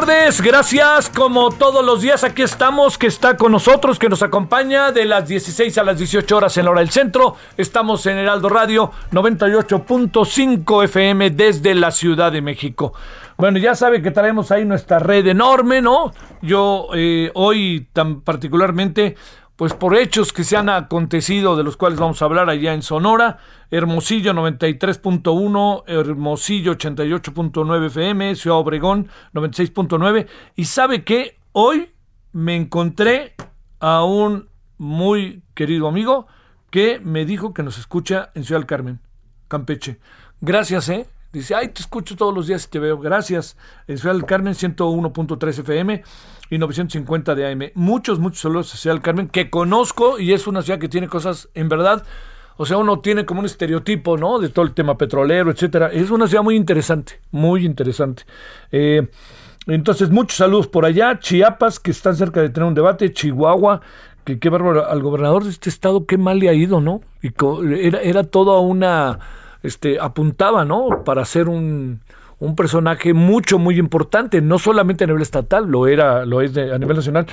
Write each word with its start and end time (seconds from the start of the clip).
Tardes, 0.00 0.40
gracias. 0.40 1.10
Como 1.10 1.50
todos 1.50 1.84
los 1.84 2.00
días, 2.00 2.24
aquí 2.24 2.40
estamos, 2.40 2.96
que 2.96 3.06
está 3.06 3.36
con 3.36 3.52
nosotros, 3.52 3.98
que 3.98 4.08
nos 4.08 4.22
acompaña 4.22 4.92
de 4.92 5.04
las 5.04 5.28
16 5.28 5.76
a 5.76 5.84
las 5.84 5.98
18 5.98 6.36
horas 6.38 6.56
en 6.56 6.64
la 6.64 6.70
hora 6.70 6.80
del 6.80 6.88
centro. 6.88 7.36
Estamos 7.58 8.06
en 8.06 8.16
Heraldo 8.16 8.48
Radio 8.48 8.92
98.5 9.12 10.84
FM 10.84 11.30
desde 11.32 11.74
la 11.74 11.90
Ciudad 11.90 12.32
de 12.32 12.40
México. 12.40 12.94
Bueno, 13.36 13.58
ya 13.58 13.74
sabe 13.74 14.00
que 14.00 14.10
traemos 14.10 14.50
ahí 14.50 14.64
nuestra 14.64 15.00
red 15.00 15.26
enorme, 15.26 15.82
¿no? 15.82 16.14
Yo 16.40 16.88
eh, 16.94 17.30
hoy 17.34 17.86
tan 17.92 18.22
particularmente 18.22 19.16
pues 19.60 19.74
por 19.74 19.94
hechos 19.94 20.32
que 20.32 20.42
se 20.42 20.56
han 20.56 20.70
acontecido, 20.70 21.54
de 21.54 21.62
los 21.62 21.76
cuales 21.76 21.98
vamos 21.98 22.22
a 22.22 22.24
hablar 22.24 22.48
allá 22.48 22.72
en 22.72 22.80
Sonora, 22.80 23.40
Hermosillo 23.70 24.32
93.1, 24.32 25.82
Hermosillo 25.86 26.78
88.9 26.78 27.86
FM, 27.88 28.36
Ciudad 28.36 28.56
Obregón 28.56 29.08
96.9, 29.34 30.26
y 30.56 30.64
sabe 30.64 31.04
que 31.04 31.36
hoy 31.52 31.90
me 32.32 32.56
encontré 32.56 33.34
a 33.80 34.02
un 34.02 34.48
muy 34.78 35.42
querido 35.52 35.88
amigo 35.88 36.26
que 36.70 36.98
me 36.98 37.26
dijo 37.26 37.52
que 37.52 37.62
nos 37.62 37.76
escucha 37.76 38.30
en 38.34 38.44
Ciudad 38.44 38.60
del 38.60 38.66
Carmen, 38.66 39.00
Campeche. 39.46 40.00
Gracias, 40.40 40.88
¿eh? 40.88 41.06
Dice, 41.32 41.54
ay, 41.54 41.68
te 41.68 41.80
escucho 41.80 42.16
todos 42.16 42.34
los 42.34 42.46
días 42.46 42.64
y 42.66 42.70
te 42.70 42.78
veo. 42.78 42.98
Gracias. 42.98 43.56
En 43.86 43.98
Ciudad 43.98 44.14
del 44.14 44.24
Carmen, 44.24 44.54
101.3 44.54 45.58
FM 45.60 46.02
y 46.50 46.58
950 46.58 47.34
de 47.34 47.52
AM. 47.52 47.70
Muchos, 47.74 48.18
muchos 48.18 48.40
saludos 48.40 48.74
a 48.74 48.76
Ciudad 48.76 48.96
del 48.96 49.02
Carmen, 49.02 49.28
que 49.28 49.48
conozco 49.48 50.18
y 50.18 50.32
es 50.32 50.46
una 50.46 50.62
ciudad 50.62 50.80
que 50.80 50.88
tiene 50.88 51.08
cosas, 51.08 51.48
en 51.54 51.68
verdad, 51.68 52.04
o 52.56 52.66
sea, 52.66 52.76
uno 52.76 53.00
tiene 53.00 53.24
como 53.24 53.40
un 53.40 53.46
estereotipo, 53.46 54.18
¿no? 54.18 54.38
De 54.38 54.50
todo 54.50 54.66
el 54.66 54.74
tema 54.74 54.98
petrolero, 54.98 55.50
etcétera. 55.50 55.90
Es 55.90 56.10
una 56.10 56.26
ciudad 56.26 56.42
muy 56.42 56.56
interesante, 56.56 57.18
muy 57.30 57.64
interesante. 57.64 58.24
Eh, 58.70 59.08
entonces, 59.66 60.10
muchos 60.10 60.36
saludos 60.36 60.66
por 60.66 60.84
allá. 60.84 61.18
Chiapas, 61.18 61.80
que 61.80 61.90
están 61.90 62.16
cerca 62.16 62.42
de 62.42 62.50
tener 62.50 62.68
un 62.68 62.74
debate. 62.74 63.14
Chihuahua, 63.14 63.80
que 64.24 64.38
qué 64.38 64.50
bárbaro. 64.50 64.86
Al 64.86 65.00
gobernador 65.00 65.44
de 65.44 65.50
este 65.50 65.70
estado, 65.70 66.04
qué 66.04 66.18
mal 66.18 66.38
le 66.38 66.50
ha 66.50 66.52
ido, 66.52 66.82
¿no? 66.82 67.00
Y 67.22 67.32
era, 67.82 68.02
era 68.02 68.24
toda 68.24 68.60
una. 68.60 69.20
Este, 69.62 69.98
apuntaba, 70.00 70.64
¿no? 70.64 71.04
Para 71.04 71.24
ser 71.24 71.48
un 71.48 72.00
un 72.40 72.56
personaje 72.56 73.12
mucho, 73.12 73.58
muy 73.58 73.78
importante, 73.78 74.40
no 74.40 74.58
solamente 74.58 75.04
a 75.04 75.06
nivel 75.06 75.22
estatal, 75.22 75.66
lo 75.70 75.86
era, 75.86 76.24
lo 76.24 76.40
es 76.40 76.54
de, 76.54 76.74
a 76.74 76.78
nivel 76.78 76.96
nacional. 76.96 77.26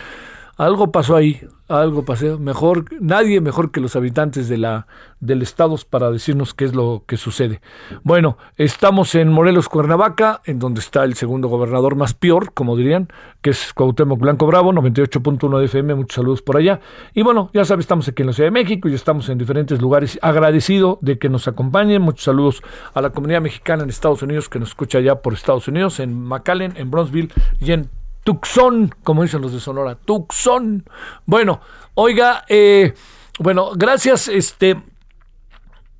Algo 0.57 0.91
pasó 0.91 1.16
ahí, 1.16 1.40
algo 1.68 2.03
pasó. 2.03 2.40
Mejor, 2.40 2.85
nadie 3.00 3.41
mejor 3.41 3.69
que 3.69 3.79
los 3.79 3.95
habitantes 3.95 4.50
de 4.50 4.57
la, 4.57 4.88
del 5.19 5.44
estado 5.44 5.75
para 5.88 6.09
decirnos 6.09 6.56
qué 6.56 6.66
es 6.66 6.73
lo 6.73 7.03
que 7.06 7.16
sucede. 7.16 7.62
Bueno, 8.03 8.40
estamos 8.56 9.13
en 9.13 9.29
Morelos, 9.29 9.69
Cuernavaca, 9.69 10.41
en 10.46 10.57
donde 10.57 10.79
está 10.79 11.03
el 11.03 11.13
segundo 11.13 11.47
gobernador 11.47 11.96
más 11.96 12.16
peor, 12.16 12.53
como 12.53 12.75
dirían, 12.75 13.09
que 13.41 13.51
es 13.51 13.72
Cuauhtémoc 13.72 14.19
Blanco 14.19 14.47
Bravo, 14.47 14.73
98.1 14.73 15.59
de 15.59 15.66
FM, 15.66 15.94
muchos 15.94 16.16
saludos 16.16 16.41
por 16.41 16.57
allá. 16.57 16.79
Y 17.13 17.22
bueno, 17.22 17.51
ya 17.53 17.63
sabes, 17.63 17.84
estamos 17.84 18.07
aquí 18.07 18.23
en 18.23 18.28
la 18.28 18.34
Ciudad 18.34 18.47
de 18.47 18.51
México 18.51 18.90
y 18.90 18.96
estamos 18.96 19.29
en 19.29 19.38
diferentes 19.38 19.79
lugares. 19.79 20.17
Agradecido 20.23 20.97
de 21.01 21.19
que 21.19 21.29
nos 21.29 21.47
acompañen, 21.47 22.01
muchos 22.01 22.23
saludos 22.23 22.63
a 22.96 23.01
la 23.01 23.12
comunidad 23.12 23.41
mexicana 23.41 23.84
en 23.84 23.90
Estados 23.90 24.23
Unidos 24.23 24.50
que 24.50 24.57
nos 24.57 24.69
escucha 24.69 24.97
allá 24.97 25.22
por 25.22 25.34
Estados 25.34 25.67
Unidos, 25.67 26.00
en 26.00 26.19
McAllen, 26.19 26.73
en 26.78 26.90
Bronzeville 26.90 27.29
y 27.59 27.73
en 27.73 27.90
Tucson, 28.28 28.94
como 29.04 29.24
dicen 29.24 29.42
los 29.42 29.54
de 29.54 29.62
Sonora, 29.62 29.96
Tucson. 29.96 30.84
Bueno, 31.26 31.62
oiga, 31.94 32.44
eh, 32.50 32.94
bueno, 33.40 33.72
gracias, 33.74 34.28
este, 34.28 34.84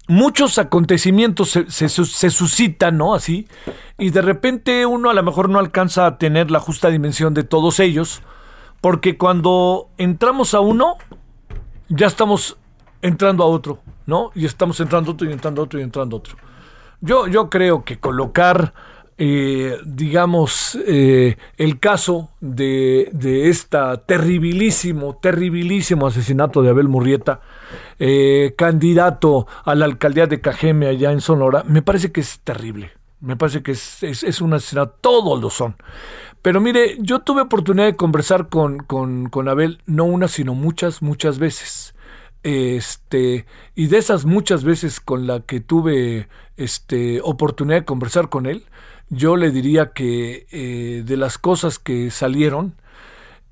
muchos 0.10 0.58
acontecimientos 0.58 1.52
se, 1.52 1.72
se, 1.72 1.88
se, 1.88 2.30
suscitan, 2.30 2.98
¿no? 2.98 3.14
Así, 3.14 3.48
y 3.98 4.10
de 4.10 4.22
repente 4.22 4.86
uno 4.86 5.10
a 5.10 5.14
lo 5.14 5.24
mejor 5.24 5.48
no 5.48 5.58
alcanza 5.58 6.06
a 6.06 6.18
tener 6.18 6.52
la 6.52 6.60
justa 6.60 6.90
dimensión 6.90 7.34
de 7.34 7.46
todos 7.46 7.80
ellos, 7.80 8.22
porque 8.82 9.18
cuando 9.18 9.88
entramos 9.98 10.54
a 10.54 10.60
uno, 10.60 10.98
ya 11.88 12.08
estamos 12.08 12.58
entrando 13.02 13.46
a 13.46 13.48
otro, 13.48 13.80
¿no? 14.06 14.32
Y 14.36 14.46
estamos 14.46 14.82
entrando 14.82 15.14
otro 15.14 15.30
y 15.30 15.32
entrando 15.32 15.64
otro 15.64 15.80
y 15.80 15.84
entrando 15.84 16.18
otro. 16.18 16.36
Yo, 17.00 17.28
yo 17.28 17.50
creo 17.50 17.86
que 17.86 18.02
colocar 18.02 18.74
eh, 19.18 19.80
digamos, 19.86 20.78
eh, 20.86 21.38
el 21.58 21.80
caso 21.80 22.30
de, 22.40 23.10
de 23.14 23.50
esta 23.50 23.98
terribilísimo, 24.06 25.18
asesinato 26.06 26.62
de 26.62 26.70
Abel 26.70 26.88
Murrieta, 26.88 27.42
eh, 28.00 28.54
candidato 28.58 29.48
a 29.66 29.74
la 29.74 29.86
alcaldía 29.86 30.28
de 30.28 30.40
Cajeme 30.40 30.88
allá 30.88 31.12
en 31.12 31.22
Sonora, 31.22 31.64
me 31.68 31.82
parece 31.82 32.12
que 32.12 32.22
es 32.22 32.40
terrible. 32.44 32.92
Me 33.20 33.36
parece 33.36 33.64
que 33.64 33.72
es, 33.72 34.04
es, 34.04 34.22
es 34.22 34.42
un 34.42 34.54
asesinato, 34.54 34.98
todos 35.02 35.42
lo 35.42 35.50
son. 35.50 35.76
Pero 36.44 36.62
mire, 36.62 36.98
yo 37.00 37.20
tuve 37.20 37.42
oportunidad 37.42 37.88
de 37.88 37.96
conversar 37.96 38.50
con, 38.50 38.78
con, 38.78 39.30
con 39.30 39.50
Abel, 39.50 39.82
no 39.88 40.06
una, 40.06 40.28
sino 40.28 40.54
muchas, 40.54 41.02
muchas 41.02 41.40
veces. 41.40 41.96
Este, 42.44 43.46
y 43.76 43.88
de 43.88 43.98
esas 43.98 44.26
muchas 44.26 44.64
veces 44.64 45.00
con 45.00 45.28
la 45.28 45.42
que 45.42 45.60
tuve 45.60 46.30
este, 46.56 47.20
oportunidad 47.22 47.80
de 47.80 47.86
conversar 47.86 48.30
con 48.30 48.46
él, 48.46 48.64
yo 49.10 49.38
le 49.38 49.52
diría 49.52 49.92
que 49.92 50.48
eh, 50.52 51.04
de 51.06 51.18
las 51.18 51.38
cosas 51.38 51.80
que 51.80 52.12
salieron 52.12 52.74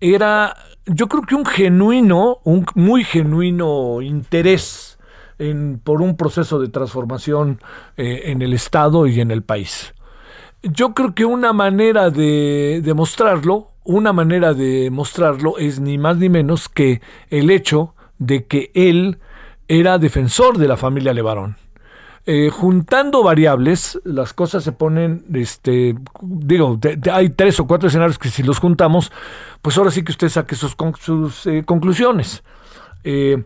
era, 0.01 0.55
yo 0.85 1.07
creo 1.07 1.23
que 1.23 1.35
un 1.35 1.45
genuino, 1.45 2.39
un 2.43 2.65
muy 2.75 3.03
genuino 3.03 4.01
interés 4.01 4.99
en, 5.39 5.79
por 5.83 6.01
un 6.01 6.17
proceso 6.17 6.59
de 6.59 6.69
transformación 6.69 7.59
eh, 7.97 8.23
en 8.25 8.41
el 8.41 8.53
Estado 8.53 9.07
y 9.07 9.21
en 9.21 9.31
el 9.31 9.43
país. 9.43 9.93
Yo 10.63 10.93
creo 10.93 11.13
que 11.13 11.25
una 11.25 11.53
manera 11.53 12.09
de 12.09 12.81
demostrarlo, 12.83 13.71
una 13.83 14.13
manera 14.13 14.53
de 14.53 14.89
mostrarlo 14.89 15.57
es 15.57 15.79
ni 15.79 15.97
más 15.97 16.17
ni 16.17 16.27
menos 16.27 16.69
que 16.69 17.01
el 17.29 17.51
hecho 17.51 17.93
de 18.17 18.45
que 18.45 18.71
él 18.73 19.19
era 19.67 19.97
defensor 19.97 20.57
de 20.57 20.67
la 20.67 20.77
familia 20.77 21.13
Levarón. 21.13 21.57
Eh, 22.27 22.49
juntando 22.49 23.21
variables, 23.21 23.99
las 24.03 24.33
cosas 24.33 24.63
se 24.63 24.71
ponen, 24.71 25.25
este, 25.35 25.95
digo, 26.21 26.79
hay 27.11 27.29
tres 27.29 27.59
o 27.59 27.67
cuatro 27.67 27.87
escenarios 27.87 28.17
que 28.17 28.29
si 28.29 28.41
los 28.41 28.57
juntamos, 28.57 29.11
pues 29.61 29.77
ahora 29.77 29.91
sí 29.91 30.03
que 30.03 30.11
usted 30.11 30.29
saque 30.29 30.55
sus, 30.55 30.75
sus 30.99 31.45
eh, 31.45 31.63
conclusiones. 31.63 32.43
Eh, 33.03 33.43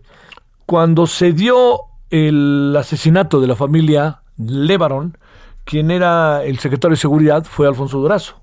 cuando 0.66 1.08
se 1.08 1.34
dio 1.34 1.81
el 2.10 2.74
asesinato 2.78 3.42
de 3.42 3.48
la 3.48 3.58
familia 3.58 4.22
Levaron, 4.38 5.18
quien 5.66 5.92
era 5.92 6.46
el 6.46 6.60
secretario 6.60 6.96
de 6.96 7.02
Seguridad 7.02 7.44
fue 7.44 7.68
Alfonso 7.68 8.00
Durazo. 8.00 8.40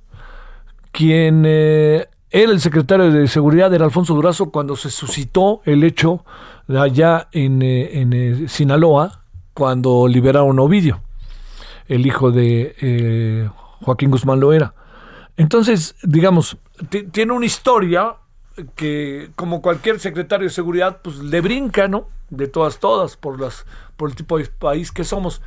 quien 0.92 1.46
era 1.46 2.06
el 2.30 2.60
secretario 2.60 3.10
de 3.10 3.26
Seguridad, 3.28 3.72
era 3.72 3.86
Alfonso 3.86 4.14
Durazo, 4.14 4.50
cuando 4.50 4.76
se 4.76 4.90
suscitó 4.90 5.62
el 5.64 5.82
hecho 5.82 6.26
allá 6.68 7.28
en, 7.32 7.62
en 7.62 8.48
Sinaloa, 8.50 9.22
cuando 9.56 10.06
liberaron 10.06 10.58
a 10.58 10.62
Ovidio, 10.62 11.00
el 11.88 12.06
hijo 12.06 12.30
de 12.30 13.48
Joaquín 13.80 14.10
Guzmán 14.10 14.38
Loera. 14.38 14.74
Entonces, 15.38 15.94
digamos, 16.02 16.58
tiene 17.10 17.32
una 17.32 17.46
historia 17.46 18.16
que, 18.74 19.30
como 19.34 19.62
cualquier 19.62 19.98
secretario 19.98 20.46
de 20.46 20.52
seguridad, 20.52 21.00
pues 21.02 21.20
le 21.20 21.40
brinca, 21.40 21.88
¿no? 21.88 22.08
De 22.28 22.48
todas, 22.48 22.80
todas, 22.80 23.16
por, 23.16 23.40
las, 23.40 23.64
por 23.96 24.10
el 24.10 24.14
tipo 24.14 24.36
de 24.36 24.44
país 24.44 24.92
que 24.92 25.04
somos. 25.04 25.40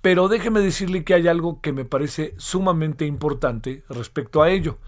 Pero 0.00 0.28
déjeme 0.28 0.60
decirle 0.60 1.02
que 1.02 1.14
hay 1.14 1.26
algo 1.26 1.60
que 1.60 1.72
me 1.72 1.84
parece 1.84 2.34
sumamente 2.36 3.04
importante 3.04 3.82
respecto 3.88 4.44
a 4.44 4.50
ello. 4.50 4.78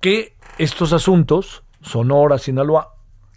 Que 0.00 0.34
estos 0.58 0.92
asuntos, 0.92 1.62
Sonora, 1.80 2.38
Sinaloa, 2.38 2.96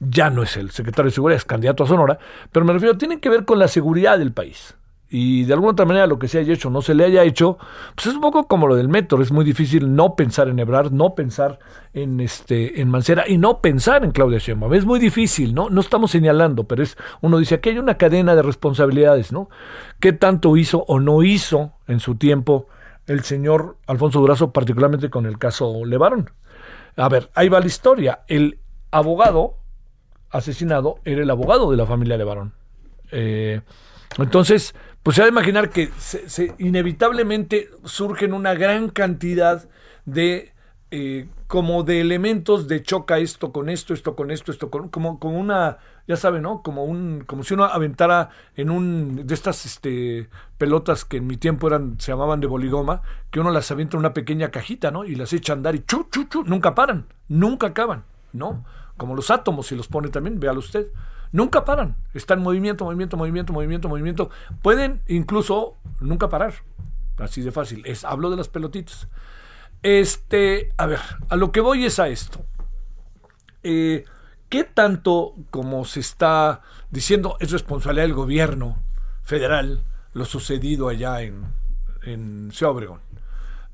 ya 0.10 0.30
no 0.30 0.44
es 0.44 0.58
el 0.58 0.72
secretario 0.72 1.10
de 1.10 1.16
seguridad, 1.16 1.38
es 1.38 1.46
candidato 1.46 1.84
a 1.84 1.88
Sonora, 1.88 2.20
pero 2.52 2.66
me 2.66 2.74
refiero, 2.74 2.98
tienen 2.98 3.20
que 3.20 3.30
ver 3.30 3.46
con 3.46 3.60
la 3.60 3.68
seguridad 3.68 4.18
del 4.18 4.34
país 4.34 4.76
y 5.14 5.44
de 5.44 5.54
alguna 5.54 5.74
otra 5.74 5.86
manera 5.86 6.08
lo 6.08 6.18
que 6.18 6.28
se 6.28 6.40
haya 6.40 6.54
hecho 6.54 6.72
no 6.72 6.82
se 6.82 6.96
le 6.96 7.06
haya 7.06 7.24
hecho, 7.24 7.60
pues 7.94 8.08
es 8.08 8.16
un 8.16 8.22
poco 8.22 8.48
como 8.48 8.66
lo 8.66 8.76
del 8.76 8.90
metro, 8.90 9.22
es 9.22 9.32
muy 9.32 9.46
difícil 9.46 9.96
no 9.96 10.16
pensar 10.16 10.48
en 10.48 10.58
Ebrard, 10.58 10.92
no 10.92 11.14
pensar 11.14 11.60
en 11.94 12.20
este 12.20 12.82
en 12.82 12.90
Mancera 12.90 13.26
y 13.28 13.38
no 13.38 13.62
pensar 13.62 14.04
en 14.04 14.10
Claudia 14.10 14.40
Sheinbaum, 14.40 14.74
es 14.74 14.86
muy 14.86 15.00
difícil, 15.00 15.54
¿no? 15.54 15.70
No 15.70 15.82
estamos 15.82 16.10
señalando, 16.10 16.64
pero 16.64 16.82
es 16.82 16.98
uno 17.22 17.38
dice 17.38 17.54
aquí 17.54 17.70
hay 17.70 17.78
una 17.78 17.96
cadena 18.00 18.34
de 18.34 18.42
responsabilidades, 18.42 19.32
¿no? 19.32 19.50
¿Qué 20.00 20.14
tanto 20.14 20.58
hizo 20.58 20.84
o 20.88 21.00
no 21.00 21.22
hizo 21.22 21.74
en 21.88 22.00
su 22.00 22.16
tiempo 22.16 22.68
el 23.06 23.24
señor 23.24 23.78
Alfonso 23.86 24.20
Durazo, 24.20 24.52
particularmente 24.52 25.12
con 25.12 25.28
el 25.28 25.38
caso 25.38 25.86
Levarón? 25.86 26.32
A 26.96 27.08
ver, 27.08 27.30
ahí 27.36 27.50
va 27.50 27.60
la 27.60 27.68
historia. 27.68 28.22
El 28.28 28.58
abogado 28.90 29.58
asesinado 30.34 31.00
era 31.06 31.22
el 31.22 31.30
abogado 31.30 31.72
de 31.72 31.78
la 31.78 31.86
familia 31.86 32.18
Levarón. 32.18 32.52
Eh, 33.12 33.62
entonces, 34.18 34.76
pues 35.04 35.16
se 35.16 35.22
va 35.22 35.28
a 35.28 35.30
imaginar 35.30 35.70
que 35.70 35.90
se, 35.98 36.54
inevitablemente 36.58 37.70
surgen 37.86 38.34
una 38.34 38.54
gran 38.54 38.90
cantidad 38.90 39.68
de 40.06 40.52
eh, 40.92 41.28
como 41.48 41.84
de 41.84 42.02
elementos 42.02 42.68
de 42.68 42.84
choca 42.84 43.18
esto 43.20 43.52
con 43.52 43.70
esto, 43.70 43.94
esto 43.94 44.16
con 44.16 44.32
esto, 44.32 44.52
esto 44.52 44.70
con 44.70 44.90
como, 44.90 45.20
como 45.20 45.40
una, 45.40 45.78
ya 46.08 46.16
sabe, 46.18 46.40
¿no? 46.40 46.62
Como 46.62 46.84
un, 46.84 47.24
como 47.26 47.44
si 47.44 47.54
uno 47.54 47.66
aventara 47.66 48.30
en 48.56 48.70
un 48.70 49.28
de 49.28 49.34
estas 49.34 49.66
este, 49.66 50.30
pelotas 50.58 51.06
que 51.06 51.18
en 51.18 51.28
mi 51.28 51.38
tiempo 51.38 51.68
eran, 51.68 52.00
se 52.00 52.12
llamaban 52.12 52.42
de 52.42 52.48
boligoma, 52.48 53.02
que 53.32 53.40
uno 53.40 53.52
las 53.52 53.72
avienta 53.72 53.98
en 53.98 54.00
una 54.00 54.14
pequeña 54.14 54.52
cajita, 54.52 54.92
¿no? 54.92 55.04
Y 55.04 55.16
las 55.16 55.34
echa 55.34 55.54
a 55.54 55.56
andar 55.56 55.76
y 55.76 55.84
chu, 55.84 56.08
chu, 56.12 56.26
chu, 56.26 56.44
nunca 56.44 56.76
paran, 56.76 57.06
nunca 57.28 57.68
acaban, 57.68 58.04
¿no? 58.32 58.64
Como 58.98 59.16
los 59.16 59.31
átomos, 59.31 59.68
si 59.68 59.75
los 59.75 59.88
pone 59.88 60.10
también, 60.10 60.40
véalo 60.40 60.60
usted. 60.60 60.88
Nunca 61.31 61.66
paran. 61.66 61.95
Están 62.13 62.40
en 62.40 62.44
movimiento, 62.44 62.86
movimiento, 62.86 63.18
movimiento, 63.18 63.54
movimiento, 63.54 63.90
movimiento. 63.90 64.30
Pueden 64.62 65.01
incluso 65.07 65.78
nunca 66.00 66.30
parar. 66.30 66.54
Así 67.18 67.42
de 67.42 67.51
fácil. 67.51 67.84
Es, 67.86 68.04
hablo 68.06 68.30
de 68.30 68.38
las 68.38 68.50
pelotitas. 68.50 69.07
Este, 69.81 70.72
a 70.78 70.86
ver, 70.86 71.00
a 71.30 71.36
lo 71.36 71.51
que 71.51 71.60
voy 71.60 71.86
es 71.86 72.00
a 72.00 72.07
esto. 72.07 72.45
Eh, 73.63 74.06
¿Qué 74.50 74.63
tanto, 74.63 75.36
como 75.50 75.84
se 75.86 76.00
está 76.00 76.62
diciendo, 76.92 77.38
es 77.39 77.51
responsabilidad 77.51 78.06
del 78.06 78.13
gobierno 78.13 78.78
federal 79.24 79.81
lo 80.13 80.25
sucedido 80.25 80.89
allá 80.89 81.22
en, 81.22 81.46
en 82.04 82.51
Ciudad 82.51 82.74
Obregón? 82.74 83.00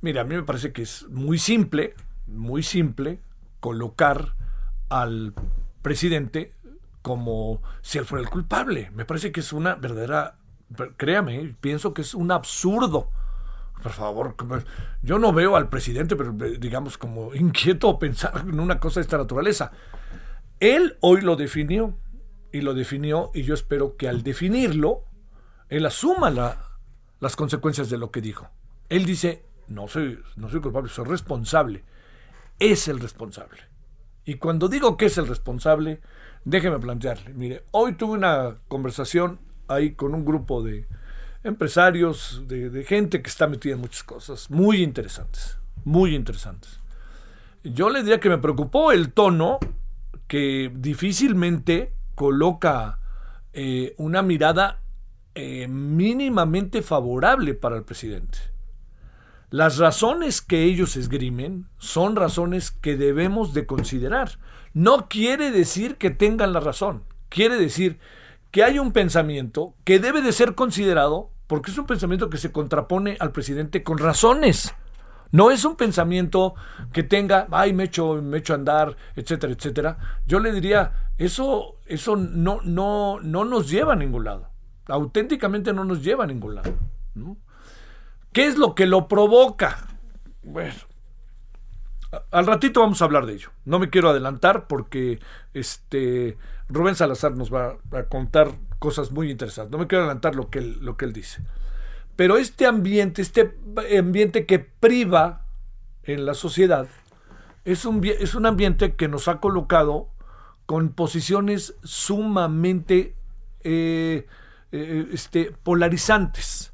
Mira, 0.02 0.22
a 0.22 0.24
mí 0.24 0.36
me 0.36 0.44
parece 0.44 0.72
que 0.72 0.84
es 0.84 1.06
muy 1.10 1.38
simple, 1.38 1.96
muy 2.28 2.64
simple 2.64 3.20
colocar 3.60 4.36
al 4.90 5.34
presidente 5.82 6.54
como 7.02 7.62
si 7.82 7.98
él 7.98 8.06
fuera 8.06 8.24
el 8.24 8.30
culpable. 8.30 8.92
Me 8.94 9.06
parece 9.06 9.32
que 9.32 9.40
es 9.40 9.54
una 9.54 9.76
verdadera, 9.76 10.38
créame, 10.98 11.56
pienso 11.62 11.94
que 11.94 12.02
es 12.02 12.14
un 12.14 12.32
absurdo. 12.32 13.10
Por 13.82 13.94
favor, 13.94 14.36
yo 15.02 15.20
no 15.20 15.32
veo 15.32 15.56
al 15.56 15.70
presidente, 15.70 16.18
pero 16.18 16.36
eh, 16.46 16.58
digamos 16.60 16.98
como 16.98 17.34
inquieto 17.36 17.98
pensar 17.98 18.46
en 18.48 18.60
una 18.60 18.80
cosa 18.80 19.00
de 19.00 19.04
esta 19.06 19.18
naturaleza. 19.18 19.72
Él 20.60 20.98
hoy 21.00 21.22
lo 21.22 21.38
definió 21.38 21.98
y 22.52 22.62
lo 22.62 22.74
definió 22.74 23.32
y 23.34 23.44
yo 23.44 23.54
espero 23.54 23.96
que 23.96 24.10
al 24.10 24.24
definirlo, 24.24 25.06
él 25.70 25.86
asuma 25.86 26.30
las 27.20 27.36
consecuencias 27.36 27.90
de 27.90 27.98
lo 27.98 28.12
que 28.12 28.22
dijo. 28.22 28.50
Él 28.90 29.06
dice, 29.06 29.46
no 29.68 29.88
soy, 29.88 30.20
no 30.36 30.50
soy 30.50 30.60
culpable, 30.60 30.90
soy 30.90 31.06
responsable. 31.06 31.86
Es 32.58 32.90
el 32.90 33.00
responsable. 33.00 33.62
Y 34.30 34.36
cuando 34.36 34.68
digo 34.68 34.96
que 34.96 35.08
es 35.08 35.18
el 35.18 35.28
responsable, 35.28 36.02
Déjeme 36.46 36.80
plantearle. 36.80 37.34
Mire, 37.34 37.64
hoy 37.72 37.94
tuve 37.94 38.14
una 38.14 38.56
conversación 38.68 39.40
ahí 39.68 39.92
con 39.92 40.16
un 40.16 40.26
grupo 40.26 40.64
de 40.64 40.88
empresarios, 41.44 42.44
de, 42.48 42.84
gente 42.86 43.22
que 43.22 43.30
está 43.30 43.48
metida 43.48 43.74
en 43.74 43.82
muchas 43.82 44.04
cosas 44.04 44.50
muy 44.50 44.82
interesantes, 44.82 45.58
muy 45.84 46.16
interesantes. 46.16 46.80
Yo 47.64 47.90
le 47.90 48.02
diría 48.02 48.20
que 48.20 48.30
me 48.30 48.38
preocupó 48.38 48.92
el 48.92 49.12
tono 49.12 49.60
que 50.28 50.72
difícilmente 50.74 51.94
coloca 52.16 53.00
eh, 53.54 53.96
una 53.98 54.22
mirada 54.22 54.80
eh, 55.36 55.68
mínimamente 55.68 56.82
favorable 56.82 57.54
para 57.54 57.78
el 57.78 57.84
presidente. 57.84 58.40
Las 59.52 59.78
razones 59.78 60.42
que 60.42 60.64
ellos 60.64 60.96
esgrimen 60.96 61.68
son 61.80 62.16
razones 62.16 62.70
que 62.70 62.96
debemos 62.96 63.54
de 63.56 63.66
considerar. 63.66 64.38
No 64.74 65.08
quiere 65.10 65.50
decir 65.50 65.96
que 65.96 66.12
tengan 66.12 66.54
la 66.54 66.60
razón, 66.60 67.04
quiere 67.30 67.58
decir 67.58 68.00
que 68.52 68.64
hay 68.64 68.78
un 68.78 68.92
pensamiento 68.92 69.74
que 69.84 70.00
debe 70.00 70.22
de 70.22 70.34
ser 70.34 70.54
considerado 70.54 71.32
porque 71.48 71.72
es 71.72 71.78
un 71.80 71.88
pensamiento 71.88 72.30
que 72.30 72.38
se 72.38 72.52
contrapone 72.52 73.18
al 73.20 73.32
presidente 73.32 73.82
con 73.82 73.98
razones. 73.98 74.76
No 75.32 75.50
es 75.50 75.66
un 75.66 75.76
pensamiento 75.76 76.54
que 76.94 77.02
tenga, 77.02 77.48
ay, 77.50 77.74
me 77.74 77.86
echo, 77.86 78.22
me 78.22 78.38
echo 78.38 78.54
a 78.54 78.58
andar, 78.58 78.96
etcétera, 79.16 79.54
etcétera. 79.54 79.98
Yo 80.28 80.40
le 80.40 80.52
diría, 80.52 80.92
eso, 81.18 81.78
eso 81.88 82.16
no, 82.16 82.60
no, 82.64 83.20
no 83.20 83.46
nos 83.46 83.68
lleva 83.68 83.94
a 83.94 83.96
ningún 83.96 84.26
lado. 84.26 84.50
Auténticamente 84.88 85.74
no 85.74 85.86
nos 85.86 86.04
lleva 86.04 86.24
a 86.24 86.28
ningún 86.28 86.56
lado. 86.56 86.72
¿Qué 88.40 88.46
es 88.46 88.58
lo 88.58 88.74
que 88.74 88.86
lo 88.86 89.10
provoca? 89.10 89.86
Bueno, 90.44 90.80
al 92.32 92.46
ratito 92.46 92.80
vamos 92.80 93.02
a 93.02 93.06
hablar 93.06 93.26
de 93.26 93.34
ello. 93.34 93.50
No 93.66 93.80
me 93.80 93.90
quiero 93.90 94.10
adelantar 94.10 94.66
porque 94.68 95.20
este 95.54 96.38
Rubén 96.70 96.96
Salazar 96.96 97.36
nos 97.36 97.54
va 97.54 97.76
a 97.92 98.04
contar 98.04 98.54
cosas 98.80 99.12
muy 99.12 99.30
interesantes. 99.30 99.74
No 99.74 99.78
me 99.78 99.88
quiero 99.88 100.06
adelantar 100.06 100.36
lo 100.36 100.50
que 100.50 100.60
él, 100.60 100.78
lo 100.80 100.96
que 100.96 101.04
él 101.04 101.12
dice. 101.12 101.42
Pero 102.16 102.38
este 102.38 102.66
ambiente, 102.66 103.22
este 103.22 103.58
ambiente 104.00 104.46
que 104.46 104.60
priva 104.60 105.44
en 106.04 106.26
la 106.26 106.34
sociedad, 106.34 106.88
es 107.66 107.84
un, 107.84 108.02
es 108.06 108.36
un 108.36 108.46
ambiente 108.46 108.96
que 108.96 109.10
nos 109.10 109.28
ha 109.28 109.42
colocado 109.42 110.08
con 110.66 110.94
posiciones 110.94 111.76
sumamente 111.84 113.16
eh, 113.66 114.28
eh, 114.72 115.10
este, 115.12 115.52
polarizantes. 115.62 116.72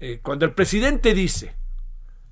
Eh, 0.00 0.20
cuando 0.22 0.46
el 0.46 0.54
presidente 0.54 1.14
dice 1.14 1.54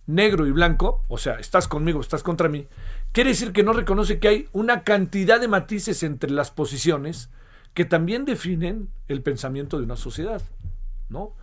negro 0.07 0.47
y 0.47 0.53
blanco, 0.53 1.05
o 1.09 1.19
sea, 1.19 1.35
estás 1.35 1.69
conmigo, 1.69 2.01
estás 2.01 2.23
contra 2.23 2.49
mí, 2.49 2.67
quiere 3.13 3.31
decir 3.31 3.53
que 3.53 3.63
no 3.63 3.75
reconoce 3.75 4.19
que 4.19 4.29
hay 4.29 4.49
una 4.53 4.83
cantidad 4.83 5.39
de 5.39 5.49
matices 5.49 6.03
entre 6.03 6.31
las 6.31 6.51
posiciones 6.51 7.31
que 7.75 7.85
también 7.85 8.25
definen 8.25 8.89
el 9.07 9.23
pensamiento 9.23 9.77
de 9.77 9.85
una 9.85 9.97
sociedad, 9.97 10.43
¿no? 11.11 11.35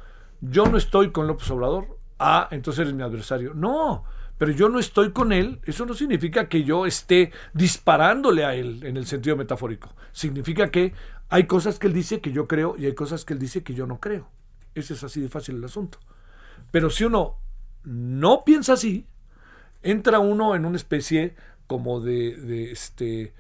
Yo 0.42 0.66
no 0.66 0.78
estoy 0.78 1.12
con 1.12 1.28
López 1.28 1.50
Obrador, 1.52 2.00
ah, 2.18 2.48
entonces 2.52 2.82
eres 2.82 2.94
mi 2.94 3.04
adversario. 3.04 3.54
No, 3.54 4.04
pero 4.38 4.52
yo 4.52 4.68
no 4.68 4.80
estoy 4.80 5.12
con 5.12 5.32
él, 5.32 5.62
eso 5.66 5.86
no 5.86 5.94
significa 5.94 6.50
que 6.50 6.64
yo 6.64 6.88
esté 6.88 7.32
disparándole 7.54 8.46
a 8.46 8.56
él 8.56 8.84
en 8.84 8.98
el 8.98 9.06
sentido 9.06 9.38
metafórico. 9.38 9.94
Significa 10.12 10.72
que 10.72 10.94
hay 11.30 11.46
cosas 11.46 11.78
que 11.78 11.88
él 11.88 11.94
dice 11.94 12.20
que 12.20 12.32
yo 12.32 12.48
creo 12.48 12.76
y 12.78 12.86
hay 12.88 12.96
cosas 12.96 13.26
que 13.26 13.34
él 13.34 13.40
dice 13.40 13.64
que 13.64 13.76
yo 13.76 13.86
no 13.86 14.00
creo. 14.00 14.28
Ese 14.74 14.96
es 14.96 15.04
así 15.04 15.22
de 15.22 15.30
fácil 15.30 15.56
el 15.56 15.64
asunto. 15.64 16.00
Pero 16.76 16.90
si 16.90 17.06
uno 17.06 17.38
no 17.86 18.44
piensa 18.44 18.74
así, 18.74 19.08
entra 19.82 20.20
uno 20.20 20.56
en 20.56 20.66
una 20.66 20.76
especie 20.76 21.34
como 21.68 22.02
de, 22.02 22.70
este 22.70 23.34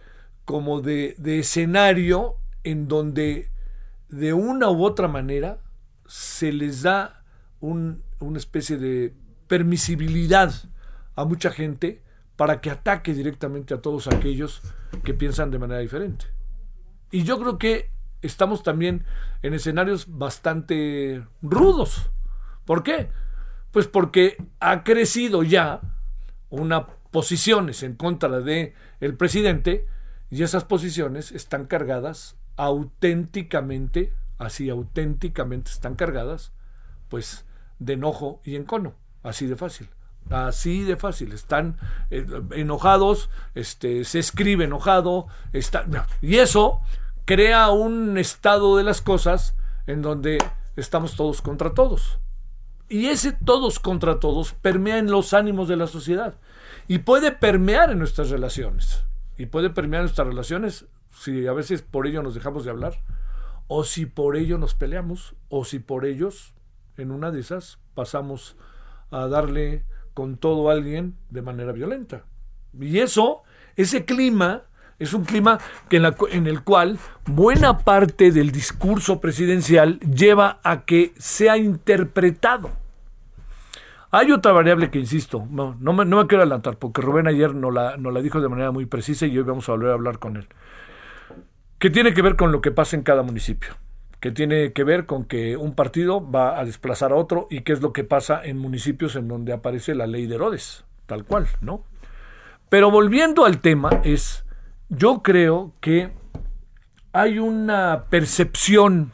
como 0.45 0.79
de, 0.79 1.17
escenario 1.21 2.35
en 2.63 2.87
donde 2.87 3.49
de 4.07 4.31
una 4.31 4.69
u 4.69 4.85
otra 4.85 5.09
manera 5.09 5.57
se 6.07 6.53
les 6.53 6.83
da 6.83 7.25
una 7.59 8.37
especie 8.37 8.77
de 8.77 9.13
permisibilidad 9.49 10.53
a 11.17 11.25
mucha 11.25 11.51
gente 11.51 12.01
para 12.37 12.61
que 12.61 12.69
ataque 12.69 13.13
directamente 13.13 13.73
a 13.73 13.81
todos 13.81 14.07
aquellos 14.07 14.61
que 15.03 15.13
piensan 15.13 15.51
de 15.51 15.59
manera 15.59 15.81
diferente. 15.81 16.27
Y 17.11 17.23
yo 17.23 17.37
creo 17.37 17.57
que 17.57 17.89
estamos 18.21 18.63
también 18.63 19.03
en 19.41 19.53
escenarios 19.53 20.05
bastante 20.17 21.21
rudos. 21.41 22.09
¿Por 22.63 22.81
qué? 22.81 23.09
Pues 23.75 23.87
porque 23.87 24.37
ha 24.61 24.85
crecido 24.85 25.43
ya 25.43 25.81
una 26.49 26.87
posiciones 27.11 27.83
en 27.83 27.95
contra 27.95 28.39
de 28.39 28.73
el 29.01 29.17
presidente 29.17 29.85
y 30.29 30.43
esas 30.43 30.63
posiciones 30.63 31.33
están 31.33 31.65
cargadas 31.65 32.37
auténticamente, 32.55 34.13
así 34.37 34.69
auténticamente 34.69 35.71
están 35.71 35.95
cargadas, 35.95 36.53
pues 37.09 37.43
de 37.79 37.95
enojo 37.95 38.39
y 38.45 38.55
encono, 38.55 38.95
así 39.23 39.45
de 39.45 39.57
fácil. 39.57 39.89
Así 40.29 40.85
de 40.85 40.95
fácil, 40.95 41.33
están 41.33 41.75
eh, 42.11 42.25
enojados, 42.51 43.29
este, 43.55 44.05
se 44.05 44.19
escribe 44.19 44.63
enojado, 44.63 45.27
está, 45.51 45.85
y 46.21 46.37
eso 46.37 46.79
crea 47.25 47.71
un 47.71 48.17
estado 48.17 48.77
de 48.77 48.83
las 48.83 49.01
cosas 49.01 49.53
en 49.85 50.01
donde 50.01 50.37
estamos 50.77 51.17
todos 51.17 51.41
contra 51.41 51.73
todos. 51.73 52.19
Y 52.87 53.07
ese 53.07 53.31
todos 53.31 53.79
contra 53.79 54.19
todos 54.19 54.53
permea 54.53 54.97
en 54.97 55.09
los 55.09 55.33
ánimos 55.33 55.67
de 55.67 55.75
la 55.75 55.87
sociedad 55.87 56.35
y 56.87 56.99
puede 56.99 57.31
permear 57.31 57.91
en 57.91 57.99
nuestras 57.99 58.29
relaciones. 58.29 59.03
Y 59.37 59.47
puede 59.47 59.69
permear 59.69 60.01
en 60.01 60.05
nuestras 60.05 60.27
relaciones 60.27 60.85
si 61.11 61.47
a 61.47 61.53
veces 61.53 61.81
por 61.81 62.07
ello 62.07 62.21
nos 62.21 62.35
dejamos 62.35 62.65
de 62.65 62.71
hablar, 62.71 62.99
o 63.67 63.83
si 63.83 64.05
por 64.05 64.35
ello 64.35 64.57
nos 64.57 64.75
peleamos, 64.75 65.35
o 65.49 65.65
si 65.65 65.79
por 65.79 66.05
ellos, 66.05 66.53
en 66.97 67.11
una 67.11 67.31
de 67.31 67.39
esas, 67.39 67.79
pasamos 67.93 68.55
a 69.11 69.27
darle 69.27 69.83
con 70.13 70.37
todo 70.37 70.69
a 70.69 70.73
alguien 70.73 71.15
de 71.29 71.41
manera 71.41 71.71
violenta. 71.71 72.25
Y 72.79 72.99
eso, 72.99 73.43
ese 73.75 74.05
clima, 74.05 74.63
es 74.99 75.13
un 75.13 75.25
clima 75.25 75.59
que 75.89 75.97
en, 75.97 76.47
el 76.47 76.63
cual 76.63 76.97
buena 77.25 77.79
parte 77.79 78.31
del 78.31 78.51
discurso 78.51 79.19
presidencial 79.19 79.99
lleva 79.99 80.59
a 80.63 80.85
que 80.85 81.13
sea 81.17 81.57
interpretado. 81.57 82.71
Hay 84.11 84.31
otra 84.31 84.53
variable 84.53 84.89
que 84.89 84.99
insisto, 84.99 85.45
no, 85.49 85.75
no, 85.79 85.91
me, 85.91 86.05
no 86.05 86.17
me 86.17 86.27
quiero 86.27 86.43
adelantar, 86.43 86.77
porque 86.77 87.01
Rubén 87.01 87.27
ayer 87.27 87.53
no 87.53 87.71
la, 87.71 87.97
no 87.97 88.11
la 88.11 88.21
dijo 88.21 88.39
de 88.39 88.47
manera 88.47 88.71
muy 88.71 88.85
precisa 88.85 89.25
y 89.25 89.37
hoy 89.37 89.43
vamos 89.43 89.67
a 89.67 89.73
volver 89.73 89.89
a 89.89 89.93
hablar 89.95 90.19
con 90.19 90.37
él, 90.37 90.47
que 91.79 91.89
tiene 91.89 92.13
que 92.13 92.21
ver 92.21 92.37
con 92.37 92.53
lo 92.53 92.61
que 92.61 92.71
pasa 92.71 92.95
en 92.95 93.03
cada 93.03 93.23
municipio 93.23 93.75
que 94.25 94.31
tiene 94.31 94.73
que 94.73 94.83
ver 94.83 95.05
con 95.05 95.25
que 95.25 95.55
un 95.55 95.75
partido 95.75 96.31
va 96.31 96.59
a 96.59 96.65
desplazar 96.65 97.11
a 97.11 97.15
otro 97.15 97.45
y 97.51 97.61
qué 97.61 97.73
es 97.73 97.81
lo 97.83 97.93
que 97.93 98.03
pasa 98.03 98.41
en 98.43 98.57
municipios 98.57 99.15
en 99.15 99.27
donde 99.27 99.53
aparece 99.53 99.93
la 99.93 100.07
ley 100.07 100.25
de 100.25 100.33
Herodes, 100.33 100.83
tal 101.05 101.25
cual, 101.25 101.47
¿no? 101.61 101.83
Pero 102.69 102.89
volviendo 102.89 103.45
al 103.45 103.59
tema, 103.59 104.01
es, 104.03 104.44
yo 104.89 105.21
creo 105.21 105.73
que 105.81 106.11
hay 107.13 107.39
una 107.39 108.05
percepción 108.09 109.11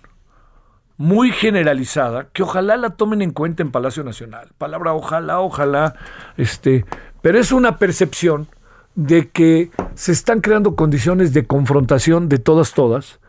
muy 0.98 1.32
generalizada 1.32 2.30
que 2.32 2.44
ojalá 2.44 2.78
la 2.78 2.92
tomen 2.92 3.22
en 3.22 3.32
cuenta 3.32 3.64
en 3.64 3.72
Palacio 3.72 4.04
Nacional. 4.04 4.50
Palabra 4.58 4.94
ojalá, 4.94 5.40
ojalá, 5.40 5.96
este, 6.38 6.86
pero 7.22 7.40
es 7.40 7.52
una 7.52 7.78
percepción 7.78 8.48
de 8.96 9.30
que 9.30 9.72
se 9.96 10.12
están 10.12 10.42
creando 10.42 10.76
condiciones 10.76 11.34
de 11.34 11.46
confrontación 11.46 12.30
de 12.30 12.38
todas, 12.38 12.74
todas, 12.74 13.20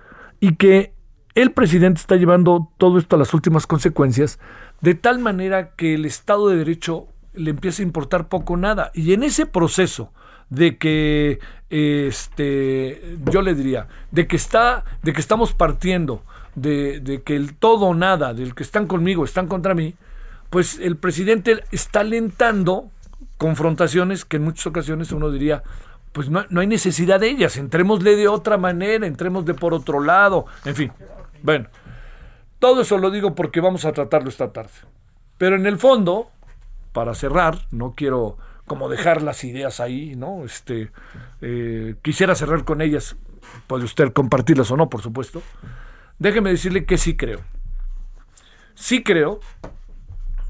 y 0.41 0.57
que 0.57 0.93
el 1.35 1.53
presidente 1.53 2.01
está 2.01 2.17
llevando 2.17 2.69
todo 2.77 2.99
esto 2.99 3.17
a 3.17 3.19
las 3.19 3.33
últimas 3.33 3.67
consecuencias, 3.67 4.39
de 4.81 4.95
tal 4.95 5.19
manera 5.19 5.75
que 5.75 5.95
el 5.95 6.05
Estado 6.05 6.49
de 6.49 6.57
Derecho 6.57 7.07
le 7.33 7.51
empieza 7.51 7.83
a 7.83 7.87
importar 7.87 8.29
poco 8.29 8.55
o 8.55 8.57
nada. 8.57 8.91
Y 8.93 9.15
en 9.15 9.23
ese 9.23 9.47
proceso 9.47 10.13
de 10.53 10.77
que 10.77 11.41
este 11.71 13.17
yo 13.31 13.41
le 13.41 13.55
diría, 13.55 13.89
de 14.11 14.27
que 14.27 14.37
está, 14.37 14.85
de 15.03 15.15
que 15.15 15.21
estamos 15.21 15.55
partiendo 15.55 16.23
de, 16.55 17.01
de 17.01 17.23
que 17.23 17.35
el 17.35 17.55
todo 17.55 17.87
o 17.87 17.95
nada, 17.95 18.35
del 18.35 18.55
que 18.55 18.63
están 18.63 18.87
conmigo, 18.87 19.25
están 19.25 19.47
contra 19.47 19.75
mí, 19.75 19.95
pues 20.51 20.79
el 20.79 20.97
presidente 20.97 21.65
está 21.71 22.01
alentando 22.01 22.91
confrontaciones 23.39 24.27
que 24.27 24.37
en 24.37 24.45
muchas 24.45 24.67
ocasiones 24.67 25.11
uno 25.13 25.31
diría, 25.31 25.63
pues 26.13 26.29
no, 26.29 26.45
no 26.51 26.61
hay 26.61 26.67
necesidad 26.67 27.21
de 27.21 27.31
ellas, 27.31 27.57
entrémosle 27.57 28.15
de 28.15 28.29
otra 28.29 28.59
manera, 28.59 29.07
entrémosle 29.07 29.55
por 29.55 29.73
otro 29.73 30.01
lado, 30.01 30.45
en 30.67 30.75
fin. 30.75 30.93
Bueno, 31.43 31.69
todo 32.59 32.83
eso 32.83 32.99
lo 32.99 33.11
digo 33.11 33.35
porque 33.35 33.63
vamos 33.63 33.87
a 33.87 33.93
tratarlo 33.93 34.29
esta 34.29 34.53
tarde. 34.53 34.73
Pero 35.39 35.57
en 35.57 35.65
el 35.65 35.79
fondo, 35.79 36.31
para 36.93 37.15
cerrar, 37.15 37.59
no 37.71 37.95
quiero 37.97 38.37
como 38.67 38.89
dejar 38.89 39.23
las 39.23 39.45
ideas 39.45 39.81
ahí, 39.81 40.15
¿no? 40.17 40.45
Este, 40.45 40.91
eh, 41.41 41.97
quisiera 42.03 42.35
cerrar 42.35 42.65
con 42.65 42.81
ellas, 42.81 43.17
puede 43.67 43.85
usted 43.85 44.13
compartirlas 44.13 44.71
o 44.71 44.77
no, 44.77 44.89
por 44.89 45.03
supuesto. 45.03 45.43
Déjeme 46.19 46.51
decirle 46.51 46.85
que 46.85 46.99
sí 46.99 47.17
creo. 47.17 47.41
Sí 48.75 49.03
creo 49.03 49.41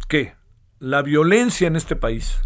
que 0.08 0.34
la 0.78 1.02
violencia 1.02 1.66
en 1.66 1.76
este 1.76 1.96
país, 1.96 2.40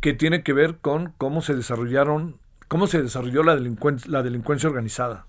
que 0.00 0.12
tiene 0.12 0.42
que 0.42 0.52
ver 0.52 0.78
con 0.78 1.12
cómo 1.16 1.42
se 1.42 1.54
desarrollaron, 1.54 2.40
cómo 2.68 2.86
se 2.86 3.02
desarrolló 3.02 3.42
la, 3.42 3.54
la 4.06 4.22
delincuencia 4.22 4.68
organizada. 4.68 5.26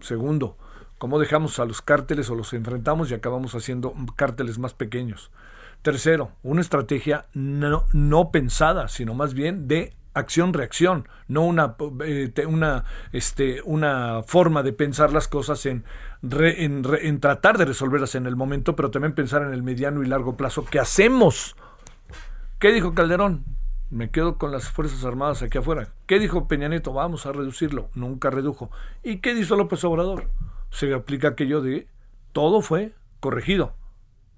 Segundo, 0.00 0.58
cómo 1.02 1.18
dejamos 1.18 1.58
a 1.58 1.64
los 1.64 1.82
cárteles 1.82 2.30
o 2.30 2.36
los 2.36 2.52
enfrentamos 2.52 3.10
y 3.10 3.14
acabamos 3.14 3.56
haciendo 3.56 3.92
cárteles 4.14 4.60
más 4.60 4.72
pequeños. 4.72 5.32
Tercero, 5.82 6.30
una 6.44 6.60
estrategia 6.60 7.26
no, 7.34 8.30
pensada, 8.30 8.86
sino 8.86 9.12
más 9.12 9.34
bien 9.34 9.66
de 9.66 9.96
acción-reacción, 10.14 11.08
no 11.26 11.42
una, 11.42 11.74
eh, 12.04 12.32
una, 12.46 12.84
este, 13.10 13.62
una 13.62 14.22
forma 14.22 14.62
de 14.62 14.74
pensar 14.74 15.12
las 15.12 15.26
cosas 15.26 15.66
en, 15.66 15.82
en, 16.22 16.84
en, 17.00 17.18
tratar 17.18 17.58
de 17.58 17.64
resolverlas 17.64 18.14
en 18.14 18.26
el 18.26 18.36
momento, 18.36 18.76
pero 18.76 18.92
también 18.92 19.16
pensar 19.16 19.42
en 19.42 19.52
el 19.52 19.64
mediano 19.64 20.04
y 20.04 20.06
largo 20.06 20.36
plazo. 20.36 20.64
¿Qué 20.64 20.78
hacemos? 20.78 21.56
¿Qué 22.60 22.70
dijo 22.72 22.94
Calderón? 22.94 23.44
Me 23.90 24.10
quedo 24.10 24.38
con 24.38 24.52
las 24.52 24.68
Fuerzas 24.68 25.04
Armadas 25.04 25.42
aquí 25.42 25.58
afuera. 25.58 25.88
¿Qué 26.06 26.20
dijo 26.20 26.46
Peña 26.46 26.68
Nieto? 26.68 26.92
Vamos 26.92 27.26
a 27.26 27.32
reducirlo. 27.32 27.88
Nunca 27.96 28.30
redujo. 28.30 28.70
¿Y 29.02 29.16
qué 29.16 29.34
dijo 29.34 29.56
López 29.56 29.82
Obrador? 29.82 30.28
Se 30.72 30.92
aplica 30.94 31.28
aquello 31.28 31.60
de 31.60 31.86
todo 32.32 32.62
fue 32.62 32.94
corregido, 33.20 33.74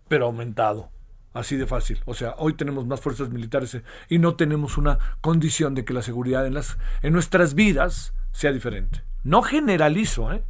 pero 0.09 0.27
aumentado. 0.27 0.91
Así 1.33 1.57
de 1.57 1.67
fácil. 1.67 2.01
O 2.05 2.15
sea, 2.15 2.35
hoy 2.39 2.55
tenemos 2.55 2.87
más 2.87 3.01
fuerzas 3.01 3.31
militares 3.31 3.81
y 4.09 4.19
no 4.19 4.37
tenemos 4.37 4.77
una 4.79 4.99
condición 5.21 5.75
de 5.75 5.85
que 5.85 5.95
la 5.95 6.03
seguridad 6.03 6.47
en, 6.47 6.55
las, 6.55 6.79
en 7.03 7.13
nuestras 7.13 7.55
vidas 7.55 8.15
sea 8.31 8.53
diferente. 8.53 9.03
No 9.25 9.43
generalizo, 9.43 10.33
¿eh? 10.33 10.45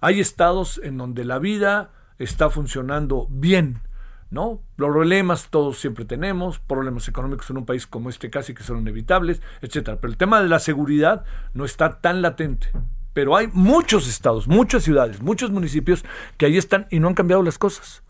Hay 0.00 0.20
estados 0.20 0.80
en 0.84 0.96
donde 0.96 1.24
la 1.24 1.40
vida 1.40 1.90
está 2.18 2.50
funcionando 2.50 3.26
bien, 3.30 3.80
¿no? 4.30 4.60
Los 4.76 4.90
problemas 4.90 5.48
todos 5.50 5.78
siempre 5.78 6.04
tenemos, 6.04 6.60
problemas 6.60 7.08
económicos 7.08 7.50
en 7.50 7.58
un 7.58 7.66
país 7.66 7.88
como 7.88 8.08
este 8.08 8.30
casi 8.30 8.54
que 8.54 8.62
son 8.62 8.78
inevitables, 8.78 9.42
etcétera. 9.60 9.98
Pero 10.00 10.12
el 10.12 10.18
tema 10.18 10.40
de 10.40 10.48
la 10.48 10.60
seguridad 10.60 11.24
no 11.52 11.64
está 11.64 12.00
tan 12.00 12.22
latente 12.22 12.70
pero 13.18 13.34
hay 13.34 13.48
muchos 13.52 14.08
estados, 14.08 14.46
muchas 14.46 14.84
ciudades, 14.84 15.20
muchos 15.20 15.50
municipios 15.50 16.04
que 16.36 16.46
ahí 16.46 16.56
están 16.56 16.86
y 16.88 17.00
no 17.00 17.08
han 17.08 17.14
cambiado 17.14 17.42
las 17.42 17.58
cosas. 17.58 18.04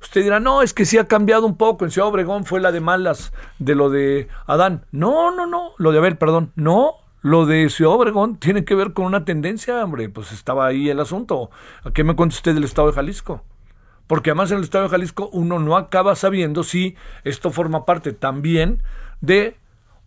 Usted 0.00 0.22
dirá, 0.22 0.38
no, 0.38 0.62
es 0.62 0.72
que 0.72 0.84
sí 0.84 0.96
ha 0.96 1.08
cambiado 1.08 1.44
un 1.44 1.56
poco. 1.56 1.84
En 1.84 1.90
Ciudad 1.90 2.08
Obregón 2.08 2.44
fue 2.44 2.60
la 2.60 2.70
de 2.70 2.78
malas 2.78 3.32
de 3.58 3.74
lo 3.74 3.90
de 3.90 4.28
Adán. 4.46 4.86
No, 4.92 5.32
no, 5.32 5.48
no. 5.48 5.72
Lo 5.76 5.90
de 5.90 5.98
Abel, 5.98 6.18
perdón. 6.18 6.52
No, 6.54 6.98
lo 7.20 7.46
de 7.46 7.68
Ciudad 7.68 7.94
Obregón 7.94 8.36
tiene 8.36 8.64
que 8.64 8.76
ver 8.76 8.92
con 8.92 9.06
una 9.06 9.24
tendencia, 9.24 9.82
hombre. 9.82 10.08
Pues 10.08 10.30
estaba 10.30 10.66
ahí 10.66 10.88
el 10.88 11.00
asunto. 11.00 11.50
¿A 11.82 11.90
qué 11.90 12.04
me 12.04 12.14
cuenta 12.14 12.36
usted 12.36 12.54
del 12.54 12.62
estado 12.62 12.86
de 12.86 12.94
Jalisco? 12.94 13.42
Porque 14.06 14.30
además 14.30 14.52
en 14.52 14.58
el 14.58 14.62
estado 14.62 14.84
de 14.84 14.90
Jalisco 14.90 15.30
uno 15.32 15.58
no 15.58 15.76
acaba 15.76 16.14
sabiendo 16.14 16.62
si 16.62 16.94
esto 17.24 17.50
forma 17.50 17.84
parte 17.84 18.12
también 18.12 18.84
de 19.20 19.56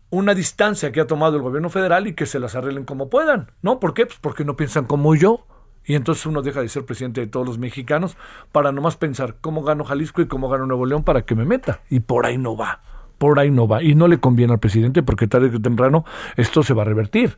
una 0.09 0.33
distancia 0.33 0.91
que 0.91 1.01
ha 1.01 1.07
tomado 1.07 1.35
el 1.35 1.41
gobierno 1.41 1.69
federal 1.69 2.07
y 2.07 2.13
que 2.13 2.25
se 2.25 2.39
las 2.39 2.55
arreglen 2.55 2.85
como 2.85 3.09
puedan. 3.09 3.51
¿No? 3.61 3.79
¿Por 3.79 3.93
qué? 3.93 4.05
Pues 4.05 4.19
porque 4.19 4.45
no 4.45 4.55
piensan 4.55 4.85
como 4.85 5.15
yo. 5.15 5.45
Y 5.85 5.95
entonces 5.95 6.25
uno 6.25 6.41
deja 6.41 6.61
de 6.61 6.69
ser 6.69 6.85
presidente 6.85 7.21
de 7.21 7.27
todos 7.27 7.45
los 7.45 7.57
mexicanos 7.57 8.17
para 8.51 8.71
nomás 8.71 8.97
pensar 8.97 9.37
cómo 9.39 9.63
gano 9.63 9.85
Jalisco 9.85 10.21
y 10.21 10.27
cómo 10.27 10.49
gano 10.49 10.65
Nuevo 10.65 10.85
León 10.85 11.03
para 11.03 11.23
que 11.23 11.35
me 11.35 11.45
meta. 11.45 11.81
Y 11.89 12.01
por 12.01 12.25
ahí 12.25 12.37
no 12.37 12.57
va. 12.57 12.81
Por 13.17 13.39
ahí 13.39 13.51
no 13.51 13.67
va. 13.67 13.81
Y 13.81 13.95
no 13.95 14.07
le 14.07 14.19
conviene 14.19 14.53
al 14.53 14.59
presidente 14.59 15.01
porque 15.01 15.27
tarde 15.27 15.49
que 15.49 15.59
temprano 15.59 16.03
esto 16.35 16.61
se 16.61 16.73
va 16.73 16.81
a 16.81 16.85
revertir. 16.85 17.37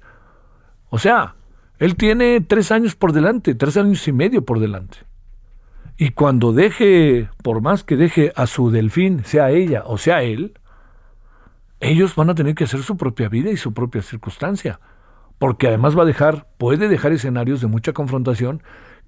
O 0.90 0.98
sea, 0.98 1.36
él 1.78 1.96
tiene 1.96 2.42
tres 2.42 2.72
años 2.72 2.96
por 2.96 3.14
delante, 3.14 3.54
tres 3.56 3.78
años 3.78 4.08
y 4.08 4.12
medio 4.12 4.44
por 4.44 4.60
delante. 4.60 4.98
Y 5.98 6.12
cuando 6.12 6.54
deje, 6.54 7.30
por 7.44 7.62
más 7.62 7.84
que 7.84 7.98
deje 7.98 8.32
a 8.36 8.48
su 8.48 8.72
delfín, 8.72 9.26
sea 9.26 9.52
ella 9.52 9.84
o 9.86 9.98
sea 9.98 10.24
él, 10.24 10.54
ellos 11.80 12.16
van 12.16 12.30
a 12.30 12.36
tener 12.36 12.56
que 12.56 12.66
hacer 12.66 12.84
su 12.84 12.98
propia 12.98 13.30
vida 13.30 13.52
y 13.52 13.58
su 13.58 13.74
propia 13.74 14.02
circunstancia, 14.02 14.80
porque 15.38 15.68
además 15.68 15.98
va 15.98 16.04
a 16.04 16.08
dejar, 16.08 16.48
puede 16.58 16.88
dejar 16.88 17.14
escenarios 17.14 17.62
de 17.62 17.68
mucha 17.68 17.94
confrontación 17.94 18.62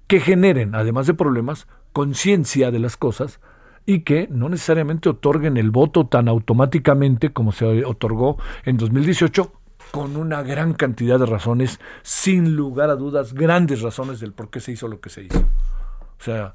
que 0.06 0.20
generen, 0.20 0.74
además 0.74 1.06
de 1.06 1.14
problemas, 1.14 1.68
conciencia 1.92 2.70
de 2.70 2.78
las 2.78 2.96
cosas 2.96 3.40
y 3.84 4.00
que 4.00 4.28
no 4.30 4.48
necesariamente 4.48 5.08
otorguen 5.08 5.56
el 5.56 5.70
voto 5.70 6.06
tan 6.06 6.28
automáticamente 6.28 7.32
como 7.32 7.52
se 7.52 7.84
otorgó 7.84 8.38
en 8.64 8.76
2018 8.76 9.52
con 9.90 10.16
una 10.16 10.42
gran 10.42 10.72
cantidad 10.72 11.18
de 11.18 11.26
razones, 11.26 11.80
sin 12.02 12.56
lugar 12.56 12.88
a 12.88 12.96
dudas, 12.96 13.34
grandes 13.34 13.82
razones 13.82 14.20
del 14.20 14.32
por 14.32 14.48
qué 14.48 14.60
se 14.60 14.72
hizo 14.72 14.88
lo 14.88 15.00
que 15.00 15.10
se 15.10 15.24
hizo. 15.24 15.40
O 15.40 16.24
sea, 16.24 16.54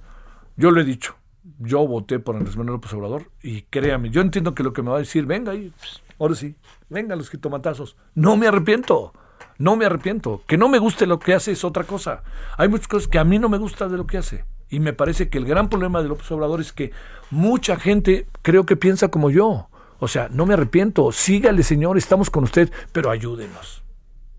yo 0.55 0.71
lo 0.71 0.81
he 0.81 0.85
dicho, 0.85 1.15
yo 1.59 1.87
voté 1.87 2.19
por 2.19 2.35
Andrés 2.35 2.57
Manuel 2.57 2.75
López 2.75 2.93
Obrador 2.93 3.31
y 3.41 3.63
créame, 3.63 4.09
yo 4.09 4.21
entiendo 4.21 4.53
que 4.53 4.63
lo 4.63 4.73
que 4.73 4.81
me 4.81 4.91
va 4.91 4.97
a 4.97 4.99
decir, 4.99 5.25
venga 5.25 5.51
ahí, 5.51 5.73
ahora 6.19 6.35
sí, 6.35 6.55
venga 6.89 7.15
los 7.15 7.29
jitomatazos. 7.29 7.97
No 8.15 8.37
me 8.37 8.47
arrepiento, 8.47 9.13
no 9.57 9.75
me 9.75 9.85
arrepiento. 9.85 10.41
Que 10.47 10.57
no 10.57 10.69
me 10.69 10.79
guste 10.79 11.07
lo 11.07 11.19
que 11.19 11.33
hace 11.33 11.51
es 11.51 11.63
otra 11.63 11.83
cosa. 11.83 12.23
Hay 12.57 12.69
muchas 12.69 12.87
cosas 12.87 13.07
que 13.07 13.19
a 13.19 13.23
mí 13.23 13.39
no 13.39 13.49
me 13.49 13.57
gusta 13.57 13.87
de 13.87 13.97
lo 13.97 14.07
que 14.07 14.17
hace. 14.17 14.45
Y 14.69 14.79
me 14.79 14.93
parece 14.93 15.29
que 15.29 15.37
el 15.37 15.45
gran 15.45 15.69
problema 15.69 16.01
de 16.01 16.09
López 16.09 16.29
Obrador 16.31 16.61
es 16.61 16.73
que 16.73 16.91
mucha 17.31 17.77
gente 17.77 18.27
creo 18.41 18.65
que 18.65 18.75
piensa 18.75 19.07
como 19.09 19.29
yo. 19.29 19.69
O 19.99 20.07
sea, 20.07 20.29
no 20.31 20.45
me 20.45 20.53
arrepiento, 20.53 21.11
sígale 21.11 21.63
señor, 21.63 21.97
estamos 21.97 22.29
con 22.29 22.43
usted, 22.43 22.71
pero 22.91 23.09
ayúdenos, 23.09 23.83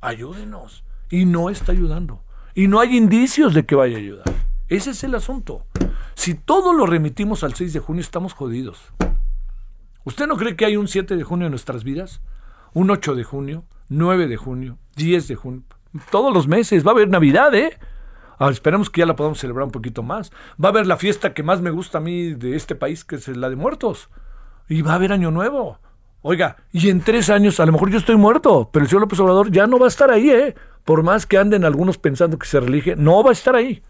ayúdenos. 0.01 0.85
Y 1.11 1.25
no 1.25 1.51
está 1.51 1.73
ayudando. 1.73 2.23
Y 2.55 2.69
no 2.69 2.81
hay 2.81 2.97
indicios 2.97 3.55
de 3.55 3.65
que 3.65 3.75
vaya 3.75 3.97
a 3.97 4.01
ayudar. 4.01 4.25
Ese 4.69 4.91
es 4.91 5.03
el 5.03 5.15
asunto. 5.15 5.65
Si 6.15 6.35
todo 6.35 6.75
lo 6.75 6.85
remitimos 6.85 7.43
al 7.43 7.55
6 7.55 7.73
de 7.73 7.81
junio, 7.81 8.03
estamos 8.03 8.35
jodidos. 8.35 8.93
¿Usted 10.05 10.27
no 10.27 10.37
cree 10.37 10.57
que 10.57 10.67
hay 10.67 10.77
un 10.77 10.89
7 10.89 11.17
de 11.17 11.23
junio 11.25 11.47
en 11.47 11.53
nuestras 11.53 11.85
vidas? 11.85 12.21
Un 12.75 12.91
8 12.91 13.15
de 13.15 13.25
junio, 13.25 13.65
9 13.89 14.27
de 14.27 14.37
junio, 14.37 14.79
10 14.97 15.29
de 15.29 15.35
junio. 15.37 15.63
Todos 16.11 16.35
los 16.35 16.47
meses. 16.49 16.87
Va 16.87 16.91
a 16.91 16.95
haber 16.95 17.09
Navidad, 17.09 17.55
¿eh? 17.55 17.79
Ah, 18.39 18.51
esperemos 18.51 18.91
que 18.91 19.01
ya 19.01 19.07
la 19.07 19.17
podamos 19.17 19.39
celebrar 19.39 19.65
un 19.65 19.73
poquito 19.73 20.03
más. 20.03 20.33
Va 20.63 20.69
a 20.69 20.73
haber 20.73 20.87
la 20.87 20.99
fiesta 20.99 21.33
que 21.33 21.43
más 21.43 21.63
me 21.63 21.71
gusta 21.71 21.99
a 21.99 22.03
mí 22.03 22.35
de 22.35 22.55
este 22.55 22.75
país, 22.75 23.05
que 23.05 23.17
es 23.17 23.27
la 23.29 23.49
de 23.49 23.57
muertos. 23.57 24.11
Y 24.69 24.83
va 24.83 24.93
a 24.93 24.95
haber 24.97 25.13
Año 25.13 25.31
Nuevo. 25.31 25.79
Oiga, 26.21 26.57
y 26.73 26.91
en 26.91 27.01
tres 27.01 27.31
años, 27.31 27.59
a 27.59 27.65
lo 27.67 27.73
mejor 27.73 27.91
yo 27.91 27.99
estoy 27.99 28.17
muerto, 28.17 28.69
pero 28.73 28.83
el 28.83 28.89
señor 28.89 29.03
López 29.03 29.21
Obrador 29.21 29.51
ya 29.51 29.67
no 29.67 29.79
va 29.79 29.87
a 29.87 29.89
estar 29.89 30.11
ahí, 30.11 30.31
¿eh? 30.31 30.55
Por 30.85 31.03
más 31.03 31.27
que 31.27 31.39
anden 31.39 31.65
algunos 31.65 31.97
pensando 31.97 32.39
que 32.39 32.47
se 32.47 32.61
relige, 32.61 32.97
no 32.97 33.23
va 33.23 33.31
a 33.31 33.33
estar 33.33 33.55
ahí. 33.55 33.83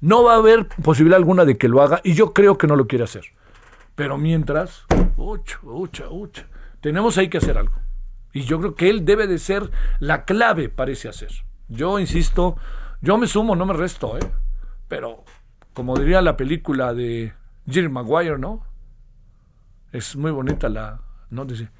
No 0.00 0.22
va 0.24 0.34
a 0.34 0.38
haber 0.38 0.66
posibilidad 0.66 1.16
alguna 1.16 1.44
de 1.44 1.56
que 1.56 1.68
lo 1.68 1.82
haga 1.82 2.00
y 2.04 2.14
yo 2.14 2.32
creo 2.32 2.58
que 2.58 2.66
no 2.66 2.76
lo 2.76 2.86
quiere 2.86 3.04
hacer. 3.04 3.24
Pero 3.94 4.18
mientras, 4.18 4.84
ucha, 5.16 5.58
ucha, 5.62 6.08
ucha, 6.10 6.46
tenemos 6.80 7.16
ahí 7.16 7.28
que 7.28 7.38
hacer 7.38 7.56
algo. 7.56 7.74
Y 8.32 8.42
yo 8.42 8.58
creo 8.58 8.74
que 8.74 8.90
él 8.90 9.06
debe 9.06 9.26
de 9.26 9.38
ser 9.38 9.70
la 9.98 10.24
clave 10.24 10.68
para 10.68 10.92
ese 10.92 11.08
hacer. 11.08 11.30
Yo 11.68 11.98
insisto, 11.98 12.56
yo 13.00 13.16
me 13.16 13.26
sumo, 13.26 13.56
no 13.56 13.64
me 13.64 13.72
resto, 13.72 14.18
¿eh? 14.18 14.30
Pero, 14.88 15.24
como 15.72 15.96
diría 15.96 16.20
la 16.20 16.36
película 16.36 16.92
de 16.92 17.32
Jerry 17.66 17.88
Maguire, 17.88 18.38
¿no? 18.38 18.64
Es 19.92 20.14
muy 20.14 20.30
bonita 20.30 20.68
la, 20.68 21.00
¿no? 21.30 21.46
Dice, 21.46 21.70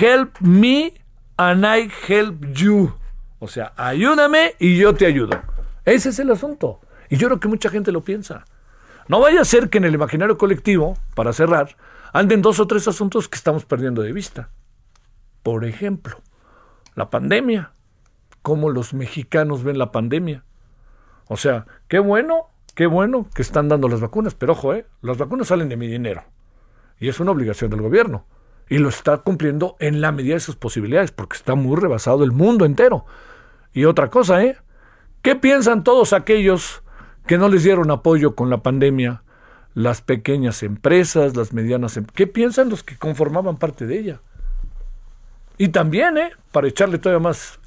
help 0.00 0.38
me 0.40 0.94
and 1.36 1.64
I 1.64 1.90
help 2.06 2.44
you. 2.52 2.94
O 3.40 3.48
sea, 3.48 3.72
ayúdame 3.76 4.54
y 4.58 4.78
yo 4.78 4.94
te 4.94 5.06
ayudo. 5.06 5.40
Ese 5.84 6.10
es 6.10 6.18
el 6.18 6.30
asunto. 6.30 6.80
Y 7.10 7.16
yo 7.16 7.26
creo 7.26 7.40
que 7.40 7.48
mucha 7.48 7.68
gente 7.68 7.92
lo 7.92 8.02
piensa. 8.02 8.44
No 9.08 9.20
vaya 9.20 9.40
a 9.40 9.44
ser 9.44 9.68
que 9.68 9.78
en 9.78 9.84
el 9.84 9.94
imaginario 9.94 10.38
colectivo, 10.38 10.96
para 11.16 11.32
cerrar, 11.32 11.76
anden 12.12 12.40
dos 12.40 12.60
o 12.60 12.66
tres 12.68 12.86
asuntos 12.86 13.28
que 13.28 13.36
estamos 13.36 13.64
perdiendo 13.64 14.02
de 14.02 14.12
vista. 14.12 14.50
Por 15.42 15.64
ejemplo, 15.64 16.22
la 16.94 17.10
pandemia. 17.10 17.72
¿Cómo 18.42 18.70
los 18.70 18.94
mexicanos 18.94 19.64
ven 19.64 19.76
la 19.76 19.92
pandemia? 19.92 20.44
O 21.26 21.36
sea, 21.36 21.66
qué 21.88 21.98
bueno, 21.98 22.46
qué 22.74 22.86
bueno 22.86 23.28
que 23.34 23.42
están 23.42 23.68
dando 23.68 23.88
las 23.88 24.00
vacunas, 24.00 24.34
pero 24.34 24.52
ojo, 24.52 24.72
¿eh? 24.72 24.86
las 25.02 25.18
vacunas 25.18 25.48
salen 25.48 25.68
de 25.68 25.76
mi 25.76 25.88
dinero. 25.88 26.24
Y 26.98 27.08
es 27.08 27.20
una 27.20 27.32
obligación 27.32 27.70
del 27.70 27.82
gobierno. 27.82 28.26
Y 28.68 28.78
lo 28.78 28.88
está 28.88 29.18
cumpliendo 29.18 29.76
en 29.80 30.00
la 30.00 30.12
medida 30.12 30.34
de 30.34 30.40
sus 30.40 30.56
posibilidades, 30.56 31.10
porque 31.10 31.36
está 31.36 31.56
muy 31.56 31.76
rebasado 31.76 32.22
el 32.22 32.30
mundo 32.30 32.64
entero. 32.64 33.04
Y 33.72 33.84
otra 33.84 34.08
cosa, 34.08 34.42
¿eh? 34.44 34.56
¿Qué 35.22 35.34
piensan 35.34 35.84
todos 35.84 36.12
aquellos 36.12 36.82
que 37.30 37.38
no 37.38 37.48
les 37.48 37.62
dieron 37.62 37.92
apoyo 37.92 38.34
con 38.34 38.50
la 38.50 38.60
pandemia, 38.60 39.22
las 39.72 40.02
pequeñas 40.02 40.64
empresas, 40.64 41.36
las 41.36 41.52
medianas 41.52 41.96
empresas. 41.96 42.16
¿Qué 42.16 42.26
piensan 42.26 42.68
los 42.68 42.82
que 42.82 42.96
conformaban 42.96 43.56
parte 43.56 43.86
de 43.86 44.00
ella? 44.00 44.20
Y 45.56 45.68
también, 45.68 46.18
¿eh? 46.18 46.32
para 46.50 46.66
echarle 46.66 46.98
todavía 46.98 47.22
más, 47.22 47.60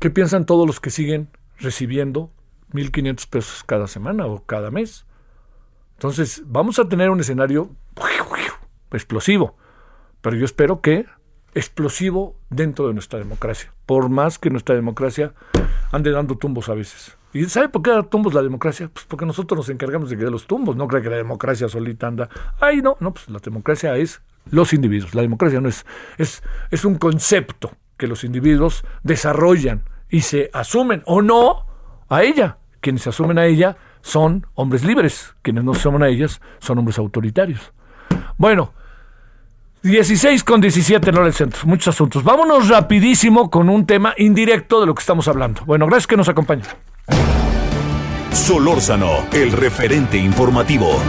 ¿qué 0.00 0.10
piensan 0.10 0.44
todos 0.44 0.66
los 0.66 0.80
que 0.80 0.90
siguen 0.90 1.28
recibiendo 1.58 2.32
1.500 2.72 3.28
pesos 3.28 3.62
cada 3.64 3.86
semana 3.86 4.26
o 4.26 4.44
cada 4.44 4.72
mes? 4.72 5.06
Entonces, 5.92 6.42
vamos 6.46 6.80
a 6.80 6.88
tener 6.88 7.10
un 7.10 7.20
escenario 7.20 7.70
explosivo, 8.90 9.56
pero 10.20 10.34
yo 10.34 10.44
espero 10.44 10.80
que 10.80 11.06
explosivo 11.54 12.34
dentro 12.48 12.88
de 12.88 12.94
nuestra 12.94 13.20
democracia, 13.20 13.72
por 13.86 14.08
más 14.08 14.40
que 14.40 14.50
nuestra 14.50 14.74
democracia 14.74 15.32
ande 15.92 16.10
dando 16.10 16.36
tumbos 16.36 16.68
a 16.68 16.74
veces. 16.74 17.19
¿Y 17.32 17.44
sabe 17.44 17.68
por 17.68 17.82
qué 17.82 17.90
da 17.90 18.02
tumbos 18.02 18.34
la 18.34 18.42
democracia? 18.42 18.90
Pues 18.92 19.04
porque 19.06 19.24
nosotros 19.24 19.56
nos 19.56 19.68
encargamos 19.68 20.10
de 20.10 20.16
que 20.16 20.24
dé 20.24 20.30
los 20.30 20.46
tumbos. 20.46 20.76
No 20.76 20.88
cree 20.88 21.02
que 21.02 21.10
la 21.10 21.16
democracia 21.16 21.68
solita 21.68 22.08
anda. 22.08 22.28
Ay, 22.60 22.82
no, 22.82 22.96
no, 23.00 23.12
pues 23.12 23.28
la 23.28 23.38
democracia 23.38 23.96
es 23.96 24.20
los 24.50 24.72
individuos. 24.72 25.14
La 25.14 25.22
democracia 25.22 25.60
no 25.60 25.68
es, 25.68 25.86
es, 26.18 26.42
es 26.70 26.84
un 26.84 26.96
concepto 26.96 27.72
que 27.96 28.08
los 28.08 28.24
individuos 28.24 28.84
desarrollan 29.04 29.82
y 30.08 30.22
se 30.22 30.50
asumen 30.52 31.02
o 31.06 31.22
no 31.22 31.66
a 32.08 32.24
ella. 32.24 32.58
Quienes 32.80 33.02
se 33.02 33.10
asumen 33.10 33.38
a 33.38 33.46
ella 33.46 33.76
son 34.00 34.46
hombres 34.54 34.84
libres. 34.84 35.34
Quienes 35.42 35.62
no 35.62 35.74
se 35.74 35.80
asumen 35.80 36.02
a 36.02 36.08
ellas 36.08 36.40
son 36.58 36.78
hombres 36.78 36.98
autoritarios. 36.98 37.72
Bueno, 38.38 38.72
16 39.82 40.42
con 40.42 40.60
17 40.60 41.10
en 41.10 41.14
hora 41.14 41.24
del 41.24 41.34
centro. 41.34 41.60
Muchos 41.64 41.94
asuntos. 41.94 42.24
Vámonos 42.24 42.68
rapidísimo 42.68 43.50
con 43.50 43.68
un 43.68 43.86
tema 43.86 44.14
indirecto 44.18 44.80
de 44.80 44.86
lo 44.86 44.94
que 44.94 45.00
estamos 45.00 45.28
hablando. 45.28 45.62
Bueno, 45.64 45.86
gracias 45.86 46.08
que 46.08 46.16
nos 46.16 46.28
acompañen. 46.28 46.66
Solórzano, 48.32 49.26
el 49.32 49.52
referente 49.52 50.16
informativo. 50.16 51.00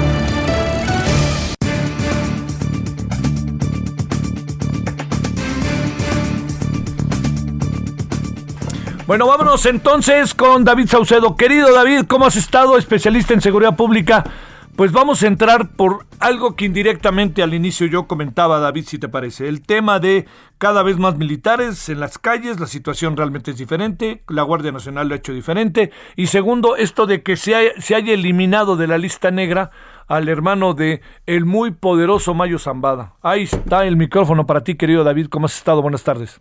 Bueno, 9.08 9.28
vámonos 9.28 9.66
entonces 9.66 10.34
con 10.34 10.64
David 10.64 10.88
Saucedo. 10.88 11.36
Querido 11.36 11.74
David, 11.74 12.06
¿cómo 12.08 12.26
has 12.26 12.38
estado? 12.38 12.78
Especialista 12.78 13.34
en 13.34 13.42
seguridad 13.42 13.76
pública. 13.76 14.24
Pues 14.76 14.94
vamos 14.94 15.22
a 15.22 15.28
entrar 15.28 15.76
por 15.76 16.06
algo 16.20 16.56
que 16.56 16.66
indirectamente 16.66 17.44
al 17.44 17.54
inicio 17.54 17.88
yo 17.88 18.08
comentaba, 18.08 18.60
David, 18.60 18.86
si 18.88 18.98
te 18.98 19.10
parece. 19.10 19.48
El 19.48 19.62
tema 19.62 20.00
de 20.00 20.26
cada 20.58 20.82
vez 20.82 20.98
más 20.98 21.18
militares 21.18 21.90
en 21.90 22.00
las 22.00 22.18
calles, 22.18 22.60
la 22.60 22.68
situación 22.68 23.18
realmente 23.18 23.52
es 23.52 23.58
diferente, 23.58 24.24
la 24.30 24.44
Guardia 24.44 24.72
Nacional 24.72 25.08
lo 25.08 25.14
ha 25.14 25.18
hecho 25.18 25.34
diferente. 25.34 25.92
Y 26.16 26.28
segundo, 26.28 26.78
esto 26.78 27.06
de 27.06 27.22
que 27.22 27.36
se, 27.36 27.54
haya 27.56 28.14
eliminado 28.14 28.78
de 28.78 28.88
la 28.88 28.98
lista 28.98 29.30
negra 29.30 29.72
al 30.08 30.30
hermano 30.30 30.74
de 30.74 31.02
el 31.26 31.46
muy 31.46 31.72
poderoso 31.72 32.34
Mayo 32.34 32.58
Zambada. 32.58 33.16
Ahí 33.22 33.44
está 33.44 33.86
el 33.86 33.98
micrófono 33.98 34.46
para 34.46 34.64
ti, 34.64 34.76
querido 34.76 35.04
David. 35.04 35.28
¿Cómo 35.28 35.48
has 35.48 35.58
estado? 35.58 35.82
Buenas 35.82 36.04
tardes. 36.04 36.40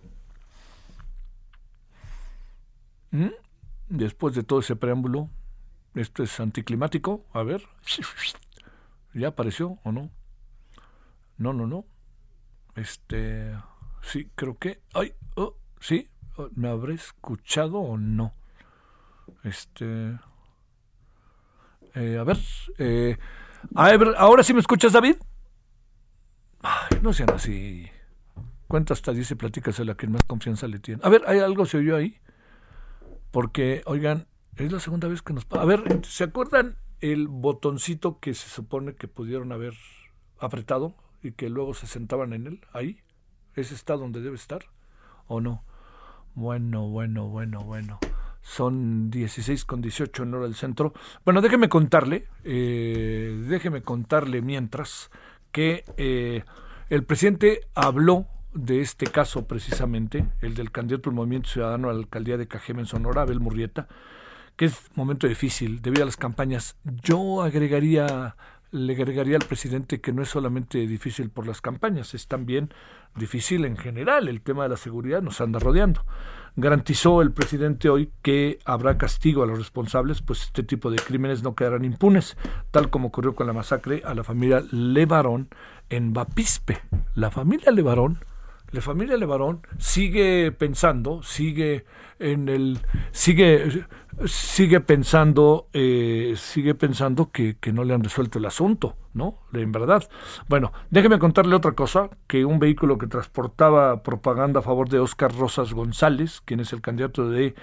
¿Mm? 3.10 3.30
Después 3.88 4.34
de 4.36 4.44
todo 4.44 4.60
ese 4.60 4.76
preámbulo, 4.76 5.28
esto 5.94 6.22
es 6.22 6.38
anticlimático. 6.40 7.24
A 7.32 7.42
ver. 7.42 7.62
¿Ya 9.14 9.28
apareció 9.28 9.78
o 9.84 9.92
no? 9.92 10.10
No, 11.36 11.52
no, 11.52 11.66
no. 11.66 11.84
Este. 12.76 13.56
Sí, 14.02 14.30
creo 14.34 14.58
que. 14.58 14.80
¡Ay! 14.94 15.14
Oh, 15.36 15.56
sí. 15.80 16.08
Oh, 16.36 16.48
¿Me 16.54 16.68
habré 16.68 16.94
escuchado 16.94 17.78
o 17.78 17.98
no? 17.98 18.32
Este. 19.42 20.18
Eh, 21.94 22.18
a 22.18 22.24
ver. 22.24 22.38
Eh, 22.78 23.18
a 23.74 23.96
ver. 23.96 24.14
¿Ahora 24.16 24.42
sí 24.42 24.54
me 24.54 24.60
escuchas, 24.60 24.92
David? 24.92 25.16
No 27.02 27.12
sean 27.12 27.30
así. 27.30 27.88
Cuenta 28.68 28.94
hasta 28.94 29.12
dice, 29.12 29.34
platícaselo 29.34 29.92
a 29.92 29.94
quien 29.96 30.12
más 30.12 30.22
confianza 30.24 30.68
le 30.68 30.78
tiene. 30.78 31.00
A 31.02 31.08
ver, 31.08 31.22
¿hay 31.26 31.40
algo 31.40 31.66
se 31.66 31.78
oyó 31.78 31.96
ahí? 31.96 32.18
Porque, 33.30 33.82
oigan, 33.86 34.26
es 34.66 34.72
la 34.72 34.80
segunda 34.80 35.08
vez 35.08 35.22
que 35.22 35.32
nos... 35.32 35.46
A 35.50 35.64
ver, 35.64 36.04
¿se 36.04 36.24
acuerdan 36.24 36.76
el 37.00 37.28
botoncito 37.28 38.18
que 38.20 38.34
se 38.34 38.48
supone 38.48 38.94
que 38.94 39.08
pudieron 39.08 39.52
haber 39.52 39.74
apretado 40.38 40.94
y 41.22 41.32
que 41.32 41.48
luego 41.48 41.74
se 41.74 41.86
sentaban 41.86 42.32
en 42.32 42.46
él? 42.46 42.60
Ahí. 42.72 43.00
¿Ese 43.54 43.74
está 43.74 43.96
donde 43.96 44.20
debe 44.20 44.36
estar? 44.36 44.64
¿O 45.26 45.40
no? 45.40 45.64
Bueno, 46.34 46.88
bueno, 46.88 47.28
bueno, 47.28 47.60
bueno. 47.60 47.98
Son 48.42 49.10
16 49.10 49.64
con 49.64 49.82
18 49.82 50.22
en 50.22 50.34
hora 50.34 50.44
del 50.44 50.54
centro. 50.54 50.94
Bueno, 51.24 51.40
déjeme 51.40 51.68
contarle, 51.68 52.26
eh, 52.44 53.44
déjeme 53.48 53.82
contarle 53.82 54.40
mientras 54.40 55.10
que 55.52 55.84
eh, 55.96 56.44
el 56.88 57.04
presidente 57.04 57.68
habló 57.74 58.26
de 58.54 58.80
este 58.80 59.06
caso 59.06 59.46
precisamente, 59.46 60.26
el 60.40 60.54
del 60.54 60.70
candidato 60.70 61.10
del 61.10 61.16
Movimiento 61.16 61.50
Ciudadano 61.50 61.88
a 61.88 61.92
la 61.92 62.00
alcaldía 62.00 62.36
de 62.36 62.48
Cajeme 62.48 62.80
en 62.80 62.86
Sonora, 62.86 63.22
Abel 63.22 63.40
Murrieta, 63.40 63.88
que 64.56 64.66
es 64.66 64.74
momento 64.94 65.26
difícil 65.26 65.80
debido 65.82 66.02
a 66.02 66.06
las 66.06 66.16
campañas. 66.16 66.76
Yo 67.02 67.42
agregaría 67.42 68.36
le 68.72 68.92
agregaría 68.92 69.36
al 69.36 69.46
presidente 69.46 70.00
que 70.00 70.12
no 70.12 70.22
es 70.22 70.28
solamente 70.28 70.78
difícil 70.86 71.30
por 71.30 71.46
las 71.46 71.60
campañas, 71.60 72.14
es 72.14 72.28
también 72.28 72.72
difícil 73.16 73.64
en 73.64 73.76
general. 73.76 74.28
El 74.28 74.42
tema 74.42 74.64
de 74.64 74.70
la 74.70 74.76
seguridad 74.76 75.22
nos 75.22 75.40
anda 75.40 75.58
rodeando. 75.58 76.04
Garantizó 76.56 77.22
el 77.22 77.32
presidente 77.32 77.88
hoy 77.88 78.12
que 78.22 78.58
habrá 78.64 78.98
castigo 78.98 79.42
a 79.42 79.46
los 79.46 79.58
responsables, 79.58 80.22
pues 80.22 80.42
este 80.42 80.62
tipo 80.62 80.90
de 80.90 80.98
crímenes 80.98 81.42
no 81.42 81.54
quedarán 81.54 81.84
impunes, 81.84 82.36
tal 82.70 82.90
como 82.90 83.08
ocurrió 83.08 83.34
con 83.34 83.46
la 83.46 83.52
masacre 83.52 84.02
a 84.04 84.14
la 84.14 84.24
familia 84.24 84.62
Levarón 84.70 85.48
en 85.88 86.12
Bapispe. 86.12 86.80
La 87.14 87.30
familia 87.30 87.72
Levarón 87.72 88.18
la 88.72 88.80
familia 88.80 89.16
Levarón 89.16 89.62
sigue 89.78 90.52
pensando, 90.52 91.22
sigue 91.22 91.84
en 92.20 92.48
el, 92.48 92.78
sigue, 93.10 93.84
sigue 94.26 94.80
pensando, 94.80 95.68
eh, 95.72 96.34
sigue 96.36 96.74
pensando 96.74 97.30
que, 97.32 97.56
no 97.72 97.82
le 97.82 97.94
han 97.94 98.04
resuelto 98.04 98.38
el 98.38 98.44
asunto, 98.44 98.96
¿no? 99.12 99.38
En 99.52 99.72
verdad. 99.72 100.08
Bueno, 100.48 100.72
déjeme 100.90 101.18
contarle 101.18 101.56
otra 101.56 101.72
cosa, 101.72 102.10
que 102.26 102.44
un 102.44 102.58
vehículo 102.58 102.98
que 102.98 103.06
transportaba 103.06 104.02
propaganda 104.02 104.60
a 104.60 104.62
favor 104.62 104.88
de 104.88 105.00
Óscar 105.00 105.34
Rosas 105.34 105.72
González, 105.72 106.40
quien 106.44 106.60
es 106.60 106.72
el 106.72 106.80
candidato 106.80 107.28
de 107.28 107.54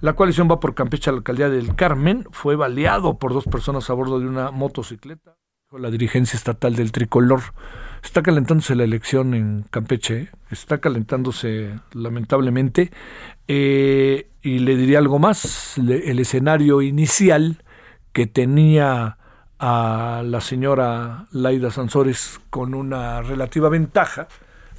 la 0.00 0.14
coalición 0.14 0.50
va 0.50 0.58
por 0.58 0.74
Campeche 0.74 1.10
a 1.10 1.12
la 1.12 1.18
alcaldía 1.18 1.50
del 1.50 1.76
Carmen, 1.76 2.26
fue 2.32 2.56
baleado 2.56 3.18
por 3.18 3.32
dos 3.32 3.44
personas 3.44 3.90
a 3.90 3.94
bordo 3.94 4.18
de 4.18 4.26
una 4.26 4.50
motocicleta. 4.50 5.36
La 5.70 5.90
dirigencia 5.90 6.36
estatal 6.36 6.74
del 6.74 6.92
tricolor 6.92 7.42
Está 8.02 8.22
calentándose 8.22 8.74
la 8.74 8.84
elección 8.84 9.34
en 9.34 9.64
Campeche, 9.70 10.28
está 10.50 10.78
calentándose 10.78 11.78
lamentablemente. 11.92 12.90
Eh, 13.46 14.28
y 14.42 14.60
le 14.60 14.76
diría 14.76 14.98
algo 14.98 15.18
más, 15.18 15.78
el 15.78 16.18
escenario 16.18 16.82
inicial 16.82 17.62
que 18.12 18.26
tenía 18.26 19.18
a 19.58 20.22
la 20.24 20.40
señora 20.40 21.26
Laida 21.32 21.70
Sansores 21.70 22.40
con 22.50 22.74
una 22.74 23.22
relativa 23.22 23.68
ventaja 23.68 24.28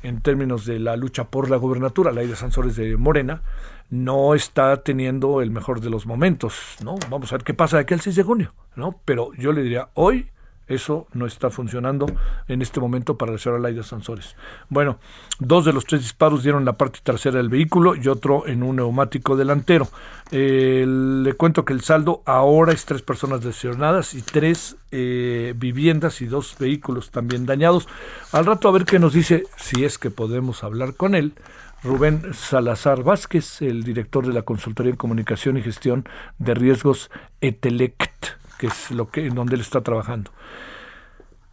en 0.03 0.21
términos 0.21 0.65
de 0.65 0.79
la 0.79 0.95
lucha 0.95 1.25
por 1.25 1.49
la 1.49 1.57
gobernatura, 1.57 2.11
Laida 2.11 2.35
Sansores 2.35 2.75
de 2.77 2.95
Morena, 2.95 3.41
no 3.89 4.35
está 4.35 4.81
teniendo 4.83 5.41
el 5.41 5.51
mejor 5.51 5.81
de 5.81 5.89
los 5.89 6.05
momentos, 6.05 6.77
¿no? 6.83 6.95
Vamos 7.09 7.31
a 7.31 7.37
ver 7.37 7.43
qué 7.43 7.53
pasa 7.53 7.77
de 7.77 7.83
aquí 7.83 7.93
al 7.93 8.01
6 8.01 8.15
de 8.15 8.23
junio, 8.23 8.53
¿no? 8.75 8.99
Pero 9.03 9.33
yo 9.33 9.51
le 9.51 9.61
diría, 9.61 9.89
hoy 9.95 10.29
eso 10.69 11.07
no 11.13 11.25
está 11.25 11.49
funcionando 11.49 12.05
en 12.47 12.61
este 12.61 12.79
momento 12.79 13.17
para 13.17 13.33
la 13.33 13.37
señora 13.37 13.61
Laida 13.61 13.83
Sansores. 13.83 14.35
Bueno, 14.69 14.99
dos 15.39 15.65
de 15.65 15.73
los 15.73 15.85
tres 15.85 16.01
disparos 16.01 16.43
dieron 16.43 16.63
la 16.63 16.73
parte 16.73 16.99
trasera 17.03 17.37
del 17.37 17.49
vehículo 17.49 17.95
y 17.95 18.07
otro 18.07 18.47
en 18.47 18.63
un 18.63 18.77
neumático 18.77 19.35
delantero. 19.35 19.87
Eh, 20.31 20.85
le 20.87 21.33
cuento 21.33 21.65
que 21.65 21.73
el 21.73 21.81
saldo 21.81 22.21
ahora 22.25 22.71
es 22.71 22.85
tres 22.85 23.01
personas 23.01 23.43
lesionadas 23.43 24.13
y 24.13 24.21
tres 24.21 24.77
eh, 24.91 25.53
viviendas 25.57 26.21
y 26.21 26.27
dos 26.27 26.55
vehículos 26.59 27.09
también 27.09 27.47
dañados. 27.47 27.87
Al 28.31 28.45
rato 28.45 28.69
a 28.69 28.71
ver 28.71 28.85
qué 28.85 28.99
nos 28.99 29.13
dice, 29.13 29.45
si 29.57 29.83
es 29.83 29.97
que 29.97 30.11
podemos 30.11 30.63
hablar 30.63 30.93
con 30.93 31.15
él. 31.15 31.33
Rubén 31.81 32.33
Salazar 32.33 33.03
Vázquez, 33.03 33.61
el 33.61 33.83
director 33.83 34.27
de 34.27 34.33
la 34.33 34.41
Consultoría 34.41 34.91
en 34.91 34.97
Comunicación 34.97 35.57
y 35.57 35.61
Gestión 35.61 36.07
de 36.37 36.53
Riesgos 36.53 37.09
Etelect 37.39 38.39
que 38.59 38.67
es 38.67 38.91
lo 38.91 39.09
que 39.09 39.25
en 39.25 39.33
donde 39.33 39.55
él 39.55 39.61
está 39.61 39.81
trabajando. 39.81 40.31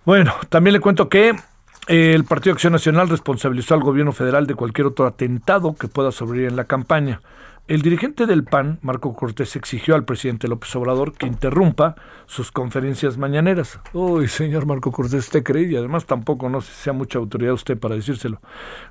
Bueno, 0.04 0.34
también 0.50 0.74
le 0.74 0.80
cuento 0.80 1.08
que 1.08 1.30
eh, 1.88 2.12
el 2.14 2.24
Partido 2.24 2.52
Acción 2.52 2.72
Nacional 2.72 3.08
responsabilizó 3.08 3.74
al 3.74 3.80
gobierno 3.80 4.12
federal 4.12 4.46
de 4.46 4.54
cualquier 4.54 4.88
otro 4.88 5.06
atentado 5.06 5.74
que 5.74 5.88
pueda 5.88 6.10
sobrevivir 6.10 6.50
en 6.50 6.56
la 6.56 6.64
campaña. 6.64 7.20
El 7.68 7.82
dirigente 7.82 8.26
del 8.26 8.44
PAN, 8.44 8.78
Marco 8.82 9.12
Cortés, 9.12 9.56
exigió 9.56 9.96
al 9.96 10.04
presidente 10.04 10.46
López 10.46 10.76
Obrador 10.76 11.14
que 11.14 11.26
interrumpa 11.26 11.96
sus 12.26 12.52
conferencias 12.52 13.18
mañaneras. 13.18 13.80
Uy, 13.92 14.28
señor 14.28 14.66
Marco 14.66 14.92
Cortés, 14.92 15.24
usted 15.24 15.42
cree 15.42 15.64
y 15.64 15.74
además 15.74 16.06
tampoco 16.06 16.48
no 16.48 16.60
sea 16.60 16.92
mucha 16.92 17.18
autoridad 17.18 17.54
usted 17.54 17.76
para 17.76 17.96
decírselo. 17.96 18.40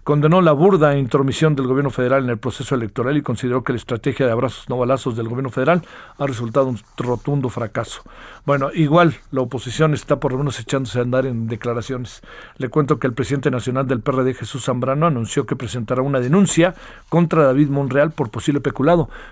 Condenó 0.03 0.41
la 0.41 0.51
burda 0.51 0.97
intromisión 0.97 1.55
del 1.55 1.67
gobierno 1.67 1.89
federal 1.89 2.25
en 2.25 2.31
el 2.31 2.37
proceso 2.37 2.75
electoral 2.75 3.15
y 3.15 3.21
consideró 3.21 3.63
que 3.63 3.71
la 3.71 3.77
estrategia 3.77 4.25
de 4.25 4.33
abrazos 4.33 4.67
no 4.67 4.77
balazos 4.77 5.15
del 5.15 5.29
gobierno 5.29 5.51
federal 5.51 5.81
ha 6.17 6.27
resultado 6.27 6.67
un 6.67 6.77
rotundo 6.97 7.47
fracaso. 7.47 8.01
Bueno, 8.45 8.71
igual 8.73 9.15
la 9.31 9.39
oposición 9.39 9.93
está 9.93 10.19
por 10.19 10.33
lo 10.33 10.39
menos 10.39 10.59
echándose 10.59 10.99
a 10.99 11.03
andar 11.03 11.25
en 11.25 11.47
declaraciones. 11.47 12.21
Le 12.57 12.67
cuento 12.67 12.99
que 12.99 13.07
el 13.07 13.13
presidente 13.13 13.51
nacional 13.51 13.87
del 13.87 14.01
PRD, 14.01 14.33
Jesús 14.33 14.65
Zambrano, 14.65 15.07
anunció 15.07 15.45
que 15.45 15.55
presentará 15.55 16.01
una 16.01 16.19
denuncia 16.19 16.75
contra 17.07 17.45
David 17.45 17.69
Monreal 17.69 18.11
por 18.11 18.29
posible 18.29 18.64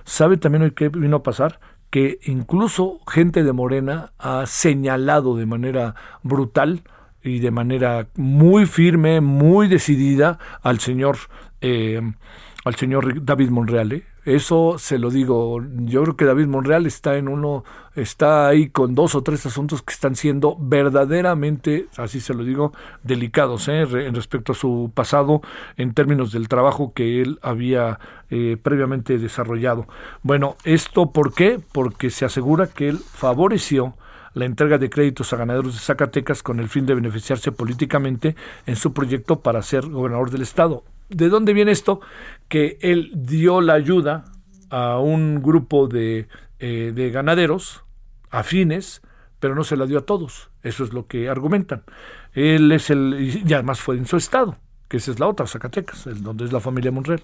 ¿Sabe 0.04 0.38
también 0.38 0.64
hoy 0.64 0.72
qué 0.72 0.90
vino 0.90 1.18
a 1.18 1.24
pasar? 1.24 1.60
Que 1.90 2.20
incluso 2.24 3.00
gente 3.08 3.44
de 3.44 3.54
Morena 3.54 4.12
ha 4.18 4.46
señalado 4.46 5.36
de 5.38 5.46
manera 5.46 5.96
brutal 6.24 6.82
y 7.24 7.40
de 7.40 7.52
manera 7.52 8.08
muy 8.16 8.66
firme, 8.66 9.22
muy 9.22 9.68
decidida 9.68 10.40
al 10.62 10.80
señor 10.80 11.18
eh, 11.62 12.02
al 12.66 12.76
señor 12.76 13.24
David 13.24 13.50
Monreal. 13.50 13.94
¿eh? 13.94 14.04
Eso 14.26 14.78
se 14.78 15.00
lo 15.00 15.10
digo. 15.10 15.62
Yo 15.80 16.04
creo 16.04 16.16
que 16.16 16.26
David 16.26 16.48
Monreal 16.48 16.86
está 16.86 17.18
en 17.18 17.28
uno, 17.28 17.66
está 17.96 18.48
ahí 18.48 18.70
con 18.70 18.96
dos 18.96 19.16
o 19.16 19.22
tres 19.22 19.46
asuntos 19.46 19.82
que 19.82 19.94
están 19.94 20.16
siendo 20.16 20.56
verdaderamente, 20.60 21.88
así 21.98 22.22
se 22.22 22.34
lo 22.34 22.46
digo, 22.46 22.72
delicados 23.04 23.68
¿eh? 23.68 23.82
en 23.82 24.16
respecto 24.16 24.54
a 24.54 24.56
su 24.56 24.92
pasado 24.94 25.42
en 25.76 25.94
términos 25.94 26.32
del 26.32 26.48
trabajo 26.48 26.94
que 26.94 27.22
él 27.22 27.38
había 27.42 28.00
eh, 28.30 28.58
previamente 28.62 29.18
desarrollado. 29.18 29.88
Bueno, 30.22 30.56
¿esto 30.64 31.12
por 31.12 31.34
qué? 31.34 31.60
Porque 31.74 32.10
se 32.10 32.24
asegura 32.24 32.68
que 32.68 32.88
él 32.88 33.00
favoreció 33.00 33.96
la 34.34 34.46
entrega 34.46 34.78
de 34.78 34.90
créditos 34.90 35.34
a 35.34 35.38
ganaderos 35.38 35.74
de 35.74 35.80
Zacatecas 35.80 36.44
con 36.44 36.60
el 36.60 36.70
fin 36.70 36.86
de 36.86 36.96
beneficiarse 36.96 37.52
políticamente 37.52 38.36
en 38.66 38.76
su 38.76 38.94
proyecto 38.94 39.42
para 39.42 39.62
ser 39.62 39.88
gobernador 39.88 40.32
del 40.32 40.42
estado. 40.42 40.84
¿De 41.10 41.30
dónde 41.30 41.54
viene 41.54 41.72
esto? 41.72 42.02
Que 42.48 42.78
él 42.82 43.12
dio 43.16 43.62
la 43.62 43.74
ayuda 43.74 44.26
a 44.70 45.00
un 45.00 45.42
grupo 45.42 45.88
de, 45.88 46.28
eh, 46.60 46.92
de 46.94 47.12
ganaderos 47.12 47.84
afines, 48.30 49.02
pero 49.40 49.56
no 49.56 49.64
se 49.64 49.78
la 49.78 49.86
dio 49.86 50.00
a 50.00 50.06
todos. 50.06 50.50
Eso 50.62 50.84
es 50.84 50.94
lo 50.94 51.08
que 51.08 51.30
argumentan. 51.30 51.84
Él 52.34 52.72
es 52.72 52.90
el, 52.90 53.42
y 53.46 53.54
además 53.54 53.80
fue 53.80 53.98
en 53.98 54.06
su 54.06 54.18
estado 54.18 54.58
que 54.94 54.98
esa 54.98 55.10
es 55.10 55.20
la 55.20 55.28
otra, 55.28 55.48
Zacatecas, 55.48 56.06
el, 56.06 56.22
donde 56.22 56.46
es 56.46 56.54
la 56.54 56.60
familia 56.60 56.92
Monreal. 56.92 57.24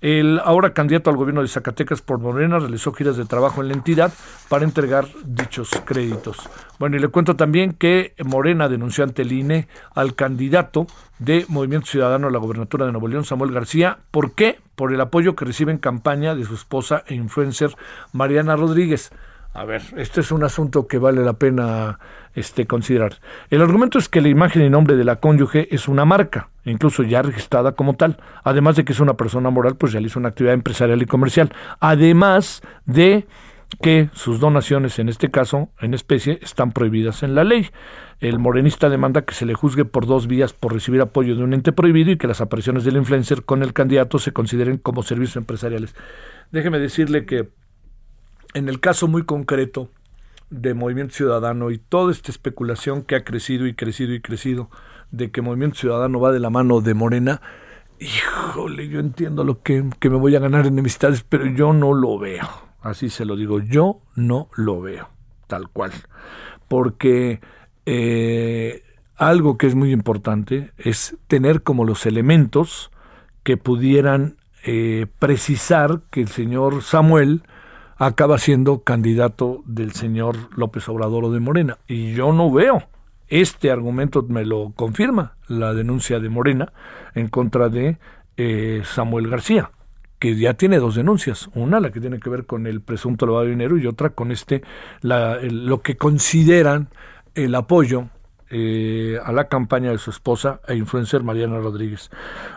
El 0.00 0.40
ahora 0.42 0.72
candidato 0.72 1.10
al 1.10 1.16
gobierno 1.18 1.42
de 1.42 1.48
Zacatecas 1.48 2.00
por 2.00 2.18
Morena 2.18 2.58
realizó 2.58 2.90
giras 2.94 3.18
de 3.18 3.26
trabajo 3.26 3.60
en 3.60 3.68
la 3.68 3.74
entidad 3.74 4.14
para 4.48 4.64
entregar 4.64 5.06
dichos 5.22 5.68
créditos. 5.84 6.38
Bueno, 6.78 6.96
y 6.96 7.00
le 7.00 7.08
cuento 7.08 7.36
también 7.36 7.74
que 7.74 8.14
Morena 8.24 8.70
denunció 8.70 9.04
ante 9.04 9.20
el 9.20 9.32
INE 9.32 9.68
al 9.94 10.14
candidato 10.14 10.86
de 11.18 11.44
Movimiento 11.48 11.88
Ciudadano 11.88 12.28
a 12.28 12.30
la 12.30 12.38
gobernatura 12.38 12.86
de 12.86 12.92
Nuevo 12.92 13.08
León, 13.08 13.26
Samuel 13.26 13.52
García. 13.52 13.98
¿Por 14.10 14.34
qué? 14.34 14.58
Por 14.74 14.94
el 14.94 15.00
apoyo 15.02 15.36
que 15.36 15.44
recibe 15.44 15.70
en 15.70 15.76
campaña 15.76 16.34
de 16.34 16.46
su 16.46 16.54
esposa 16.54 17.04
e 17.08 17.14
influencer 17.14 17.76
Mariana 18.14 18.56
Rodríguez. 18.56 19.12
A 19.54 19.64
ver, 19.66 19.82
este 19.98 20.22
es 20.22 20.32
un 20.32 20.44
asunto 20.44 20.86
que 20.86 20.98
vale 20.98 21.22
la 21.22 21.34
pena 21.34 21.98
este, 22.34 22.66
considerar. 22.66 23.16
El 23.50 23.60
argumento 23.60 23.98
es 23.98 24.08
que 24.08 24.22
la 24.22 24.28
imagen 24.28 24.62
y 24.62 24.70
nombre 24.70 24.96
de 24.96 25.04
la 25.04 25.16
cónyuge 25.16 25.74
es 25.74 25.88
una 25.88 26.06
marca, 26.06 26.48
incluso 26.64 27.02
ya 27.02 27.20
registrada 27.20 27.72
como 27.72 27.94
tal, 27.94 28.18
además 28.44 28.76
de 28.76 28.84
que 28.86 28.92
es 28.92 29.00
una 29.00 29.14
persona 29.14 29.50
moral, 29.50 29.76
pues 29.76 29.92
realiza 29.92 30.18
una 30.18 30.30
actividad 30.30 30.54
empresarial 30.54 31.02
y 31.02 31.06
comercial, 31.06 31.52
además 31.80 32.62
de 32.86 33.26
que 33.82 34.08
sus 34.14 34.40
donaciones, 34.40 34.98
en 34.98 35.10
este 35.10 35.30
caso, 35.30 35.68
en 35.80 35.92
especie, 35.92 36.38
están 36.42 36.72
prohibidas 36.72 37.22
en 37.22 37.34
la 37.34 37.44
ley. 37.44 37.68
El 38.20 38.38
morenista 38.38 38.88
demanda 38.88 39.22
que 39.22 39.34
se 39.34 39.46
le 39.46 39.54
juzgue 39.54 39.84
por 39.84 40.06
dos 40.06 40.26
vías 40.26 40.52
por 40.52 40.72
recibir 40.72 41.00
apoyo 41.00 41.36
de 41.36 41.42
un 41.42 41.52
ente 41.52 41.72
prohibido 41.72 42.10
y 42.10 42.16
que 42.16 42.26
las 42.26 42.40
apariciones 42.40 42.84
del 42.84 42.96
influencer 42.96 43.44
con 43.44 43.62
el 43.62 43.72
candidato 43.72 44.18
se 44.18 44.32
consideren 44.32 44.78
como 44.78 45.02
servicios 45.02 45.36
empresariales. 45.36 45.94
Déjeme 46.50 46.78
decirle 46.78 47.24
que 47.24 47.48
en 48.54 48.68
el 48.68 48.80
caso 48.80 49.08
muy 49.08 49.24
concreto 49.24 49.90
de 50.50 50.74
Movimiento 50.74 51.14
Ciudadano 51.14 51.70
y 51.70 51.78
toda 51.78 52.12
esta 52.12 52.30
especulación 52.30 53.02
que 53.02 53.16
ha 53.16 53.24
crecido 53.24 53.66
y 53.66 53.74
crecido 53.74 54.12
y 54.12 54.20
crecido 54.20 54.70
de 55.10 55.30
que 55.30 55.42
Movimiento 55.42 55.78
Ciudadano 55.78 56.20
va 56.20 56.32
de 56.32 56.40
la 56.40 56.50
mano 56.50 56.80
de 56.80 56.94
Morena, 56.94 57.40
híjole, 57.98 58.88
yo 58.88 59.00
entiendo 59.00 59.44
lo 59.44 59.62
que, 59.62 59.84
que 59.98 60.10
me 60.10 60.16
voy 60.16 60.36
a 60.36 60.40
ganar 60.40 60.66
enemistades, 60.66 61.24
pero 61.26 61.46
yo 61.46 61.72
no 61.72 61.94
lo 61.94 62.18
veo. 62.18 62.48
Así 62.82 63.10
se 63.10 63.24
lo 63.24 63.36
digo, 63.36 63.60
yo 63.60 64.00
no 64.16 64.48
lo 64.56 64.80
veo, 64.80 65.08
tal 65.46 65.68
cual. 65.68 65.92
Porque 66.68 67.40
eh, 67.86 68.82
algo 69.16 69.56
que 69.56 69.68
es 69.68 69.74
muy 69.74 69.92
importante 69.92 70.72
es 70.78 71.16
tener 71.28 71.62
como 71.62 71.84
los 71.84 72.06
elementos 72.06 72.90
que 73.44 73.56
pudieran 73.56 74.36
eh, 74.64 75.06
precisar 75.18 76.02
que 76.10 76.20
el 76.20 76.28
señor 76.28 76.82
Samuel 76.82 77.42
acaba 78.06 78.36
siendo 78.36 78.82
candidato 78.82 79.62
del 79.64 79.92
señor 79.92 80.36
López 80.56 80.88
Obrador 80.88 81.26
o 81.26 81.32
de 81.32 81.38
Morena. 81.38 81.78
Y 81.86 82.14
yo 82.14 82.32
no 82.32 82.50
veo. 82.50 82.82
Este 83.28 83.70
argumento 83.70 84.24
me 84.28 84.44
lo 84.44 84.72
confirma 84.74 85.36
la 85.46 85.72
denuncia 85.72 86.18
de 86.18 86.28
Morena 86.28 86.72
en 87.14 87.28
contra 87.28 87.68
de 87.68 87.98
eh, 88.36 88.82
Samuel 88.84 89.28
García, 89.28 89.70
que 90.18 90.36
ya 90.36 90.54
tiene 90.54 90.78
dos 90.78 90.96
denuncias. 90.96 91.48
Una, 91.54 91.78
la 91.78 91.92
que 91.92 92.00
tiene 92.00 92.18
que 92.18 92.28
ver 92.28 92.44
con 92.44 92.66
el 92.66 92.80
presunto 92.80 93.24
lavado 93.24 93.44
de 93.44 93.50
dinero, 93.50 93.78
y 93.78 93.86
otra 93.86 94.10
con 94.10 94.32
este, 94.32 94.62
la, 95.00 95.38
lo 95.40 95.80
que 95.80 95.96
consideran 95.96 96.88
el 97.36 97.54
apoyo 97.54 98.08
eh, 98.54 99.18
a 99.24 99.32
la 99.32 99.48
campaña 99.48 99.90
de 99.90 99.96
su 99.96 100.10
esposa 100.10 100.60
e 100.68 100.76
influencer 100.76 101.22
Mariana 101.22 101.58
Rodríguez. 101.58 102.10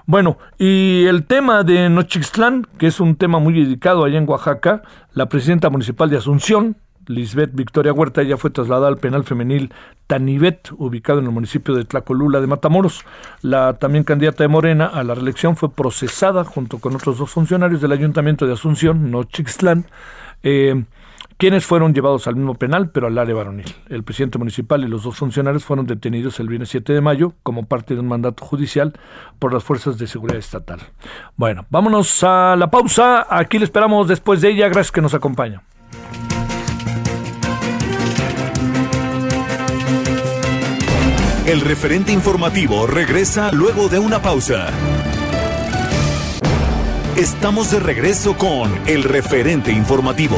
Bueno, 0.06 0.38
y 0.58 1.06
el 1.06 1.26
tema 1.26 1.64
de 1.64 1.88
Nochixtlán, 1.88 2.68
que 2.78 2.88
es 2.88 3.00
un 3.00 3.16
tema 3.16 3.40
muy 3.40 3.54
dedicado 3.54 4.04
allá 4.04 4.18
en 4.18 4.28
Oaxaca, 4.28 4.82
la 5.14 5.30
presidenta 5.30 5.70
municipal 5.70 6.10
de 6.10 6.18
Asunción, 6.18 6.76
Lisbeth 7.08 7.52
Victoria 7.54 7.94
Huerta, 7.94 8.24
ya 8.24 8.36
fue 8.36 8.50
trasladada 8.50 8.90
al 8.90 8.98
penal 8.98 9.24
femenil 9.24 9.72
Tanibet, 10.08 10.70
ubicado 10.78 11.20
en 11.20 11.26
el 11.26 11.32
municipio 11.32 11.74
de 11.74 11.86
Tlacolula 11.86 12.42
de 12.42 12.48
Matamoros. 12.48 13.06
La 13.42 13.76
también 13.76 14.04
candidata 14.04 14.44
de 14.44 14.50
Morena 14.50 14.88
a 14.88 15.02
la 15.06 15.16
reelección 15.16 15.56
fue 15.56 15.72
procesada 15.72 16.44
junto 16.44 16.80
con 16.80 16.94
otros 16.94 17.20
dos 17.20 17.30
funcionarios 17.30 17.80
del 17.80 17.94
Ayuntamiento 17.94 18.46
de 18.46 18.52
Asunción, 18.52 19.12
Nochixtlán. 19.12 19.86
Eh, 20.44 20.84
quienes 21.38 21.66
fueron 21.66 21.94
llevados 21.94 22.28
al 22.28 22.36
mismo 22.36 22.56
penal, 22.56 22.90
pero 22.90 23.08
al 23.08 23.18
área 23.18 23.36
varonil. 23.36 23.66
El 23.90 24.04
presidente 24.04 24.38
municipal 24.38 24.84
y 24.84 24.88
los 24.88 25.04
dos 25.04 25.18
funcionarios 25.18 25.66
fueron 25.66 25.86
detenidos 25.86 26.40
el 26.40 26.48
viernes 26.48 26.70
7 26.70 26.94
de 26.94 27.02
mayo 27.02 27.34
como 27.44 27.66
parte 27.66 27.94
de 27.94 28.00
un 28.00 28.08
mandato 28.08 28.46
judicial 28.46 28.94
por 29.40 29.54
las 29.54 29.64
fuerzas 29.64 29.98
de 29.98 30.08
seguridad 30.08 30.40
estatal. 30.40 30.80
Bueno, 31.36 31.66
vámonos 31.70 32.24
a 32.24 32.56
la 32.56 32.70
pausa. 32.72 33.28
Aquí 33.30 33.60
le 33.60 33.66
esperamos 33.66 34.08
después 34.08 34.42
de 34.42 34.50
ella. 34.50 34.68
Gracias 34.68 34.92
que 34.92 35.02
nos 35.02 35.14
acompaña. 35.14 35.64
El 41.46 41.62
referente 41.62 42.12
informativo 42.12 42.88
regresa 42.88 43.52
luego 43.52 43.88
de 43.88 44.00
una 44.00 44.20
pausa. 44.20 44.70
Estamos 47.16 47.70
de 47.72 47.80
regreso 47.80 48.36
con 48.36 48.72
el 48.88 49.04
referente 49.04 49.72
informativo. 49.72 50.38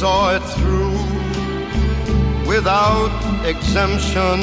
saw 0.00 0.36
it 0.36 0.42
through 0.56 0.92
without 2.46 3.10
exemption. 3.46 4.38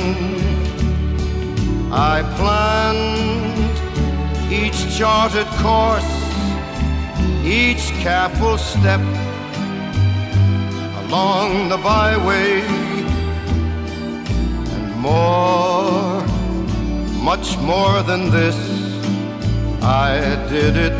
I 1.92 2.24
planned 2.38 3.76
each 4.52 4.80
charted 4.98 5.46
course, 5.62 6.14
each 7.46 7.86
careful 8.02 8.58
step 8.58 9.02
along 11.04 11.70
the 11.70 11.78
byway, 11.78 12.62
and 14.74 14.96
more, 14.96 16.24
much 17.22 17.60
more 17.60 18.02
than 18.02 18.32
this 18.32 18.58
I 19.84 20.18
did 20.50 20.76
it 20.78 21.00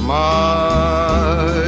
my 0.00 1.67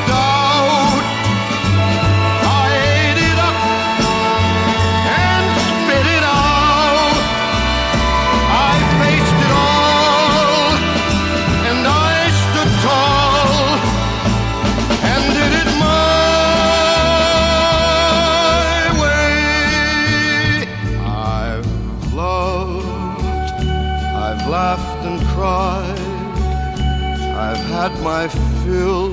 had 27.81 27.99
my 28.03 28.27
fill, 28.63 29.09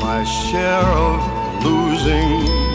my 0.00 0.24
share 0.24 0.90
of 1.06 1.64
losing. 1.64 2.66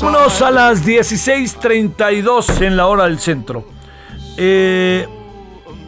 Vámonos 0.00 0.42
a 0.42 0.50
las 0.50 0.84
16:32 0.84 2.60
en 2.60 2.76
la 2.76 2.86
hora 2.86 3.04
del 3.04 3.18
centro. 3.18 3.66
Eh, 4.36 5.06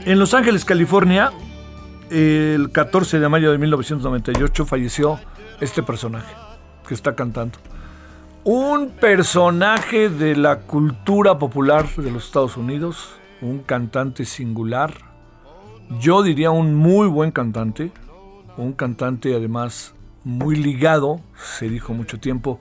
en 0.05 0.19
Los 0.19 0.33
Ángeles, 0.33 0.65
California, 0.65 1.33
el 2.11 2.71
14 2.73 3.19
de 3.19 3.29
mayo 3.29 3.53
de 3.53 3.59
1998 3.59 4.65
falleció 4.65 5.21
este 5.61 5.83
personaje 5.83 6.35
que 6.87 6.95
está 6.95 7.15
cantando. 7.15 7.59
Un 8.45 8.91
personaje 8.91 10.09
de 10.09 10.37
la 10.37 10.61
cultura 10.61 11.39
popular 11.39 11.87
de 11.97 12.11
los 12.11 12.27
Estados 12.27 12.57
Unidos, 12.57 13.17
un 13.41 13.59
cantante 13.61 14.25
singular, 14.25 14.95
yo 16.01 16.23
diría 16.23 16.51
un 16.51 16.75
muy 16.75 17.07
buen 17.09 17.31
cantante, 17.31 17.93
un 18.57 18.73
cantante 18.73 19.35
además 19.35 19.95
muy 20.25 20.57
ligado, 20.57 21.21
se 21.37 21.69
dijo 21.69 21.95
mucho 21.95 22.19
tiempo, 22.19 22.61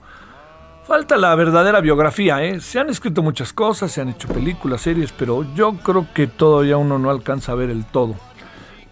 Falta 0.86 1.16
la 1.16 1.34
verdadera 1.34 1.80
biografía, 1.80 2.44
¿eh? 2.44 2.60
Se 2.60 2.78
han 2.78 2.88
escrito 2.90 3.20
muchas 3.20 3.52
cosas, 3.52 3.90
se 3.90 4.00
han 4.00 4.10
hecho 4.10 4.28
películas, 4.28 4.82
series, 4.82 5.10
pero 5.10 5.44
yo 5.56 5.72
creo 5.78 6.06
que 6.14 6.28
todavía 6.28 6.76
uno 6.76 6.96
no 6.96 7.10
alcanza 7.10 7.50
a 7.50 7.56
ver 7.56 7.70
el 7.70 7.84
todo. 7.84 8.14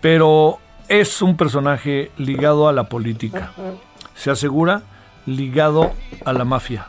Pero 0.00 0.58
es 0.88 1.22
un 1.22 1.36
personaje 1.36 2.10
ligado 2.18 2.66
a 2.66 2.72
la 2.72 2.88
política. 2.88 3.52
Se 4.16 4.32
asegura 4.32 4.82
ligado 5.24 5.92
a 6.24 6.32
la 6.32 6.44
mafia. 6.44 6.88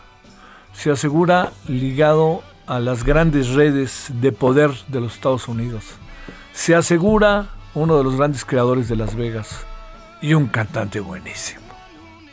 Se 0.73 0.89
asegura 0.89 1.51
ligado 1.67 2.41
a 2.67 2.79
las 2.79 3.03
grandes 3.03 3.49
redes 3.49 4.07
de 4.09 4.31
poder 4.31 4.71
de 4.87 5.01
los 5.01 5.13
Estados 5.13 5.47
Unidos. 5.47 5.83
Se 6.53 6.75
asegura 6.75 7.49
uno 7.73 7.97
de 7.97 8.03
los 8.03 8.15
grandes 8.15 8.45
creadores 8.45 8.87
de 8.87 8.95
Las 8.95 9.15
Vegas. 9.15 9.65
Y 10.21 10.33
un 10.33 10.47
cantante 10.47 10.99
buenísimo. 10.99 11.61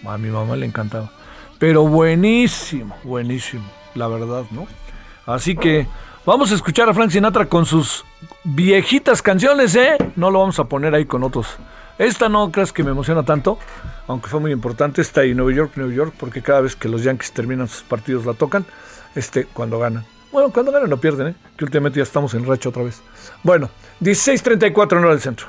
A 0.06 0.16
mi 0.16 0.30
mamá 0.30 0.56
le 0.56 0.66
encantaba. 0.66 1.10
Pero 1.58 1.86
buenísimo, 1.86 2.96
buenísimo, 3.04 3.64
la 3.94 4.08
verdad, 4.08 4.44
¿no? 4.50 4.66
Así 5.26 5.54
que 5.54 5.86
vamos 6.24 6.50
a 6.50 6.54
escuchar 6.54 6.88
a 6.88 6.94
Frank 6.94 7.10
Sinatra 7.10 7.46
con 7.46 7.66
sus 7.66 8.04
viejitas 8.42 9.22
canciones, 9.22 9.74
¿eh? 9.76 9.96
No 10.16 10.30
lo 10.30 10.40
vamos 10.40 10.58
a 10.58 10.64
poner 10.64 10.94
ahí 10.94 11.04
con 11.04 11.22
otros. 11.22 11.56
Esta 11.98 12.28
no 12.28 12.50
creas 12.50 12.72
que 12.72 12.82
me 12.82 12.90
emociona 12.90 13.22
tanto, 13.22 13.58
aunque 14.08 14.28
fue 14.28 14.40
muy 14.40 14.50
importante, 14.50 15.02
esta 15.02 15.24
y 15.24 15.34
Nueva 15.34 15.52
York, 15.52 15.72
Nueva 15.76 15.92
York, 15.92 16.14
porque 16.18 16.42
cada 16.42 16.62
vez 16.62 16.74
que 16.74 16.88
los 16.88 17.04
Yankees 17.04 17.32
terminan 17.32 17.68
sus 17.68 17.82
partidos 17.82 18.26
la 18.26 18.34
tocan, 18.34 18.64
este, 19.14 19.44
cuando 19.44 19.78
ganan. 19.78 20.04
Bueno, 20.32 20.50
cuando 20.50 20.72
ganan 20.72 20.88
no 20.88 20.96
pierden, 20.96 21.28
¿eh? 21.28 21.34
que 21.56 21.64
últimamente 21.64 21.98
ya 21.98 22.04
estamos 22.04 22.32
en 22.32 22.46
racha 22.46 22.70
otra 22.70 22.82
vez. 22.82 23.02
Bueno, 23.42 23.68
16.34 24.00 24.92
en 24.92 24.98
hora 24.98 25.10
del 25.10 25.20
centro. 25.20 25.46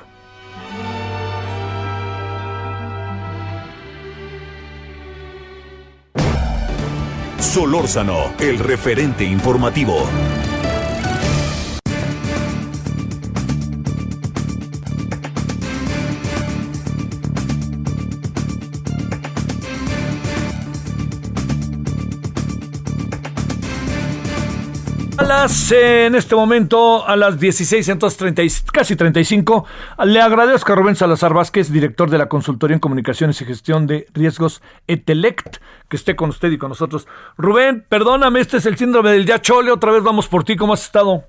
Solórzano, 7.40 8.34
el 8.40 8.60
referente 8.60 9.24
informativo. 9.24 10.08
Las, 25.36 25.72
eh, 25.72 26.06
en 26.06 26.14
este 26.14 26.36
momento, 26.36 27.08
a 27.08 27.16
las 27.16 27.40
16, 27.40 27.90
entonces 27.90 28.20
30, 28.20 28.44
casi 28.72 28.96
35, 28.96 29.66
le 30.06 30.22
agradezco 30.22 30.72
a 30.72 30.76
Rubén 30.76 30.96
Salazar 30.96 31.34
Vázquez, 31.34 31.72
director 31.72 32.12
de 32.12 32.20
la 32.20 32.30
Consultoría 32.30 32.76
en 32.76 32.80
Comunicaciones 32.80 33.42
y 33.42 33.46
Gestión 33.46 33.88
de 33.88 34.06
Riesgos 34.14 34.62
Etelect, 34.86 35.58
que 35.90 35.98
esté 35.98 36.16
con 36.16 36.30
usted 36.30 36.52
y 36.52 36.60
con 36.60 36.70
nosotros. 36.70 37.08
Rubén, 37.36 37.84
perdóname, 37.90 38.42
este 38.42 38.58
es 38.58 38.68
el 38.68 38.78
síndrome 38.78 39.10
del 39.10 39.26
ya 39.26 39.42
chole, 39.42 39.72
otra 39.72 39.92
vez 39.92 40.04
vamos 40.04 40.28
por 40.28 40.44
ti, 40.44 40.56
¿cómo 40.56 40.74
has 40.74 40.84
estado? 40.84 41.24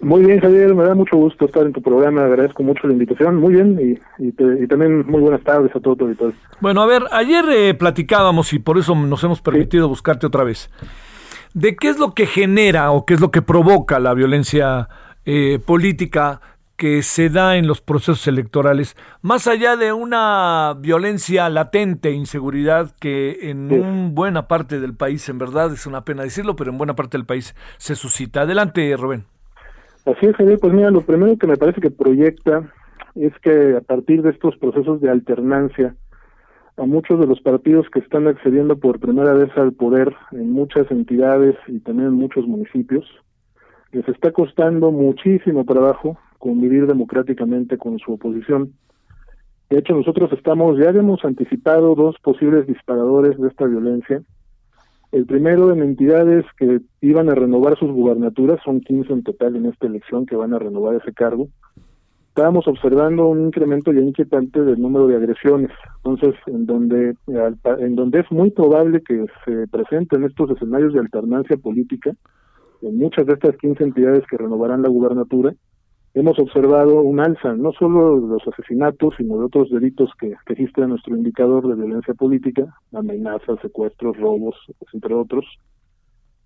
Muy 0.00 0.24
bien, 0.24 0.40
Javier, 0.40 0.74
me 0.74 0.82
da 0.82 0.96
mucho 0.96 1.16
gusto 1.16 1.44
estar 1.44 1.64
en 1.64 1.72
tu 1.72 1.80
programa, 1.80 2.24
agradezco 2.24 2.64
mucho 2.64 2.88
la 2.88 2.92
invitación, 2.94 3.36
muy 3.36 3.54
bien, 3.54 3.78
y, 4.18 4.26
y, 4.26 4.66
también 4.66 5.06
muy 5.06 5.20
buenas 5.20 5.44
tardes 5.44 5.70
a 5.76 5.80
todo 5.80 5.94
tu 5.94 6.04
auditorio. 6.06 6.34
Bueno, 6.60 6.82
a 6.82 6.86
ver, 6.86 7.04
ayer 7.12 7.44
eh, 7.50 7.74
platicábamos 7.74 8.52
y 8.52 8.58
por 8.58 8.78
eso 8.78 8.96
nos 8.96 9.22
hemos 9.22 9.40
permitido 9.40 9.88
buscarte 9.88 10.26
otra 10.26 10.42
vez 10.42 10.70
de 11.54 11.76
qué 11.76 11.88
es 11.88 11.98
lo 11.98 12.12
que 12.12 12.26
genera 12.26 12.90
o 12.90 13.06
qué 13.06 13.14
es 13.14 13.20
lo 13.20 13.30
que 13.30 13.42
provoca 13.42 13.98
la 13.98 14.12
violencia 14.12 14.88
eh, 15.24 15.58
política 15.64 16.40
que 16.76 17.02
se 17.02 17.30
da 17.30 17.56
en 17.56 17.68
los 17.68 17.80
procesos 17.80 18.26
electorales, 18.26 18.96
más 19.22 19.46
allá 19.46 19.76
de 19.76 19.92
una 19.92 20.74
violencia 20.76 21.48
latente, 21.48 22.10
inseguridad 22.10 22.90
que 22.98 23.48
en 23.48 24.14
buena 24.14 24.48
parte 24.48 24.80
del 24.80 24.94
país, 24.94 25.28
en 25.28 25.38
verdad 25.38 25.72
es 25.72 25.86
una 25.86 26.04
pena 26.04 26.24
decirlo, 26.24 26.56
pero 26.56 26.72
en 26.72 26.78
buena 26.78 26.96
parte 26.96 27.16
del 27.16 27.26
país 27.26 27.54
se 27.78 27.94
suscita. 27.94 28.42
Adelante, 28.42 28.96
Rubén. 28.96 29.24
Así 30.04 30.26
es, 30.26 30.36
Javier. 30.36 30.58
Pues 30.58 30.72
mira, 30.72 30.90
lo 30.90 31.00
primero 31.00 31.38
que 31.38 31.46
me 31.46 31.56
parece 31.56 31.80
que 31.80 31.90
proyecta 31.90 32.62
es 33.14 33.32
que 33.40 33.76
a 33.76 33.80
partir 33.80 34.22
de 34.22 34.30
estos 34.30 34.56
procesos 34.56 35.00
de 35.00 35.10
alternancia, 35.10 35.94
a 36.76 36.86
muchos 36.86 37.20
de 37.20 37.26
los 37.26 37.40
partidos 37.40 37.88
que 37.90 38.00
están 38.00 38.26
accediendo 38.26 38.76
por 38.76 38.98
primera 38.98 39.32
vez 39.32 39.50
al 39.56 39.72
poder 39.72 40.14
en 40.32 40.50
muchas 40.50 40.90
entidades 40.90 41.56
y 41.68 41.78
también 41.80 42.08
en 42.08 42.14
muchos 42.14 42.46
municipios, 42.46 43.04
les 43.92 44.08
está 44.08 44.32
costando 44.32 44.90
muchísimo 44.90 45.64
trabajo 45.64 46.18
convivir 46.38 46.86
democráticamente 46.86 47.78
con 47.78 47.98
su 47.98 48.14
oposición. 48.14 48.72
De 49.70 49.78
hecho, 49.78 49.94
nosotros 49.94 50.32
estamos, 50.32 50.78
ya 50.78 50.88
habíamos 50.88 51.24
anticipado 51.24 51.94
dos 51.94 52.16
posibles 52.20 52.66
disparadores 52.66 53.38
de 53.38 53.48
esta 53.48 53.66
violencia. 53.66 54.22
El 55.12 55.26
primero 55.26 55.72
en 55.72 55.80
entidades 55.80 56.44
que 56.58 56.80
iban 57.00 57.30
a 57.30 57.36
renovar 57.36 57.78
sus 57.78 57.90
gubernaturas, 57.92 58.58
son 58.64 58.80
15 58.80 59.12
en 59.12 59.22
total 59.22 59.54
en 59.54 59.66
esta 59.66 59.86
elección 59.86 60.26
que 60.26 60.34
van 60.34 60.52
a 60.52 60.58
renovar 60.58 60.96
ese 60.96 61.12
cargo 61.12 61.48
estábamos 62.34 62.66
observando 62.66 63.28
un 63.28 63.46
incremento 63.46 63.92
ya 63.92 64.00
inquietante 64.00 64.60
del 64.60 64.80
número 64.80 65.06
de 65.06 65.14
agresiones. 65.14 65.70
Entonces, 65.98 66.34
en 66.48 66.66
donde, 66.66 67.14
en 67.28 67.94
donde 67.94 68.20
es 68.20 68.32
muy 68.32 68.50
probable 68.50 69.02
que 69.02 69.24
se 69.44 69.68
presenten 69.68 70.24
estos 70.24 70.50
escenarios 70.50 70.94
de 70.94 70.98
alternancia 70.98 71.56
política, 71.56 72.10
en 72.82 72.98
muchas 72.98 73.26
de 73.26 73.34
estas 73.34 73.56
15 73.58 73.84
entidades 73.84 74.26
que 74.28 74.36
renovarán 74.36 74.82
la 74.82 74.88
gubernatura, 74.88 75.54
hemos 76.14 76.36
observado 76.40 77.02
un 77.02 77.20
alza, 77.20 77.54
no 77.54 77.70
solo 77.70 78.20
de 78.22 78.26
los 78.26 78.48
asesinatos, 78.48 79.14
sino 79.16 79.38
de 79.38 79.44
otros 79.44 79.70
delitos 79.70 80.10
que 80.18 80.34
registran 80.46 80.88
nuestro 80.88 81.16
indicador 81.16 81.68
de 81.68 81.76
violencia 81.76 82.14
política, 82.14 82.66
amenazas, 82.92 83.60
secuestros, 83.62 84.16
robos, 84.16 84.56
entre 84.92 85.14
otros. 85.14 85.46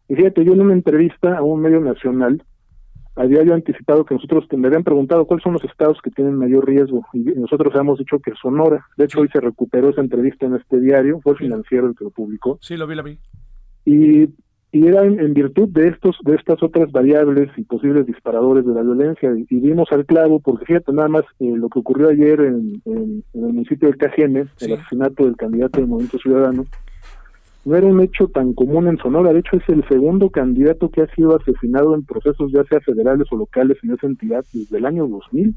Y 0.07 0.17
fíjate, 0.17 0.45
yo 0.45 0.53
en 0.53 0.61
una 0.61 0.75
entrevista 0.75 1.39
a 1.39 1.43
un 1.43 1.63
medio 1.63 1.81
nacional 1.81 2.43
había 3.19 3.43
yo 3.43 3.55
anticipado 3.55 4.05
que 4.05 4.15
nosotros 4.15 4.47
me 4.57 4.69
habían 4.69 4.85
preguntado 4.85 5.27
cuáles 5.27 5.43
son 5.43 5.53
los 5.53 5.65
estados 5.65 5.99
que 6.03 6.11
tienen 6.11 6.37
mayor 6.37 6.67
riesgo 6.67 7.05
y 7.13 7.21
nosotros 7.21 7.75
habíamos 7.75 7.99
dicho 7.99 8.19
que 8.21 8.33
Sonora. 8.41 8.87
De 8.97 9.05
hecho, 9.05 9.21
hoy 9.21 9.29
se 9.29 9.41
recuperó 9.41 9.91
esa 9.91 10.01
entrevista 10.01 10.47
en 10.47 10.55
este 10.55 10.81
diario, 10.81 11.21
fue 11.23 11.33
el 11.33 11.39
financiero 11.39 11.89
el 11.89 11.97
que 11.97 12.05
lo 12.05 12.11
publicó. 12.11 12.59
Sí, 12.63 12.77
lo 12.77 12.87
vi, 12.87 12.95
lo 12.95 13.03
vi. 13.03 13.19
Y, 13.85 14.29
y 14.71 14.87
era 14.87 15.03
en, 15.03 15.35
virtud 15.35 15.69
de 15.71 15.89
estos 15.89 16.17
de 16.25 16.35
estas 16.37 16.63
otras 16.63 16.93
variables 16.93 17.51
y 17.57 17.65
posibles 17.65 18.07
disparadores 18.07 18.67
de 18.67 18.75
la 18.75 18.83
violencia 18.83 19.31
y, 19.49 19.61
vimos 19.61 19.91
al 19.91 20.05
clavo 20.05 20.41
porque 20.41 20.67
fíjate 20.67 20.93
nada 20.93 21.09
más 21.09 21.25
eh, 21.41 21.55
lo 21.57 21.69
que 21.69 21.79
ocurrió 21.79 22.11
ayer 22.11 22.41
en, 22.41 22.83
el 22.85 23.25
municipio 23.33 23.89
del 23.89 23.99
KGM, 23.99 24.37
el 24.37 24.73
asesinato 24.75 25.25
del 25.25 25.37
candidato 25.37 25.81
del 25.81 25.89
Movimiento 25.89 26.19
Ciudadano, 26.19 26.67
no 27.69 27.77
era 27.77 27.87
un 27.87 28.01
hecho 28.01 28.29
tan 28.29 28.55
común 28.55 28.89
en 28.89 28.97
Sonora, 28.97 29.31
de 29.31 29.41
hecho 29.41 29.57
es 29.57 29.69
el 29.69 29.87
segundo 29.89 30.31
candidato 30.31 30.91
que 30.91 31.03
ha 31.03 31.15
sido 31.15 31.37
asesinado 31.37 31.95
en 31.95 32.03
procesos 32.03 32.51
ya 32.51 32.65
sea 32.65 32.81
federales 32.81 33.27
o 33.31 33.37
locales 33.37 33.77
en 33.83 33.91
esa 33.91 34.07
entidad 34.07 34.43
desde 34.55 34.79
el 34.79 34.87
año 34.87 35.07
2000. 35.07 35.55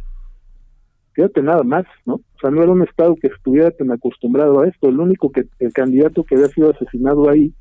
Fíjate 1.13 1.41
nada 1.41 1.63
más, 1.63 1.85
¿no? 2.05 2.15
O 2.15 2.39
sea, 2.41 2.51
no 2.51 2.61
era 2.61 2.71
un 2.73 2.81
estado 2.81 3.15
que 3.15 3.27
estuviera 3.27 3.71
tan 3.71 3.91
acostumbrado 3.91 4.59
a 4.59 4.67
esto, 4.67 4.89
el 4.89 4.99
único 4.99 5.31
que 5.31 5.45
el 5.59 5.71
candidato 5.71 6.25
que 6.25 6.35
había 6.35 6.49
sido 6.49 6.71
asesinado 6.71 7.29
ahí 7.29 7.53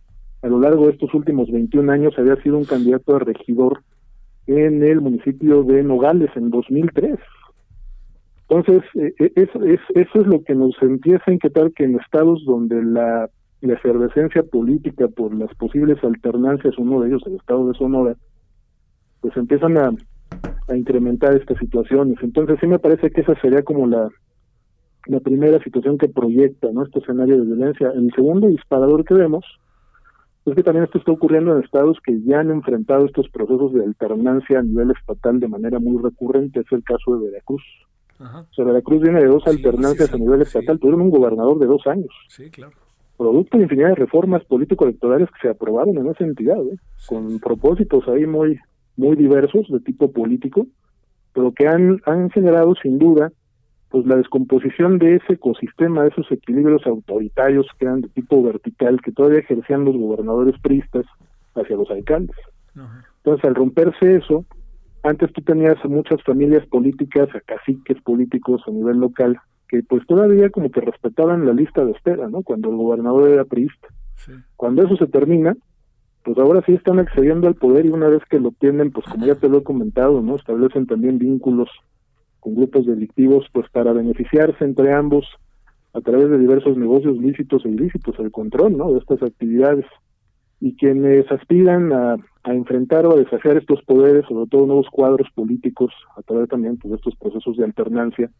a 0.43 0.49
lo 0.49 0.59
largo 0.59 0.87
de 0.87 0.95
estos 0.95 1.15
últimos 1.15 1.49
21 1.53 1.93
años 1.93 2.15
había 2.19 2.35
sido 2.43 2.59
un 2.59 2.65
candidato 2.65 3.15
a 3.15 3.21
regidor 3.21 3.85
en 4.49 4.83
el 4.83 5.01
municipio 5.01 5.63
de 5.63 5.85
Nogales 5.85 6.31
en 6.35 6.51
2003. 6.51 7.19
Entonces, 8.49 8.83
eh, 8.97 9.15
eh, 9.21 9.33
es, 9.37 9.81
eso 9.95 10.21
es 10.21 10.27
lo 10.27 10.43
que 10.43 10.57
nos 10.57 10.75
empieza 10.83 11.23
a 11.29 11.35
inquietar 11.35 11.71
que 11.71 11.85
en 11.85 12.01
estados 12.01 12.45
donde 12.45 12.83
la 12.83 13.31
la 13.61 13.75
efervescencia 13.75 14.43
política 14.43 15.09
por 15.09 15.35
las 15.35 15.55
posibles 15.55 16.03
alternancias, 16.03 16.79
uno 16.79 17.01
de 17.01 17.09
ellos 17.09 17.23
el 17.27 17.37
estado 17.37 17.69
de 17.69 17.75
Sonora, 17.75 18.17
pues 19.21 19.37
empiezan 19.37 19.77
a, 19.77 19.93
a 20.69 20.77
incrementar 20.77 21.37
estas 21.37 21.59
situaciones. 21.59 22.17
Entonces 22.23 22.59
sí 22.61 22.67
me 22.67 22.79
parece 22.79 23.11
que 23.11 23.21
esa 23.21 23.39
sería 23.41 23.63
como 23.63 23.87
la, 23.87 24.09
la 25.07 25.21
primera 25.21 25.63
situación 25.63 25.99
que 25.99 26.09
proyecta 26.09 26.69
¿no? 26.73 26.85
este 26.85 27.01
escenario 27.01 27.37
de 27.37 27.47
violencia. 27.47 27.93
El 27.95 28.11
segundo 28.15 28.49
disparador 28.49 29.05
que 29.05 29.15
vemos 29.15 29.45
es 30.47 30.55
que 30.55 30.63
también 30.63 30.85
esto 30.85 30.99
está 30.99 31.13
ocurriendo 31.13 31.55
en 31.55 31.63
estados 31.63 31.99
que 32.03 32.19
ya 32.23 32.41
han 32.41 32.51
enfrentado 32.51 33.05
estos 33.05 33.29
procesos 33.29 33.75
de 33.75 33.85
alternancia 33.85 34.59
a 34.59 34.63
nivel 34.63 34.91
estatal 34.91 35.39
de 35.39 35.49
manera 35.49 35.79
muy 35.79 36.03
recurrente, 36.03 36.61
es 36.61 36.73
el 36.73 36.83
caso 36.83 37.19
de 37.19 37.31
Veracruz. 37.31 37.63
O 38.19 38.55
sea, 38.55 38.65
Veracruz 38.67 39.01
viene 39.01 39.21
de 39.21 39.29
dos 39.29 39.47
alternancias 39.47 40.13
a 40.13 40.19
nivel 40.19 40.43
estatal, 40.43 40.79
tuvieron 40.79 41.03
un 41.03 41.11
gobernador 41.11 41.59
de 41.59 41.67
dos 41.67 41.87
años. 41.87 42.11
Sí, 42.29 42.51
claro 42.51 42.73
producto 43.21 43.59
de 43.59 43.65
infinidad 43.65 43.91
de 43.91 43.97
reformas 43.97 44.43
político-electorales 44.47 45.29
que 45.29 45.41
se 45.43 45.51
aprobaron 45.51 45.99
en 45.99 46.07
esa 46.07 46.25
entidad, 46.25 46.57
¿eh? 46.57 46.79
con 47.07 47.39
propósitos 47.39 48.09
ahí 48.09 48.25
muy, 48.25 48.59
muy 48.97 49.15
diversos 49.15 49.69
de 49.69 49.79
tipo 49.81 50.11
político, 50.11 50.67
pero 51.35 51.53
que 51.53 51.69
han, 51.69 52.01
han 52.07 52.31
generado 52.31 52.75
sin 52.83 52.99
duda 52.99 53.31
pues 53.91 54.07
la 54.07 54.17
descomposición 54.17 54.99
de 54.99 55.17
ese 55.17 55.35
ecosistema, 55.35 56.05
de 56.05 56.09
esos 56.09 56.33
equilibrios 56.33 56.87
autoritarios 56.87 57.67
que 57.79 57.85
eran 57.85 58.01
de 58.01 58.09
tipo 58.09 58.43
vertical, 58.43 59.03
que 59.03 59.13
todavía 59.13 59.41
ejercían 59.41 59.85
los 59.85 59.99
gobernadores 59.99 60.59
priistas 60.63 61.05
hacia 61.55 61.77
los 61.77 61.91
alcaldes. 61.91 62.37
Entonces, 63.19 63.45
al 63.45 63.55
romperse 63.55 64.17
eso, 64.17 64.47
antes 65.03 65.31
tú 65.35 65.43
tenías 65.43 65.77
muchas 65.85 66.23
familias 66.23 66.67
políticas, 66.69 67.29
a 67.35 67.41
caciques 67.41 68.01
políticos 68.01 68.63
a 68.67 68.71
nivel 68.71 68.97
local, 68.97 69.39
que 69.71 69.85
pues 69.85 70.05
todavía 70.07 70.51
como 70.51 70.71
que 70.71 70.81
respetaban 70.81 71.47
la 71.47 71.53
lista 71.53 71.85
de 71.85 71.93
espera, 71.93 72.29
¿no? 72.29 72.43
Cuando 72.43 72.71
el 72.71 72.77
gobernador 72.77 73.31
era 73.31 73.45
priista. 73.45 73.87
Cuando 74.57 74.83
eso 74.83 74.97
se 74.97 75.07
termina, 75.07 75.57
pues 76.25 76.37
ahora 76.39 76.61
sí 76.67 76.73
están 76.73 76.99
accediendo 76.99 77.47
al 77.47 77.55
poder 77.55 77.87
y 77.87 77.91
una 77.91 78.09
vez 78.09 78.21
que 78.29 78.41
lo 78.41 78.51
tienen, 78.51 78.91
pues 78.91 79.07
como 79.07 79.27
ya 79.27 79.37
te 79.37 79.49
lo 79.49 79.59
he 79.59 79.63
comentado, 79.63 80.21
¿no? 80.23 80.35
Establecen 80.35 80.87
también 80.87 81.19
vínculos 81.19 81.69
con 82.41 82.57
grupos 82.57 82.85
delictivos, 82.85 83.47
pues 83.53 83.71
para 83.71 83.93
beneficiarse 83.93 84.65
entre 84.65 84.93
ambos 84.93 85.25
a 85.93 86.01
través 86.01 86.29
de 86.29 86.39
diversos 86.39 86.77
negocios 86.77 87.17
lícitos 87.19 87.65
e 87.65 87.69
ilícitos, 87.69 88.19
el 88.19 88.33
control, 88.33 88.77
¿no? 88.77 88.93
De 88.93 88.99
estas 88.99 89.23
actividades. 89.23 89.87
Y 90.59 90.75
quienes 90.75 91.31
aspiran 91.31 91.93
a, 91.93 92.17
a 92.43 92.55
enfrentar 92.55 93.07
o 93.07 93.13
a 93.13 93.21
desafiar 93.21 93.57
estos 93.57 93.83
poderes, 93.83 94.27
sobre 94.27 94.51
todo 94.51 94.67
nuevos 94.67 94.89
cuadros 94.91 95.29
políticos, 95.33 95.93
a 96.17 96.23
través 96.23 96.49
también 96.49 96.77
pues, 96.77 96.91
de 96.91 96.97
estos 96.97 97.15
procesos 97.17 97.57
de 97.57 97.65
alternancia, 97.65 98.31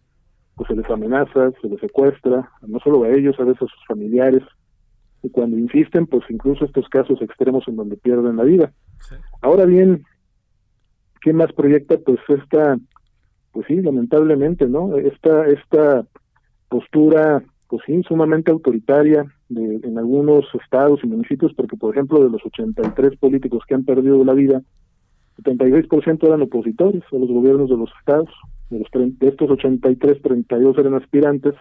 pues 0.61 0.69
se 0.69 0.77
les 0.77 0.91
amenaza, 0.91 1.53
se 1.63 1.69
les 1.71 1.81
secuestra, 1.81 2.51
no 2.61 2.79
solo 2.81 3.05
a 3.05 3.09
ellos, 3.09 3.35
a 3.39 3.45
veces 3.45 3.63
a 3.63 3.75
sus 3.75 3.87
familiares, 3.89 4.43
y 5.23 5.31
cuando 5.31 5.57
insisten, 5.57 6.07
pues 6.07 6.23
incluso 6.29 6.67
estos 6.67 6.87
casos 6.91 7.23
extremos 7.23 7.67
en 7.67 7.77
donde 7.77 7.97
pierden 7.97 8.37
la 8.37 8.45
vida. 8.45 8.71
Ahora 9.41 9.65
bien, 9.65 10.05
¿qué 11.23 11.33
más 11.33 11.51
proyecta? 11.55 11.97
Pues 12.05 12.19
esta, 12.29 12.79
pues 13.53 13.67
sí, 13.69 13.81
lamentablemente, 13.81 14.67
¿no? 14.69 14.99
Esta, 14.99 15.47
esta 15.47 16.05
postura, 16.69 17.43
pues 17.71 17.81
sí, 17.87 18.03
sumamente 18.07 18.51
autoritaria 18.51 19.25
de, 19.49 19.81
en 19.83 19.97
algunos 19.97 20.45
estados 20.63 21.01
y 21.03 21.07
municipios, 21.07 21.55
porque 21.55 21.79
por 21.79 21.95
ejemplo 21.95 22.23
de 22.23 22.29
los 22.29 22.45
83 22.45 23.17
políticos 23.17 23.63
que 23.67 23.77
han 23.77 23.87
perdido 23.87 24.23
la 24.27 24.35
vida, 24.35 24.61
76% 25.39 26.27
eran 26.27 26.43
opositores 26.43 27.03
a 27.11 27.17
los 27.17 27.31
gobiernos 27.31 27.71
de 27.71 27.79
los 27.79 27.91
estados, 27.99 28.29
de, 28.71 28.79
los, 28.79 29.19
de 29.19 29.29
estos 29.29 29.51
83, 29.51 30.23
32 30.23 30.79
eran 30.79 30.95
aspirantes, 30.95 31.55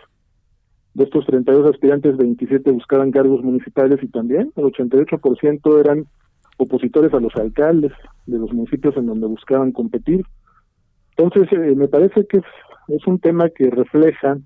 De 0.94 1.04
estos 1.04 1.26
32 1.26 1.70
aspirantes, 1.72 2.18
27 2.18 2.72
buscaban 2.72 3.12
cargos 3.12 3.44
municipales 3.44 4.00
y 4.02 4.08
también 4.08 4.52
el 4.56 4.64
88% 4.66 5.80
eran 5.80 6.06
opositores 6.58 7.14
a 7.14 7.20
los 7.20 7.36
alcaldes 7.36 7.94
de 8.26 8.38
los 8.38 8.52
municipios 8.54 8.96
en 8.98 9.06
donde 9.06 9.28
buscaban 9.28 9.72
competir. 9.72 10.26
Entonces, 11.16 11.52
eh, 11.52 11.76
me 11.76 11.88
parece 11.88 12.26
que 12.28 12.38
es, 12.38 12.46
es 12.90 13.08
un 13.08 13.20
tema 13.20 13.50
que 13.50 13.70
refleja 13.70 14.38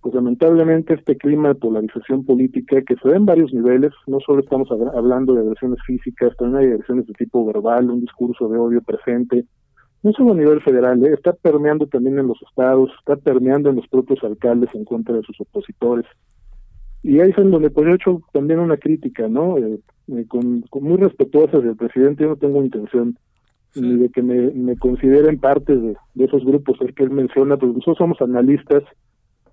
pues 0.00 0.14
lamentablemente 0.14 0.94
este 0.94 1.16
clima 1.16 1.48
de 1.48 1.54
polarización 1.56 2.24
política 2.24 2.80
que 2.82 2.96
se 2.96 3.08
da 3.08 3.16
en 3.16 3.26
varios 3.26 3.52
niveles, 3.52 3.92
no 4.06 4.18
solo 4.20 4.40
estamos 4.40 4.68
hablando 4.70 5.34
de 5.34 5.42
agresiones 5.42 5.78
físicas, 5.86 6.34
también 6.38 6.62
hay 6.62 6.72
agresiones 6.72 7.06
de 7.06 7.12
tipo 7.14 7.44
verbal, 7.44 7.90
un 7.90 8.00
discurso 8.00 8.48
de 8.48 8.58
odio 8.58 8.80
presente, 8.80 9.44
no 10.02 10.12
solo 10.12 10.32
a 10.32 10.36
nivel 10.36 10.60
federal, 10.62 11.04
¿eh? 11.04 11.12
está 11.12 11.32
permeando 11.32 11.86
también 11.86 12.18
en 12.18 12.26
los 12.26 12.40
estados, 12.42 12.90
está 12.98 13.16
permeando 13.16 13.70
en 13.70 13.76
los 13.76 13.88
propios 13.88 14.22
alcaldes 14.24 14.74
en 14.74 14.84
contra 14.84 15.14
de 15.14 15.22
sus 15.22 15.40
opositores. 15.40 16.06
Y 17.02 17.20
ahí 17.20 17.30
es 17.30 17.38
en 17.38 17.50
donde 17.50 17.70
pues 17.70 17.86
yo 17.86 17.92
he 17.92 17.96
hecho 17.96 18.22
también 18.32 18.60
una 18.60 18.76
crítica, 18.76 19.28
¿no? 19.28 19.58
Eh, 19.58 19.78
eh, 20.08 20.24
con, 20.28 20.64
muy 20.80 20.96
respetuosa 20.96 21.58
del 21.58 21.76
presidente, 21.76 22.24
yo 22.24 22.30
no 22.30 22.36
tengo 22.36 22.62
intención 22.62 23.18
ni 23.74 23.96
de 23.96 24.08
que 24.08 24.22
me, 24.22 24.50
me 24.50 24.76
consideren 24.76 25.38
parte 25.38 25.76
de, 25.76 25.96
de 26.14 26.24
esos 26.24 26.44
grupos 26.44 26.78
que 26.96 27.02
él 27.04 27.10
menciona, 27.10 27.56
pues 27.56 27.72
nosotros 27.72 27.98
somos 27.98 28.20
analistas, 28.20 28.82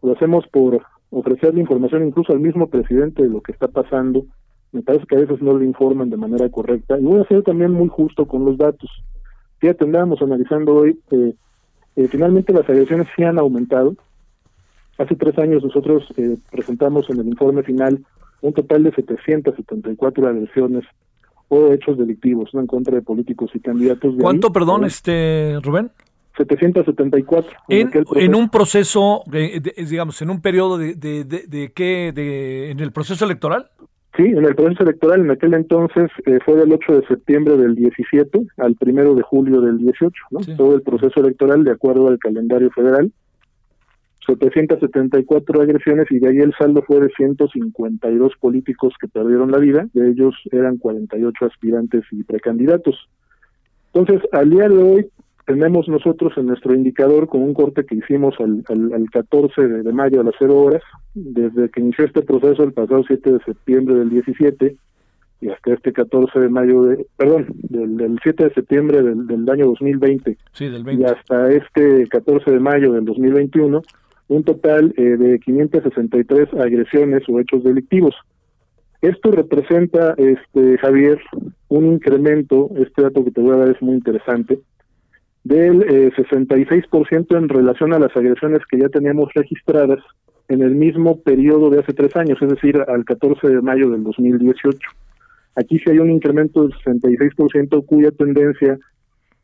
lo 0.01 0.13
hacemos 0.13 0.47
por 0.47 0.81
ofrecerle 1.09 1.61
información 1.61 2.07
incluso 2.07 2.33
al 2.33 2.39
mismo 2.39 2.67
presidente 2.67 3.23
de 3.23 3.29
lo 3.29 3.41
que 3.41 3.51
está 3.51 3.67
pasando. 3.67 4.25
Me 4.71 4.81
parece 4.81 5.05
que 5.05 5.15
a 5.15 5.19
veces 5.19 5.41
no 5.41 5.57
le 5.57 5.65
informan 5.65 6.09
de 6.09 6.17
manera 6.17 6.49
correcta. 6.49 6.99
Y 6.99 7.03
voy 7.03 7.21
a 7.21 7.27
ser 7.27 7.43
también 7.43 7.71
muy 7.71 7.87
justo 7.87 8.25
con 8.25 8.43
los 8.43 8.57
datos. 8.57 8.89
Fíjate, 9.59 9.85
andábamos 9.85 10.21
analizando 10.21 10.75
hoy, 10.75 10.99
eh, 11.11 11.33
eh, 11.95 12.07
finalmente 12.09 12.53
las 12.53 12.69
agresiones 12.69 13.07
sí 13.15 13.23
han 13.23 13.39
aumentado. 13.39 13.95
Hace 14.97 15.15
tres 15.15 15.37
años 15.37 15.63
nosotros 15.63 16.05
eh, 16.17 16.37
presentamos 16.51 17.09
en 17.09 17.19
el 17.19 17.27
informe 17.27 17.63
final 17.63 18.03
un 18.41 18.53
total 18.53 18.83
de 18.83 18.91
774 18.91 20.27
agresiones 20.27 20.83
o 21.49 21.71
hechos 21.73 21.97
delictivos 21.97 22.53
¿no? 22.53 22.59
en 22.59 22.67
contra 22.67 22.95
de 22.95 23.01
políticos 23.01 23.49
y 23.53 23.59
candidatos. 23.59 24.15
¿Cuánto, 24.19 24.51
perdón, 24.51 24.85
este 24.85 25.59
Rubén? 25.63 25.91
774. 26.37 27.51
En, 27.69 27.89
en, 28.15 28.35
un 28.35 28.49
proceso, 28.49 29.23
digamos, 29.89 30.21
en 30.21 30.29
un 30.29 30.39
periodo 30.39 30.77
de, 30.77 30.93
de, 30.93 31.23
de, 31.23 31.71
qué, 31.73 32.11
de, 32.13 32.69
en 32.69 32.79
el 32.79 32.91
proceso 32.91 33.25
electoral. 33.25 33.71
Sí, 34.17 34.23
en 34.23 34.45
el 34.45 34.55
proceso 34.55 34.81
electoral 34.81 35.21
en 35.21 35.29
aquel 35.29 35.53
entonces 35.53 36.09
eh, 36.25 36.39
fue 36.43 36.55
del 36.55 36.73
8 36.73 37.01
de 37.01 37.07
septiembre 37.07 37.55
del 37.55 37.75
17 37.75 38.47
al 38.57 38.75
1 38.79 39.13
de 39.13 39.21
julio 39.21 39.61
del 39.61 39.77
18, 39.77 40.11
¿no? 40.31 40.39
Todo 40.57 40.73
el 40.73 40.81
proceso 40.81 41.19
electoral 41.19 41.63
de 41.63 41.71
acuerdo 41.71 42.07
al 42.07 42.17
calendario 42.17 42.71
federal. 42.71 43.11
774 44.25 45.61
agresiones 45.61 46.07
y 46.09 46.17
de 46.17 46.29
ahí 46.29 46.37
el 46.39 46.53
saldo 46.57 46.81
fue 46.81 46.99
de 46.99 47.09
152 47.15 48.33
políticos 48.41 48.95
que 48.99 49.07
perdieron 49.07 49.51
la 49.51 49.59
vida, 49.59 49.87
de 49.93 50.09
ellos 50.09 50.35
eran 50.51 50.77
48 50.77 51.45
aspirantes 51.45 52.03
y 52.11 52.23
precandidatos. 52.23 53.07
Entonces, 53.93 54.27
al 54.33 54.49
día 54.49 54.67
de 54.67 54.77
hoy 54.77 55.09
tenemos 55.47 55.87
nosotros 55.87 56.33
en 56.35 56.47
nuestro 56.47 56.75
indicador 56.75 57.29
con 57.29 57.41
un 57.41 57.53
corte 57.53 57.85
que 57.85 57.95
hicimos 57.95 58.35
al, 58.39 58.65
al, 58.67 59.09
14 59.09 59.61
de, 59.65 59.93
mayo 59.93 60.19
a 60.19 60.25
las 60.25 60.35
0 60.37 60.53
horas, 60.53 60.83
desde 61.13 61.69
que 61.69 61.79
inició 61.79 62.03
este 62.03 62.21
proceso 62.21 62.63
el 62.63 62.73
pasado 62.73 63.01
7 63.07 63.31
de 63.31 63.39
septiembre 63.45 63.95
del 63.95 64.09
17 64.09 64.75
y 65.39 65.49
hasta 65.49 65.73
este 65.73 65.93
14 65.93 66.37
de 66.37 66.49
mayo, 66.49 66.83
de, 66.83 67.07
perdón, 67.15 67.47
del, 67.69 68.19
7 68.21 68.43
de 68.43 68.53
septiembre 68.55 69.01
del, 69.01 69.25
del 69.25 69.49
año 69.49 69.67
2020 69.67 70.37
sí, 70.51 70.67
del 70.67 70.99
y 70.99 71.05
hasta 71.05 71.49
este 71.49 72.05
14 72.09 72.51
de 72.51 72.59
mayo 72.59 72.91
del 72.91 73.05
2021, 73.05 73.81
un 74.27 74.43
total 74.43 74.93
eh, 74.97 75.01
de 75.01 75.39
563 75.39 76.55
agresiones 76.55 77.23
o 77.29 77.39
hechos 77.39 77.63
delictivos. 77.63 78.15
Esto 79.01 79.31
representa, 79.31 80.13
este 80.17 80.77
Javier, 80.79 81.21
un 81.69 81.85
incremento, 81.85 82.69
este 82.75 83.03
dato 83.03 83.23
que 83.23 83.31
te 83.31 83.39
voy 83.39 83.53
a 83.53 83.59
dar 83.59 83.69
es 83.69 83.81
muy 83.81 83.95
interesante, 83.95 84.59
del 85.47 85.81
eh, 85.83 86.11
66% 86.15 87.37
en 87.37 87.49
relación 87.49 87.93
a 87.93 87.99
las 87.99 88.15
agresiones 88.15 88.61
que 88.69 88.79
ya 88.79 88.89
teníamos 88.89 89.33
registradas 89.33 89.99
en 90.49 90.61
el 90.61 90.75
mismo 90.75 91.21
periodo 91.21 91.69
de 91.69 91.79
hace 91.79 91.93
tres 91.93 92.15
años, 92.15 92.37
es 92.41 92.49
decir, 92.49 92.77
al 92.87 93.05
14 93.05 93.47
de 93.47 93.61
mayo 93.61 93.89
del 93.89 94.03
2018. 94.03 94.77
Aquí 95.55 95.79
sí 95.79 95.89
hay 95.89 95.99
un 95.99 96.11
incremento 96.11 96.63
del 96.63 96.73
66% 96.73 97.85
cuya 97.85 98.11
tendencia 98.11 98.77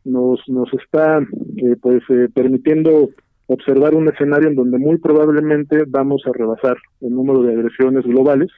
nos, 0.03 0.39
nos 0.47 0.71
está 0.73 1.19
eh, 1.19 1.75
pues 1.81 2.03
eh, 2.09 2.27
permitiendo 2.33 3.09
observar 3.47 3.95
un 3.95 4.09
escenario 4.09 4.49
en 4.49 4.55
donde 4.55 4.77
muy 4.77 4.97
probablemente 4.97 5.83
vamos 5.87 6.23
a 6.25 6.31
rebasar 6.33 6.77
el 7.01 7.13
número 7.13 7.43
de 7.43 7.53
agresiones 7.53 8.03
globales 8.03 8.49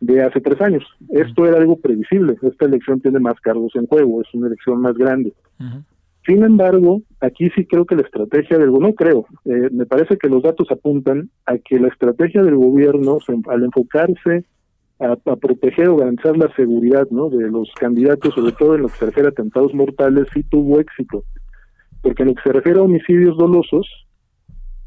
de 0.00 0.22
hace 0.22 0.40
tres 0.40 0.60
años. 0.60 0.84
Esto 1.10 1.46
era 1.46 1.58
algo 1.58 1.76
previsible. 1.76 2.36
Esta 2.42 2.66
elección 2.66 3.00
tiene 3.00 3.20
más 3.20 3.40
cargos 3.40 3.74
en 3.74 3.86
juego, 3.86 4.20
es 4.20 4.28
una 4.34 4.48
elección 4.48 4.80
más 4.80 4.94
grande. 4.94 5.32
Sin 6.26 6.42
embargo, 6.42 7.02
aquí 7.20 7.50
sí 7.50 7.66
creo 7.66 7.84
que 7.84 7.96
la 7.96 8.02
estrategia 8.02 8.58
del 8.58 8.72
no 8.72 8.94
creo, 8.94 9.26
eh, 9.44 9.68
me 9.70 9.84
parece 9.84 10.16
que 10.16 10.28
los 10.28 10.42
datos 10.42 10.70
apuntan 10.70 11.28
a 11.44 11.58
que 11.58 11.78
la 11.78 11.88
estrategia 11.88 12.42
del 12.42 12.56
gobierno, 12.56 13.18
al 13.48 13.64
enfocarse 13.64 14.46
a, 15.00 15.16
proteger 15.36 15.88
o 15.88 15.96
garantizar 15.96 16.36
la 16.36 16.54
seguridad 16.54 17.06
¿no? 17.10 17.28
de 17.28 17.50
los 17.50 17.70
candidatos, 17.78 18.34
sobre 18.34 18.52
todo 18.52 18.74
en 18.74 18.82
lo 18.82 18.88
que 18.88 18.94
se 18.94 19.06
refiere 19.06 19.28
a 19.28 19.32
atentados 19.32 19.74
mortales, 19.74 20.26
sí 20.32 20.42
tuvo 20.44 20.80
éxito. 20.80 21.24
Porque 22.00 22.22
en 22.22 22.30
lo 22.30 22.34
que 22.36 22.42
se 22.42 22.52
refiere 22.52 22.78
a 22.78 22.82
homicidios 22.82 23.36
dolosos, 23.36 23.86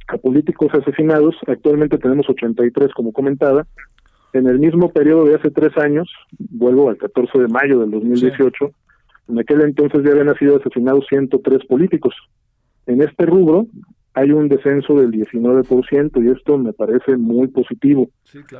a 0.07 0.17
políticos 0.17 0.69
asesinados, 0.73 1.35
actualmente 1.45 1.97
tenemos 1.97 2.27
83, 2.29 2.93
como 2.93 3.11
comentaba. 3.11 3.67
En 4.33 4.47
el 4.47 4.59
mismo 4.59 4.91
periodo 4.91 5.25
de 5.25 5.35
hace 5.35 5.51
tres 5.51 5.77
años, 5.77 6.09
vuelvo 6.39 6.89
al 6.89 6.97
14 6.97 7.39
de 7.39 7.47
mayo 7.47 7.79
del 7.79 7.91
2018, 7.91 8.71
en 9.27 9.39
aquel 9.39 9.61
entonces 9.61 10.03
ya 10.03 10.11
habían 10.11 10.35
sido 10.35 10.57
asesinados 10.57 11.05
103 11.09 11.65
políticos. 11.65 12.15
En 12.85 13.01
este 13.01 13.25
rubro 13.25 13.67
hay 14.13 14.31
un 14.31 14.47
descenso 14.47 14.95
del 14.95 15.11
19% 15.11 16.23
y 16.23 16.29
esto 16.29 16.57
me 16.57 16.73
parece 16.73 17.17
muy 17.17 17.47
positivo, 17.49 18.09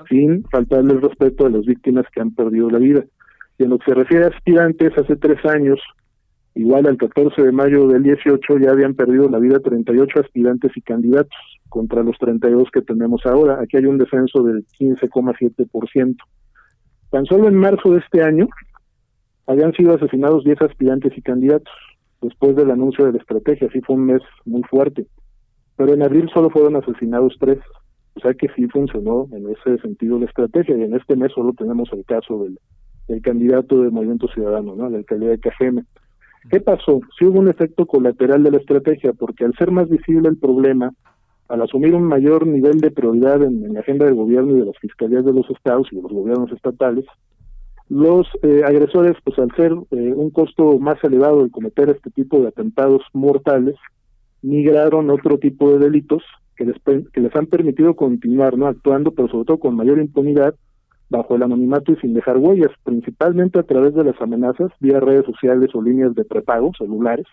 sin 0.08 0.44
faltarle 0.52 0.94
el 0.94 1.02
respeto 1.02 1.48
a 1.48 1.50
las 1.50 1.66
víctimas 1.66 2.06
que 2.14 2.22
han 2.22 2.32
perdido 2.32 2.70
la 2.70 2.78
vida. 2.78 3.04
Y 3.58 3.64
en 3.64 3.72
lo 3.72 3.80
que 3.80 3.86
se 3.86 3.96
refiere 3.96 4.26
a 4.26 4.28
aspirantes, 4.28 4.96
hace 4.96 5.16
tres 5.16 5.44
años, 5.46 5.80
igual 6.54 6.86
al 6.86 6.98
14 6.98 7.42
de 7.42 7.52
mayo 7.52 7.88
del 7.88 8.04
18, 8.04 8.60
ya 8.60 8.70
habían 8.70 8.94
perdido 8.94 9.30
la 9.30 9.40
vida 9.40 9.60
38 9.60 10.20
aspirantes 10.20 10.72
y 10.76 10.82
candidatos 10.82 11.40
contra 11.70 12.04
los 12.04 12.18
32 12.20 12.70
que 12.72 12.82
tenemos 12.82 13.26
ahora. 13.26 13.60
Aquí 13.60 13.78
hay 13.78 13.86
un 13.86 13.98
descenso 13.98 14.44
del 14.44 14.64
15,7%. 14.80 16.18
Tan 17.10 17.26
solo 17.26 17.48
en 17.48 17.56
marzo 17.56 17.94
de 17.94 18.00
este 18.00 18.22
año, 18.22 18.48
habían 19.48 19.74
sido 19.74 19.96
asesinados 19.96 20.44
10 20.44 20.62
aspirantes 20.62 21.18
y 21.18 21.22
candidatos 21.22 21.74
después 22.22 22.56
del 22.56 22.72
anuncio 22.72 23.06
de 23.06 23.14
la 23.14 23.20
estrategia, 23.20 23.68
así 23.68 23.82
fue 23.82 23.96
un 23.96 24.06
mes 24.06 24.22
muy 24.46 24.62
fuerte. 24.64 25.08
Pero 25.78 25.94
en 25.94 26.04
abril 26.04 26.30
solo 26.34 26.50
fueron 26.50 26.76
asesinados 26.76 27.36
tres, 27.40 27.60
o 28.16 28.20
sea 28.20 28.34
que 28.34 28.48
sí 28.56 28.68
funcionó 28.68 29.28
en 29.32 29.48
ese 29.50 29.80
sentido 29.82 30.20
la 30.20 30.26
estrategia 30.26 30.76
y 30.76 30.82
en 30.82 30.96
este 30.96 31.16
mes 31.16 31.32
solo 31.34 31.54
tenemos 31.54 31.90
el 31.94 32.04
caso 32.04 32.44
del, 32.44 33.22
candidato 33.22 33.82
del 33.82 33.92
Movimiento 33.92 34.28
Ciudadano, 34.28 34.76
¿no? 34.76 34.90
la 34.90 34.98
alcaldía 34.98 35.30
de 35.30 35.40
Cajeme. 35.40 35.84
¿Qué 36.50 36.60
pasó? 36.60 37.00
Sí 37.18 37.26
hubo 37.26 37.40
un 37.40 37.50
efecto 37.50 37.86
colateral 37.86 38.44
de 38.44 38.52
la 38.52 38.58
estrategia, 38.58 39.14
porque 39.14 39.46
al 39.46 39.54
ser 39.56 39.72
más 39.72 39.88
visible 39.90 40.30
el 40.30 40.38
problema, 40.38 40.92
al 41.48 41.62
asumir 41.62 41.94
un 41.94 42.04
mayor 42.04 42.48
nivel 42.48 42.80
de 42.80 42.92
prioridad 42.92 43.44
en, 43.44 43.64
en 43.64 43.74
la 43.74 43.82
agenda 43.82 44.06
del 44.06 44.16
gobierno 44.16 44.56
y 44.56 44.60
de 44.60 44.66
las 44.66 44.78
fiscalías 44.80 45.24
de 45.24 45.34
los 45.34 45.50
estados 45.50 45.88
y 45.92 45.96
de 45.96 46.02
los 46.02 46.12
gobiernos 46.12 46.52
estatales, 46.52 47.06
los 47.90 48.28
eh, 48.44 48.64
agresores, 48.66 49.16
pues 49.24 49.40
al 49.40 49.52
ser 49.56 49.72
eh, 49.72 50.14
un 50.16 50.30
costo 50.30 50.78
más 50.80 51.02
elevado 51.04 51.44
de 51.44 51.52
cometer 51.52 51.90
este 51.90 52.10
tipo 52.12 52.40
de 52.40 52.50
atentados 52.50 53.02
mortales, 53.14 53.76
migraron 54.42 55.10
a 55.10 55.14
otro 55.14 55.38
tipo 55.38 55.72
de 55.72 55.80
delitos 55.80 56.24
que 56.56 56.66
les, 56.66 56.76
que 57.14 57.22
les 57.22 57.36
han 57.36 57.48
permitido 57.48 57.96
continuar 57.96 58.58
no 58.58 58.68
actuando, 58.68 59.12
pero 59.12 59.28
sobre 59.30 59.46
todo 59.46 59.60
con 59.60 59.76
mayor 59.76 60.00
impunidad, 60.00 60.56
bajo 61.10 61.36
el 61.36 61.44
anonimato 61.44 61.94
y 61.94 61.96
sin 61.98 62.14
dejar 62.14 62.38
huellas, 62.38 62.72
principalmente 62.84 63.60
a 63.60 63.64
través 63.64 63.94
de 63.94 64.04
las 64.04 64.20
amenazas 64.22 64.72
vía 64.80 65.00
redes 65.00 65.26
sociales 65.26 65.70
o 65.74 65.82
líneas 65.82 66.14
de 66.16 66.26
prepago 66.26 66.72
celulares, 66.78 67.26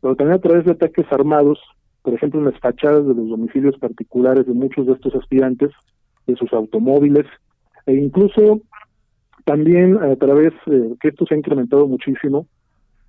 pero 0.00 0.16
también 0.16 0.38
a 0.38 0.40
través 0.40 0.64
de 0.64 0.72
ataques 0.72 1.04
armados, 1.10 1.58
por 2.02 2.14
ejemplo 2.14 2.40
en 2.40 2.46
las 2.46 2.58
fachadas 2.60 3.06
de 3.06 3.14
los 3.14 3.28
domicilios 3.28 3.76
particulares 3.78 4.46
de 4.46 4.54
muchos 4.54 4.86
de 4.86 4.94
estos 4.94 5.14
aspirantes, 5.14 5.70
de 6.26 6.36
sus 6.36 6.52
automóviles, 6.52 7.26
e 7.86 7.94
incluso 7.94 8.60
también 9.48 9.96
a 9.96 10.14
través, 10.16 10.52
eh, 10.66 10.94
que 11.00 11.08
esto 11.08 11.24
se 11.24 11.34
ha 11.34 11.38
incrementado 11.38 11.86
muchísimo, 11.86 12.46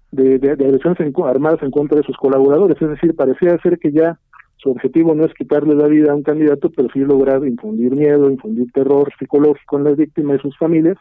de, 0.09 0.39
de, 0.39 0.51
agresiones 0.51 0.97
armadas 1.25 1.61
en 1.61 1.69
contra 1.69 1.97
de 1.97 2.05
sus 2.05 2.15
colaboradores. 2.15 2.81
Es 2.81 2.87
decir, 2.87 3.13
parecía 3.13 3.57
ser 3.61 3.77
que 3.77 3.91
ya 3.91 4.17
su 4.55 4.71
objetivo 4.71 5.13
no 5.13 5.25
es 5.25 5.33
quitarle 5.33 5.75
la 5.75 5.87
vida 5.87 6.13
a 6.13 6.15
un 6.15 6.23
candidato, 6.23 6.69
pero 6.69 6.87
sí 6.93 6.99
lograr 6.99 7.45
infundir 7.45 7.93
miedo, 7.93 8.31
infundir 8.31 8.71
terror 8.71 9.11
psicológico 9.19 9.79
en 9.79 9.83
las 9.83 9.97
víctimas 9.97 10.37
y 10.39 10.41
sus 10.43 10.57
familias, 10.57 10.97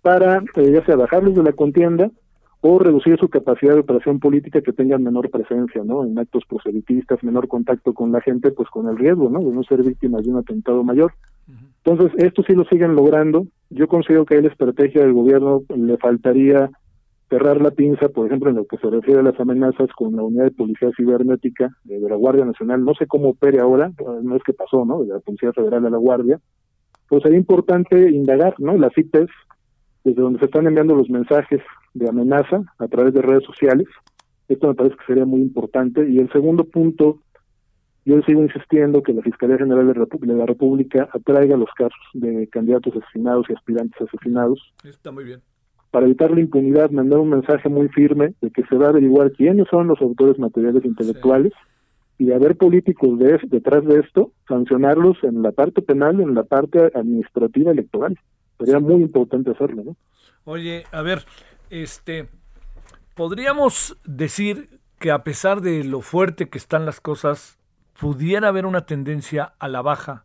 para 0.00 0.42
eh, 0.56 0.72
ya 0.72 0.82
sea 0.86 0.96
bajarlos 0.96 1.34
de 1.34 1.42
la 1.42 1.52
contienda 1.52 2.10
o 2.66 2.78
reducir 2.78 3.18
su 3.18 3.28
capacidad 3.28 3.74
de 3.74 3.80
operación 3.80 4.18
política 4.18 4.62
que 4.62 4.72
tengan 4.72 5.02
menor 5.02 5.28
presencia, 5.28 5.82
¿no? 5.84 6.02
En 6.02 6.18
actos 6.18 6.44
proselitistas, 6.48 7.22
menor 7.22 7.46
contacto 7.46 7.92
con 7.92 8.10
la 8.10 8.22
gente, 8.22 8.52
pues 8.52 8.70
con 8.70 8.88
el 8.88 8.96
riesgo, 8.96 9.28
¿no? 9.28 9.40
De 9.40 9.54
no 9.54 9.62
ser 9.64 9.82
víctimas 9.82 10.24
de 10.24 10.30
un 10.30 10.38
atentado 10.38 10.82
mayor. 10.82 11.12
Entonces, 11.84 12.12
esto 12.24 12.42
sí 12.42 12.54
lo 12.54 12.64
siguen 12.64 12.94
logrando. 12.94 13.46
Yo 13.68 13.86
considero 13.86 14.24
que 14.24 14.38
a 14.38 14.40
la 14.40 14.48
estrategia 14.48 15.02
del 15.02 15.12
gobierno 15.12 15.60
le 15.76 15.98
faltaría 15.98 16.70
cerrar 17.28 17.60
la 17.60 17.70
pinza, 17.70 18.08
por 18.08 18.28
ejemplo, 18.28 18.48
en 18.48 18.56
lo 18.56 18.64
que 18.64 18.78
se 18.78 18.88
refiere 18.88 19.20
a 19.20 19.24
las 19.24 19.38
amenazas 19.38 19.90
con 19.94 20.16
la 20.16 20.22
unidad 20.22 20.44
de 20.44 20.50
policía 20.52 20.88
cibernética 20.96 21.68
de, 21.84 22.00
la 22.00 22.16
Guardia 22.16 22.46
Nacional. 22.46 22.82
No 22.82 22.94
sé 22.94 23.06
cómo 23.06 23.28
opere 23.28 23.60
ahora, 23.60 23.92
no 24.22 24.36
es 24.36 24.42
que 24.42 24.54
pasó, 24.54 24.86
¿no? 24.86 25.04
De 25.04 25.12
la 25.12 25.20
Policía 25.20 25.52
Federal 25.52 25.84
a 25.84 25.90
la 25.90 25.98
Guardia. 25.98 26.40
Pues 27.10 27.24
sería 27.24 27.36
importante 27.36 28.10
indagar, 28.10 28.54
¿no? 28.58 28.74
Las 28.78 28.96
IPs, 28.96 29.28
desde 30.04 30.20
donde 30.20 30.38
se 30.38 30.44
están 30.44 30.66
enviando 30.66 30.94
los 30.94 31.10
mensajes 31.10 31.60
de 31.94 32.08
amenaza 32.08 32.62
a 32.78 32.88
través 32.88 33.14
de 33.14 33.22
redes 33.22 33.44
sociales. 33.44 33.88
Esto 34.48 34.68
me 34.68 34.74
parece 34.74 34.96
que 34.96 35.06
sería 35.06 35.24
muy 35.24 35.40
importante. 35.40 36.08
Y 36.08 36.18
el 36.18 36.30
segundo 36.30 36.64
punto 36.64 37.20
yo 38.04 38.20
sigo 38.22 38.42
insistiendo 38.42 39.02
que 39.02 39.14
la 39.14 39.22
Fiscalía 39.22 39.56
General 39.56 39.86
de, 39.86 40.34
la 40.34 40.46
República 40.46 41.08
atraiga 41.12 41.56
los 41.56 41.70
casos 41.74 41.98
de 42.12 42.46
candidatos 42.48 42.94
asesinados 42.96 43.46
y 43.48 43.54
aspirantes 43.54 44.00
asesinados. 44.02 44.74
Está 44.84 45.10
muy 45.10 45.24
bien. 45.24 45.40
Para 45.90 46.06
evitar 46.06 46.30
la 46.30 46.40
impunidad, 46.40 46.90
mandar 46.90 47.20
un 47.20 47.30
mensaje 47.30 47.68
muy 47.68 47.88
firme 47.88 48.34
de 48.42 48.50
que 48.50 48.64
se 48.64 48.76
va 48.76 48.86
a 48.86 48.88
averiguar 48.90 49.32
quiénes 49.32 49.68
son 49.68 49.86
los 49.86 50.00
autores 50.02 50.38
materiales 50.38 50.84
intelectuales 50.84 51.52
y 52.18 52.26
de 52.26 52.34
haber 52.34 52.56
políticos 52.56 53.18
de, 53.18 53.38
detrás 53.44 53.84
de 53.84 54.00
esto, 54.00 54.32
sancionarlos 54.48 55.16
en 55.22 55.42
la 55.42 55.52
parte 55.52 55.82
penal 55.82 56.20
y 56.20 56.24
en 56.24 56.34
la 56.34 56.44
parte 56.44 56.90
administrativa 56.94 57.70
electoral. 57.70 58.18
Sería 58.58 58.78
muy 58.78 59.02
importante 59.02 59.50
hacerlo, 59.50 59.82
¿no? 59.84 59.96
Oye, 60.44 60.84
a 60.92 61.02
ver, 61.02 61.24
este, 61.70 62.28
podríamos 63.14 63.96
decir 64.04 64.80
que 64.98 65.10
a 65.10 65.24
pesar 65.24 65.60
de 65.60 65.84
lo 65.84 66.00
fuerte 66.00 66.48
que 66.48 66.58
están 66.58 66.86
las 66.86 67.00
cosas, 67.00 67.58
pudiera 67.98 68.48
haber 68.48 68.66
una 68.66 68.86
tendencia 68.86 69.54
a 69.58 69.68
la 69.68 69.82
baja 69.82 70.24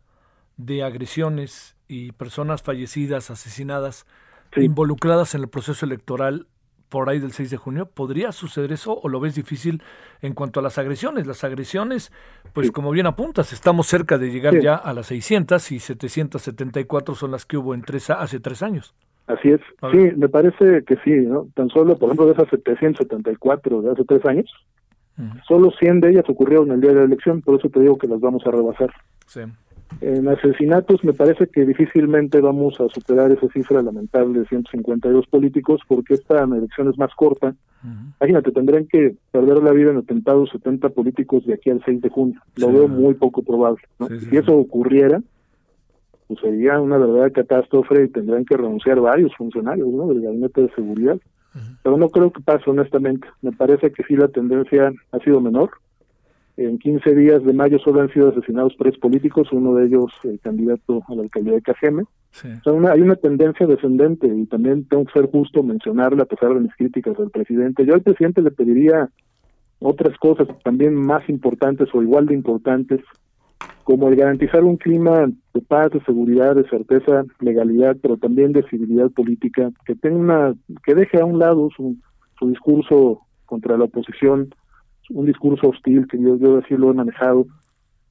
de 0.56 0.82
agresiones 0.82 1.76
y 1.88 2.12
personas 2.12 2.62
fallecidas, 2.62 3.30
asesinadas, 3.30 4.06
involucradas 4.56 5.34
en 5.34 5.42
el 5.42 5.48
proceso 5.48 5.86
electoral 5.86 6.46
por 6.90 7.08
ahí 7.08 7.18
del 7.18 7.32
6 7.32 7.50
de 7.50 7.56
junio. 7.56 7.86
¿Podría 7.86 8.32
suceder 8.32 8.72
eso 8.72 8.98
o 9.02 9.08
lo 9.08 9.20
ves 9.20 9.34
difícil 9.34 9.82
en 10.20 10.34
cuanto 10.34 10.60
a 10.60 10.62
las 10.62 10.76
agresiones? 10.76 11.26
Las 11.26 11.44
agresiones, 11.44 12.12
pues 12.52 12.70
como 12.70 12.90
bien 12.90 13.06
apuntas, 13.06 13.52
estamos 13.52 13.86
cerca 13.86 14.18
de 14.18 14.30
llegar 14.30 14.60
ya 14.60 14.74
a 14.74 14.92
las 14.92 15.06
600 15.06 15.72
y 15.72 15.78
774 15.78 17.14
son 17.14 17.30
las 17.30 17.46
que 17.46 17.56
hubo 17.56 17.74
en 17.74 17.82
tres, 17.82 18.10
hace 18.10 18.40
tres 18.40 18.62
años. 18.62 18.94
Así 19.26 19.50
es. 19.50 19.60
Sí, 19.92 20.10
me 20.16 20.28
parece 20.28 20.84
que 20.84 20.96
sí, 21.04 21.12
¿no? 21.12 21.46
Tan 21.54 21.68
solo, 21.68 21.96
por 21.96 22.08
ejemplo, 22.08 22.26
de 22.26 22.32
esas 22.32 22.48
774 22.48 23.82
de 23.82 23.92
hace 23.92 24.04
tres 24.04 24.24
años, 24.26 24.50
Solo 25.46 25.70
100 25.70 26.00
de 26.00 26.10
ellas 26.10 26.24
ocurrieron 26.28 26.70
el 26.70 26.80
día 26.80 26.90
de 26.90 26.96
la 26.96 27.04
elección, 27.04 27.42
por 27.42 27.58
eso 27.58 27.68
te 27.68 27.80
digo 27.80 27.98
que 27.98 28.06
las 28.06 28.20
vamos 28.20 28.42
a 28.46 28.50
rebasar. 28.50 28.90
En 30.00 30.28
asesinatos 30.28 31.04
me 31.04 31.12
parece 31.12 31.48
que 31.48 31.66
difícilmente 31.66 32.40
vamos 32.40 32.80
a 32.80 32.88
superar 32.88 33.30
esa 33.32 33.48
cifra 33.48 33.82
lamentable 33.82 34.40
de 34.40 34.46
152 34.46 35.26
políticos 35.26 35.80
porque 35.86 36.14
esta 36.14 36.44
elección 36.44 36.88
es 36.88 36.96
más 36.96 37.14
corta. 37.14 37.54
Imagínate, 38.20 38.52
tendrían 38.52 38.86
que 38.86 39.16
perder 39.32 39.62
la 39.62 39.72
vida 39.72 39.90
en 39.90 39.98
atentados 39.98 40.50
70 40.50 40.90
políticos 40.90 41.44
de 41.46 41.54
aquí 41.54 41.70
al 41.70 41.82
6 41.84 42.02
de 42.02 42.08
junio. 42.08 42.40
Lo 42.56 42.72
veo 42.72 42.88
muy 42.88 43.14
poco 43.14 43.42
probable. 43.42 43.82
si 44.30 44.36
eso 44.36 44.54
ocurriera, 44.56 45.20
pues 46.28 46.40
sería 46.40 46.80
una 46.80 46.96
verdadera 46.96 47.30
catástrofe 47.30 48.04
y 48.04 48.08
tendrían 48.08 48.44
que 48.44 48.56
renunciar 48.56 49.00
varios 49.00 49.34
funcionarios 49.36 49.88
¿no? 49.88 50.06
del 50.08 50.22
gabinete 50.22 50.62
de 50.62 50.74
seguridad. 50.74 51.18
Pero 51.82 51.96
no 51.96 52.08
creo 52.10 52.30
que 52.30 52.40
pase, 52.40 52.70
honestamente. 52.70 53.26
Me 53.42 53.50
parece 53.50 53.90
que 53.90 54.04
sí 54.04 54.14
la 54.14 54.28
tendencia 54.28 54.92
ha 55.10 55.18
sido 55.18 55.40
menor. 55.40 55.70
En 56.60 56.78
15 56.78 57.14
días 57.14 57.42
de 57.42 57.54
mayo 57.54 57.78
solo 57.78 58.02
han 58.02 58.12
sido 58.12 58.28
asesinados 58.28 58.74
tres 58.78 58.98
políticos, 58.98 59.48
uno 59.50 59.74
de 59.76 59.86
ellos 59.86 60.12
el 60.24 60.38
candidato 60.40 61.02
a 61.08 61.14
la 61.14 61.22
alcaldía 61.22 61.54
de 61.54 61.62
Cajeme. 61.62 62.04
hay 62.44 63.00
una 63.00 63.16
tendencia 63.16 63.66
descendente 63.66 64.26
y 64.26 64.44
también 64.44 64.84
tengo 64.84 65.06
que 65.06 65.12
ser 65.12 65.30
justo 65.30 65.62
mencionarla 65.62 66.24
a 66.24 66.26
pesar 66.26 66.52
de 66.52 66.60
mis 66.60 66.74
críticas 66.76 67.18
al 67.18 67.30
presidente. 67.30 67.86
Yo 67.86 67.94
al 67.94 68.02
presidente 68.02 68.42
le 68.42 68.50
pediría 68.50 69.08
otras 69.78 70.18
cosas 70.18 70.48
también 70.62 70.94
más 70.94 71.26
importantes 71.30 71.88
o 71.94 72.02
igual 72.02 72.26
de 72.26 72.34
importantes 72.34 73.00
como 73.84 74.08
el 74.08 74.16
garantizar 74.16 74.62
un 74.62 74.76
clima 74.76 75.30
de 75.54 75.60
paz, 75.62 75.90
de 75.92 76.04
seguridad, 76.04 76.56
de 76.56 76.68
certeza, 76.68 77.24
legalidad, 77.40 77.96
pero 78.02 78.18
también 78.18 78.52
de 78.52 78.64
civilidad 78.64 79.10
política, 79.12 79.70
que 79.86 79.94
tenga 79.94 80.18
una, 80.18 80.54
que 80.84 80.94
deje 80.94 81.20
a 81.20 81.24
un 81.24 81.38
lado 81.38 81.70
su, 81.74 81.96
su 82.38 82.50
discurso 82.50 83.22
contra 83.46 83.78
la 83.78 83.84
oposición, 83.84 84.50
un 85.10 85.26
discurso 85.26 85.68
hostil 85.68 86.06
que 86.08 86.18
yo, 86.20 86.36
yo 86.36 86.58
así 86.58 86.74
lo 86.76 86.90
he 86.90 86.94
manejado. 86.94 87.46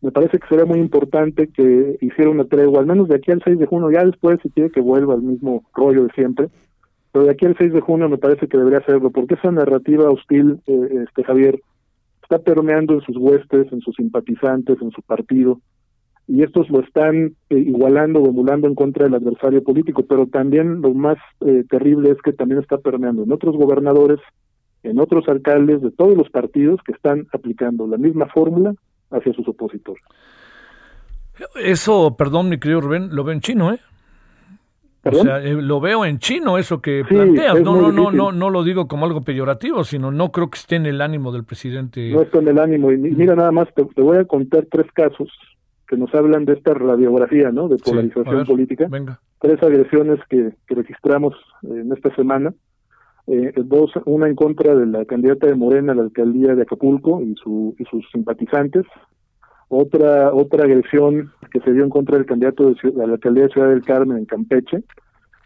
Me 0.01 0.11
parece 0.11 0.39
que 0.39 0.47
sería 0.47 0.65
muy 0.65 0.79
importante 0.79 1.47
que 1.47 1.97
hiciera 2.01 2.31
una 2.31 2.45
tregua, 2.45 2.79
al 2.79 2.85
menos 2.85 3.09
de 3.09 3.15
aquí 3.15 3.31
al 3.31 3.41
6 3.43 3.59
de 3.59 3.65
junio, 3.65 3.91
ya 3.91 4.05
después 4.05 4.39
si 4.41 4.49
quiere 4.49 4.71
que 4.71 4.81
vuelva 4.81 5.13
al 5.13 5.21
mismo 5.21 5.63
rollo 5.75 6.03
de 6.03 6.11
siempre, 6.13 6.49
pero 7.11 7.25
de 7.25 7.31
aquí 7.31 7.45
al 7.45 7.57
6 7.57 7.73
de 7.73 7.81
junio 7.81 8.07
me 8.07 8.17
parece 8.17 8.47
que 8.47 8.57
debería 8.57 8.79
hacerlo, 8.79 9.09
porque 9.09 9.33
esa 9.35 9.51
narrativa 9.51 10.09
hostil, 10.09 10.59
eh, 10.67 11.05
este 11.07 11.23
Javier, 11.23 11.59
está 12.21 12.39
permeando 12.39 12.93
en 12.93 13.01
sus 13.01 13.17
huestes, 13.17 13.71
en 13.73 13.81
sus 13.81 13.95
simpatizantes, 13.95 14.81
en 14.81 14.91
su 14.91 15.01
partido, 15.01 15.59
y 16.29 16.43
estos 16.43 16.69
lo 16.69 16.81
están 16.81 17.33
eh, 17.49 17.57
igualando 17.57 18.21
o 18.21 18.29
emulando 18.29 18.67
en 18.67 18.75
contra 18.75 19.05
del 19.05 19.15
adversario 19.15 19.63
político, 19.63 20.03
pero 20.03 20.27
también 20.27 20.79
lo 20.79 20.93
más 20.93 21.17
eh, 21.41 21.63
terrible 21.67 22.11
es 22.11 22.21
que 22.21 22.33
también 22.33 22.61
está 22.61 22.77
permeando 22.77 23.23
en 23.23 23.31
otros 23.31 23.57
gobernadores, 23.57 24.19
en 24.83 24.99
otros 24.99 25.27
alcaldes 25.27 25.81
de 25.81 25.91
todos 25.91 26.17
los 26.17 26.29
partidos 26.29 26.79
que 26.85 26.93
están 26.93 27.27
aplicando 27.33 27.87
la 27.87 27.97
misma 27.97 28.27
fórmula 28.27 28.73
hacia 29.11 29.33
sus 29.33 29.47
opositores. 29.47 30.03
Eso, 31.55 32.15
perdón, 32.17 32.49
mi 32.49 32.59
querido 32.59 32.81
Rubén, 32.81 33.15
lo 33.15 33.23
ven 33.23 33.35
en 33.35 33.41
chino, 33.41 33.73
¿eh? 33.73 33.79
O 35.05 35.13
sea, 35.13 35.41
eh, 35.41 35.53
lo 35.53 35.79
veo 35.79 36.03
en 36.03 36.19
chino 36.19 36.57
eso 36.57 36.81
que 36.81 37.03
planteas. 37.07 37.61
No, 37.61 37.81
no, 37.81 37.91
no, 37.91 38.11
no, 38.11 38.31
no 38.33 38.49
lo 38.49 38.63
digo 38.63 38.87
como 38.87 39.05
algo 39.05 39.21
peyorativo, 39.21 39.83
sino 39.85 40.11
no 40.11 40.31
creo 40.31 40.49
que 40.49 40.57
esté 40.57 40.75
en 40.75 40.85
el 40.85 41.01
ánimo 41.01 41.31
del 41.31 41.45
presidente. 41.45 42.11
No 42.11 42.21
está 42.21 42.39
en 42.39 42.49
el 42.49 42.59
ánimo. 42.59 42.91
Y 42.91 42.97
mira, 42.97 43.35
nada 43.35 43.51
más 43.51 43.69
te, 43.73 43.83
voy 44.01 44.17
a 44.17 44.25
contar 44.25 44.67
tres 44.69 44.91
casos 44.93 45.29
que 45.87 45.95
nos 45.95 46.13
hablan 46.13 46.45
de 46.45 46.53
esta 46.53 46.73
radiografía, 46.73 47.49
¿no? 47.51 47.69
De 47.69 47.77
polarización 47.77 48.45
política. 48.45 48.87
Venga. 48.89 49.19
Tres 49.39 49.63
agresiones 49.63 50.19
que, 50.29 50.51
registramos 50.67 51.33
en 51.63 51.91
esta 51.93 52.13
semana. 52.15 52.53
Eh, 53.31 53.53
dos, 53.63 53.91
una 54.05 54.27
en 54.27 54.33
contra 54.33 54.75
de 54.75 54.87
la 54.87 55.05
candidata 55.05 55.45
de 55.45 55.53
Morena 55.53 55.91
a 55.91 55.95
la 55.95 56.01
alcaldía 56.01 56.55
de 56.55 56.63
Acapulco 56.63 57.21
y, 57.21 57.35
su, 57.35 57.75
y 57.77 57.83
sus 57.85 58.03
simpatizantes, 58.11 58.87
otra 59.67 60.33
otra 60.33 60.63
agresión 60.63 61.31
que 61.51 61.59
se 61.59 61.71
dio 61.71 61.83
en 61.83 61.91
contra 61.91 62.17
del 62.17 62.25
candidato 62.25 62.71
de, 62.71 62.91
la 62.95 63.03
alcaldía 63.03 63.43
de 63.43 63.49
Ciudad 63.49 63.69
del 63.69 63.83
Carmen 63.83 64.17
en 64.17 64.25
Campeche 64.25 64.83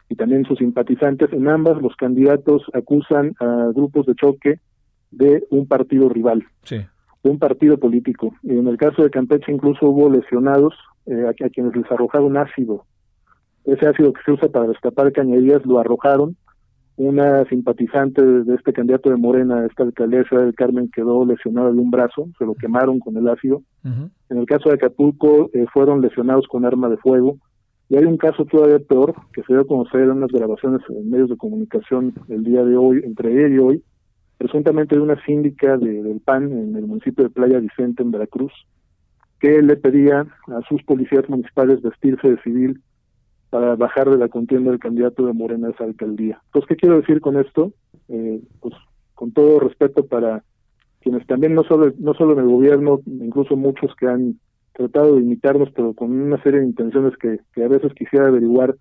y 0.07 0.15
también 0.15 0.45
sus 0.45 0.59
simpatizantes. 0.59 1.33
En 1.33 1.49
ambas 1.49 1.81
los 1.81 1.93
candidatos 1.97 2.63
acusan 2.73 3.35
a 3.41 3.71
grupos 3.75 4.05
de 4.05 4.15
choque 4.15 4.59
de 5.11 5.43
un 5.49 5.67
partido 5.67 6.07
rival, 6.07 6.41
de 6.69 6.87
un 7.23 7.37
partido 7.37 7.77
político. 7.77 8.33
Y 8.43 8.51
en 8.51 8.67
el 8.67 8.77
caso 8.77 9.03
de 9.03 9.09
Campeche 9.09 9.51
incluso 9.51 9.89
hubo 9.89 10.09
lesionados 10.09 10.73
eh, 11.05 11.25
a, 11.27 11.33
quienes 11.49 11.75
les 11.75 11.91
arrojaron 11.91 12.37
ácido. 12.37 12.85
Ese 13.65 13.85
ácido 13.85 14.13
que 14.13 14.21
se 14.23 14.31
usa 14.31 14.47
para 14.47 14.67
destapar 14.67 15.11
cañerías 15.11 15.65
lo 15.65 15.79
arrojaron 15.79 16.37
una 16.95 17.43
simpatizante 17.45 18.21
de 18.21 18.55
este 18.55 18.71
candidato 18.71 19.09
de 19.09 19.17
Morena, 19.17 19.65
esta 19.65 19.83
alcaldía 19.83 20.23
del 20.29 20.53
Carmen, 20.53 20.91
quedó 20.93 21.25
lesionada 21.25 21.71
de 21.71 21.79
un 21.79 21.89
brazo, 21.89 22.29
se 22.37 22.45
lo 22.45 22.53
quemaron 22.53 22.99
con 22.99 23.17
el 23.17 23.27
ácido. 23.27 23.63
En 23.83 24.37
el 24.37 24.45
caso 24.45 24.69
de 24.69 24.75
Acapulco, 24.75 25.49
eh, 25.53 25.65
fueron 25.73 26.01
lesionados 26.01 26.47
con 26.47 26.65
arma 26.65 26.89
de 26.89 26.97
fuego. 26.97 27.37
Y 27.89 27.97
hay 27.97 28.05
un 28.05 28.17
caso 28.17 28.45
todavía 28.45 28.79
peor, 28.79 29.13
que 29.33 29.41
se 29.43 29.53
dio 29.53 29.61
a 29.61 29.67
conocer 29.67 30.01
en 30.01 30.11
unas 30.11 30.31
grabaciones 30.31 30.81
en 30.89 31.09
medios 31.09 31.29
de 31.29 31.37
comunicación 31.37 32.13
el 32.29 32.43
día 32.43 32.63
de 32.63 32.77
hoy, 32.77 33.01
entre 33.03 33.29
ayer 33.29 33.51
y 33.51 33.57
hoy, 33.57 33.83
presuntamente 34.37 34.95
de 34.95 35.01
una 35.01 35.21
síndica 35.25 35.77
del 35.77 36.21
PAN 36.23 36.51
en 36.51 36.75
el 36.75 36.85
municipio 36.85 37.23
de 37.23 37.29
Playa 37.29 37.59
Vicente, 37.59 38.03
en 38.03 38.11
Veracruz, 38.11 38.53
que 39.39 39.61
le 39.61 39.75
pedía 39.75 40.21
a 40.47 40.61
sus 40.69 40.81
policías 40.83 41.27
municipales 41.27 41.81
vestirse 41.81 42.29
de 42.29 42.41
civil 42.41 42.81
para 43.53 43.75
bajar 43.75 44.09
de 44.09 44.17
la 44.17 44.29
contienda 44.29 44.71
del 44.71 44.79
candidato 44.79 45.27
de 45.27 45.31
Morena 45.31 45.67
a 45.67 45.69
esa 45.69 45.83
alcaldía. 45.83 46.41
Entonces, 46.45 46.69
¿qué 46.69 46.75
quiero 46.75 46.99
decir 46.99 47.21
con 47.21 47.37
esto? 47.39 47.71
Eh, 48.09 48.41
pues 48.59 48.73
con 49.13 49.31
todo 49.31 49.59
respeto 49.59 50.07
para 50.07 50.43
quienes 51.01 51.27
también 51.27 51.53
no 51.53 51.63
solo 51.63 51.93
no 51.99 52.15
solo 52.15 52.33
en 52.33 52.39
el 52.39 52.47
gobierno, 52.47 53.01
incluso 53.05 53.55
muchos 53.55 53.95
que 53.95 54.07
han 54.07 54.39
tratado 54.73 55.13
de 55.13 55.21
imitarnos, 55.21 55.69
pero 55.69 55.93
con 55.93 56.19
una 56.19 56.41
serie 56.41 56.61
de 56.61 56.65
intenciones 56.65 57.15
que, 57.17 57.41
que 57.53 57.63
a 57.63 57.67
veces 57.67 57.93
quisiera 57.93 58.25
averiguar, 58.25 58.73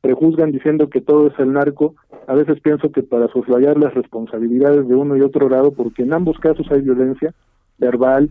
prejuzgan 0.00 0.50
diciendo 0.50 0.90
que 0.90 1.00
todo 1.00 1.28
es 1.28 1.38
el 1.38 1.52
narco. 1.52 1.94
A 2.26 2.34
veces 2.34 2.60
pienso 2.60 2.90
que 2.90 3.04
para 3.04 3.28
soslayar 3.28 3.78
las 3.78 3.94
responsabilidades 3.94 4.88
de 4.88 4.96
uno 4.96 5.16
y 5.16 5.20
otro 5.20 5.48
lado, 5.48 5.70
porque 5.70 6.02
en 6.02 6.12
ambos 6.12 6.38
casos 6.40 6.66
hay 6.72 6.80
violencia 6.80 7.32
verbal, 7.78 8.30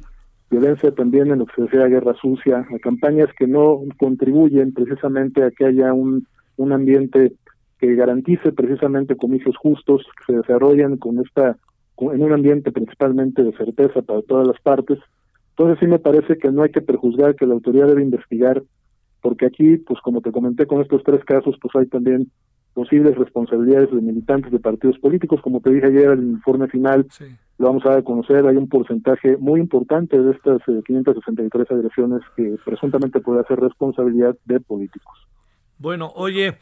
violencia 0.50 0.92
también 0.92 1.32
en 1.32 1.40
lo 1.40 1.46
que 1.46 1.56
se 1.56 1.62
refiere 1.64 1.90
guerra 1.90 2.14
sucia, 2.16 2.66
a 2.74 2.80
campañas 2.80 3.30
que 3.38 3.48
no 3.48 3.82
contribuyen 3.98 4.74
precisamente 4.74 5.44
a 5.44 5.52
que 5.52 5.66
haya 5.66 5.94
un, 5.94 6.28
un 6.58 6.72
ambiente 6.72 7.34
que 7.80 7.96
garantice 7.96 8.52
precisamente 8.52 9.16
comicios 9.16 9.56
justos 9.58 10.04
que 10.18 10.34
se 10.34 10.38
desarrollen 10.40 10.98
con 10.98 11.20
esta 11.20 11.58
en 12.00 12.22
un 12.22 12.32
ambiente 12.32 12.72
principalmente 12.72 13.44
de 13.44 13.58
certeza 13.58 14.02
para 14.02 14.22
todas 14.22 14.48
las 14.48 14.60
partes. 14.62 15.00
Entonces 15.50 15.80
sí 15.80 15.88
me 15.88 16.00
parece 16.00 16.38
que 16.38 16.52
no 16.52 16.62
hay 16.62 16.70
que 16.70 16.82
prejuzgar 16.82 17.36
que 17.36 17.48
la 17.48 17.56
autoridad 17.56 17.88
debe 17.88 18.04
investigar, 18.04 18.62
porque 19.22 19.48
aquí, 19.48 19.78
pues 19.78 20.00
como 20.02 20.22
te 20.22 20.32
comenté 20.32 20.68
con 20.68 20.82
estos 20.82 21.04
tres 21.04 21.24
casos, 21.26 21.58
pues 21.60 21.76
hay 21.76 21.88
también 21.88 22.32
posibles 22.78 23.18
responsabilidades 23.18 23.90
de 23.90 24.00
militantes 24.02 24.52
de 24.52 24.60
partidos 24.60 25.00
políticos. 25.00 25.42
Como 25.42 25.62
te 25.62 25.72
dije 25.72 25.88
ayer, 25.88 26.10
el 26.10 26.22
informe 26.22 26.68
final 26.68 27.08
lo 27.58 27.66
vamos 27.66 27.84
a 27.88 27.90
dar 27.90 27.98
a 27.98 28.04
conocer. 28.04 28.46
Hay 28.46 28.56
un 28.56 28.70
porcentaje 28.70 29.36
muy 29.38 29.60
importante 29.60 30.16
de 30.22 30.32
estas 30.32 30.62
563 30.86 31.68
eh, 31.72 31.74
agresiones 31.74 32.22
que 32.36 32.56
presuntamente 32.64 33.20
puede 33.20 33.44
ser 33.46 33.60
responsabilidad 33.60 34.38
de 34.46 34.60
políticos. 34.60 35.18
Bueno, 35.80 36.12
oye, 36.14 36.60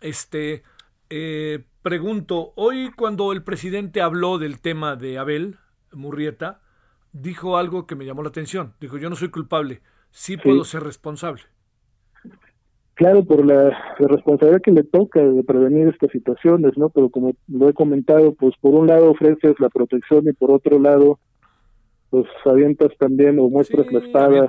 este, 0.00 0.62
eh, 1.10 1.62
pregunto, 1.82 2.54
hoy 2.56 2.90
cuando 2.96 3.30
el 3.32 3.42
presidente 3.42 4.00
habló 4.00 4.38
del 4.38 4.60
tema 4.60 4.96
de 4.96 5.18
Abel 5.18 5.56
Murrieta, 5.92 6.62
dijo 7.12 7.58
algo 7.58 7.86
que 7.86 7.94
me 7.94 8.06
llamó 8.06 8.22
la 8.22 8.30
atención. 8.30 8.72
Dijo, 8.80 8.96
yo 8.96 9.10
no 9.10 9.16
soy 9.16 9.28
culpable, 9.28 9.82
sí 10.12 10.38
puedo 10.38 10.64
ser 10.64 10.82
responsable. 10.82 11.42
Claro, 12.98 13.24
por 13.24 13.46
la, 13.46 13.94
responsabilidad 14.00 14.60
que 14.60 14.72
le 14.72 14.82
toca 14.82 15.22
de 15.22 15.44
prevenir 15.44 15.86
estas 15.86 16.10
situaciones, 16.10 16.76
¿no? 16.76 16.88
Pero 16.88 17.10
como 17.10 17.32
lo 17.46 17.68
he 17.68 17.72
comentado, 17.72 18.34
pues 18.34 18.56
por 18.60 18.74
un 18.74 18.88
lado 18.88 19.12
ofreces 19.12 19.54
la 19.60 19.68
protección 19.68 20.26
y 20.26 20.32
por 20.32 20.50
otro 20.50 20.80
lado, 20.80 21.20
pues 22.10 22.26
avientas 22.44 22.90
también 22.98 23.38
o 23.38 23.48
muestras 23.48 23.86
la 23.92 24.00
espada. 24.00 24.48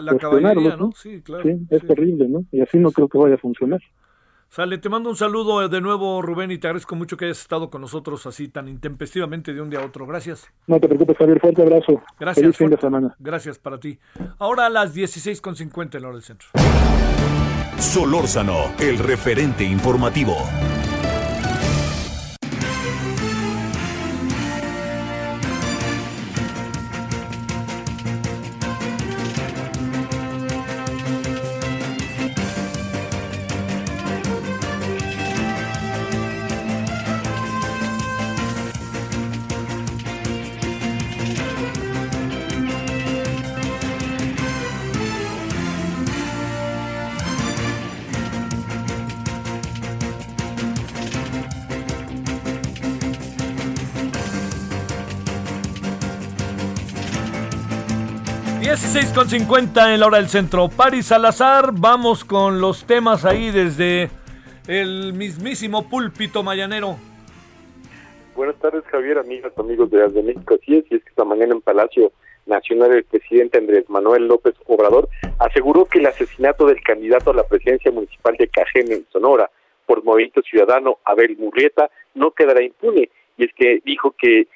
La, 0.00 0.16
caballería, 0.16 0.76
¿no? 0.76 0.92
Sí, 0.94 1.22
claro. 1.22 1.42
Sí, 1.42 1.58
es 1.70 1.84
terrible, 1.88 2.28
¿no? 2.28 2.44
Y 2.52 2.60
así 2.60 2.78
no 2.78 2.92
creo 2.92 3.08
que 3.08 3.18
vaya 3.18 3.34
a 3.34 3.38
funcionar. 3.38 3.80
Sale, 4.48 4.78
te 4.78 4.88
mando 4.88 5.10
un 5.10 5.16
saludo 5.16 5.68
de 5.68 5.80
nuevo, 5.80 6.22
Rubén, 6.22 6.52
y 6.52 6.58
te 6.58 6.68
agradezco 6.68 6.94
mucho 6.94 7.16
que 7.16 7.24
hayas 7.24 7.40
estado 7.40 7.68
con 7.68 7.80
nosotros 7.80 8.24
así 8.28 8.46
tan 8.46 8.68
intempestivamente 8.68 9.52
de 9.52 9.60
un 9.60 9.70
día 9.70 9.80
a 9.80 9.84
otro. 9.84 10.06
Gracias. 10.06 10.46
No 10.68 10.78
te 10.78 10.86
preocupes, 10.86 11.16
Javier. 11.16 11.40
Fuerte 11.40 11.62
abrazo. 11.62 12.00
Gracias. 12.20 12.44
Feliz 12.44 12.56
fin 12.56 12.70
de 12.70 12.76
semana. 12.76 13.16
Gracias 13.18 13.58
para 13.58 13.80
ti. 13.80 13.98
Ahora 14.38 14.66
a 14.66 14.70
las 14.70 14.94
16.50 14.94 15.96
en 15.96 16.02
la 16.02 16.08
hora 16.08 16.16
del 16.18 16.22
centro. 16.22 16.48
Solórzano, 17.78 18.72
el 18.80 18.98
referente 18.98 19.64
informativo. 19.64 20.36
16.50 59.28 59.92
en 59.92 60.00
la 60.00 60.06
hora 60.06 60.16
del 60.16 60.28
centro. 60.28 60.70
Paris 60.74 61.08
Salazar, 61.08 61.72
vamos 61.72 62.24
con 62.24 62.62
los 62.62 62.86
temas 62.86 63.26
ahí 63.26 63.50
desde 63.50 64.08
el 64.66 65.12
mismísimo 65.12 65.86
púlpito 65.86 66.42
mayanero. 66.42 66.96
Buenas 68.34 68.56
tardes, 68.56 68.84
Javier, 68.86 69.18
amigas, 69.18 69.52
amigos 69.58 69.90
de, 69.90 70.08
de 70.08 70.22
México. 70.22 70.54
Así 70.54 70.76
es, 70.76 70.84
y 70.90 70.94
es 70.94 71.04
que 71.04 71.10
esta 71.10 71.26
mañana 71.26 71.52
en 71.52 71.60
Palacio 71.60 72.10
Nacional 72.46 72.92
el 72.92 73.04
presidente 73.04 73.58
Andrés 73.58 73.84
Manuel 73.90 74.26
López 74.28 74.54
Obrador 74.64 75.10
aseguró 75.38 75.84
que 75.84 75.98
el 75.98 76.06
asesinato 76.06 76.64
del 76.64 76.80
candidato 76.80 77.32
a 77.32 77.34
la 77.34 77.46
presidencia 77.46 77.92
municipal 77.92 78.34
de 78.38 78.48
Cajeme, 78.48 78.94
en 78.94 79.06
Sonora, 79.12 79.50
por 79.84 80.04
Movimiento 80.04 80.40
Ciudadano, 80.40 81.00
Abel 81.04 81.36
Murrieta, 81.36 81.90
no 82.14 82.30
quedará 82.30 82.62
impune. 82.62 83.10
Y 83.36 83.44
es 83.44 83.52
que 83.54 83.82
dijo 83.84 84.14
que 84.18 84.48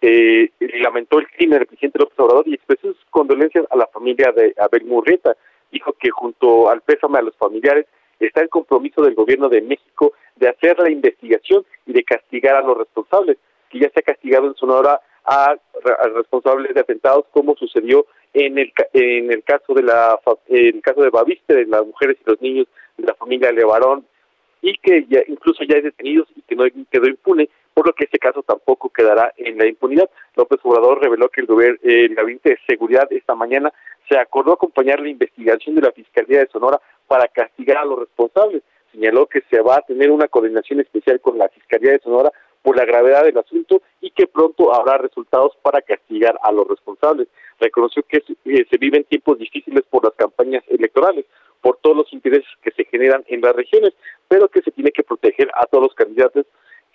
eh, 0.00 0.50
lamentó 0.80 1.18
el 1.18 1.28
crimen 1.28 1.58
del 1.58 1.66
presidente 1.66 1.98
López 1.98 2.18
Obrador 2.18 2.46
y 2.48 2.54
expresó 2.54 2.92
sus 2.92 3.04
condolencias 3.10 3.64
a 3.70 3.76
la 3.76 3.86
familia 3.86 4.32
de 4.32 4.54
Abel 4.58 4.84
Murrieta. 4.84 5.36
Dijo 5.72 5.92
que 5.94 6.10
junto 6.10 6.68
al 6.70 6.82
pésame 6.82 7.18
a 7.18 7.22
los 7.22 7.36
familiares 7.36 7.86
está 8.20 8.40
el 8.40 8.48
compromiso 8.48 9.02
del 9.02 9.14
gobierno 9.14 9.48
de 9.48 9.62
México 9.62 10.12
de 10.36 10.48
hacer 10.48 10.78
la 10.78 10.90
investigación 10.90 11.64
y 11.86 11.92
de 11.92 12.04
castigar 12.04 12.56
a 12.56 12.62
los 12.62 12.78
responsables, 12.78 13.38
que 13.70 13.80
ya 13.80 13.90
se 13.90 14.00
ha 14.00 14.02
castigado 14.02 14.46
en 14.46 14.54
Sonora 14.54 15.00
a, 15.24 15.52
a 15.52 16.08
responsables 16.14 16.74
de 16.74 16.80
atentados 16.80 17.26
como 17.32 17.56
sucedió 17.56 18.06
en 18.32 18.58
el 18.58 18.72
en 18.92 19.32
el 19.32 19.42
caso 19.42 19.74
de 19.74 19.82
la 19.82 20.20
en 20.48 20.76
el 20.76 20.82
caso 20.82 21.02
de 21.02 21.10
Baviste 21.10 21.54
de 21.54 21.66
las 21.66 21.84
mujeres 21.84 22.16
y 22.20 22.30
los 22.30 22.40
niños 22.40 22.66
de 22.96 23.06
la 23.06 23.14
familia 23.14 23.50
Levarón 23.50 24.06
y 24.62 24.76
que 24.78 25.04
ya 25.08 25.20
incluso 25.26 25.64
ya 25.64 25.76
hay 25.76 25.82
detenidos 25.82 26.28
y 26.36 26.42
que 26.42 26.54
no 26.54 26.64
quedó 26.90 27.08
impune 27.08 27.48
por 27.76 27.86
lo 27.86 27.92
que 27.92 28.04
este 28.04 28.18
caso 28.18 28.42
tampoco 28.42 28.88
quedará 28.88 29.34
en 29.36 29.58
la 29.58 29.66
impunidad. 29.66 30.08
López 30.34 30.58
Obrador 30.62 30.98
reveló 30.98 31.28
que 31.28 31.42
el, 31.42 31.78
el 31.82 32.14
Gabinete 32.14 32.50
de 32.50 32.58
Seguridad 32.66 33.06
esta 33.10 33.34
mañana 33.34 33.70
se 34.08 34.16
acordó 34.16 34.54
acompañar 34.54 34.98
la 34.98 35.10
investigación 35.10 35.74
de 35.74 35.82
la 35.82 35.92
Fiscalía 35.92 36.38
de 36.38 36.46
Sonora 36.46 36.80
para 37.06 37.28
castigar 37.28 37.76
a 37.76 37.84
los 37.84 37.98
responsables. 37.98 38.62
Señaló 38.92 39.26
que 39.26 39.42
se 39.50 39.60
va 39.60 39.76
a 39.76 39.82
tener 39.82 40.10
una 40.10 40.26
coordinación 40.26 40.80
especial 40.80 41.20
con 41.20 41.36
la 41.36 41.50
Fiscalía 41.50 41.92
de 41.92 41.98
Sonora 41.98 42.32
por 42.62 42.78
la 42.78 42.86
gravedad 42.86 43.24
del 43.24 43.36
asunto 43.36 43.82
y 44.00 44.10
que 44.10 44.26
pronto 44.26 44.74
habrá 44.74 44.96
resultados 44.96 45.52
para 45.60 45.82
castigar 45.82 46.38
a 46.42 46.52
los 46.52 46.66
responsables. 46.66 47.28
Reconoció 47.60 48.02
que 48.04 48.22
eh, 48.46 48.66
se 48.70 48.78
viven 48.78 49.04
tiempos 49.04 49.38
difíciles 49.38 49.84
por 49.90 50.02
las 50.02 50.14
campañas 50.14 50.64
electorales, 50.68 51.26
por 51.60 51.76
todos 51.82 51.98
los 51.98 52.12
intereses 52.14 52.48
que 52.62 52.70
se 52.70 52.86
generan 52.86 53.22
en 53.28 53.42
las 53.42 53.54
regiones, 53.54 53.92
pero 54.28 54.48
que 54.48 54.62
se 54.62 54.70
tiene 54.70 54.92
que 54.92 55.02
proteger 55.02 55.50
a 55.54 55.66
todos 55.66 55.84
los 55.84 55.94
candidatos 55.94 56.46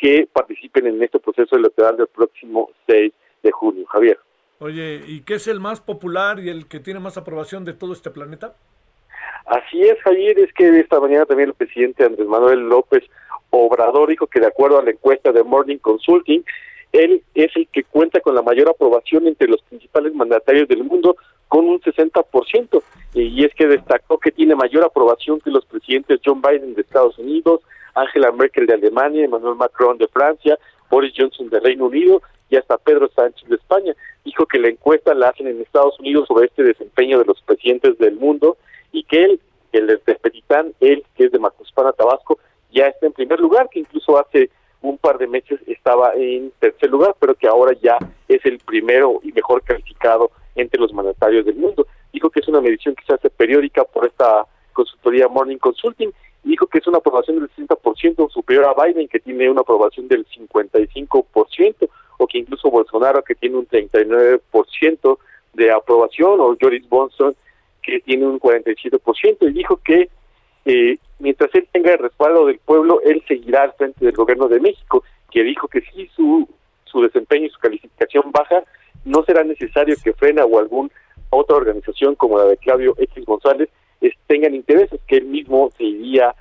que 0.02 0.28
participen 0.34 0.88
en 0.88 1.04
este 1.04 1.20
proceso 1.20 1.56
electoral 1.56 1.96
del 1.96 2.08
próximo 2.08 2.72
6 2.88 3.14
de 3.44 3.52
junio. 3.52 3.86
Javier. 3.86 4.18
Oye, 4.60 5.02
¿y 5.08 5.22
qué 5.22 5.36
es 5.36 5.48
el 5.48 5.60
más 5.60 5.80
popular 5.80 6.40
y 6.40 6.50
el 6.50 6.68
que 6.68 6.80
tiene 6.80 7.00
más 7.00 7.18
aprobación 7.18 7.66
de 7.66 7.74
todo 7.74 7.94
este 7.94 8.10
planeta? 8.10 8.56
Así 9.46 9.82
es, 9.82 10.00
Javier, 10.02 10.40
es 10.40 10.52
que 10.54 10.80
esta 10.80 11.00
mañana 11.00 11.26
también 11.26 11.50
el 11.50 11.56
presidente 11.56 12.04
Andrés 12.04 12.28
Manuel 12.28 12.68
López 12.68 13.04
Obrador 13.52 14.10
dijo 14.10 14.28
que 14.28 14.40
de 14.40 14.48
acuerdo 14.48 14.80
a 14.80 14.84
la 14.84 14.92
encuesta 14.92 15.32
de 15.32 15.44
Morning 15.44 15.78
Consulting, 15.78 16.44
él 16.94 17.22
es 17.36 17.56
el 17.56 17.68
que 17.68 17.84
cuenta 17.84 18.22
con 18.22 18.34
la 18.34 18.42
mayor 18.42 18.70
aprobación 18.70 19.28
entre 19.28 19.48
los 19.48 19.62
principales 19.64 20.14
mandatarios 20.16 20.68
del 20.68 20.84
mundo, 20.84 21.16
con 21.48 21.66
un 21.68 21.80
60%, 21.80 22.82
y 23.14 23.46
es 23.46 23.54
que 23.54 23.68
destacó 23.68 24.18
que 24.18 24.32
tiene 24.32 24.56
mayor 24.56 24.84
aprobación 24.84 25.40
que 25.42 25.52
los 25.52 25.66
presidentes 25.66 26.22
John 26.26 26.42
Biden 26.42 26.74
de 26.74 26.82
Estados 26.82 27.18
Unidos, 27.20 27.62
Angela 27.96 28.32
Merkel 28.32 28.66
de 28.66 28.74
Alemania, 28.74 29.26
Emmanuel 29.26 29.56
Macron 29.56 29.98
de 29.98 30.08
Francia, 30.08 30.58
Boris 30.90 31.14
Johnson 31.18 31.50
de 31.50 31.60
Reino 31.60 31.86
Unido 31.86 32.22
y 32.50 32.58
hasta 32.58 32.78
Pedro 32.78 33.10
Sánchez 33.16 33.48
de 33.48 33.56
España. 33.56 33.96
Dijo 34.26 34.46
que 34.46 34.60
la 34.60 34.70
encuesta 34.70 35.14
la 35.14 35.30
hacen 35.30 35.48
en 35.48 35.62
Estados 35.62 36.00
Unidos 36.00 36.28
sobre 36.28 36.48
este 36.48 36.64
desempeño 36.64 37.20
de 37.20 37.26
los 37.26 37.42
presidentes 37.42 37.98
del 37.98 38.16
mundo 38.16 38.58
y 38.92 39.04
que 39.04 39.24
él, 39.24 39.40
el 39.72 39.88
de 39.88 39.98
Petitán, 39.98 40.74
él 40.80 41.04
que 41.16 41.26
es 41.26 41.32
de 41.32 41.40
Macuspana, 41.40 41.94
Tabasco, 41.94 42.40
ya 42.72 42.88
está 42.88 43.06
en 43.06 43.14
primer 43.14 43.40
lugar, 43.40 43.70
que 43.70 43.80
incluso 43.80 44.18
hace 44.18 44.50
un 44.82 44.98
par 44.98 45.18
de 45.18 45.28
meses 45.28 45.60
estaba 45.68 46.14
en 46.16 46.52
tercer 46.60 46.90
lugar, 46.90 47.16
pero 47.20 47.36
que 47.36 47.48
ahora 47.48 47.74
ya 47.82 47.98
es 48.28 48.44
el 48.46 48.60
primero 48.60 49.20
y 49.24 49.32
mejor 49.32 49.64
calificado 49.64 50.32
entre 50.56 50.80
los 50.80 50.92
mandatarios 50.94 51.46
del 51.46 51.56
mundo. 51.56 51.88
Dijo 52.12 52.30
que 52.30 52.40
es 52.40 52.48
una 52.48 52.62
medición 52.62 52.96
que 52.96 53.06
se 53.06 53.14
hace 53.14 53.30
periódica 53.30 53.84
por 53.84 54.06
esta 54.06 54.46
consultoría 54.74 55.28
Morning 55.28 55.58
Consulting 55.58 56.12
dijo 56.44 56.68
que 56.68 56.80
es 56.80 56.88
una 56.88 56.98
aprobación 56.98 57.40
del 57.40 57.50
60% 57.50 58.30
superior 58.32 58.66
a 58.66 58.84
Biden, 58.84 59.08
que 59.08 59.20
tiene 59.20 59.50
una 59.50 59.62
aprobación 59.62 60.08
del 60.08 60.26
55%, 60.28 61.90
o 62.18 62.28
que 62.28 62.38
incluso 62.38 62.70
Bolsonaro, 62.70 63.24
que 63.24 63.36
tiene 63.36 63.58
un 63.58 63.68
39% 63.68 65.18
de 65.54 65.72
aprobación, 65.72 66.40
o 66.40 66.56
Joris 66.60 66.88
Bonson, 66.88 67.36
que 67.82 68.00
tiene 68.00 68.26
un 68.26 68.40
47%, 68.40 69.50
y 69.50 69.54
dijo 69.54 69.78
que 69.78 70.10
eh, 70.66 70.98
mientras 71.20 71.54
él 71.56 71.68
tenga 71.72 71.94
el 71.94 72.00
respaldo 72.00 72.46
del 72.46 72.60
pueblo, 72.60 73.02
él 73.02 73.24
seguirá 73.28 73.64
al 73.64 73.74
frente 73.74 74.06
del 74.06 74.16
gobierno 74.16 74.48
de 74.48 74.60
México, 74.60 75.04
que 75.32 75.44
dijo 75.44 75.68
que 75.68 75.82
si 75.82 76.08
su, 76.08 76.48
su 76.86 77.02
desempeño 77.02 77.48
y 77.48 77.50
su 77.50 77.60
calificación 77.60 78.32
baja, 78.32 78.64
no 79.06 79.24
será 79.24 79.44
necesario 79.44 79.96
que 80.04 80.14
Frena 80.14 80.46
o 80.46 80.60
algún 80.60 80.92
otra 81.32 81.56
organización 81.56 82.16
como 82.16 82.38
la 82.38 82.46
de 82.46 82.58
Claudio 82.58 82.94
X 82.98 83.26
González 83.26 83.70
tengan 84.28 84.56
intereses, 84.56 85.00
que 85.08 85.18
él 85.18 85.26
mismo 85.26 85.72
se 85.78 85.84
iría, 85.84 86.36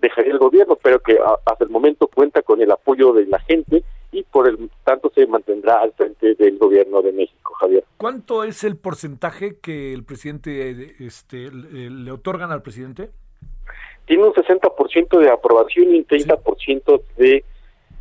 dejaría 0.00 0.32
el 0.32 0.38
gobierno, 0.38 0.76
pero 0.82 1.00
que 1.00 1.18
hasta 1.46 1.64
el 1.64 1.70
momento 1.70 2.08
cuenta 2.08 2.42
con 2.42 2.60
el 2.60 2.70
apoyo 2.70 3.12
de 3.12 3.26
la 3.26 3.38
gente 3.40 3.82
y 4.12 4.22
por 4.22 4.48
el 4.48 4.70
tanto 4.84 5.10
se 5.14 5.26
mantendrá 5.26 5.80
al 5.80 5.92
frente 5.92 6.34
del 6.36 6.56
gobierno 6.58 7.02
de 7.02 7.12
México, 7.12 7.52
Javier. 7.54 7.84
¿Cuánto 7.96 8.44
es 8.44 8.62
el 8.62 8.76
porcentaje 8.76 9.58
que 9.60 9.92
el 9.92 10.04
presidente 10.04 10.94
este, 11.00 11.50
le, 11.50 12.10
otorgan 12.12 12.52
al 12.52 12.62
presidente? 12.62 13.10
Tiene 14.06 14.24
un 14.24 14.32
60% 14.32 14.60
70% 14.60 15.18
de 15.18 15.30
aprobación 15.30 15.94
y 15.94 15.98
un 15.98 16.06
30% 16.06 17.02
de, 17.16 17.44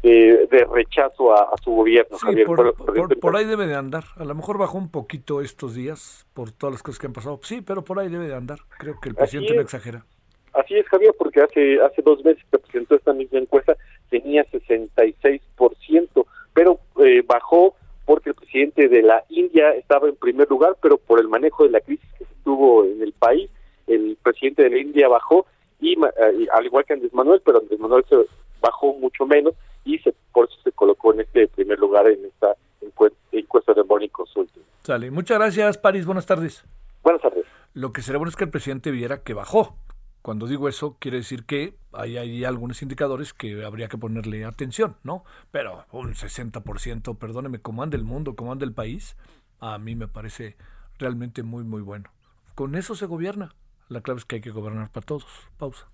de, 0.04 0.48
de 0.52 0.66
rechazo 0.72 1.34
a, 1.34 1.44
a 1.54 1.58
su 1.64 1.72
gobierno, 1.72 2.18
Sí, 2.18 2.26
Javier. 2.28 2.46
por, 2.46 2.58
Por- 2.58 2.76
por- 2.76 2.94
por- 3.08 3.20
por 3.20 3.36
ahí 3.38 3.46
debe 3.46 3.66
de 3.68 3.76
andar. 3.76 4.04
A 4.18 4.26
lo 4.26 4.36
mejor 4.36 4.58
bajó 4.58 4.78
un 4.78 4.90
poquito 4.92 5.42
estos 5.42 5.74
días 5.76 6.28
por 6.34 6.52
todas 6.52 6.74
las 6.74 6.84
cosas 6.84 7.00
que 7.00 7.08
han 7.08 7.14
pasado. 7.14 7.40
Sí, 7.44 7.62
pero 7.62 7.84
por 7.84 7.98
ahí 8.00 8.10
debe 8.10 8.28
de 8.28 8.36
andar. 8.36 8.60
Creo 8.78 9.00
que 9.02 9.10
el 9.10 9.16
presidente 9.16 9.56
no 9.56 9.62
exagera. 9.62 10.06
Así 10.54 10.76
es, 10.76 10.86
Javier, 10.88 11.16
porque 11.18 11.42
hace 11.42 11.82
hace 11.82 12.02
dos 12.04 12.24
meses 12.24 12.44
que 12.52 12.60
presentó 12.60 12.96
esta 12.96 13.12
misma 13.14 13.40
encuesta 13.40 13.76
tenía 14.12 14.46
66%, 14.46 16.26
pero 16.54 16.80
eh, 17.04 17.24
bajó 17.26 17.76
porque 18.06 18.30
el 18.30 18.36
presidente 18.36 18.88
de 18.90 19.02
la 19.02 19.24
India 19.30 19.72
estaba 19.72 20.10
en 20.10 20.16
primer 20.16 20.50
lugar, 20.50 20.76
pero 20.82 20.98
por 20.98 21.20
el 21.20 21.28
manejo 21.30 21.64
de 21.64 21.72
la 21.72 21.80
crisis 21.82 22.08
que 22.20 22.26
se 22.26 22.34
tuvo 22.44 22.84
en 22.86 23.02
el 23.02 23.14
país, 23.14 23.50
el 23.88 24.18
presidente 24.22 24.64
de 24.64 24.70
la 24.70 24.78
India 24.80 25.08
bajó, 25.08 25.46
y 25.80 25.94
eh, 25.94 26.48
al 26.54 26.66
igual 26.66 26.86
que 26.86 26.94
Andrés 26.94 27.14
Manuel, 27.14 27.42
pero 27.44 27.60
Andrés 27.60 27.80
Manuel 27.80 28.04
se 28.10 28.18
bajó 28.62 28.94
mucho 28.94 29.26
menos 29.26 29.54
y 29.86 29.98
se, 30.00 30.14
por 30.32 30.46
eso 30.50 30.56
se 30.64 30.72
colocó 30.72 31.14
en 31.14 31.22
este 31.22 31.48
primer 31.48 31.80
lugar 31.80 32.08
en 32.08 32.26
esta 32.26 32.56
encue- 32.82 33.14
encuesta 33.32 33.74
de 33.74 33.84
Morning 33.84 34.10
Consulting. 34.10 34.64
Sale. 34.84 35.12
Muchas 35.12 35.38
gracias, 35.38 35.78
París. 35.78 36.06
Buenas 36.06 36.26
tardes. 36.26 36.66
Buenas 37.04 37.22
tardes. 37.22 37.46
Lo 37.74 37.92
que 37.92 38.02
sería 38.02 38.18
bueno 38.20 38.30
es 38.30 38.36
que 38.36 38.44
el 38.46 38.50
presidente 38.50 38.92
viera 38.92 39.24
que 39.24 39.34
bajó. 39.34 39.76
Cuando 40.22 40.48
digo 40.48 40.70
eso, 40.70 40.96
quiere 41.00 41.18
decir 41.18 41.46
que 41.46 41.76
hay, 41.92 42.18
hay 42.18 42.46
algunos 42.46 42.82
indicadores 42.82 43.34
que 43.34 43.66
habría 43.66 43.90
que 43.90 43.98
ponerle 43.98 44.46
atención, 44.46 44.96
¿no? 45.04 45.26
Pero 45.52 45.86
un 45.92 46.14
60%, 46.14 47.18
perdóneme, 47.18 47.60
como 47.60 47.84
anda 47.84 47.98
el 47.98 48.06
mundo, 48.06 48.36
como 48.36 48.52
anda 48.54 48.64
el 48.66 48.74
país, 48.74 49.18
a 49.60 49.78
mí 49.80 49.96
me 49.96 50.08
parece 50.08 50.56
realmente 50.98 51.44
muy, 51.44 51.64
muy 51.66 51.82
bueno. 51.82 52.10
Con 52.56 52.76
eso 52.76 52.96
se 52.96 53.06
gobierna. 53.06 53.54
La 53.90 54.00
clave 54.02 54.20
es 54.20 54.26
que 54.26 54.36
hay 54.36 54.42
que 54.42 54.52
gobernar 54.52 54.90
para 54.92 55.06
todos. 55.06 55.26
Pausa. 55.58 55.88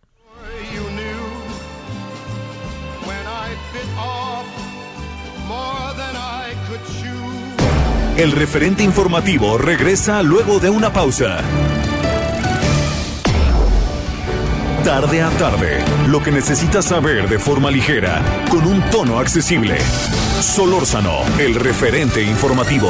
El 8.18 8.34
referente 8.34 8.84
informativo 8.84 9.58
regresa 9.58 10.22
luego 10.24 10.60
de 10.60 10.70
una 10.70 10.92
pausa. 10.92 11.40
Tarde 14.84 15.22
a 15.22 15.30
tarde, 15.32 15.84
lo 16.08 16.22
que 16.22 16.32
necesitas 16.32 16.86
saber 16.86 17.30
de 17.30 17.40
forma 17.40 17.72
ligera, 17.72 18.22
con 18.50 18.66
un 18.66 18.82
tono 18.90 19.20
accesible. 19.20 19.78
Solórzano, 20.42 21.22
el 21.38 21.56
referente 21.56 22.22
informativo. 22.22 22.90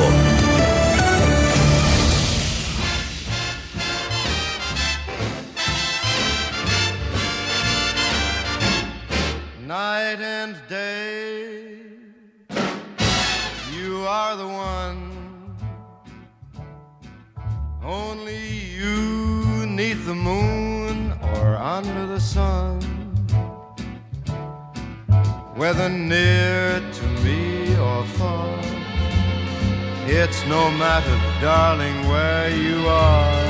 Darling, 31.42 32.08
where 32.08 32.50
you 32.50 32.88
are. 32.88 33.50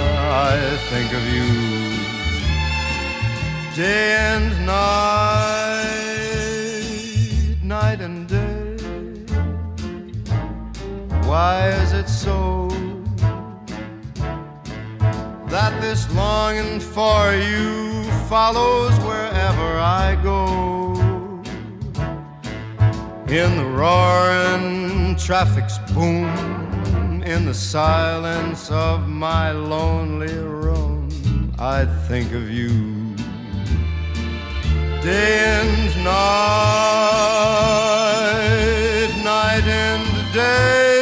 I 0.52 0.78
think 0.90 1.12
of 1.14 1.24
you 1.34 1.50
day 3.76 4.16
and 4.16 4.66
night, 4.66 5.96
night 7.64 8.02
and 8.02 8.28
day. 8.28 8.78
Why 11.28 11.70
is 11.70 11.94
it 11.94 12.10
so 12.10 12.68
that 15.48 15.80
this 15.82 16.14
longing 16.14 16.80
for 16.80 17.34
you 17.34 18.04
follows 18.28 18.94
wherever 19.00 19.80
I 19.80 20.16
go? 20.22 20.56
In 23.28 23.58
the 23.58 23.66
roaring 23.66 25.16
traffic's 25.16 25.78
boom, 25.94 26.26
in 27.30 27.46
the 27.46 27.54
silence 27.54 28.72
of 28.72 29.08
my 29.08 29.52
lonely 29.52 30.34
room, 30.34 31.08
I 31.60 31.86
think 32.08 32.32
of 32.34 32.50
you 32.50 33.16
day 35.04 35.46
and 35.62 36.04
night, 36.04 36.10
night 39.24 39.64
and 39.64 40.34
day, 40.34 40.98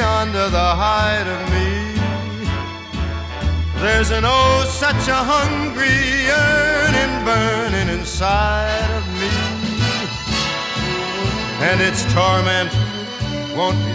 under 0.00 0.48
the 0.48 0.74
hide 0.84 1.26
of 1.26 1.40
me. 1.50 1.70
There's 3.80 4.12
an 4.12 4.22
oh, 4.24 4.64
such 4.68 5.08
a 5.08 5.24
hungry 5.34 5.98
yearning 6.30 7.24
burning 7.24 7.88
inside 7.98 8.90
of 8.96 9.04
me, 9.18 9.32
and 11.66 11.80
its 11.80 12.04
torment 12.14 12.72
won't 13.56 13.76
be 13.84 13.92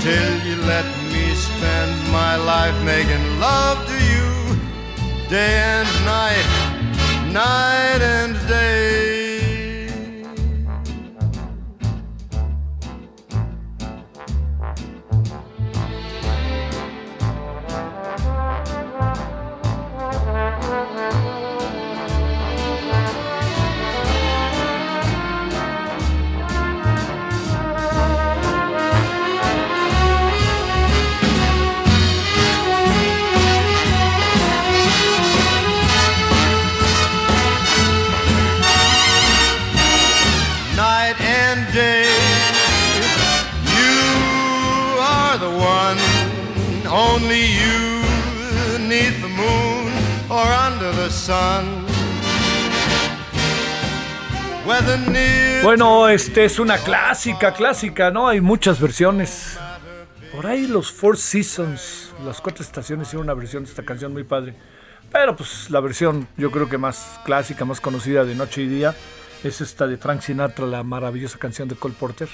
till 0.00 0.34
you 0.48 0.56
let 0.62 0.86
me 1.12 1.34
spend 1.34 1.92
my 2.10 2.34
life 2.36 2.76
making 2.84 3.24
love 3.38 3.78
to 3.86 3.96
you 4.12 4.28
day 5.28 5.54
and 5.76 5.88
night, 6.06 6.48
night 7.30 8.00
and 8.00 8.32
day. 8.48 9.09
Bueno, 55.62 56.08
este 56.08 56.44
es 56.44 56.58
una 56.58 56.78
clásica, 56.78 57.52
clásica, 57.54 58.10
¿no? 58.10 58.26
Hay 58.26 58.40
muchas 58.40 58.80
versiones. 58.80 59.56
Por 60.34 60.46
ahí 60.46 60.66
los 60.66 60.90
Four 60.90 61.16
Seasons, 61.16 62.12
las 62.24 62.40
cuatro 62.40 62.64
estaciones 62.64 63.08
hicieron 63.08 63.26
una 63.26 63.34
versión 63.34 63.62
de 63.62 63.70
esta 63.70 63.84
canción 63.84 64.12
muy 64.12 64.24
padre. 64.24 64.56
Pero 65.12 65.36
pues 65.36 65.70
la 65.70 65.78
versión 65.78 66.26
yo 66.36 66.50
creo 66.50 66.68
que 66.68 66.78
más 66.78 67.20
clásica, 67.24 67.64
más 67.64 67.80
conocida 67.80 68.24
de 68.24 68.34
Noche 68.34 68.62
y 68.62 68.68
Día 68.68 68.94
es 69.44 69.60
esta 69.60 69.86
de 69.86 69.98
Frank 69.98 70.22
Sinatra, 70.22 70.66
la 70.66 70.82
maravillosa 70.82 71.38
canción 71.38 71.68
de 71.68 71.76
Cole 71.76 71.94
Porter. 71.98 72.28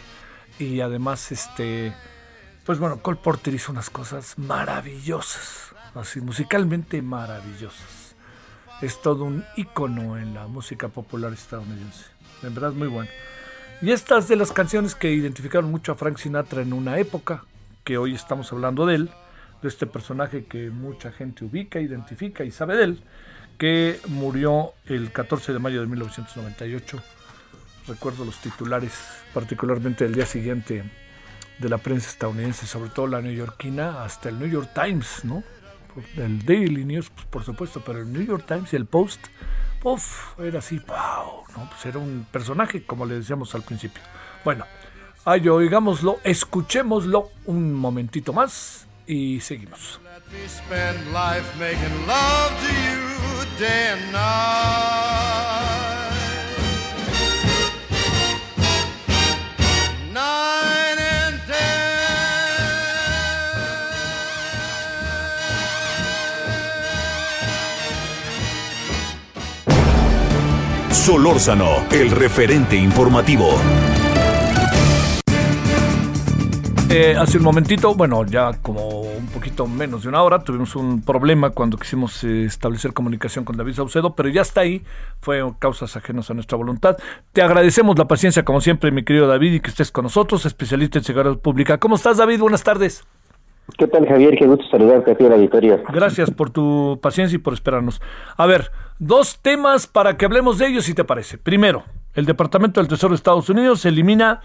Y 0.58 0.80
además, 0.80 1.32
este, 1.32 1.92
pues 2.64 2.78
bueno, 2.78 3.00
Cole 3.02 3.18
Porter 3.22 3.52
hizo 3.52 3.72
unas 3.72 3.90
cosas 3.90 4.38
maravillosas, 4.38 5.74
así 5.94 6.20
musicalmente 6.20 7.02
maravillosas. 7.02 7.95
Es 8.82 9.00
todo 9.00 9.24
un 9.24 9.42
ícono 9.56 10.18
en 10.18 10.34
la 10.34 10.46
música 10.48 10.88
popular 10.88 11.32
estadounidense. 11.32 12.04
En 12.42 12.54
verdad 12.54 12.72
muy 12.72 12.88
bueno. 12.88 13.08
Y 13.80 13.90
estas 13.90 14.28
de 14.28 14.36
las 14.36 14.52
canciones 14.52 14.94
que 14.94 15.10
identificaron 15.10 15.70
mucho 15.70 15.92
a 15.92 15.94
Frank 15.94 16.18
Sinatra 16.18 16.60
en 16.60 16.74
una 16.74 16.98
época, 16.98 17.44
que 17.84 17.96
hoy 17.96 18.14
estamos 18.14 18.52
hablando 18.52 18.84
de 18.84 18.96
él, 18.96 19.10
de 19.62 19.68
este 19.68 19.86
personaje 19.86 20.44
que 20.44 20.68
mucha 20.68 21.10
gente 21.10 21.46
ubica, 21.46 21.80
identifica 21.80 22.44
y 22.44 22.50
sabe 22.50 22.76
de 22.76 22.84
él, 22.84 23.02
que 23.56 23.98
murió 24.08 24.74
el 24.84 25.10
14 25.10 25.54
de 25.54 25.58
mayo 25.58 25.80
de 25.80 25.86
1998. 25.86 26.98
Recuerdo 27.88 28.26
los 28.26 28.38
titulares, 28.40 28.92
particularmente 29.32 30.04
del 30.04 30.14
día 30.14 30.26
siguiente 30.26 30.84
de 31.58 31.68
la 31.70 31.78
prensa 31.78 32.10
estadounidense, 32.10 32.66
sobre 32.66 32.90
todo 32.90 33.06
la 33.06 33.22
neoyorquina, 33.22 34.04
hasta 34.04 34.28
el 34.28 34.38
New 34.38 34.48
York 34.48 34.70
Times, 34.74 35.24
¿no? 35.24 35.42
El 36.16 36.44
Daily 36.44 36.84
News, 36.84 37.10
pues, 37.10 37.26
por 37.26 37.44
supuesto, 37.44 37.82
pero 37.84 38.00
el 38.00 38.12
New 38.12 38.22
York 38.22 38.44
Times 38.46 38.72
y 38.72 38.76
el 38.76 38.86
Post, 38.86 39.26
uf, 39.82 40.38
era 40.38 40.58
así, 40.58 40.78
wow, 40.86 41.44
¿no? 41.56 41.68
Pues 41.70 41.86
era 41.86 41.98
un 41.98 42.26
personaje, 42.30 42.84
como 42.84 43.06
le 43.06 43.16
decíamos 43.16 43.54
al 43.54 43.62
principio. 43.62 44.02
Bueno, 44.44 44.64
ay, 45.24 45.48
oigámoslo, 45.48 46.18
escuchémoslo 46.24 47.30
un 47.46 47.72
momentito 47.72 48.32
más 48.32 48.86
y 49.06 49.40
seguimos. 49.40 50.00
Let 50.04 50.32
me 50.32 50.48
spend 50.48 51.12
life 51.12 51.46
making 51.58 52.06
love 52.06 52.52
to 52.60 52.68
you 52.68 53.58
day. 53.58 53.86
Solórzano, 71.06 71.86
el 71.92 72.10
referente 72.10 72.74
informativo. 72.74 73.46
Eh, 76.90 77.14
hace 77.16 77.38
un 77.38 77.44
momentito, 77.44 77.94
bueno, 77.94 78.26
ya 78.26 78.54
como 78.54 79.02
un 79.02 79.28
poquito 79.28 79.68
menos 79.68 80.02
de 80.02 80.08
una 80.08 80.24
hora, 80.24 80.40
tuvimos 80.40 80.74
un 80.74 81.02
problema 81.02 81.50
cuando 81.50 81.78
quisimos 81.78 82.24
eh, 82.24 82.46
establecer 82.46 82.92
comunicación 82.92 83.44
con 83.44 83.56
David 83.56 83.74
Saucedo, 83.74 84.16
pero 84.16 84.30
ya 84.30 84.42
está 84.42 84.62
ahí, 84.62 84.82
fue 85.20 85.44
causas 85.60 85.96
ajenas 85.96 86.28
a 86.28 86.34
nuestra 86.34 86.58
voluntad. 86.58 86.96
Te 87.32 87.40
agradecemos 87.40 87.96
la 87.96 88.08
paciencia, 88.08 88.44
como 88.44 88.60
siempre, 88.60 88.90
mi 88.90 89.04
querido 89.04 89.28
David, 89.28 89.52
y 89.52 89.60
que 89.60 89.70
estés 89.70 89.92
con 89.92 90.02
nosotros, 90.02 90.44
especialista 90.44 90.98
en 90.98 91.04
seguridad 91.04 91.38
pública. 91.38 91.78
¿Cómo 91.78 91.94
estás, 91.94 92.16
David? 92.16 92.40
Buenas 92.40 92.64
tardes. 92.64 93.04
¿Qué 93.78 93.86
tal, 93.88 94.06
Javier? 94.06 94.36
Qué 94.38 94.46
gusto 94.46 94.64
saludarte 94.70 95.10
a 95.10 95.14
ti, 95.16 95.24
la 95.24 95.36
Victoria. 95.36 95.82
Gracias 95.92 96.30
por 96.30 96.50
tu 96.50 96.98
paciencia 97.02 97.36
y 97.36 97.40
por 97.40 97.52
esperarnos. 97.52 98.00
A 98.36 98.46
ver, 98.46 98.70
dos 98.98 99.40
temas 99.42 99.86
para 99.86 100.16
que 100.16 100.24
hablemos 100.24 100.58
de 100.58 100.68
ellos, 100.68 100.84
si 100.84 100.94
te 100.94 101.04
parece. 101.04 101.36
Primero, 101.36 101.82
el 102.14 102.26
Departamento 102.26 102.80
del 102.80 102.88
Tesoro 102.88 103.10
de 103.10 103.16
Estados 103.16 103.50
Unidos 103.50 103.84
elimina 103.84 104.40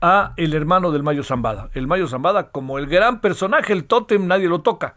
a 0.00 0.32
el 0.36 0.54
hermano 0.54 0.90
del 0.90 1.02
Mayo 1.02 1.22
Zambada. 1.22 1.68
El 1.74 1.86
Mayo 1.86 2.08
Zambada 2.08 2.50
como 2.50 2.78
el 2.78 2.86
gran 2.86 3.20
personaje, 3.20 3.72
el 3.72 3.84
tótem, 3.84 4.26
nadie 4.26 4.48
lo 4.48 4.62
toca. 4.62 4.94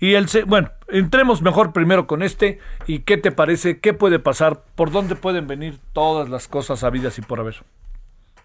Y 0.00 0.14
el 0.14 0.26
bueno, 0.46 0.70
entremos 0.88 1.42
mejor 1.42 1.72
primero 1.72 2.06
con 2.06 2.22
este 2.22 2.58
y 2.86 3.00
qué 3.00 3.18
te 3.18 3.30
parece, 3.30 3.78
qué 3.78 3.92
puede 3.92 4.18
pasar, 4.18 4.62
por 4.74 4.90
dónde 4.90 5.14
pueden 5.14 5.46
venir 5.46 5.78
todas 5.92 6.28
las 6.28 6.48
cosas 6.48 6.82
habidas 6.82 7.18
y 7.18 7.22
por 7.22 7.40
haber. 7.40 7.56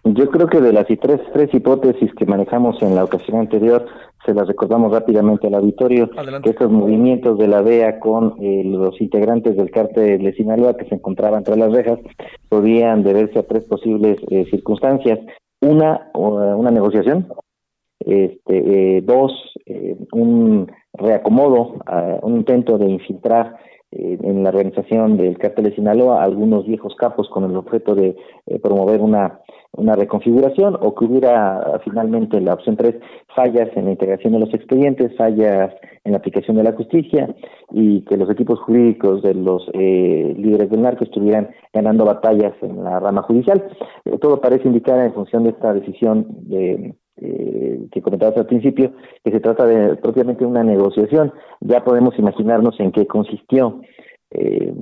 Yo 0.06 0.30
creo 0.30 0.48
que 0.48 0.60
de 0.60 0.74
las 0.74 0.86
tres, 0.86 1.22
tres 1.34 1.54
hipótesis 1.54 2.14
que 2.16 2.26
manejamos 2.26 2.82
en 2.82 2.94
la 2.94 3.06
ocasión 3.06 3.40
anterior, 3.40 3.86
se 4.26 4.34
las 4.34 4.48
recordamos 4.48 4.92
rápidamente 4.92 5.48
al 5.48 5.56
auditorio, 5.56 6.10
Adelante. 6.16 6.44
que 6.44 6.52
estos 6.52 6.72
movimientos 6.72 7.38
de 7.38 7.48
la 7.48 7.62
DEA 7.62 8.00
con 8.00 8.36
eh, 8.42 8.64
los 8.66 9.00
integrantes 9.02 9.56
del 9.58 9.72
cártel 9.72 10.24
de 10.24 10.34
Sinaloa 10.34 10.78
que 10.78 10.86
se 10.86 10.96
encontraban 10.96 11.44
tras 11.44 11.58
las 11.58 11.72
rejas 11.72 12.00
podían 12.50 13.04
deberse 13.04 13.40
a 13.40 13.48
tres 13.48 13.66
posibles 13.66 14.18
eh, 14.30 14.46
circunstancias. 14.50 15.20
Una, 15.62 16.12
eh, 16.14 16.18
una 16.18 16.72
negociación, 16.72 17.28
este, 18.00 18.98
eh, 18.98 19.02
dos, 19.02 19.32
eh, 19.66 19.96
un 20.12 20.70
reacomodo, 20.94 21.76
ah, 21.86 22.20
un 22.22 22.38
intento 22.38 22.78
de 22.78 22.90
infiltrar 22.90 23.56
eh, 23.96 24.18
en 24.22 24.44
la 24.44 24.50
organización 24.50 25.18
del 25.18 25.38
cártel 25.38 25.66
de 25.66 25.76
Sinaloa 25.76 26.24
algunos 26.24 26.66
viejos 26.66 26.96
capos 26.96 27.30
con 27.30 27.44
el 27.44 27.56
objeto 27.56 27.94
de 27.94 28.16
eh, 28.48 28.60
promover 28.60 29.02
una, 29.02 29.40
una 29.74 29.96
reconfiguración 29.96 30.78
o 30.80 30.94
que 30.94 31.06
hubiera 31.06 31.58
ah, 31.58 31.80
finalmente 31.84 32.40
la 32.42 32.54
opción 32.54 32.76
tres 32.76 32.96
fallas 33.36 33.70
en 33.76 33.86
la 33.86 33.92
integración 33.92 34.34
de 34.34 34.40
los 34.40 34.54
expedientes, 34.54 35.16
fallas 35.18 35.74
en 36.04 36.12
la 36.12 36.18
aplicación 36.18 36.58
de 36.58 36.64
la 36.64 36.74
justicia 36.74 37.34
y 37.72 38.02
que 38.06 38.18
los 38.18 38.30
equipos 38.30 38.60
jurídicos 38.60 39.24
de 39.24 39.34
los 39.34 39.68
eh, 39.74 40.34
líderes 40.38 40.70
del 40.70 40.82
narco 40.82 41.04
estuvieran 41.04 41.50
ganando 41.74 42.06
batallas 42.06 42.54
en 42.62 42.84
la 42.84 43.00
rama 43.00 43.24
judicial. 43.24 43.64
Eh, 44.06 44.18
todo 44.20 44.42
parece 44.42 44.68
indicar 44.68 45.00
en 45.00 45.14
función 45.14 45.44
de 45.44 45.52
esta 45.52 45.74
decisión 45.74 46.28
de 46.48 46.96
eh, 47.18 47.88
que 47.92 48.02
comentabas 48.02 48.38
al 48.38 48.46
principio, 48.48 48.92
que 49.24 49.32
se 49.32 49.40
trata 49.40 49.66
de 49.66 49.96
propiamente 49.98 50.46
una 50.46 50.64
negociación. 50.64 51.32
Ya 51.62 51.84
podemos 51.84 52.18
imaginarnos 52.18 52.80
en 52.80 52.92
qué 52.92 53.06
consistió 53.08 53.82
eh, 54.32 54.74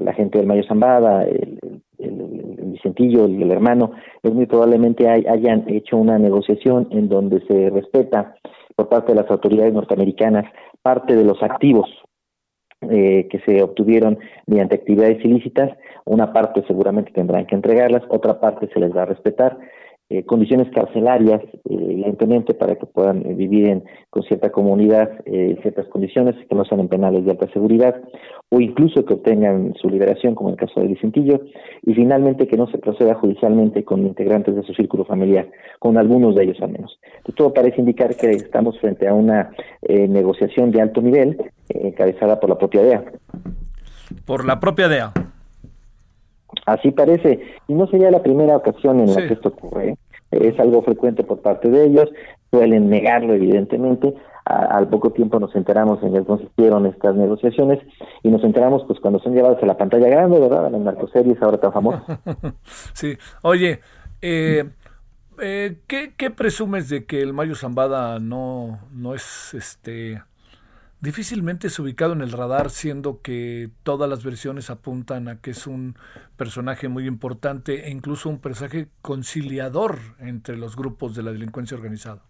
la 0.00 0.12
gente 0.14 0.38
del 0.38 0.46
Mayo 0.46 0.62
Zambada, 0.66 1.24
el, 1.24 1.58
el, 1.98 2.20
el- 2.20 2.56
el 2.58 2.70
Vicentillo, 2.72 3.26
el, 3.26 3.50
hermano, 3.50 3.92
es 4.22 4.32
muy 4.32 4.46
probablemente 4.46 5.08
hay- 5.08 5.26
hayan 5.26 5.64
hecho 5.68 5.96
una 5.96 6.18
negociación 6.18 6.88
en 6.90 7.08
donde 7.08 7.40
se 7.46 7.70
respeta 7.70 8.34
por 8.74 8.88
parte 8.88 9.12
de 9.12 9.20
las 9.22 9.30
autoridades 9.30 9.72
norteamericanas 9.72 10.44
parte 10.82 11.16
de 11.16 11.24
los 11.24 11.42
activos 11.42 11.88
eh, 12.82 13.26
que 13.30 13.38
se 13.40 13.62
obtuvieron 13.62 14.18
mediante 14.46 14.74
actividades 14.76 15.24
ilícitas, 15.24 15.70
una 16.04 16.32
parte 16.32 16.62
seguramente 16.66 17.10
tendrán 17.12 17.46
que 17.46 17.54
entregarlas, 17.54 18.02
otra 18.10 18.38
parte 18.38 18.68
se 18.72 18.78
les 18.80 18.94
va 18.94 19.02
a 19.02 19.06
respetar, 19.06 19.56
eh, 20.08 20.24
condiciones 20.24 20.68
carcelarias, 20.72 21.42
eh, 21.42 21.58
evidentemente, 21.64 22.54
para 22.54 22.76
que 22.76 22.86
puedan 22.86 23.26
eh, 23.26 23.34
vivir 23.34 23.68
en, 23.68 23.84
con 24.10 24.22
cierta 24.22 24.50
comunidad, 24.50 25.10
eh, 25.24 25.58
ciertas 25.62 25.88
condiciones 25.88 26.36
que 26.48 26.54
no 26.54 26.64
sean 26.64 26.80
en 26.80 26.88
penales 26.88 27.24
de 27.24 27.32
alta 27.32 27.48
seguridad, 27.52 28.00
o 28.50 28.60
incluso 28.60 29.04
que 29.04 29.14
obtengan 29.14 29.74
su 29.80 29.88
liberación, 29.90 30.36
como 30.36 30.50
en 30.50 30.54
el 30.54 30.60
caso 30.60 30.80
de 30.80 30.86
Vicentillo, 30.86 31.40
y 31.82 31.94
finalmente 31.94 32.46
que 32.46 32.56
no 32.56 32.68
se 32.68 32.78
proceda 32.78 33.14
judicialmente 33.14 33.84
con 33.84 34.06
integrantes 34.06 34.54
de 34.54 34.62
su 34.62 34.74
círculo 34.74 35.04
familiar, 35.04 35.48
con 35.80 35.98
algunos 35.98 36.36
de 36.36 36.44
ellos 36.44 36.58
al 36.62 36.70
menos. 36.70 37.00
Todo 37.34 37.52
parece 37.52 37.80
indicar 37.80 38.14
que 38.14 38.30
estamos 38.30 38.78
frente 38.78 39.08
a 39.08 39.14
una 39.14 39.50
negociación 39.82 40.70
de 40.70 40.80
alto 40.80 41.02
nivel, 41.02 41.36
encabezada 41.68 42.38
por 42.38 42.48
la 42.48 42.58
propia 42.58 42.82
DEA. 42.82 43.04
Por 44.24 44.46
la 44.46 44.60
propia 44.60 44.88
DEA. 44.88 45.12
Así 46.66 46.90
parece, 46.90 47.40
y 47.68 47.74
no 47.74 47.86
sería 47.86 48.10
la 48.10 48.22
primera 48.22 48.56
ocasión 48.56 49.00
en 49.00 49.08
Sí. 49.08 49.20
la 49.20 49.28
que 49.28 49.34
esto 49.34 49.48
ocurre. 49.50 49.96
Es 50.32 50.58
algo 50.58 50.82
frecuente 50.82 51.22
por 51.22 51.40
parte 51.40 51.70
de 51.70 51.84
ellos, 51.86 52.10
suelen 52.50 52.90
negarlo 52.90 53.32
evidentemente. 53.34 54.14
A- 54.44 54.76
al 54.76 54.88
poco 54.88 55.10
tiempo 55.10 55.38
nos 55.40 55.54
enteramos 55.56 56.02
en 56.02 56.12
qué 56.12 56.24
consistieron 56.24 56.86
estas 56.86 57.14
negociaciones 57.16 57.80
y 58.22 58.28
nos 58.30 58.42
enteramos 58.44 58.84
pues 58.86 59.00
cuando 59.00 59.18
son 59.20 59.34
llevados 59.34 59.60
a 59.62 59.66
la 59.66 59.76
pantalla 59.76 60.08
grande, 60.08 60.38
¿verdad? 60.38 60.66
A 60.66 60.70
las 60.70 60.80
narcoseries 60.80 61.40
ahora 61.42 61.58
tan 61.58 61.72
famosas. 61.72 62.02
Sí. 62.92 63.16
Oye, 63.42 63.80
eh, 64.22 64.64
eh, 65.40 65.76
¿qué, 65.86 66.12
qué 66.16 66.30
presumes 66.30 66.88
de 66.88 67.04
que 67.06 67.20
el 67.22 67.32
Mayo 67.32 67.54
Zambada 67.54 68.18
no, 68.20 68.78
no 68.92 69.14
es 69.14 69.52
este 69.54 70.22
difícilmente 71.06 71.68
es 71.68 71.78
ubicado 71.78 72.12
en 72.12 72.20
el 72.20 72.32
radar, 72.32 72.68
siendo 72.68 73.22
que 73.22 73.70
todas 73.84 74.10
las 74.10 74.24
versiones 74.24 74.70
apuntan 74.70 75.28
a 75.28 75.40
que 75.40 75.52
es 75.52 75.68
un 75.68 75.94
personaje 76.36 76.88
muy 76.88 77.06
importante 77.06 77.86
e 77.86 77.90
incluso 77.90 78.28
un 78.28 78.40
personaje 78.40 78.88
conciliador 79.02 79.98
entre 80.20 80.56
los 80.56 80.74
grupos 80.74 81.14
de 81.14 81.22
la 81.22 81.32
delincuencia 81.32 81.76
organizada? 81.76 82.22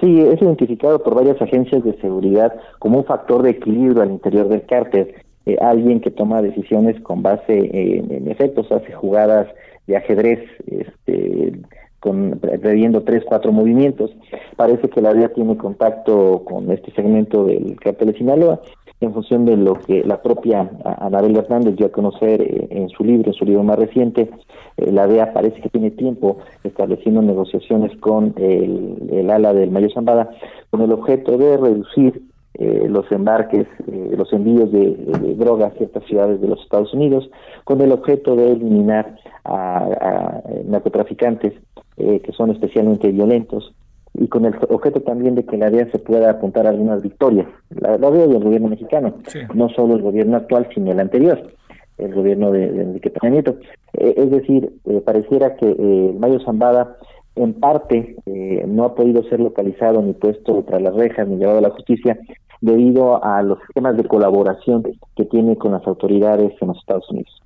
Sí, 0.00 0.20
es 0.20 0.40
identificado 0.42 1.02
por 1.02 1.14
varias 1.14 1.40
agencias 1.40 1.82
de 1.82 1.98
seguridad 2.00 2.52
como 2.78 2.98
un 2.98 3.04
factor 3.06 3.42
de 3.42 3.50
equilibrio 3.50 4.02
al 4.02 4.10
interior 4.10 4.48
del 4.48 4.66
cártel. 4.66 5.14
Eh, 5.46 5.56
alguien 5.60 6.00
que 6.00 6.10
toma 6.10 6.42
decisiones 6.42 7.00
con 7.00 7.22
base 7.22 7.42
en, 7.48 8.30
efectos, 8.30 8.70
hace 8.70 8.92
jugadas 8.92 9.48
de 9.86 9.96
ajedrez, 9.96 10.40
este, 10.66 11.58
con 12.02 12.40
previendo 12.40 13.02
tres, 13.02 13.22
cuatro 13.24 13.52
movimientos. 13.52 14.10
Parece 14.56 14.90
que 14.90 15.00
la 15.00 15.14
DEA 15.14 15.28
tiene 15.28 15.56
contacto 15.56 16.42
con 16.44 16.70
este 16.72 16.90
segmento 16.92 17.44
del 17.44 17.78
cártel 17.78 18.08
de 18.08 18.18
Sinaloa 18.18 18.60
en 19.00 19.12
función 19.12 19.44
de 19.44 19.56
lo 19.56 19.74
que 19.74 20.02
la 20.04 20.20
propia 20.20 20.70
Anabel 20.84 21.36
Hernández 21.36 21.76
dio 21.76 21.86
a 21.86 21.92
conocer 21.92 22.40
eh, 22.42 22.68
en 22.70 22.88
su 22.88 23.04
libro, 23.04 23.30
en 23.30 23.34
su 23.34 23.44
libro 23.44 23.62
más 23.62 23.78
reciente, 23.78 24.30
eh, 24.76 24.92
la 24.92 25.06
DEA 25.06 25.32
parece 25.32 25.60
que 25.60 25.68
tiene 25.68 25.90
tiempo 25.90 26.38
estableciendo 26.64 27.22
negociaciones 27.22 27.96
con 28.00 28.34
el, 28.36 29.30
ala 29.30 29.52
del 29.52 29.70
Mayo 29.70 29.90
Zambada 29.90 30.30
con 30.70 30.80
el 30.80 30.92
objeto 30.92 31.36
de 31.36 31.56
reducir 31.56 32.22
eh, 32.54 32.86
los 32.88 33.10
embarques, 33.10 33.66
eh, 33.88 34.14
los 34.16 34.32
envíos 34.32 34.70
de, 34.72 34.94
de 34.94 35.34
droga 35.36 35.68
a 35.68 35.70
ciertas 35.72 36.04
ciudades 36.04 36.40
de 36.40 36.48
los 36.48 36.60
Estados 36.62 36.92
Unidos, 36.92 37.30
con 37.64 37.80
el 37.80 37.92
objeto 37.92 38.36
de 38.36 38.52
eliminar 38.52 39.16
a 39.44 40.40
narcotraficantes 40.66 41.54
eh, 42.02 42.20
que 42.20 42.32
son 42.32 42.50
especialmente 42.50 43.10
violentos 43.10 43.74
y 44.14 44.28
con 44.28 44.44
el 44.44 44.54
objeto 44.68 45.00
también 45.00 45.34
de 45.34 45.44
que 45.44 45.56
la 45.56 45.70
DEA 45.70 45.90
se 45.90 45.98
pueda 45.98 46.30
apuntar 46.30 46.66
algunas 46.66 47.00
victorias, 47.02 47.46
la, 47.70 47.96
la 47.96 48.10
DEA 48.10 48.26
y 48.26 48.36
el 48.36 48.44
gobierno 48.44 48.68
mexicano, 48.68 49.14
Sí. 49.26 49.38
no 49.54 49.68
solo 49.70 49.94
el 49.94 50.02
gobierno 50.02 50.36
actual, 50.36 50.68
sino 50.74 50.92
el 50.92 51.00
anterior, 51.00 51.54
el 51.98 52.14
gobierno 52.14 52.50
de, 52.52 52.70
de 52.70 52.82
Enrique 52.82 53.10
Peña 53.10 53.30
Nieto. 53.32 53.56
Eh, 53.94 54.14
es 54.16 54.30
decir, 54.30 54.70
eh, 54.86 55.00
pareciera 55.04 55.56
que 55.56 55.66
eh, 55.66 56.10
el 56.10 56.18
Mayo 56.18 56.40
Zambada 56.44 56.98
en 57.36 57.54
parte 57.54 58.16
eh, 58.26 58.64
no 58.68 58.84
ha 58.84 58.94
podido 58.94 59.22
ser 59.30 59.40
localizado 59.40 60.02
ni 60.02 60.12
puesto 60.12 60.62
tras 60.66 60.82
las 60.82 60.94
rejas 60.94 61.26
ni 61.28 61.36
llevado 61.36 61.58
a 61.58 61.62
la 61.62 61.70
justicia 61.70 62.18
debido 62.60 63.24
a 63.24 63.42
los 63.42 63.58
esquemas 63.62 63.96
de 63.96 64.04
colaboración 64.04 64.82
que 65.16 65.24
tiene 65.24 65.56
con 65.56 65.72
las 65.72 65.86
autoridades 65.86 66.52
en 66.60 66.68
los 66.68 66.78
Estados 66.78 67.08
Unidos. 67.10 67.42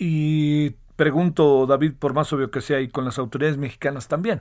Y 0.00 0.72
pregunto, 0.96 1.66
David, 1.66 1.92
por 1.98 2.14
más 2.14 2.32
obvio 2.32 2.50
que 2.50 2.60
sea, 2.60 2.80
y 2.80 2.88
con 2.88 3.04
las 3.04 3.18
autoridades 3.18 3.58
mexicanas 3.58 4.08
también. 4.08 4.40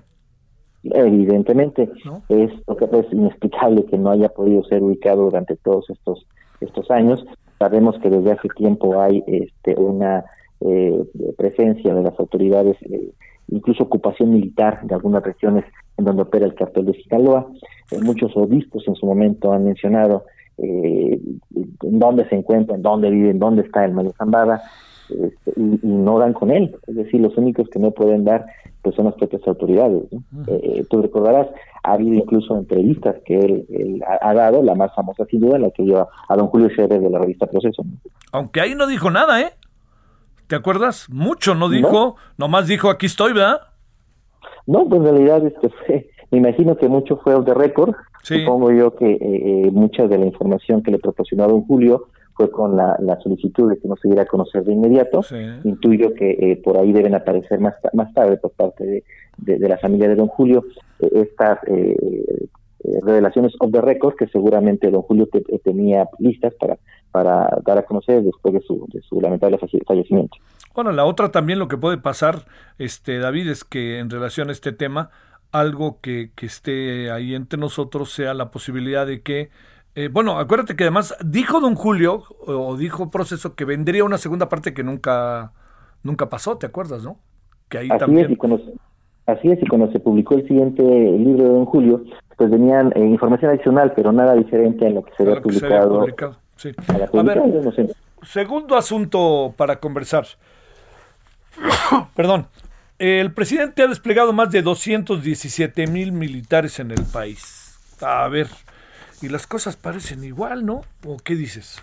Evidentemente, 0.84 1.90
¿No? 2.06 2.22
es 2.30 2.52
lo 2.68 2.76
que 2.78 2.86
es 2.86 3.12
inexplicable 3.12 3.86
que 3.86 3.98
no 3.98 4.12
haya 4.12 4.30
podido 4.30 4.64
ser 4.66 4.84
ubicado 4.84 5.24
durante 5.24 5.56
todos 5.58 5.90
estos 5.90 6.26
estos 6.62 6.90
años. 6.92 7.26
Sabemos 7.60 7.98
que 8.00 8.10
desde 8.10 8.32
hace 8.32 8.50
tiempo 8.50 9.00
hay 9.00 9.24
este, 9.28 9.76
una 9.76 10.26
eh, 10.62 11.04
presencia 11.38 11.94
de 11.94 12.04
las 12.04 12.20
autoridades, 12.20 12.78
eh, 12.84 13.12
incluso 13.48 13.84
ocupación 13.84 14.32
militar 14.32 14.82
de 14.84 14.96
algunas 14.96 15.24
regiones 15.24 15.66
en 15.98 16.06
donde 16.06 16.24
opera 16.24 16.46
el 16.46 16.56
cartel 16.56 16.86
de 16.86 16.94
Sinaloa. 16.94 17.48
Eh, 17.92 18.00
muchos 18.02 18.36
obispos 18.36 18.88
en 18.88 18.96
su 18.96 19.06
momento 19.06 19.54
han 19.54 19.66
mencionado 19.66 20.26
eh, 20.58 21.20
en 21.54 22.00
dónde 22.00 22.28
se 22.30 22.36
encuentra, 22.36 22.76
en 22.76 22.82
dónde 22.82 23.10
vive, 23.10 23.30
en 23.30 23.40
dónde 23.40 23.64
está 23.64 23.86
el 23.86 24.14
Zambada, 24.18 24.62
este, 25.10 25.54
y, 25.56 25.80
no 25.84 26.20
dan 26.20 26.34
con 26.34 26.52
él. 26.52 26.76
Es 26.88 26.96
decir, 26.96 27.22
los 27.22 27.38
únicos 27.38 27.70
que 27.70 27.80
no 27.80 27.92
pueden 27.92 28.24
dar 28.26 28.46
pues 28.82 28.96
son 28.96 29.06
las 29.06 29.16
propias 29.16 29.42
autoridades. 29.48 30.04
Eh, 30.48 30.86
tú 30.90 31.02
recordarás, 31.02 31.48
ha 31.84 31.94
habido 31.94 32.14
incluso 32.14 32.56
entrevistas 32.56 33.16
que 33.26 33.40
él, 33.40 34.04
ha, 34.22 34.34
dado, 34.36 34.62
la 34.62 34.76
más 34.76 34.94
famosa 34.94 35.26
sin 35.26 35.40
duda, 35.40 35.58
la 35.58 35.72
que 35.72 35.84
lleva 35.84 36.08
a 36.30 36.36
don 36.36 36.48
Julio 36.48 36.70
Scherer 36.70 37.02
de 37.02 37.10
la 37.10 37.18
revista 37.18 37.48
Proceso. 37.48 37.84
Aunque 38.32 38.62
ahí 38.62 38.76
no 38.76 38.86
dijo 38.86 39.10
nada, 39.10 39.42
¿eh? 39.42 39.54
¿Te 40.48 40.56
acuerdas? 40.56 41.10
Mucho 41.10 41.56
no 41.56 41.70
dijo, 41.70 42.18
nomás 42.38 42.68
dijo 42.68 42.92
aquí 42.92 43.08
estoy, 43.08 43.34
¿verdad? 43.34 43.62
No, 44.68 44.88
pues 44.88 45.02
en 45.02 45.08
realidad 45.08 45.46
este 45.46 45.70
fue, 45.70 46.10
me 46.32 46.38
imagino 46.38 46.78
que 46.78 46.88
mucho 46.88 47.18
fue 47.18 47.40
de 47.42 47.54
récord. 47.54 47.96
Supongo 48.22 48.72
yo 48.72 48.96
que 48.96 49.14
eh, 49.14 49.20
eh, 49.22 49.72
mucha 49.72 50.08
de 50.08 50.18
la 50.18 50.26
información 50.26 50.82
que 50.82 50.92
le 50.92 51.00
proporcionó 51.00 51.44
a 51.44 51.48
don 51.48 51.62
Julio 51.66 52.08
fue 52.36 52.52
con 52.52 52.76
la, 52.76 53.20
solicitud 53.24 53.70
de 53.70 53.78
que 53.78 53.88
no 53.88 53.96
se 53.96 54.08
diera 54.08 54.24
a 54.24 54.28
conocer 54.28 54.64
de 54.64 54.74
inmediato. 54.74 55.22
Intuyo 55.64 56.14
que 56.14 56.32
eh, 56.32 56.62
por 56.64 56.78
ahí 56.78 56.92
deben 56.92 57.16
aparecer 57.16 57.60
más, 57.60 57.76
más 57.94 58.14
tarde 58.14 58.38
por 58.38 58.52
parte 58.52 58.86
de, 58.86 59.04
de, 59.38 59.70
la 59.70 59.78
familia 59.78 60.08
de 60.08 60.16
don 60.16 60.28
Julio 60.28 60.64
estas 61.00 61.60
revelaciones 63.02 63.54
of 63.60 63.72
the 63.72 63.82
record 63.82 64.16
que 64.16 64.28
seguramente 64.28 64.92
don 64.92 65.02
Julio 65.02 65.28
tenía 65.64 66.08
listas 66.20 66.54
para, 66.56 66.78
para 67.12 67.48
dar 67.64 67.78
a 67.78 67.84
conocer 67.84 68.22
después 68.24 68.54
de 68.54 68.62
su, 68.62 68.86
de 68.92 69.02
su 69.02 69.22
lamentable 69.22 69.58
fallecimiento. 69.88 70.38
Bueno, 70.74 70.92
la 70.92 71.06
otra 71.06 71.32
también 71.32 71.60
lo 71.60 71.70
que 71.70 71.78
puede 71.78 71.98
pasar, 71.98 72.46
este 72.78 73.20
David, 73.20 73.48
es 73.48 73.64
que 73.64 74.00
en 74.00 74.10
relación 74.10 74.50
a 74.50 74.52
este 74.52 74.74
tema, 74.74 75.10
algo 75.52 76.00
que, 76.02 76.32
que 76.36 76.46
esté 76.46 77.12
ahí 77.12 77.34
entre 77.34 77.58
nosotros 77.58 78.12
sea 78.12 78.34
la 78.34 78.52
posibilidad 78.52 79.08
de 79.08 79.22
que, 79.22 79.50
eh, 79.96 80.10
bueno, 80.12 80.38
acuérdate 80.40 80.76
que 80.76 80.84
además 80.84 81.16
dijo 81.26 81.62
don 81.62 81.76
Julio, 81.76 82.24
o 82.46 82.76
dijo 82.76 83.10
Proceso, 83.10 83.56
que 83.56 83.64
vendría 83.64 84.04
una 84.04 84.18
segunda 84.18 84.50
parte 84.50 84.74
que 84.74 84.84
nunca, 84.84 85.54
nunca 86.04 86.30
pasó, 86.30 86.58
¿te 86.58 86.66
acuerdas, 86.66 87.04
no? 87.04 87.18
Que 87.70 87.78
ahí 87.80 87.88
así 87.90 88.00
también... 88.00 88.26
Es, 88.26 88.32
y 88.32 88.36
cuando, 88.36 88.62
así 89.26 89.52
es, 89.52 89.62
y 89.62 89.68
cuando 89.68 89.92
se 89.92 90.00
publicó 90.00 90.36
el 90.36 90.48
siguiente 90.48 90.84
libro 90.84 91.44
de 91.44 91.50
don 91.50 91.66
Julio, 91.66 92.04
pues 92.38 92.50
venían 92.50 92.92
eh, 92.96 93.06
información 93.06 93.52
adicional, 93.52 93.94
pero 93.96 94.12
nada 94.12 94.34
diferente 94.36 94.86
a 94.86 94.90
lo 94.90 95.04
que 95.04 95.14
se 95.16 95.24
había 95.24 95.42
publicado. 95.42 96.06
Sí. 96.58 96.72
A, 96.88 97.24
ver, 97.24 97.42
segundo 98.24 98.76
asunto 98.76 99.54
para 99.56 99.80
conversar. 99.80 100.26
Perdón. 102.16 102.48
El 102.98 103.34
presidente 103.34 103.84
ha 103.84 103.88
desplegado 103.88 104.32
más 104.32 104.52
de 104.52 104.62
217 104.62 105.88
mil 105.88 106.14
militares 106.14 106.80
en 106.80 106.92
el 106.92 107.04
país. 107.12 107.78
A 108.02 108.26
ver, 108.30 108.48
y 109.26 109.30
las 109.30 109.48
cosas 109.48 109.76
parecen 109.76 110.24
igual, 110.24 110.66
¿no? 110.66 110.82
¿O 111.08 111.18
qué 111.24 111.36
dices? 111.36 111.82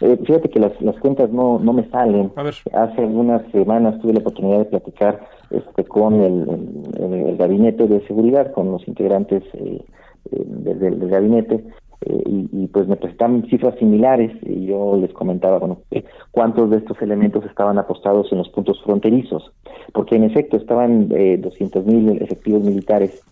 Eh, 0.00 0.18
fíjate 0.24 0.48
que 0.48 0.60
las, 0.60 0.72
cuentas 1.00 1.30
no, 1.30 1.58
no 1.58 1.72
me 1.72 1.88
salen. 1.90 2.32
Hace 2.36 3.00
algunas 3.00 3.42
semanas 3.50 4.00
tuve 4.00 4.14
la 4.14 4.20
oportunidad 4.20 4.58
de 4.58 4.64
platicar 4.66 5.28
este, 5.50 5.84
con 5.84 6.22
el, 6.22 7.36
gabinete 7.36 7.86
de 7.86 8.06
seguridad, 8.06 8.52
con 8.52 8.70
los 8.70 8.86
integrantes 8.86 9.42
eh, 9.54 9.82
eh, 10.32 10.44
del, 10.46 11.08
gabinete, 11.08 11.64
y, 12.02 12.66
pues 12.68 12.88
me 12.88 12.96
presentaban 12.96 13.46
cifras 13.50 13.78
similares 13.78 14.32
y 14.42 14.66
yo 14.66 14.96
les 14.96 15.12
comentaba, 15.12 15.58
bueno, 15.58 15.82
cuántos 16.30 16.70
de 16.70 16.78
estos 16.78 17.00
elementos 17.02 17.44
estaban 17.44 17.78
apostados 17.78 18.32
en 18.32 18.38
los 18.38 18.48
puntos 18.48 18.82
fronterizos, 18.82 19.52
porque 19.92 20.16
en 20.16 20.24
efecto 20.24 20.56
estaban 20.56 21.08
eh, 21.10 21.36
200 21.36 21.84
mil 21.84 22.22
efectivos 22.22 22.62
militares 22.62 23.22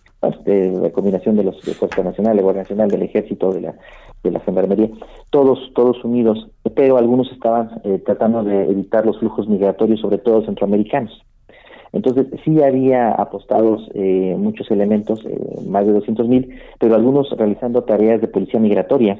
de 0.43 0.71
la 0.71 0.89
combinación 0.91 1.35
de 1.35 1.43
los 1.43 1.61
de 1.63 1.73
Fuerza 1.73 2.03
Nacional, 2.03 2.35
de 2.37 2.43
Guardia 2.43 2.63
Nacional, 2.63 2.89
del 2.89 3.03
Ejército, 3.03 3.51
de 3.51 3.61
la 3.61 3.75
de 4.23 4.31
la 4.31 4.41
Gendarmería, 4.41 4.89
todos 5.29 5.71
todos 5.73 6.03
unidos, 6.03 6.49
pero 6.75 6.97
algunos 6.97 7.31
estaban 7.31 7.81
eh, 7.85 8.01
tratando 8.05 8.43
de 8.43 8.63
evitar 8.69 9.05
los 9.05 9.17
flujos 9.19 9.47
migratorios, 9.47 10.01
sobre 10.01 10.17
todo 10.17 10.45
centroamericanos. 10.45 11.23
Entonces, 11.91 12.27
sí 12.43 12.61
había 12.61 13.11
apostados 13.11 13.89
eh, 13.95 14.35
muchos 14.37 14.69
elementos, 14.69 15.25
eh, 15.25 15.39
más 15.67 15.85
de 15.85 15.93
200 15.93 16.27
mil, 16.27 16.53
pero 16.79 16.95
algunos 16.95 17.31
realizando 17.31 17.83
tareas 17.83 18.21
de 18.21 18.27
policía 18.27 18.59
migratoria. 18.59 19.19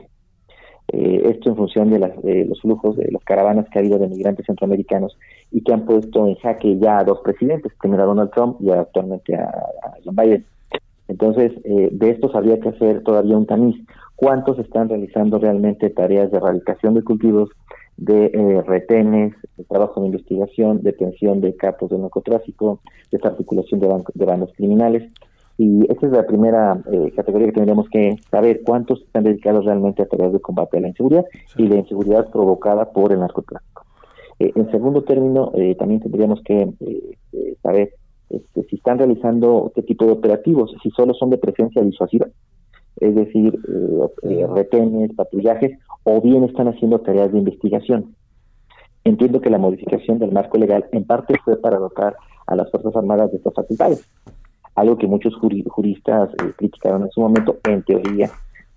Eh, 0.91 1.21
esto 1.29 1.49
en 1.49 1.55
función 1.55 1.91
de, 1.91 1.99
las, 1.99 2.21
de, 2.21 2.45
los 2.45 2.61
flujos 2.61 2.95
de 2.97 3.11
las 3.11 3.23
caravanas 3.23 3.67
que 3.69 3.77
ha 3.77 3.81
habido 3.81 3.99
de 3.99 4.07
migrantes 4.07 4.45
centroamericanos 4.45 5.17
y 5.51 5.61
que 5.61 5.73
han 5.73 5.85
puesto 5.85 6.25
en 6.25 6.35
jaque 6.35 6.77
ya 6.79 6.99
a 6.99 7.03
dos 7.03 7.19
presidentes, 7.23 7.71
primero 7.79 8.03
a 8.03 8.07
Donald 8.07 8.31
Trump 8.31 8.57
y 8.59 8.71
actualmente 8.71 9.35
a, 9.35 9.49
a 9.49 9.93
John 10.03 10.15
Biden. 10.15 10.45
Entonces, 11.09 11.51
de 11.63 12.09
estos 12.09 12.33
habría 12.35 12.59
que 12.59 12.69
hacer 12.69 13.03
todavía 13.03 13.37
un 13.37 13.45
tamiz. 13.45 13.75
¿Cuántos 14.15 14.57
están 14.59 14.89
realizando 14.89 15.39
realmente 15.39 15.89
tareas 15.89 16.31
de 16.31 16.37
erradicación 16.37 16.93
de 16.93 17.03
cultivos 17.03 17.49
de 17.99 18.25
eh, 18.33 18.61
retenes, 18.65 19.35
de 19.57 19.63
trabajo 19.65 19.99
de 19.99 20.07
investigación, 20.07 20.81
detención 20.81 21.41
de 21.41 21.55
capos 21.55 21.89
de 21.89 21.97
narcotráfico, 21.97 22.79
desarticulación 23.11 23.79
de, 23.81 24.03
de 24.13 24.25
bandos 24.25 24.51
criminales. 24.55 25.11
Y 25.57 25.83
esa 25.91 26.05
es 26.05 26.11
la 26.13 26.25
primera 26.25 26.81
eh, 26.89 27.11
categoría 27.13 27.47
que 27.47 27.53
tendríamos 27.53 27.89
que 27.89 28.15
saber 28.31 28.61
cuántos 28.63 29.01
están 29.01 29.25
dedicados 29.25 29.65
realmente 29.65 30.01
a 30.01 30.07
tareas 30.07 30.31
de 30.31 30.39
combate 30.39 30.77
a 30.77 30.81
la 30.81 30.87
inseguridad 30.87 31.25
y 31.57 31.67
la 31.67 31.75
inseguridad 31.75 32.29
provocada 32.31 32.91
por 32.93 33.11
el 33.11 33.19
narcotráfico. 33.19 33.85
Eh, 34.39 34.53
en 34.55 34.71
segundo 34.71 35.03
término, 35.03 35.51
también 35.77 35.99
tendríamos 35.99 36.41
que 36.43 36.69
saber 37.61 37.93
este, 38.29 38.63
si 38.63 38.75
están 38.75 38.97
realizando 38.97 39.71
qué 39.75 39.81
tipo 39.81 40.05
de 40.05 40.11
operativos, 40.13 40.73
si 40.81 40.89
solo 40.91 41.13
son 41.13 41.29
de 41.29 41.37
presencia 41.37 41.81
disuasiva, 41.81 42.27
es 42.99 43.15
decir, 43.15 43.57
retenes, 44.53 45.13
patrullajes, 45.15 45.79
o 46.03 46.21
bien 46.21 46.43
están 46.43 46.67
haciendo 46.67 46.99
tareas 46.99 47.31
de 47.31 47.39
investigación. 47.39 48.15
Entiendo 49.03 49.41
que 49.41 49.49
la 49.49 49.57
modificación 49.57 50.19
del 50.19 50.31
marco 50.31 50.57
legal 50.57 50.85
en 50.91 51.05
parte 51.05 51.35
fue 51.43 51.57
para 51.57 51.77
dotar 51.77 52.15
a 52.47 52.55
las 52.55 52.69
Fuerzas 52.69 52.95
Armadas 52.95 53.31
de 53.31 53.37
estas 53.37 53.53
facultades, 53.53 54.09
algo 54.75 54.97
que 54.97 55.07
muchos 55.07 55.33
juristas 55.35 56.29
eh, 56.33 56.53
criticaron 56.57 57.03
en 57.03 57.11
su 57.11 57.21
momento, 57.21 57.57
en 57.63 57.83
teoría, 57.83 58.29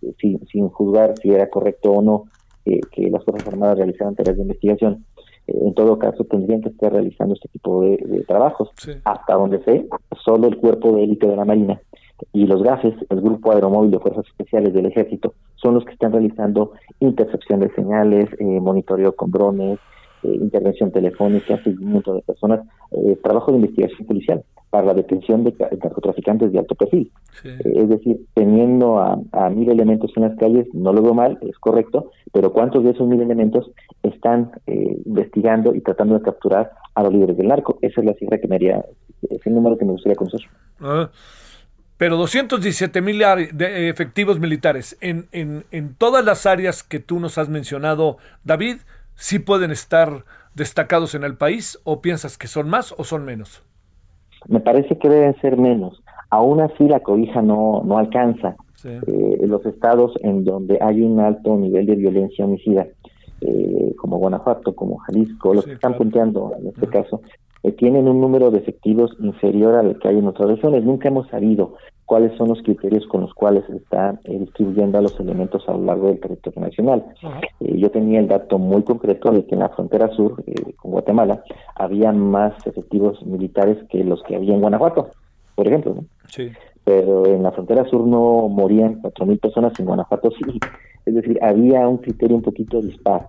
eh, 0.03 0.15
sin, 0.21 0.69
juzgar 0.69 1.15
si 1.19 1.31
era 1.31 1.49
correcto 1.49 1.93
o 1.93 2.03
no 2.03 2.25
eh, 2.65 2.81
que 2.93 3.11
las 3.11 3.25
Fuerzas 3.25 3.49
Armadas 3.49 3.79
realizaran 3.79 4.15
tareas 4.15 4.37
de 4.37 4.43
investigación. 4.43 5.05
En 5.61 5.75
todo 5.75 5.99
caso, 5.99 6.25
tendrían 6.25 6.63
que 6.63 6.71
estar 6.71 6.93
realizando 6.93 7.35
este 7.35 7.49
tipo 7.49 7.83
de, 7.83 8.25
trabajos. 8.27 8.71
Hasta 9.05 9.35
donde 9.35 9.63
sé, 9.65 9.87
solo 10.25 10.49
el 10.49 10.57
cuerpo 10.57 10.93
de 10.93 11.05
élite 11.05 11.27
de 11.27 11.37
la 11.37 11.45
Marina 11.45 11.81
y 12.33 12.47
los 12.47 12.63
GAFES, 12.63 12.95
el 13.11 13.21
Grupo 13.21 13.53
Aeromóvil 13.53 13.91
de 13.91 13.99
Fuerzas 13.99 14.27
Especiales 14.27 14.73
del 14.73 14.87
Ejército, 14.87 15.35
son 15.57 15.75
los 15.75 15.85
que 15.85 15.93
están 15.93 16.13
realizando 16.13 16.73
intercepción 17.01 17.61
de 17.61 17.71
señales, 17.75 18.29
eh, 18.39 18.45
monitoreo 18.45 19.15
con 19.15 19.31
drones, 19.31 19.79
eh, 20.23 20.29
intervención 20.29 20.93
telefónica, 20.93 21.63
seguimiento 21.63 22.15
de 22.15 22.23
personas, 22.23 22.61
eh, 22.93 23.17
trabajo 23.23 23.51
de 23.51 23.59
investigación 23.59 24.07
policial 24.07 24.45
para 24.73 24.87
la 24.87 24.95
detención 24.95 25.45
de, 25.45 25.55
narcotraficantes 25.85 26.51
de 26.51 26.59
alto 26.59 26.75
perfil. 26.75 27.13
es 27.45 27.89
decir, 27.91 28.25
teniendo 28.33 28.99
a, 28.99 29.51
mil 29.51 29.71
elementos 29.71 30.11
en 30.17 30.23
las 30.23 30.39
calles, 30.39 30.67
no 30.73 30.95
lo 30.95 31.03
veo 31.03 31.13
mal, 31.13 31.39
es 31.43 31.59
correcto, 31.59 32.11
pero 32.33 32.55
¿cuántos 32.55 32.83
de 32.83 32.93
esos 32.93 33.07
mil 33.07 33.21
elementos 33.21 33.71
están 34.03 34.51
investigando 34.67 35.75
y 35.75 35.83
tratando 35.83 36.15
de 36.15 36.23
capturar 36.23 36.71
a 36.95 37.03
los 37.03 37.13
líderes 37.13 37.37
del 37.37 37.49
narco? 37.49 37.79
Esa 37.83 38.01
es 38.01 38.07
la 38.07 38.15
cifra 38.15 38.39
que 38.39 38.49
me 38.49 38.57
haría, 38.57 38.83
es 39.29 39.47
el 39.47 39.55
número 39.55 39.77
que 39.77 39.85
me 39.85 39.93
gustaría 39.93 40.17
conocer. 40.17 40.41
Ah, 40.81 41.11
pero 41.99 42.17
217 42.17 43.03
mil 43.03 43.21
efectivos 43.23 44.41
militares 44.41 44.97
en, 45.03 45.29
en, 45.33 45.67
en 45.71 45.95
todas 45.97 46.25
las 46.25 46.47
áreas 46.47 46.83
que 46.83 46.99
tú 46.99 47.21
nos 47.21 47.37
has 47.37 47.51
mencionado, 47.51 48.17
David, 48.43 48.79
¿sí 49.17 49.39
pueden 49.39 49.71
estar 49.71 50.25
destacados 50.55 51.15
en 51.15 51.25
el 51.25 51.37
país 51.37 51.79
o 51.85 52.01
piensas 52.01 52.39
que 52.39 52.47
son 52.47 52.71
más 52.71 52.95
o 52.97 53.05
son 53.05 53.27
menos? 53.27 53.63
Me 54.49 54.61
parece 54.61 54.99
que 54.99 55.09
deben 55.09 55.35
ser 55.41 55.57
menos. 55.57 56.03
Aún 56.31 56.61
así 56.61 56.89
la 56.89 57.01
cobija 57.01 57.43
no, 57.43 57.83
no 57.85 57.99
alcanza. 57.99 58.57
Eh, 58.85 59.47
los 59.47 59.65
estados 59.65 60.13
en 60.23 60.45
donde 60.45 60.79
hay 60.81 61.03
un 61.03 61.21
alto 61.21 61.57
nivel 61.57 61.87
de 61.87 61.95
violencia 61.95 62.45
homicida, 62.45 62.89
eh, 63.41 63.95
como 63.97 64.19
Guanajuato, 64.19 64.75
como 64.75 64.99
Jalisco, 64.99 65.55
los 65.55 65.65
que 65.65 65.75
están 65.75 65.97
punteando 65.97 66.53
en 66.59 66.69
este 66.69 66.89
caso, 66.89 67.23
eh, 67.63 67.73
tienen 67.73 68.09
un 68.09 68.21
número 68.21 68.51
de 68.51 68.59
efectivos 68.59 69.17
inferior 69.21 69.77
al 69.77 69.99
que 69.99 70.09
hay 70.09 70.19
en 70.19 70.27
otras 70.27 70.49
regiones. 70.49 70.85
Nunca 70.85 71.09
hemos 71.09 71.29
sabido 71.29 71.75
cuáles 72.07 72.37
son 72.37 72.49
los 72.49 72.63
criterios 72.63 73.07
con 73.07 73.23
los 73.23 73.33
cuales 73.35 73.65
se 73.67 73.77
están 73.77 74.21
eh, 74.25 74.39
distribuyendo 74.39 74.99
a 74.99 75.03
los 75.03 75.19
elementos 75.21 75.67
a 75.69 75.73
lo 75.73 75.85
largo 75.85 76.09
del 76.09 76.21
territorio 76.21 76.61
nacional. 76.61 77.05
Eh, 77.61 77.79
yo 77.79 77.91
tenía 77.91 78.21
el 78.21 78.29
dato 78.29 78.59
muy 78.59 78.83
concreto 78.83 79.31
de 79.31 79.47
que 79.47 79.55
en 79.55 79.61
la 79.61 79.69
frontera 79.71 80.09
sur 80.11 80.43
eh, 80.47 80.75
con 80.77 80.91
Guatemala 80.91 81.43
había 81.75 82.13
más 82.13 82.55
efectivos 82.67 83.25
militares 83.25 83.79
que 83.89 84.05
los 84.05 84.23
que 84.25 84.37
había 84.37 84.55
en 84.55 84.61
Guanajuato, 84.61 85.11
por 85.55 85.67
ejemplo. 85.67 85.97
Sí. 86.29 86.51
Pero 86.85 87.27
en 87.27 87.45
la 87.45 87.53
frontera 87.53 87.85
sur 87.85 88.07
no 88.07 88.49
morían 88.49 89.01
cuatro 89.01 89.25
mil 89.25 89.39
personas, 89.39 89.79
en 89.79 89.87
Guanajuato 89.87 90.31
sí. 90.33 90.59
Es 91.07 91.15
decir, 91.15 91.39
había 91.43 91.87
un 91.89 91.99
criterio 91.99 92.37
un 92.37 92.43
poquito 92.43 92.81
dispar. 92.81 93.29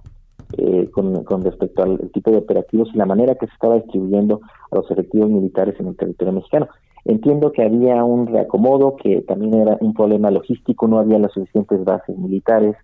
con, 0.92 1.24
con, 1.24 1.42
respecto 1.44 1.82
al 1.82 2.12
tipo 2.12 2.30
de 2.30 2.38
operativos 2.38 2.90
y 2.94 2.98
la 2.98 3.08
manera 3.08 3.34
que 3.36 3.48
se 3.48 3.54
estaba 3.54 3.76
distribuyendo 3.76 4.40
a 4.72 4.76
los 4.76 4.92
efectivos 4.92 5.30
militares 5.30 5.76
en 5.80 5.88
el 5.88 5.96
territorio 5.96 6.34
mexicano. 6.34 6.68
Entiendo 7.06 7.51
que 7.51 7.64
había 7.64 8.04
un 8.04 8.28
reacomodo, 8.28 8.95
que 8.95 9.22
también 9.22 9.56
era 9.56 9.78
un 9.82 9.93
problema 9.93 10.32
logístico, 10.32 10.88
no 10.88 10.99
había 10.99 11.20
las 11.20 11.34
suficientes 11.34 11.84
bases 11.84 12.18
militares, 12.18 12.76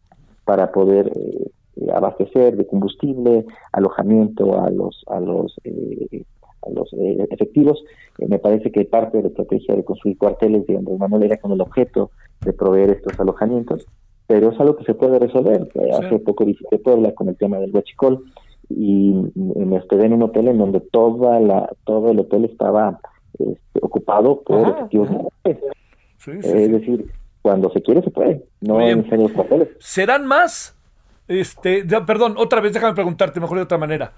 para 0.50 0.72
poder 0.72 1.12
eh, 1.16 1.52
abastecer 1.94 2.58
de 2.58 2.66
combustible, 2.66 3.46
alojamiento 3.72 4.60
a 4.60 4.72
los 4.72 5.06
a 5.08 5.20
los 5.20 5.56
a 5.64 6.70
los 6.72 6.90
efectivos. 7.32 7.84
me 8.28 8.40
parece 8.40 8.72
que 8.72 8.84
parte 8.86 9.18
de 9.18 9.24
la 9.24 9.30
estrategia 9.30 9.76
de 9.76 9.86
construir 9.86 10.18
cuarteles 10.18 10.66
de 10.66 10.78
Andrés 10.78 11.00
Manuel 11.00 11.24
era 11.24 11.38
con 11.38 11.52
el 11.52 11.62
objeto 11.62 12.10
de 12.42 12.54
proveer 12.54 12.90
estos 12.90 13.20
alojamientos, 13.20 13.86
pero 14.28 14.50
es 14.52 14.60
algo 14.60 14.76
que 14.76 14.86
se 14.86 14.96
puede 14.96 15.20
resolver. 15.20 15.70
Hace 15.94 16.20
poco 16.20 16.46
visité 16.46 16.80
Puebla 16.80 17.14
con 17.14 17.30
el 17.30 17.38
tema 17.38 17.60
del 17.60 17.74
huachicol 17.74 18.24
y 18.70 19.14
me 19.36 19.78
hospedé 19.78 20.06
en 20.08 20.14
un 20.14 20.24
hotel 20.24 20.48
en 20.48 20.58
donde 20.58 20.80
toda 20.80 21.40
la 21.40 21.70
todo 21.86 22.10
el 22.10 22.20
hotel 22.20 22.46
estaba 22.46 23.00
este, 23.34 23.80
ocupado 23.82 24.42
por 24.42 24.70
efectivos 24.70 25.10
es 26.26 26.72
decir, 26.72 27.12
cuando 27.42 27.72
se 27.72 27.82
quiere 27.82 28.02
se 28.02 28.12
puede, 28.12 28.44
no 28.62 28.82
en 28.82 29.06
los 29.10 29.32
papeles. 29.32 29.70
¿Serán 29.80 30.26
más? 30.26 30.78
Este, 31.28 31.86
perdón, 32.06 32.36
otra 32.38 32.60
vez 32.60 32.74
déjame 32.74 32.94
preguntarte 32.94 33.40
mejor 33.40 33.58
de 33.58 33.64
otra 33.64 33.78
manera. 33.78 34.14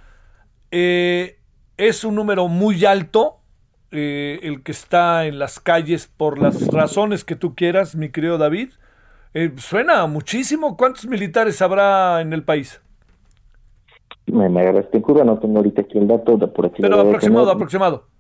Eh, 0.71 1.37
¿Es 1.77 2.03
un 2.03 2.15
número 2.15 2.47
muy 2.47 2.85
alto 2.85 3.39
eh, 3.91 4.39
el 4.43 4.63
que 4.63 4.71
está 4.71 5.25
en 5.25 5.37
las 5.37 5.59
calles 5.59 6.07
por 6.07 6.39
las 6.39 6.67
razones 6.67 7.23
que 7.23 7.35
tú 7.35 7.55
quieras, 7.55 7.95
mi 7.95 8.09
querido 8.09 8.37
David? 8.37 8.69
Eh, 9.33 9.51
suena 9.57 10.05
muchísimo. 10.07 10.77
¿Cuántos 10.77 11.05
militares 11.07 11.61
habrá 11.61 12.21
en 12.21 12.33
el 12.33 12.43
país? 12.43 12.81
Me, 14.27 14.49
me 14.49 14.61
agarraste 14.61 14.97
en 14.97 15.03
curva, 15.03 15.23
no 15.23 15.39
tengo 15.39 15.57
ahorita 15.57 15.81
aquí 15.81 15.97
el 15.97 16.07
dato. 16.07 16.37
Por 16.37 16.67
aquí 16.67 16.81
Pero 16.81 16.99
aproximado, 16.99 17.51
aproximado. 17.51 18.10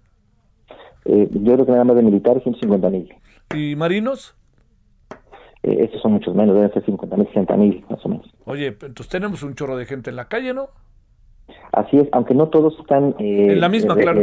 Eh, 1.05 1.27
yo 1.31 1.53
creo 1.53 1.65
que 1.65 1.71
nada 1.71 1.83
más 1.83 1.95
de 1.95 2.03
militares, 2.03 2.43
150 2.43 2.89
mil. 2.89 3.13
¿Y 3.55 3.75
marinos? 3.75 4.35
Eh, 5.63 5.77
estos 5.83 6.01
son 6.01 6.13
muchos 6.13 6.35
menos, 6.35 6.55
deben 6.55 6.71
ser 6.73 6.85
50 6.85 7.17
mil, 7.17 7.27
60 7.27 7.57
mil, 7.57 7.85
más 7.89 8.05
o 8.05 8.09
menos. 8.09 8.33
Oye, 8.45 8.67
entonces 8.67 9.09
tenemos 9.09 9.43
un 9.43 9.55
chorro 9.55 9.77
de 9.77 9.85
gente 9.85 10.09
en 10.09 10.15
la 10.15 10.27
calle, 10.27 10.53
¿no? 10.53 10.69
Así 11.71 11.97
es, 11.97 12.07
aunque 12.11 12.33
no 12.33 12.49
todos 12.49 12.77
están... 12.79 13.15
Eh, 13.19 13.53
en 13.53 13.59
la 13.59 13.69
misma, 13.69 13.95
claro. 13.95 14.21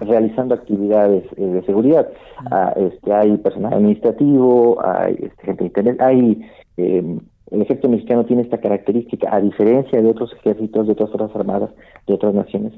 realizando 0.00 0.54
actividades 0.54 1.24
de 1.36 1.62
seguridad. 1.64 2.08
Ah, 2.50 2.72
este, 2.76 3.12
hay 3.12 3.36
personal 3.38 3.74
administrativo, 3.74 4.78
hay 4.84 5.14
este, 5.20 5.44
gente 5.44 5.64
de 5.64 5.66
internet, 5.66 6.00
hay... 6.00 6.50
el 6.76 7.62
ejército 7.62 7.88
mexicano 7.88 8.24
tiene 8.24 8.42
esta 8.42 8.58
característica, 8.58 9.34
a 9.34 9.40
diferencia 9.40 10.00
de 10.00 10.08
otros 10.08 10.32
ejércitos, 10.34 10.86
de 10.86 10.92
otras 10.92 11.10
fuerzas 11.10 11.34
armadas, 11.36 11.70
de 12.06 12.14
otras 12.14 12.34
naciones, 12.34 12.72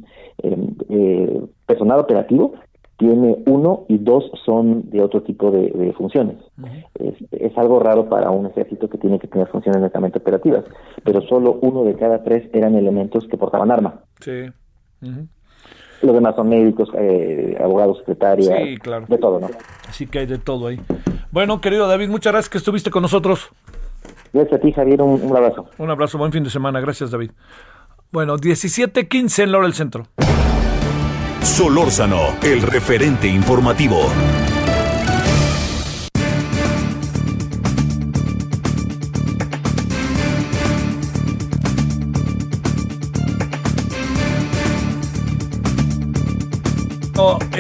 personal 1.66 2.01
operativo 2.01 2.55
tiene 2.99 3.38
uno 3.46 3.86
y 3.88 3.99
dos 3.99 4.30
son 4.44 4.90
de 4.90 5.01
otro 5.01 5.22
tipo 5.22 5.51
de, 5.53 5.92
funciones. 5.96 6.36
es, 6.99 7.57
algo 7.57 7.78
raro 7.78 8.09
para 8.09 8.30
un 8.30 8.46
ejército 8.46 8.88
que 8.90 8.99
tiene 8.99 9.18
que 9.18 9.28
tener 9.28 9.46
funciones 9.49 9.80
netamente 9.80 10.18
operativas, 10.18 10.64
pero 11.05 11.22
solo 11.22 11.59
uno 11.62 11.84
de 11.84 11.94
cada 11.94 12.22
tres 12.24 12.51
eran 12.53 12.74
elementos 12.74 13.26
que 13.28 13.36
portaban 13.38 13.70
arma. 13.70 14.01
Sí. 14.20 14.46
Los 16.03 16.14
demás 16.14 16.34
son 16.34 16.49
médicos, 16.49 16.90
eh, 16.99 17.57
abogados, 17.62 17.99
secretarias, 17.99 18.78
de 19.09 19.18
todo, 19.18 19.40
¿no? 19.40 19.49
Sí 19.92 20.07
que 20.07 20.20
hay 20.20 20.26
de 20.26 20.38
todo 20.38 20.66
ahí. 20.66 20.80
Bueno, 21.30 21.61
querido 21.61 21.86
David, 21.86 22.09
muchas 22.09 22.32
gracias 22.32 22.51
que 22.51 22.59
estuviste 22.59 22.90
con 22.90 23.03
nosotros. 23.03 23.51
Gracias 24.32 24.61
a 24.61 24.62
ti, 24.62 24.72
Javier, 24.72 25.03
un, 25.03 25.22
un 25.22 25.36
abrazo. 25.36 25.66
Un 25.78 25.90
abrazo, 25.90 26.18
buen 26.18 26.32
fin 26.32 26.42
de 26.42 26.51
semana, 26.51 26.80
gracias 26.80 27.12
David. 27.12 27.30
Bueno, 28.11 28.36
17.15 28.36 29.44
en 29.44 29.53
la 29.53 29.59
hora 29.59 29.66
del 29.68 29.74
centro. 29.74 30.05
Solórzano, 31.43 32.36
el 32.43 32.62
referente 32.62 33.28
informativo. 33.28 34.09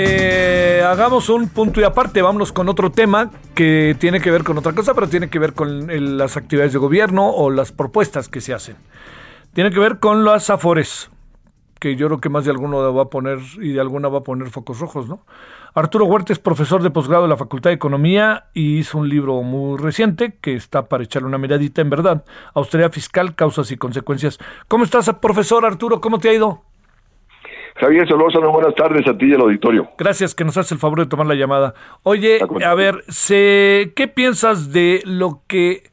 Eh, 0.00 0.84
hagamos 0.86 1.28
un 1.28 1.48
punto 1.48 1.80
y 1.80 1.84
aparte, 1.84 2.22
vámonos 2.22 2.52
con 2.52 2.68
otro 2.68 2.92
tema 2.92 3.32
que 3.56 3.96
tiene 3.98 4.20
que 4.20 4.30
ver 4.30 4.44
con 4.44 4.56
otra 4.56 4.72
cosa, 4.72 4.94
pero 4.94 5.08
tiene 5.08 5.28
que 5.28 5.40
ver 5.40 5.54
con 5.54 6.16
las 6.16 6.36
actividades 6.36 6.72
de 6.72 6.78
gobierno 6.78 7.28
o 7.30 7.50
las 7.50 7.72
propuestas 7.72 8.28
que 8.28 8.40
se 8.40 8.54
hacen. 8.54 8.76
Tiene 9.54 9.72
que 9.72 9.80
ver 9.80 9.98
con 9.98 10.24
las 10.24 10.50
afores 10.50 11.10
que 11.78 11.96
yo 11.96 12.06
creo 12.06 12.20
que 12.20 12.28
más 12.28 12.44
de 12.44 12.50
alguno 12.50 12.92
va 12.94 13.02
a 13.02 13.10
poner 13.10 13.38
y 13.60 13.72
de 13.72 13.80
alguna 13.80 14.08
va 14.08 14.18
a 14.18 14.22
poner 14.22 14.50
focos 14.50 14.80
rojos, 14.80 15.08
¿no? 15.08 15.24
Arturo 15.74 16.06
Huerta 16.06 16.32
es 16.32 16.38
profesor 16.38 16.82
de 16.82 16.90
posgrado 16.90 17.22
de 17.22 17.28
la 17.28 17.36
Facultad 17.36 17.70
de 17.70 17.74
Economía 17.74 18.46
y 18.52 18.78
hizo 18.78 18.98
un 18.98 19.08
libro 19.08 19.42
muy 19.42 19.78
reciente 19.78 20.36
que 20.40 20.54
está 20.54 20.88
para 20.88 21.04
echarle 21.04 21.28
una 21.28 21.38
miradita 21.38 21.80
en 21.80 21.90
verdad. 21.90 22.24
Austeridad 22.54 22.90
fiscal, 22.90 23.34
causas 23.34 23.70
y 23.70 23.76
consecuencias. 23.76 24.38
¿Cómo 24.66 24.84
estás, 24.84 25.08
profesor 25.20 25.64
Arturo? 25.64 26.00
¿Cómo 26.00 26.18
te 26.18 26.30
ha 26.30 26.32
ido? 26.32 26.62
Javier 27.76 28.08
Solórzano, 28.08 28.50
buenas 28.50 28.74
tardes 28.74 29.06
a 29.06 29.16
ti 29.16 29.26
y 29.26 29.34
al 29.34 29.42
auditorio. 29.42 29.88
Gracias 29.96 30.34
que 30.34 30.44
nos 30.44 30.56
hace 30.56 30.74
el 30.74 30.80
favor 30.80 30.98
de 30.98 31.06
tomar 31.06 31.28
la 31.28 31.36
llamada. 31.36 31.74
Oye, 32.02 32.40
a 32.66 32.74
ver, 32.74 33.04
¿qué 33.28 34.12
piensas 34.12 34.72
de 34.72 35.00
lo 35.04 35.42
que... 35.46 35.84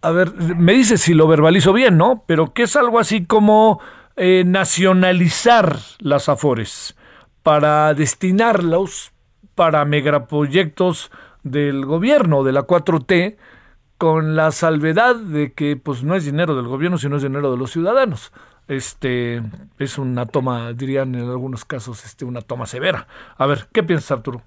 A 0.00 0.12
ver, 0.12 0.32
me 0.34 0.72
dices 0.72 1.00
si 1.02 1.12
lo 1.12 1.26
verbalizo 1.26 1.74
bien, 1.74 1.98
¿no? 1.98 2.22
Pero 2.26 2.54
que 2.54 2.62
es 2.62 2.76
algo 2.76 2.98
así 2.98 3.26
como 3.26 3.80
eh, 4.16 4.44
nacionalizar 4.46 5.76
las 5.98 6.28
AFORES 6.28 6.96
para 7.42 7.94
destinarlos 7.94 9.12
para 9.54 9.84
megaproyectos 9.84 11.10
del 11.42 11.84
gobierno, 11.84 12.42
de 12.44 12.52
la 12.52 12.66
4T, 12.66 13.36
con 13.98 14.36
la 14.36 14.50
salvedad 14.52 15.16
de 15.16 15.52
que 15.52 15.76
pues 15.76 16.02
no 16.02 16.14
es 16.14 16.24
dinero 16.24 16.54
del 16.54 16.66
gobierno, 16.66 16.98
sino 16.98 17.16
es 17.16 17.22
dinero 17.22 17.50
de 17.50 17.56
los 17.56 17.70
ciudadanos. 17.70 18.32
Este 18.68 19.42
es 19.78 19.98
una 19.98 20.26
toma, 20.26 20.72
dirían 20.72 21.14
en 21.14 21.28
algunos 21.28 21.64
casos, 21.64 22.04
este, 22.04 22.24
una 22.24 22.40
toma 22.40 22.66
severa. 22.66 23.06
A 23.38 23.46
ver, 23.46 23.68
¿qué 23.72 23.82
piensas, 23.82 24.10
Arturo? 24.10 24.42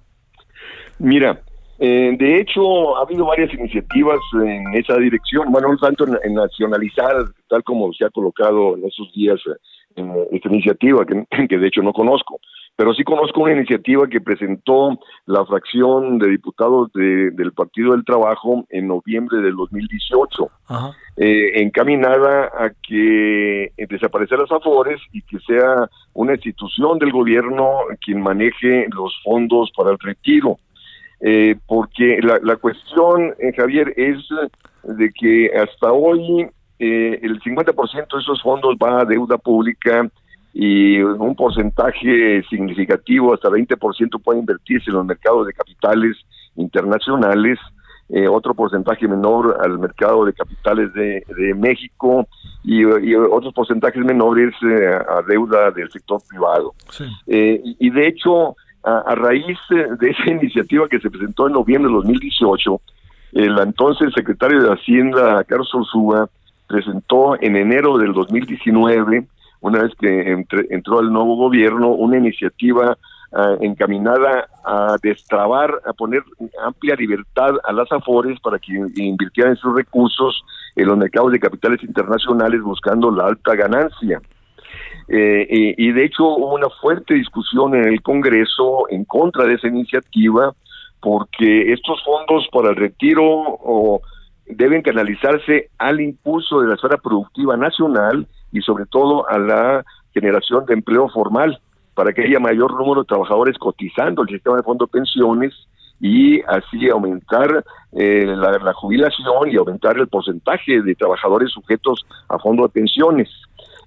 Mira, 0.98 1.40
eh, 1.82 2.14
de 2.18 2.36
hecho, 2.38 2.98
ha 2.98 3.02
habido 3.04 3.24
varias 3.24 3.54
iniciativas 3.54 4.18
en 4.34 4.74
esa 4.74 4.98
dirección, 4.98 5.50
bueno, 5.50 5.72
no 5.72 5.78
tanto 5.78 6.04
en, 6.22 6.34
nacionalizar, 6.34 7.24
tal 7.48 7.64
como 7.64 7.90
se 7.94 8.04
ha 8.04 8.10
colocado 8.10 8.76
en 8.76 8.84
esos 8.84 9.10
días 9.14 9.40
eh, 9.96 10.28
esta 10.30 10.48
iniciativa, 10.50 11.06
que, 11.06 11.24
que, 11.48 11.56
de 11.56 11.66
hecho 11.66 11.80
no 11.80 11.94
conozco, 11.94 12.38
pero 12.76 12.92
sí 12.92 13.02
conozco 13.02 13.40
una 13.40 13.54
iniciativa 13.54 14.06
que 14.08 14.20
presentó 14.20 14.98
la 15.24 15.46
fracción 15.46 16.18
de 16.18 16.28
diputados 16.28 16.92
del 16.92 17.52
Partido 17.54 17.92
del 17.92 18.04
Trabajo 18.04 18.66
en 18.68 18.86
noviembre 18.86 19.38
del 19.38 19.56
2018, 19.56 20.50
eh, 21.16 21.62
encaminada 21.62 22.50
a 22.58 22.72
que 22.86 23.72
desaparecer 23.88 24.38
las 24.38 24.52
AFORES 24.52 25.00
y 25.12 25.22
que 25.22 25.38
sea 25.46 25.88
una 26.12 26.34
institución 26.34 26.98
del 26.98 27.10
gobierno 27.10 27.78
quien 28.04 28.20
maneje 28.20 28.86
los 28.90 29.18
fondos 29.24 29.70
para 29.74 29.92
el 29.92 29.98
retiro 29.98 30.58
eh, 31.20 31.56
porque 31.66 32.18
la, 32.22 32.38
la 32.42 32.56
cuestión, 32.56 33.34
eh, 33.38 33.52
Javier, 33.56 33.92
es 33.96 34.18
de 34.82 35.12
que 35.12 35.50
hasta 35.56 35.92
hoy 35.92 36.48
eh, 36.78 37.20
el 37.22 37.40
50% 37.40 37.92
de 37.92 38.20
esos 38.20 38.42
fondos 38.42 38.74
va 38.82 39.02
a 39.02 39.04
deuda 39.04 39.36
pública 39.36 40.08
y 40.52 41.00
un 41.00 41.36
porcentaje 41.36 42.42
significativo, 42.48 43.34
hasta 43.34 43.50
20% 43.50 44.22
puede 44.22 44.40
invertirse 44.40 44.90
en 44.90 44.96
los 44.96 45.06
mercados 45.06 45.46
de 45.46 45.52
capitales 45.52 46.16
internacionales, 46.56 47.58
eh, 48.08 48.26
otro 48.26 48.54
porcentaje 48.54 49.06
menor 49.06 49.58
al 49.62 49.78
mercado 49.78 50.24
de 50.24 50.32
capitales 50.32 50.92
de, 50.94 51.22
de 51.36 51.54
México 51.54 52.26
y, 52.64 52.80
y, 52.80 53.14
otros 53.14 53.54
porcentajes 53.54 54.04
menores 54.04 54.52
eh, 54.62 54.98
a 55.08 55.22
deuda 55.28 55.70
del 55.70 55.88
sector 55.92 56.20
privado. 56.28 56.74
Eh, 57.28 57.60
y 57.62 57.90
de 57.90 58.08
hecho, 58.08 58.56
a, 58.82 59.14
raíz 59.14 59.58
de 59.68 60.10
esa 60.10 60.30
iniciativa 60.30 60.88
que 60.88 61.00
se 61.00 61.10
presentó 61.10 61.46
en 61.46 61.54
noviembre 61.54 61.90
de 61.90 61.96
2018, 61.96 62.80
el 63.32 63.58
entonces 63.58 64.12
secretario 64.14 64.62
de 64.62 64.72
Hacienda, 64.72 65.44
Carlos 65.44 65.74
Orsúa, 65.74 66.28
presentó 66.66 67.40
en 67.40 67.56
enero 67.56 67.98
del 67.98 68.12
2019, 68.12 69.26
una 69.60 69.82
vez 69.82 69.92
que 69.98 70.44
entró 70.70 71.00
el 71.00 71.12
nuevo 71.12 71.36
gobierno, 71.36 71.88
una 71.88 72.16
iniciativa 72.16 72.96
ah, 73.32 73.56
encaminada 73.60 74.48
a 74.64 74.96
destrabar, 75.02 75.80
a 75.86 75.92
poner 75.92 76.22
amplia 76.64 76.94
libertad 76.94 77.54
a 77.64 77.72
las 77.72 77.90
AFORES 77.92 78.40
para 78.40 78.58
que 78.58 78.72
invirtieran 78.96 79.56
sus 79.56 79.74
recursos 79.74 80.42
en 80.76 80.86
los 80.86 80.96
mercados 80.96 81.32
de 81.32 81.40
capitales 81.40 81.82
internacionales 81.82 82.62
buscando 82.62 83.10
la 83.10 83.26
alta 83.26 83.54
ganancia. 83.54 84.20
Eh, 85.08 85.74
y, 85.76 85.92
de 85.92 86.04
hecho 86.04 86.24
hubo 86.24 86.54
una 86.54 86.68
fuerte 86.80 87.14
discusión 87.14 87.74
en 87.74 87.88
el 87.88 88.00
Congreso 88.00 88.88
en 88.90 89.04
contra 89.04 89.44
de 89.44 89.54
esa 89.54 89.66
iniciativa 89.66 90.54
porque 91.00 91.72
estos 91.72 92.02
fondos 92.04 92.46
para 92.52 92.70
el 92.70 92.76
retiro 92.76 93.24
o, 93.24 94.00
deben 94.46 94.82
canalizarse 94.82 95.70
al 95.78 96.00
impulso 96.00 96.60
de 96.60 96.68
la 96.68 96.74
esfera 96.74 96.96
productiva 96.98 97.56
nacional 97.56 98.26
y 98.52 98.60
sobre 98.60 98.86
todo 98.86 99.28
a 99.28 99.38
la 99.38 99.84
generación 100.12 100.66
de 100.66 100.74
empleo 100.74 101.08
formal 101.08 101.60
para 101.94 102.12
que 102.12 102.22
haya 102.22 102.40
mayor 102.40 102.74
número 102.74 103.02
de 103.02 103.08
trabajadores 103.08 103.58
cotizando 103.58 104.22
el 104.22 104.28
sistema 104.28 104.56
de 104.56 104.62
fondo 104.62 104.86
de 104.86 104.92
pensiones 104.92 105.54
y 106.00 106.40
así 106.42 106.88
aumentar 106.88 107.64
eh, 107.92 108.24
la, 108.26 108.52
la, 108.58 108.72
jubilación 108.72 109.50
y 109.50 109.56
aumentar 109.56 109.98
el 109.98 110.08
porcentaje 110.08 110.80
de 110.80 110.94
trabajadores 110.94 111.50
sujetos 111.50 112.06
a 112.28 112.38
fondo 112.38 112.62
de 112.62 112.70
pensiones. 112.70 113.28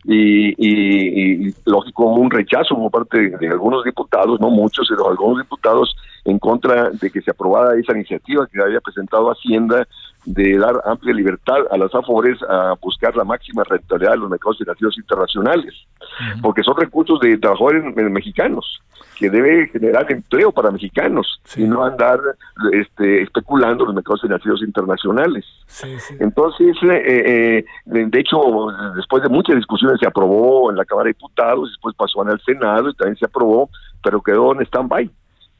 Y, 0.06 0.50
y, 0.58 1.48
y, 1.48 1.56
lógico 1.66 2.06
un 2.06 2.30
rechazo 2.30 2.76
por 2.76 2.92
parte 2.92 3.30
de, 3.38 3.48
algunos 3.48 3.84
diputados, 3.84 4.40
no 4.40 4.50
muchos, 4.50 4.88
pero 4.90 5.10
algunos 5.10 5.44
diputados 5.44 5.96
en 6.26 6.40
contra 6.40 6.90
de 6.92 7.12
que 7.12 7.22
se 7.22 7.32
aprobara 7.32 7.78
esa 7.78 7.94
iniciativa 7.94 8.48
que 8.48 8.62
había 8.62 8.80
presentado 8.80 9.32
Hacienda 9.32 9.88
de 10.26 10.58
dar 10.58 10.82
amplia 10.86 11.14
libertad 11.14 11.58
a 11.70 11.78
las 11.78 11.94
AFORES 11.94 12.42
a 12.48 12.76
buscar 12.82 13.16
la 13.16 13.24
máxima 13.24 13.64
rentabilidad 13.64 14.12
de 14.12 14.18
los 14.20 14.30
mercados 14.30 14.58
financieros 14.58 14.98
internacionales, 14.98 15.74
porque 16.42 16.64
son 16.64 16.78
recursos 16.78 17.20
de 17.20 17.38
trabajadores 17.38 17.84
mexicanos 17.96 18.82
que 19.18 19.30
debe 19.30 19.68
generar 19.68 20.12
empleo 20.12 20.52
para 20.52 20.72
mexicanos 20.72 21.42
y 21.56 21.64
no 21.64 21.84
andar 21.84 22.20
este, 22.72 23.22
especulando 23.22 23.86
los 23.86 23.94
mercados 23.94 24.22
financieros 24.22 24.62
internacionales. 24.62 25.46
Entonces, 26.20 26.76
eh, 26.84 27.04
eh, 27.06 27.66
de 27.86 28.20
hecho, 28.20 28.40
después 28.96 29.24
de 29.24 29.30
muchas 29.30 29.58
discusiones 29.58 30.00
se 30.00 30.08
aprobó 30.08 30.72
en 30.72 30.78
la 30.78 30.86
Cámara 30.86 31.08
de 31.08 31.14
Diputados, 31.14 31.70
después 31.70 31.96
pasó 31.96 32.24
en 32.24 32.30
el 32.30 32.42
Senado 32.42 32.90
y 32.90 32.96
también 32.96 33.18
se 33.18 33.26
aprobó, 33.26 33.70
pero 34.02 34.22
quedó 34.22 34.54
en 34.54 34.62
stand-by. 34.62 35.10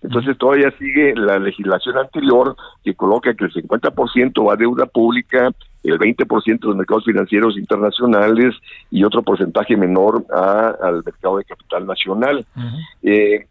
Entonces 0.04 0.38
todavía 0.38 0.72
sigue 0.78 1.16
la 1.16 1.40
legislación 1.40 1.98
anterior 1.98 2.56
que 2.84 2.94
coloca 2.94 3.34
que 3.34 3.46
el 3.46 3.54
50% 3.54 4.48
va 4.48 4.54
a 4.54 4.58
deuda 4.58 4.86
pública, 4.86 5.50
el 5.84 5.98
20% 5.98 6.60
de 6.60 6.68
los 6.68 6.76
mercados 6.76 7.06
financieros 7.06 7.58
internacionales 7.58 8.56
y 8.92 9.04
otro 9.04 9.24
porcentaje 9.24 9.76
menor 9.78 10.26
a, 10.34 10.76
al 10.82 11.04
mercado 11.04 11.38
de 11.38 11.46
capital 11.46 11.86
nacional. 11.88 12.46
eh, 13.02 13.48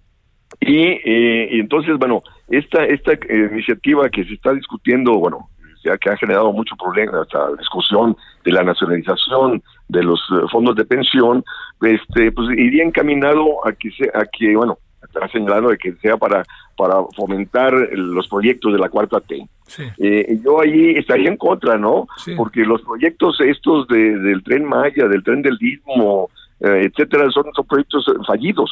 y, 0.61 0.77
eh, 0.77 1.49
y, 1.53 1.61
entonces, 1.61 1.97
bueno, 1.99 2.23
esta, 2.49 2.85
esta 2.85 3.13
eh, 3.13 3.49
iniciativa 3.51 4.09
que 4.11 4.25
se 4.25 4.35
está 4.35 4.53
discutiendo, 4.53 5.15
bueno, 5.15 5.49
ya 5.85 5.97
que 5.99 6.11
ha 6.11 6.17
generado 6.17 6.53
mucho 6.53 6.77
problema, 6.77 7.23
esta 7.23 7.49
discusión 7.59 8.17
de 8.45 8.53
la 8.53 8.63
nacionalización 8.63 9.63
de 9.89 10.03
los 10.03 10.21
eh, 10.31 10.47
fondos 10.51 10.77
de 10.77 10.85
pensión, 10.85 11.43
este, 11.81 12.31
pues 12.33 12.51
iría 12.57 12.85
encaminado 12.85 13.67
a 13.67 13.73
que, 13.73 13.91
se, 13.91 14.09
a 14.15 14.25
que 14.27 14.55
bueno, 14.57 14.79
está 15.13 15.29
señalando 15.29 15.71
de 15.71 15.79
que 15.79 15.93
sea 15.95 16.17
para 16.17 16.45
para 16.77 16.95
fomentar 17.15 17.73
los 17.93 18.27
proyectos 18.29 18.73
de 18.73 18.79
la 18.79 18.89
cuarta 18.89 19.21
T. 19.21 19.47
Sí. 19.67 19.85
Eh, 19.99 20.39
yo 20.43 20.61
ahí 20.61 20.91
estaría 20.97 21.29
en 21.29 21.37
contra, 21.37 21.79
¿no? 21.79 22.07
Sí. 22.17 22.35
Porque 22.37 22.65
los 22.65 22.83
proyectos 22.83 23.41
estos 23.41 23.87
de, 23.89 24.19
del 24.19 24.43
tren 24.43 24.65
Maya, 24.65 25.07
del 25.07 25.23
tren 25.23 25.43
del 25.43 25.59
Istmo, 25.61 26.31
eh, 26.61 26.89
etcétera, 26.91 27.31
son, 27.31 27.45
son 27.55 27.67
proyectos 27.67 28.07
fallidos 28.27 28.71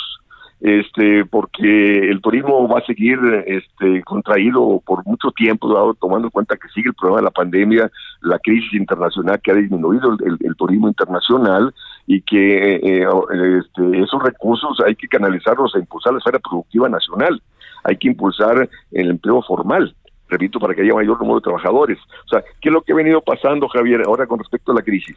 este 0.60 1.24
porque 1.24 2.10
el 2.10 2.20
turismo 2.20 2.68
va 2.68 2.80
a 2.80 2.84
seguir 2.84 3.18
este 3.46 4.02
contraído 4.02 4.82
por 4.84 5.06
mucho 5.06 5.30
tiempo 5.30 5.72
dado, 5.72 5.94
tomando 5.94 6.26
en 6.26 6.30
cuenta 6.30 6.56
que 6.56 6.68
sigue 6.68 6.88
el 6.88 6.94
problema 6.94 7.20
de 7.20 7.24
la 7.24 7.30
pandemia 7.30 7.90
la 8.20 8.38
crisis 8.38 8.74
internacional 8.74 9.40
que 9.40 9.52
ha 9.52 9.54
disminuido 9.54 10.12
el, 10.12 10.26
el, 10.26 10.36
el 10.40 10.56
turismo 10.56 10.88
internacional 10.88 11.72
y 12.06 12.22
que 12.22 12.76
eh, 12.76 13.08
este, 13.58 14.02
esos 14.02 14.22
recursos 14.22 14.78
hay 14.84 14.94
que 14.96 15.08
canalizarlos 15.08 15.74
a 15.74 15.78
impulsar 15.78 16.12
la 16.12 16.18
esfera 16.18 16.38
productiva 16.38 16.88
nacional 16.88 17.40
hay 17.84 17.96
que 17.96 18.08
impulsar 18.08 18.68
el 18.92 19.10
empleo 19.10 19.42
formal 19.42 19.94
repito, 20.30 20.60
para 20.60 20.74
que 20.74 20.82
haya 20.82 20.94
mayor 20.94 21.18
número 21.18 21.40
de 21.40 21.44
trabajadores. 21.44 21.98
O 22.26 22.28
sea, 22.28 22.42
¿qué 22.60 22.68
es 22.68 22.72
lo 22.72 22.82
que 22.82 22.92
ha 22.92 22.94
venido 22.94 23.20
pasando, 23.20 23.66
Javier, 23.66 24.02
ahora 24.06 24.28
con 24.28 24.38
respecto 24.38 24.70
a 24.70 24.76
la 24.76 24.82
crisis? 24.82 25.16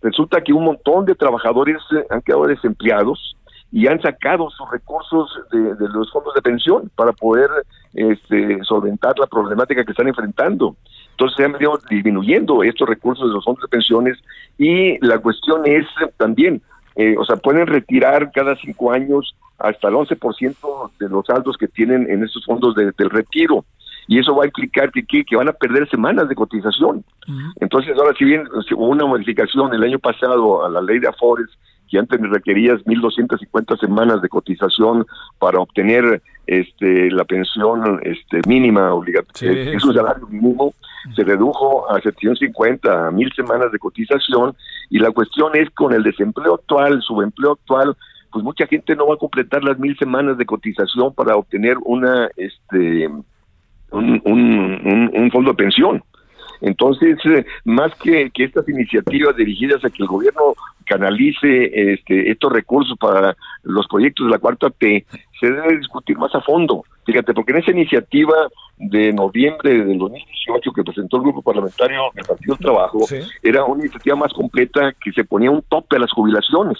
Resulta 0.00 0.40
que 0.40 0.52
un 0.52 0.64
montón 0.64 1.04
de 1.04 1.16
trabajadores 1.16 1.78
han 2.10 2.22
quedado 2.22 2.46
desempleados, 2.46 3.36
y 3.72 3.86
han 3.86 4.00
sacado 4.02 4.50
sus 4.50 4.70
recursos 4.70 5.30
de, 5.50 5.74
de, 5.74 5.88
los 5.88 6.12
fondos 6.12 6.34
de 6.34 6.42
pensión 6.42 6.90
para 6.94 7.12
poder 7.12 7.48
este, 7.94 8.62
solventar 8.64 9.18
la 9.18 9.26
problemática 9.26 9.82
que 9.82 9.92
están 9.92 10.08
enfrentando. 10.08 10.76
Entonces 11.12 11.36
se 11.36 11.44
han 11.44 11.52
venido 11.52 11.78
disminuyendo 11.88 12.62
estos 12.62 12.88
recursos 12.88 13.28
de 13.28 13.34
los 13.34 13.44
fondos 13.44 13.62
de 13.62 13.68
pensiones 13.68 14.18
y 14.58 14.98
la 15.06 15.18
cuestión 15.18 15.62
es 15.66 15.86
también, 16.16 16.60
eh, 16.96 17.14
o 17.18 17.24
sea, 17.24 17.36
pueden 17.36 17.66
retirar 17.66 18.30
cada 18.32 18.56
cinco 18.56 18.92
años 18.92 19.34
hasta 19.58 19.88
el 19.88 19.94
11% 19.94 20.90
de 20.98 21.08
los 21.08 21.26
saldos 21.26 21.56
que 21.56 21.68
tienen 21.68 22.10
en 22.10 22.24
estos 22.24 22.44
fondos 22.44 22.74
de, 22.74 22.92
del 22.98 23.10
retiro 23.10 23.64
y 24.08 24.18
eso 24.18 24.34
va 24.34 24.44
a 24.44 24.46
implicar 24.46 24.90
que, 24.90 25.04
que, 25.04 25.36
van 25.36 25.48
a 25.48 25.52
perder 25.52 25.88
semanas 25.88 26.28
de 26.28 26.34
cotización. 26.34 27.04
Uh 27.28 27.30
-huh. 27.30 27.52
Entonces, 27.60 27.96
ahora 27.96 28.12
si 28.18 28.24
bien 28.24 28.48
hubo 28.74 28.88
una 28.88 29.06
modificación 29.06 29.72
el 29.72 29.82
año 29.84 29.98
pasado 29.98 30.64
a 30.64 30.68
la 30.68 30.82
ley 30.82 30.98
de 30.98 31.08
Afores 31.08 31.48
que 31.92 31.98
antes 31.98 32.18
me 32.18 32.28
requerías 32.28 32.82
1.250 32.86 33.78
semanas 33.78 34.22
de 34.22 34.30
cotización 34.30 35.04
para 35.38 35.58
obtener 35.58 36.22
este 36.46 37.10
la 37.10 37.24
pensión 37.24 38.00
este 38.02 38.40
mínima 38.48 38.94
obligatoria, 38.94 39.64
sí, 39.64 39.70
es 39.76 39.84
un 39.84 39.92
salario 39.92 40.26
mínimo, 40.26 40.72
se 41.14 41.22
redujo 41.22 41.90
a 41.90 42.00
750, 42.00 43.08
a 43.08 43.10
mil 43.10 43.30
semanas 43.34 43.70
de 43.72 43.78
cotización. 43.78 44.56
Y 44.88 45.00
la 45.00 45.10
cuestión 45.10 45.54
es 45.54 45.68
con 45.68 45.92
el 45.92 46.02
desempleo 46.02 46.54
actual, 46.54 47.02
subempleo 47.02 47.52
actual, 47.52 47.94
pues 48.32 48.42
mucha 48.42 48.66
gente 48.66 48.96
no 48.96 49.06
va 49.06 49.16
a 49.16 49.18
completar 49.18 49.62
las 49.62 49.78
mil 49.78 49.94
semanas 49.98 50.38
de 50.38 50.46
cotización 50.46 51.12
para 51.12 51.36
obtener 51.36 51.76
una 51.84 52.30
este 52.38 53.06
un, 53.90 54.22
un, 54.24 54.80
un, 54.82 55.10
un 55.12 55.30
fondo 55.30 55.50
de 55.50 55.56
pensión. 55.56 56.02
Entonces, 56.62 57.18
eh, 57.26 57.44
más 57.64 57.92
que, 57.96 58.30
que, 58.30 58.44
estas 58.44 58.68
iniciativas 58.68 59.36
dirigidas 59.36 59.84
a 59.84 59.90
que 59.90 60.02
el 60.02 60.08
gobierno 60.08 60.54
canalice 60.86 61.92
este, 61.92 62.30
estos 62.30 62.52
recursos 62.52 62.96
para 62.98 63.36
los 63.64 63.86
proyectos 63.88 64.26
de 64.26 64.32
la 64.32 64.38
cuarta 64.38 64.70
T, 64.70 65.04
se 65.40 65.50
debe 65.50 65.76
discutir 65.76 66.16
más 66.16 66.32
a 66.34 66.40
fondo. 66.40 66.84
Fíjate, 67.04 67.34
porque 67.34 67.50
en 67.50 67.58
esa 67.58 67.72
iniciativa 67.72 68.48
de 68.76 69.12
noviembre 69.12 69.70
del 69.84 69.98
2018 69.98 70.72
que 70.72 70.84
presentó 70.84 71.16
el 71.16 71.24
grupo 71.24 71.42
parlamentario 71.42 72.02
del 72.14 72.24
Partido 72.24 72.54
del 72.54 72.64
Trabajo, 72.64 73.00
¿Sí? 73.06 73.18
era 73.42 73.64
una 73.64 73.82
iniciativa 73.82 74.14
más 74.14 74.32
completa 74.32 74.92
que 75.02 75.12
se 75.12 75.24
ponía 75.24 75.50
un 75.50 75.62
tope 75.62 75.96
a 75.96 76.00
las 76.00 76.12
jubilaciones. 76.12 76.78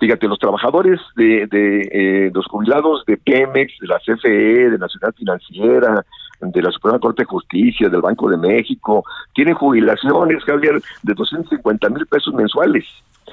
Fíjate, 0.00 0.26
los 0.26 0.38
trabajadores 0.38 0.98
de, 1.14 1.46
de 1.46 1.88
eh, 1.92 2.30
los 2.34 2.46
jubilados 2.46 3.04
de 3.06 3.16
Pemex, 3.18 3.78
de 3.80 3.86
la 3.86 3.98
CFE, 3.98 4.70
de 4.70 4.78
Nacional 4.78 5.12
Financiera, 5.14 6.04
de 6.40 6.62
la 6.62 6.70
Suprema 6.70 6.98
Corte 6.98 7.22
de 7.22 7.26
Justicia, 7.26 7.88
del 7.88 8.00
Banco 8.00 8.28
de 8.28 8.36
México, 8.36 9.04
tienen 9.34 9.54
jubilaciones, 9.54 10.42
Javier, 10.44 10.80
de 11.02 11.14
250 11.14 11.88
mil 11.90 12.06
pesos 12.06 12.34
mensuales. 12.34 12.84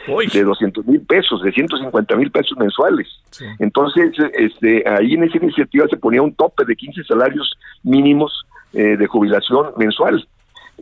Uy. 0.07 0.27
de 0.27 0.43
200 0.43 0.85
mil 0.87 1.01
pesos, 1.01 1.43
de 1.43 1.51
150 1.51 2.15
mil 2.15 2.31
pesos 2.31 2.57
mensuales. 2.57 3.07
Sí. 3.29 3.45
Entonces, 3.59 4.13
este, 4.33 4.87
ahí 4.87 5.15
en 5.15 5.25
esa 5.25 5.37
iniciativa 5.37 5.85
se 5.89 5.97
ponía 5.97 6.21
un 6.21 6.33
tope 6.33 6.63
de 6.63 6.77
15 6.77 7.03
salarios 7.03 7.57
mínimos 7.83 8.45
eh, 8.73 8.95
de 8.95 9.05
jubilación 9.05 9.71
mensual. 9.77 10.25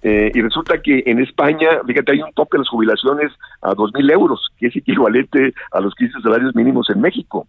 Eh, 0.02 0.32
y 0.34 0.41
resulta 0.41 0.82
que 0.82 1.04
en 1.06 1.20
España, 1.20 1.82
fíjate, 1.86 2.14
hay 2.14 2.22
un 2.22 2.32
tope 2.34 2.58
de 2.58 2.60
las 2.60 2.70
jubilaciones 2.70 3.32
a 3.62 3.74
dos 3.74 3.91
mil 3.94 4.10
euros, 4.10 4.48
que 4.58 4.68
es 4.68 4.76
equivalente 4.76 5.54
a 5.72 5.82
los 5.82 5.94
15 5.96 6.22
salarios 6.22 6.56
mínimos 6.56 6.90
en 6.90 7.02
México. 7.02 7.48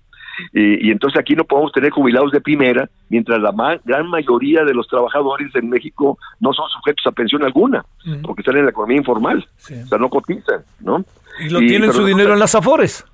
Y, 0.53 0.89
y, 0.89 0.91
entonces 0.91 1.21
aquí 1.21 1.35
no 1.35 1.45
podemos 1.45 1.73
tener 1.73 1.91
jubilados 1.91 2.33
de 2.33 2.41
primera, 2.41 2.89
mientras 3.09 3.41
la 3.41 3.53
ma 3.53 3.77
gran 3.85 4.09
mayoría 4.09 4.65
de 4.65 4.75
los 4.75 4.87
trabajadores 4.89 5.55
en 5.55 5.69
México 5.69 6.19
no 6.41 6.53
son 6.53 6.69
sujetos 6.71 7.07
a 7.07 7.13
pensión 7.13 7.45
alguna, 7.45 7.85
uh 8.07 8.11
-huh. 8.11 8.23
porque 8.23 8.43
están 8.43 8.57
en 8.57 8.65
la 8.65 8.71
economía 8.71 8.99
informal, 8.99 9.47
sí. 9.57 9.75
o 9.75 9.87
sea, 9.87 9.99
no 9.99 10.09
cotizan, 10.09 10.63
¿no? 10.81 11.05
Y 11.41 11.51
lo 11.51 11.61
y, 11.63 11.67
tienen 11.69 11.93
su 11.93 12.05
dinero 12.05 12.33
en 12.33 12.39
las 12.39 12.55
afores. 12.55 13.05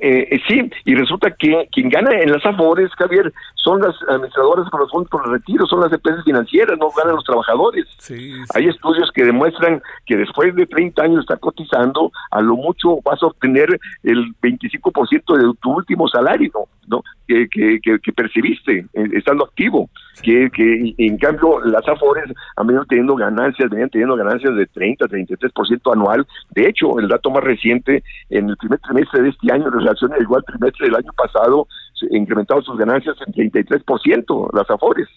Eh, 0.00 0.28
eh, 0.30 0.40
sí, 0.48 0.70
y 0.86 0.94
resulta 0.94 1.30
que 1.30 1.68
quien 1.70 1.90
gana 1.90 2.18
en 2.18 2.32
las 2.32 2.44
afores, 2.44 2.90
Javier, 2.96 3.32
son 3.54 3.82
las 3.82 3.94
administradoras 4.08 4.68
con 4.70 4.80
los 4.80 4.90
fondos 4.90 5.10
por 5.10 5.26
el 5.26 5.32
retiro, 5.32 5.66
son 5.66 5.80
las 5.80 5.92
empresas 5.92 6.24
financieras, 6.24 6.78
no 6.78 6.88
ganan 6.90 7.16
los 7.16 7.24
trabajadores. 7.24 7.86
Sí, 7.98 8.32
sí. 8.32 8.42
Hay 8.54 8.66
estudios 8.66 9.10
que 9.12 9.24
demuestran 9.24 9.82
que 10.06 10.16
después 10.16 10.54
de 10.54 10.66
30 10.66 11.02
años 11.02 11.20
estar 11.20 11.38
cotizando, 11.38 12.10
a 12.30 12.40
lo 12.40 12.56
mucho 12.56 13.00
vas 13.04 13.22
a 13.22 13.26
obtener 13.26 13.78
el 14.02 14.34
25% 14.42 15.36
de 15.36 15.54
tu 15.60 15.70
último 15.70 16.08
salario, 16.08 16.50
¿no? 16.90 17.02
Que, 17.26 17.48
que, 17.48 17.78
que, 17.80 17.98
que 18.00 18.12
percibiste 18.12 18.86
eh, 18.92 19.08
estando 19.12 19.44
activo. 19.44 19.88
Que, 20.22 20.50
que 20.50 20.94
en 20.98 21.16
cambio 21.16 21.60
las 21.60 21.86
afores 21.88 22.24
han 22.56 22.66
venido 22.66 22.84
teniendo 22.84 23.14
ganancias, 23.14 23.70
venían 23.70 23.88
teniendo 23.88 24.16
ganancias 24.16 24.54
de 24.54 24.66
30, 24.66 25.06
33% 25.06 25.92
anual. 25.92 26.26
De 26.50 26.68
hecho, 26.68 26.98
el 26.98 27.08
dato 27.08 27.30
más 27.30 27.44
reciente, 27.44 28.02
en 28.28 28.50
el 28.50 28.56
primer 28.56 28.80
trimestre 28.80 29.22
de 29.22 29.28
este 29.30 29.52
año, 29.52 29.66
en 29.66 29.72
relación 29.72 30.12
al 30.12 30.22
igual 30.22 30.44
trimestre 30.44 30.86
del 30.86 30.96
año 30.96 31.12
pasado, 31.16 31.66
se 31.94 32.06
incrementaron 32.14 32.64
sus 32.64 32.76
ganancias 32.76 33.16
en 33.26 33.32
33%, 33.32 34.50
las 34.52 34.68
afores. 34.68 35.08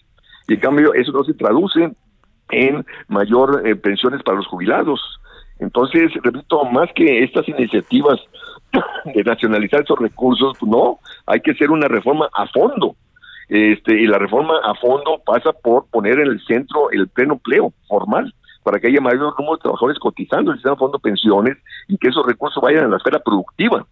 Y 0.48 0.54
en 0.54 0.60
cambio, 0.60 0.94
eso 0.94 1.12
no 1.12 1.24
se 1.24 1.34
traduce 1.34 1.92
en 2.50 2.84
mayor 3.08 3.66
eh, 3.66 3.76
pensiones 3.76 4.22
para 4.22 4.38
los 4.38 4.46
jubilados. 4.46 5.00
Entonces, 5.58 6.12
repito, 6.22 6.64
más 6.64 6.90
que 6.94 7.22
estas 7.24 7.48
iniciativas 7.48 8.20
de 9.04 9.24
nacionalizar 9.24 9.82
esos 9.82 9.98
recursos, 9.98 10.56
pues 10.58 10.70
no, 10.70 10.98
hay 11.26 11.40
que 11.40 11.52
hacer 11.52 11.70
una 11.70 11.88
reforma 11.88 12.28
a 12.32 12.46
fondo. 12.48 12.96
Este, 13.48 14.00
y 14.00 14.06
la 14.06 14.18
reforma 14.18 14.54
a 14.64 14.74
fondo 14.74 15.20
pasa 15.24 15.52
por 15.52 15.86
poner 15.90 16.18
en 16.18 16.28
el 16.28 16.40
centro 16.46 16.90
el 16.90 17.08
pleno 17.08 17.34
empleo 17.34 17.72
formal 17.88 18.34
para 18.62 18.80
que 18.80 18.86
haya 18.86 19.00
mayor 19.00 19.34
número 19.38 19.56
de 19.56 19.62
trabajadores 19.62 19.98
cotizando 19.98 20.50
el 20.50 20.56
sistema 20.56 20.74
de 20.74 20.78
fondo 20.78 20.98
pensiones 20.98 21.58
y 21.86 21.98
que 21.98 22.08
esos 22.08 22.24
recursos 22.24 22.62
vayan 22.62 22.84
a 22.84 22.88
la 22.88 22.96
esfera 22.96 23.18
productiva, 23.18 23.86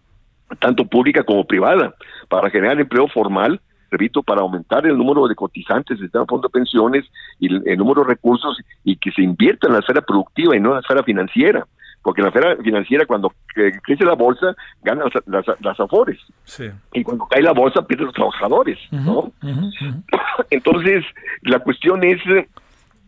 tanto 0.59 0.87
pública 0.87 1.23
como 1.23 1.45
privada, 1.45 1.95
para 2.29 2.49
generar 2.49 2.81
empleo 2.81 3.07
formal 3.09 3.61
repito, 3.91 4.23
para 4.23 4.41
aumentar 4.41 4.87
el 4.87 4.97
número 4.97 5.29
de 5.29 5.35
cotizantes 5.35 5.99
del 5.99 6.07
sistema 6.07 6.25
de 6.25 6.29
fondo 6.29 6.49
pensiones 6.49 7.05
y 7.39 7.53
el, 7.53 7.63
el 7.67 7.77
número 7.77 8.03
de 8.03 8.09
recursos 8.09 8.59
y 8.85 8.97
que 8.97 9.13
se 9.13 9.21
invierta 9.21 9.67
en 9.67 9.75
la 9.75 9.81
esfera 9.81 10.01
productiva 10.01 10.57
y 10.57 10.61
no 10.61 10.71
en 10.71 10.77
la 10.77 10.81
esfera 10.81 11.03
financiera 11.03 11.67
porque 12.03 12.21
en 12.21 12.25
la 12.25 12.29
esfera 12.31 12.57
financiera 12.63 13.07
cuando 13.07 13.33
cre- 13.55 13.79
crece 13.83 14.05
la 14.05 14.15
bolsa 14.15 14.55
ganan 14.83 15.09
las, 15.27 15.45
las, 15.47 15.61
las 15.61 15.81
afores 15.81 16.19
Sí. 16.45 16.65
y 16.93 17.03
cuando 17.03 17.27
cae 17.27 17.43
la 17.43 17.53
bolsa 17.53 17.87
pierden 17.87 18.07
los 18.07 18.15
trabajadores, 18.15 18.79
¿no? 18.91 19.33
Entonces, 20.51 21.05
la 21.43 21.59
cuestión 21.61 22.03
es, 22.05 22.19
eh, 22.27 22.49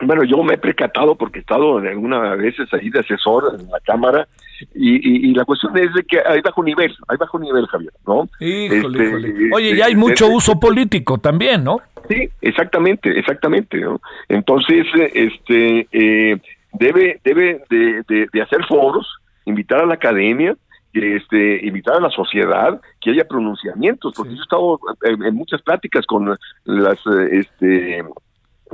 bueno, 0.03 0.25
yo 0.25 0.43
me 0.43 0.55
he 0.55 0.59
percatado 0.59 1.15
porque 1.17 1.39
he 1.39 1.41
estado 1.43 1.79
algunas 1.79 2.39
veces 2.39 2.73
ahí 2.73 2.91
de 2.91 3.01
asesor 3.01 3.57
en 3.59 3.69
la 3.71 3.81
Cámara 3.81 4.27
y, 4.75 4.95
y, 4.97 5.31
y 5.31 5.35
la 5.35 5.45
cuestión 5.45 5.77
es 5.79 5.93
de 5.95 6.03
que 6.05 6.19
hay 6.25 6.41
bajo 6.41 6.63
nivel, 6.63 6.95
hay 7.09 7.17
bajo 7.17 7.39
nivel, 7.39 7.67
Javier, 7.67 7.93
¿no? 8.07 8.29
Híjole, 8.41 8.77
Este, 9.05 9.09
híjole. 9.09 9.51
Oye, 9.55 9.67
este, 9.69 9.79
ya 9.79 9.87
hay 9.87 9.97
mucho 9.97 10.25
este, 10.27 10.37
uso 10.37 10.61
político 10.61 11.19
también, 11.19 11.65
¿no? 11.65 11.79
Sí, 12.09 12.29
exactamente, 12.43 13.19
exactamente. 13.19 13.79
¿no? 13.81 14.01
Entonces, 14.29 14.87
eh, 14.99 15.11
este, 15.15 15.89
eh, 15.93 16.41
debe, 16.75 17.21
debe 17.25 17.63
de, 17.71 18.03
de- 18.09 18.27
de 18.33 18.43
hacer 18.43 18.65
foros, 18.67 19.07
invitar 19.47 19.83
a 19.83 19.87
la 19.87 19.95
academia, 19.95 20.57
este, 20.93 21.67
invitar 21.67 21.97
a 21.97 22.01
la 22.01 22.11
sociedad, 22.11 22.81
que 23.01 23.11
haya 23.11 23.27
pronunciamientos, 23.27 24.15
porque 24.17 24.33
yo 24.35 24.39
he 24.39 24.43
estado 24.43 24.79
en, 25.03 25.25
en 25.25 25.35
muchas 25.35 25.61
pláticas 25.63 26.07
con 26.07 26.37
las, 26.65 26.99
eh, 27.07 27.29
este, 27.33 28.05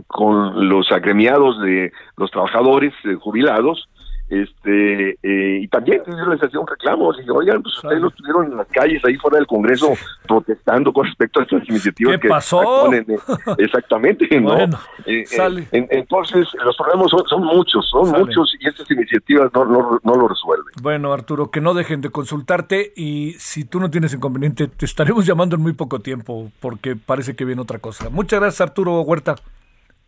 con 0.07 0.69
los 0.69 0.91
agremiados 0.93 1.61
de 1.63 1.93
los 2.17 2.31
trabajadores 2.31 2.93
eh, 3.05 3.15
jubilados, 3.15 3.89
este 4.31 5.11
eh, 5.23 5.61
y 5.63 5.69
también 5.69 6.03
les 6.07 6.43
hacía 6.43 6.61
un 6.61 6.67
reclamo, 6.67 7.11
les 7.13 7.21
dije, 7.21 7.31
oigan, 7.31 7.63
pues 7.63 7.77
ustedes 7.77 8.01
no 8.01 8.09
estuvieron 8.09 8.47
en 8.53 8.57
las 8.57 8.67
calles 8.69 9.05
ahí 9.05 9.17
fuera 9.17 9.37
del 9.39 9.47
Congreso 9.47 9.93
protestando 10.27 10.93
con 10.93 11.05
respecto 11.07 11.41
a 11.41 11.43
estas 11.43 11.69
iniciativas 11.69 12.15
¿Qué 12.17 12.21
que 12.23 12.29
pasó? 12.29 12.61
ponen, 12.85 13.05
eh, 13.09 13.19
exactamente, 13.59 14.41
¿no? 14.41 14.55
Bueno, 14.55 14.79
Eh, 15.07 15.21
eh, 15.23 15.27
sale. 15.27 15.67
en- 15.73 15.89
entonces, 15.91 16.47
los 16.65 16.77
problemas 16.77 17.11
son, 17.11 17.27
son 17.27 17.43
muchos, 17.45 17.89
son 17.91 18.07
Sale. 18.07 18.25
muchos 18.25 18.55
y 18.61 18.67
estas 18.69 18.91
iniciativas 18.91 19.51
no, 19.55 19.65
no, 19.65 19.99
no 20.03 20.15
lo 20.15 20.29
resuelven. 20.29 20.73
Bueno, 20.83 21.13
Arturo, 21.13 21.51
que 21.51 21.61
no 21.61 21.75
dejen 21.75 22.01
de 22.01 22.11
consultarte 22.11 22.93
y 22.97 23.35
si 23.39 23.65
tú 23.65 23.81
no 23.81 23.91
tienes 23.91 24.15
inconveniente, 24.15 24.69
te 24.69 24.85
estaremos 24.85 25.27
llamando 25.27 25.57
en 25.57 25.63
muy 25.63 25.73
poco 25.73 25.99
tiempo 26.01 26.51
porque 26.61 26.95
parece 26.97 27.35
que 27.35 27.45
viene 27.45 27.63
otra 27.63 27.79
cosa. 27.79 28.09
Muchas 28.11 28.41
gracias, 28.41 28.61
Arturo 28.61 29.01
Huerta. 29.03 29.35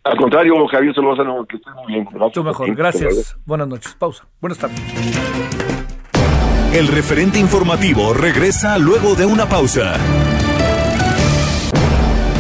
Al 0.05 0.17
contrario, 0.17 0.67
Javier 0.67 0.95
Solórzano, 0.95 1.47
que 1.47 1.57
estés 1.57 1.73
muy 1.75 1.93
bien. 1.93 2.09
Gracias 2.11 2.33
Tú 2.33 2.43
mejor. 2.43 2.75
Gracias. 2.75 3.37
Buenas 3.45 3.69
noches. 3.69 3.95
Pausa. 3.95 4.27
Buenas 4.41 4.59
tardes. 4.59 4.81
El 6.73 6.89
referente 6.89 7.39
informativo 7.39 8.13
regresa 8.13 8.79
luego 8.79 9.15
de 9.15 9.27
una 9.27 9.47
pausa. 9.47 9.95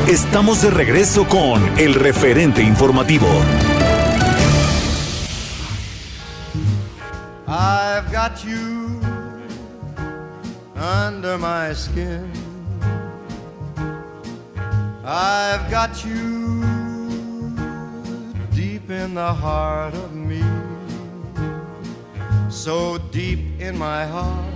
Estamos 0.08 0.62
de 0.62 0.70
regreso 0.70 1.26
con 1.28 1.62
el 1.78 1.94
referente 1.94 2.62
informativo. 2.62 3.26
I've 7.46 8.10
got 8.10 8.42
you 8.44 9.00
under 10.76 11.38
my 11.38 11.72
skin. 11.74 12.32
I've 15.04 15.70
got 15.70 16.04
you 16.04 16.81
deep 18.54 18.90
in 18.90 19.14
the 19.14 19.32
heart 19.32 19.94
of 19.94 20.14
me. 20.14 20.42
So 22.50 22.98
deep 23.10 23.60
in 23.60 23.78
my 23.78 24.04
heart 24.06 24.54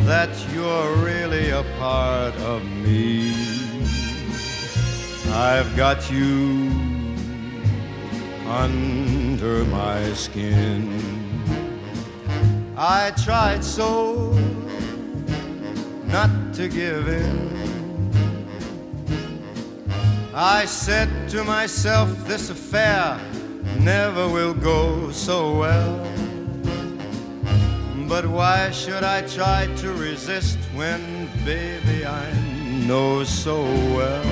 that 0.00 0.30
you're 0.54 0.96
really 0.96 1.50
a 1.50 1.62
part 1.78 2.34
of 2.36 2.64
me. 2.64 3.32
I've 5.32 5.76
got 5.76 6.10
you 6.10 6.70
under 8.48 9.64
my 9.64 10.12
skin. 10.14 11.00
I 12.76 13.10
tried 13.24 13.64
so 13.64 14.32
not 16.06 16.54
to 16.54 16.68
give 16.68 17.08
in. 17.08 17.55
I 20.38 20.66
said 20.66 21.30
to 21.30 21.44
myself, 21.44 22.10
this 22.26 22.50
affair 22.50 23.18
never 23.80 24.28
will 24.28 24.52
go 24.52 25.10
so 25.10 25.60
well. 25.60 26.06
But 28.06 28.26
why 28.26 28.70
should 28.70 29.02
I 29.02 29.22
try 29.22 29.66
to 29.76 29.94
resist 29.94 30.58
when, 30.74 31.30
baby, 31.46 32.04
I 32.04 32.30
know 32.86 33.24
so 33.24 33.62
well 33.96 34.26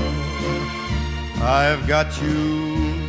I've 1.42 1.88
got 1.88 2.20
you 2.20 3.00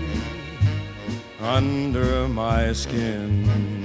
under 1.41 2.29
my 2.29 2.71
skin? 2.71 3.84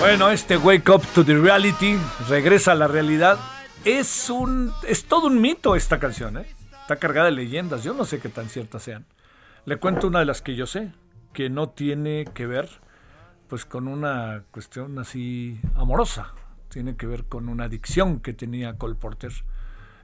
Bueno, 0.00 0.30
este 0.30 0.56
Wake 0.56 0.90
Up 0.90 1.02
to 1.14 1.24
the 1.24 1.34
Reality, 1.34 1.96
regresa 2.28 2.72
a 2.72 2.74
la 2.74 2.88
realidad, 2.88 3.38
es 3.84 4.28
un 4.28 4.72
es 4.86 5.04
todo 5.04 5.28
un 5.28 5.40
mito 5.40 5.76
esta 5.76 5.98
canción, 5.98 6.36
¿eh? 6.36 6.46
Está 6.82 6.96
cargada 6.96 7.26
de 7.26 7.32
leyendas, 7.32 7.82
yo 7.82 7.94
no 7.94 8.04
sé 8.04 8.20
qué 8.20 8.28
tan 8.28 8.48
ciertas 8.48 8.82
sean. 8.82 9.06
Le 9.64 9.78
cuento 9.78 10.08
una 10.08 10.18
de 10.18 10.26
las 10.26 10.42
que 10.42 10.54
yo 10.56 10.66
sé, 10.66 10.92
que 11.32 11.48
no 11.48 11.70
tiene 11.70 12.26
que 12.34 12.46
ver 12.46 12.68
pues 13.48 13.64
con 13.64 13.88
una 13.88 14.44
cuestión 14.50 14.98
así 14.98 15.60
amorosa, 15.74 16.34
tiene 16.68 16.96
que 16.96 17.06
ver 17.06 17.24
con 17.24 17.48
una 17.48 17.64
adicción 17.64 18.20
que 18.20 18.32
tenía 18.34 18.76
Cole 18.76 18.96
Porter 18.96 19.32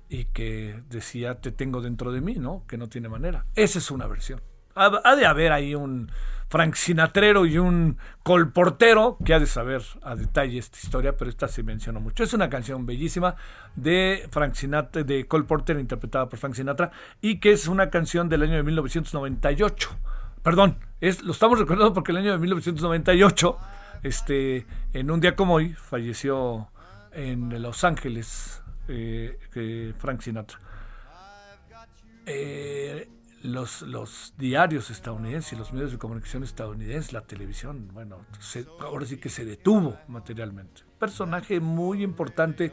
y 0.09 0.27
que 0.27 0.83
decía 0.89 1.41
te 1.41 1.53
tengo 1.53 1.83
dentro 1.83 2.12
de 2.12 2.21
mí, 2.21 2.35
¿no? 2.37 2.65
Que 2.67 2.79
no 2.79 2.89
tiene 2.89 3.09
manera. 3.09 3.45
Esa 3.55 3.79
es 3.79 3.91
una 3.91 4.07
versión. 4.07 4.41
Ha, 4.75 5.17
de 5.17 5.27
haber 5.27 5.53
ahí 5.53 5.75
un 5.75 6.11
Frank 6.49 6.75
Sinatrero 6.75 7.47
y 7.47 7.59
un 7.59 7.97
colportero 8.23 9.19
que 9.25 9.35
ha 9.35 9.41
de 9.41 9.47
saber 9.47 9.83
a 10.03 10.17
detalle 10.17 10.59
esta 10.59 10.79
historia, 10.83 11.17
pero 11.17 11.31
esta 11.31 11.49
se 11.49 11.63
menciona 11.63 12.01
mucho. 12.01 12.25
Es 12.25 12.33
una 12.35 12.49
canción 12.49 12.87
bellísima 12.87 13.37
de 13.77 14.29
Frank 14.31 14.55
Sinatra, 14.55 15.03
de 15.03 15.27
Cole 15.27 15.45
Porter, 15.45 15.79
interpretada 15.79 16.29
por 16.29 16.39
Frank 16.39 16.55
Sinatra, 16.55 16.91
y 17.21 17.39
que 17.39 17.53
es 17.53 17.69
una 17.69 17.91
canción 17.91 18.29
del 18.29 18.43
año 18.43 18.55
de 18.55 18.63
1998. 18.63 19.91
Perdón, 20.43 20.79
es, 21.01 21.23
lo 21.23 21.33
estamos 21.33 21.59
recordando 21.59 21.93
porque 21.93 22.13
el 22.13 22.19
año 22.19 22.33
de 22.33 22.39
1998, 22.39 23.59
este, 24.03 24.67
en 24.93 25.11
un 25.11 25.21
día 25.21 25.37
como 25.37 25.55
hoy, 25.55 25.75
falleció 25.75 26.69
en 27.13 27.63
Los 27.63 27.85
Ángeles 27.85 28.63
eh, 28.89 29.95
Frank 29.99 30.21
Sinatra. 30.21 30.59
Eh, 32.27 33.09
los, 33.43 33.83
los 33.83 34.35
diarios 34.37 34.91
estadounidenses 34.91 35.59
los 35.59 35.73
medios 35.73 35.93
de 35.93 35.99
comunicación 35.99 36.43
estadounidenses, 36.43 37.12
la 37.12 37.23
televisión, 37.23 37.89
bueno, 37.93 38.19
ahora 38.81 39.07
sí 39.07 39.17
que 39.19 39.29
se 39.29 39.45
detuvo 39.45 39.97
materialmente. 40.09 40.83
Personaje 40.99 41.61
muy 41.61 42.03
importante 42.03 42.73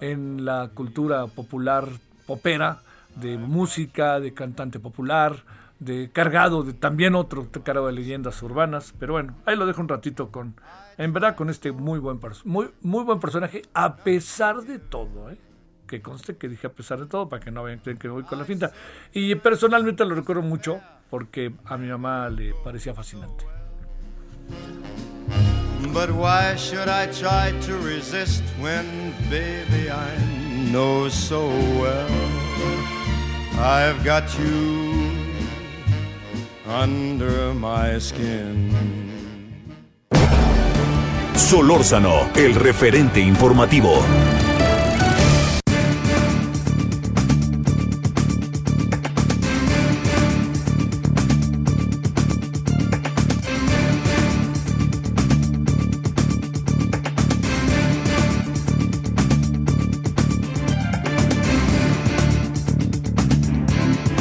en 0.00 0.44
la 0.44 0.70
cultura 0.74 1.26
popular 1.26 1.86
popera, 2.26 2.82
de 3.16 3.38
música, 3.38 4.20
de 4.20 4.32
cantante 4.32 4.78
popular, 4.78 5.44
de 5.78 6.10
cargado 6.12 6.62
de 6.62 6.74
también 6.74 7.14
otro 7.14 7.48
cargado 7.50 7.86
de 7.86 7.92
leyendas 7.92 8.42
urbanas, 8.42 8.94
pero 8.98 9.14
bueno, 9.14 9.34
ahí 9.46 9.56
lo 9.56 9.66
dejo 9.66 9.80
un 9.80 9.88
ratito 9.88 10.30
con, 10.30 10.54
en 10.98 11.12
verdad, 11.12 11.34
con 11.34 11.50
este 11.50 11.72
muy 11.72 11.98
buen, 11.98 12.20
muy, 12.44 12.70
muy 12.82 13.04
buen 13.04 13.18
personaje, 13.18 13.62
a 13.74 13.96
pesar 13.96 14.62
de 14.62 14.78
todo, 14.78 15.30
¿eh? 15.30 15.38
Que 15.90 16.00
conste 16.00 16.36
que 16.36 16.48
dije 16.48 16.68
a 16.68 16.70
pesar 16.70 17.00
de 17.00 17.06
todo, 17.06 17.28
para 17.28 17.42
que 17.42 17.50
no 17.50 17.64
vean 17.64 17.80
que 17.80 18.08
voy 18.08 18.22
con 18.22 18.38
la 18.38 18.44
finta. 18.44 18.70
Y 19.12 19.34
personalmente 19.34 20.04
lo 20.04 20.14
recuerdo 20.14 20.40
mucho 20.40 20.80
porque 21.10 21.52
a 21.64 21.76
mi 21.76 21.88
mamá 21.88 22.28
le 22.30 22.54
parecía 22.62 22.94
fascinante. 22.94 23.44
But 25.92 26.10
why 26.10 26.56
should 26.56 26.88
I 26.88 27.08
try 27.10 27.52
to 27.66 27.76
resist 27.78 28.44
when, 28.60 29.12
baby, 29.28 29.90
I 29.90 30.70
know 30.70 31.08
so 31.08 31.48
well 31.48 32.08
I've 33.58 34.04
got 34.04 34.24
you 34.38 35.10
under 36.68 37.52
my 37.54 37.98
skin. 37.98 38.70
Solórzano, 41.34 42.30
el 42.36 42.54
referente 42.54 43.18
informativo. 43.18 44.04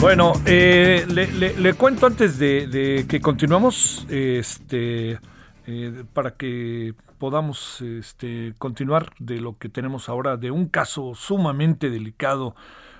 Bueno, 0.01 0.31
eh, 0.45 1.05
le, 1.09 1.73
cuento 1.73 2.05
antes 2.05 2.39
de, 2.39 3.05
que 3.09 3.19
continuamos, 3.19 4.07
este, 4.09 5.19
eh, 5.67 6.03
para 6.13 6.37
que 6.37 6.93
podamos 7.17 7.81
este, 7.81 8.53
continuar 8.57 9.11
de 9.19 9.41
lo 9.41 9.57
que 9.57 9.67
tenemos 9.67 10.07
ahora, 10.07 10.37
de 10.37 10.51
un 10.51 10.67
caso 10.69 11.15
sumamente 11.15 11.89
delicado, 11.89 12.55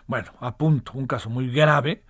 bueno, 0.08 0.34
a 0.42 0.58
punto, 0.58 0.92
un 0.94 1.08
caso 1.08 1.30
muy 1.30 1.50
grave, 1.50 2.04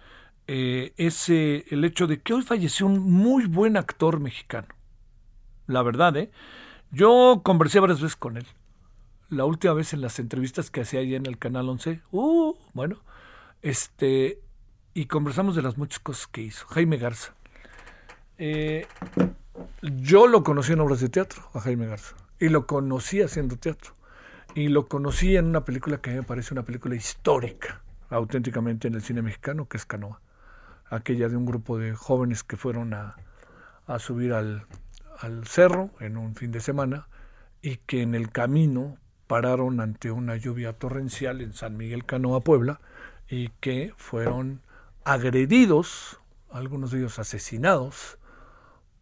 eh, 0.48 0.94
es 0.98 1.30
el 1.30 1.86
hecho 1.86 2.08
de 2.08 2.22
que 2.22 2.34
hoy 2.34 2.42
falleció 2.42 2.88
un 2.88 3.00
muy 3.00 3.46
buen 3.46 3.78
actor 3.78 4.20
mexicano. 4.20 4.70
La 5.68 5.84
verdad, 5.84 6.18
¿eh? 6.18 6.32
Yo 6.90 7.42
conversé 7.44 7.80
varias 7.80 8.02
veces 8.02 8.16
con 8.16 8.38
él. 8.38 8.48
La 9.30 9.46
última 9.46 9.74
vez 9.74 9.94
en 9.94 10.02
las 10.02 10.18
entrevistas 10.18 10.72
que 10.72 10.82
hacía 10.82 11.02
allá 11.02 11.18
en 11.18 11.28
el 11.28 11.38
Canal 11.38 11.70
11, 11.70 12.02
uh, 12.12 12.56
bueno, 12.74 12.98
este, 13.62 14.40
y 14.94 15.06
conversamos 15.06 15.56
de 15.56 15.62
las 15.62 15.78
muchas 15.78 16.00
cosas 16.00 16.28
que 16.28 16.42
hizo. 16.42 16.66
Jaime 16.68 16.98
Garza. 16.98 17.34
Eh, 18.38 18.88
yo 19.82 20.28
lo 20.28 20.44
conocí 20.44 20.74
en 20.74 20.80
obras 20.80 21.00
de 21.00 21.10
teatro, 21.10 21.42
a 21.54 21.60
Jaime 21.60 21.88
Garza, 21.88 22.16
y 22.40 22.50
lo 22.50 22.66
conocí 22.66 23.22
haciendo 23.22 23.58
teatro. 23.58 23.94
Y 24.56 24.70
lo 24.70 24.88
conocí 24.88 25.36
en 25.36 25.46
una 25.46 25.64
película 25.64 26.02
que 26.02 26.10
a 26.10 26.14
mí 26.14 26.20
me 26.20 26.26
parece 26.26 26.54
una 26.54 26.64
película 26.64 26.96
histórica, 26.96 27.82
auténticamente 28.10 28.88
en 28.88 28.96
el 28.96 29.02
cine 29.02 29.22
mexicano, 29.22 29.68
que 29.68 29.78
es 29.78 29.86
Canoa. 29.86 30.22
Aquella 30.90 31.30
de 31.30 31.38
un 31.38 31.46
grupo 31.46 31.78
de 31.78 31.94
jóvenes 31.94 32.44
que 32.44 32.58
fueron 32.58 32.94
a, 32.94 33.16
a 33.86 34.00
subir 34.00 34.34
al, 34.34 34.66
al 35.20 35.46
cerro 35.46 35.92
en 36.00 36.18
un 36.18 36.36
fin 36.36 36.52
de 36.52 36.62
semana 36.62 37.08
y 37.62 37.78
que 37.78 38.02
en 38.02 38.16
el 38.16 38.32
camino 38.32 38.98
pararon 39.28 39.80
ante 39.82 40.10
una 40.10 40.36
lluvia 40.36 40.74
torrencial 40.74 41.42
en 41.42 41.54
San 41.54 41.78
Miguel 41.78 42.06
Canoa, 42.06 42.42
Puebla, 42.42 42.80
y 43.28 43.50
que 43.60 43.94
fueron 43.98 44.62
agredidos, 45.10 46.20
algunos 46.52 46.92
de 46.92 47.00
ellos 47.00 47.18
asesinados, 47.18 48.20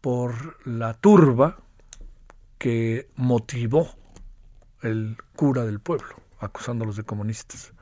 por 0.00 0.56
la 0.66 0.94
turba 0.94 1.58
que 2.56 3.10
motivó 3.14 3.90
el 4.82 5.18
cura 5.36 5.64
del 5.64 5.80
pueblo, 5.80 6.16
acusándolos 6.40 6.96
de 6.96 7.02
comunistas. 7.02 7.74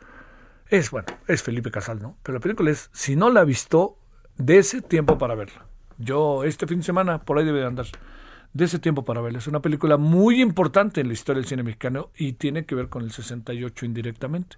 Es, 0.68 0.90
bueno, 0.90 1.06
es 1.28 1.42
Felipe 1.42 1.70
Casal, 1.70 2.02
¿no? 2.02 2.16
Pero 2.24 2.38
la 2.38 2.40
película 2.40 2.70
es, 2.72 2.90
si 2.92 3.14
no 3.14 3.30
la 3.30 3.44
visto, 3.44 3.98
de 4.36 4.58
ese 4.58 4.82
tiempo 4.82 5.18
para 5.18 5.36
verla. 5.36 5.66
Yo 5.98 6.42
este 6.42 6.66
fin 6.66 6.78
de 6.78 6.84
semana, 6.84 7.24
por 7.24 7.38
ahí 7.38 7.44
debe 7.44 7.60
de 7.60 7.66
andar, 7.66 7.86
de 8.52 8.64
ese 8.64 8.80
tiempo 8.80 9.04
para 9.04 9.20
verla. 9.20 9.38
Es 9.38 9.46
una 9.46 9.60
película 9.60 9.98
muy 9.98 10.42
importante 10.42 11.00
en 11.00 11.06
la 11.06 11.14
historia 11.14 11.40
del 11.40 11.48
cine 11.48 11.62
mexicano 11.62 12.10
y 12.16 12.32
tiene 12.32 12.66
que 12.66 12.74
ver 12.74 12.88
con 12.88 13.04
el 13.04 13.12
68 13.12 13.86
indirectamente. 13.86 14.56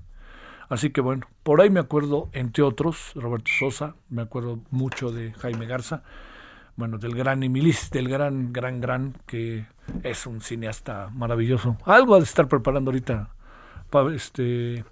Así 0.69 0.91
que 0.91 1.01
bueno, 1.01 1.27
por 1.43 1.61
ahí 1.61 1.71
me 1.71 1.81
acuerdo, 1.81 2.29
entre 2.33 2.63
otros, 2.63 3.13
Roberto 3.15 3.51
Sosa, 3.59 3.95
me 4.11 4.23
acuerdo 4.23 4.61
mucho 4.71 5.11
de 5.11 5.33
Jaime 5.33 5.67
Garza, 5.67 6.03
bueno, 6.77 6.99
del 6.99 7.15
gran 7.15 7.43
Emilis, 7.43 7.91
del 7.91 8.09
gran, 8.09 8.53
gran, 8.53 8.81
gran, 8.81 9.15
que 9.27 9.67
es 10.03 10.27
un 10.27 10.41
cineasta 10.41 11.11
maravilloso. 11.13 11.77
Algo 11.85 12.15
ha 12.15 12.19
de 12.19 12.25
estar 12.25 12.47
preparando 12.49 12.91
ahorita 12.91 13.31
este, 14.15 14.85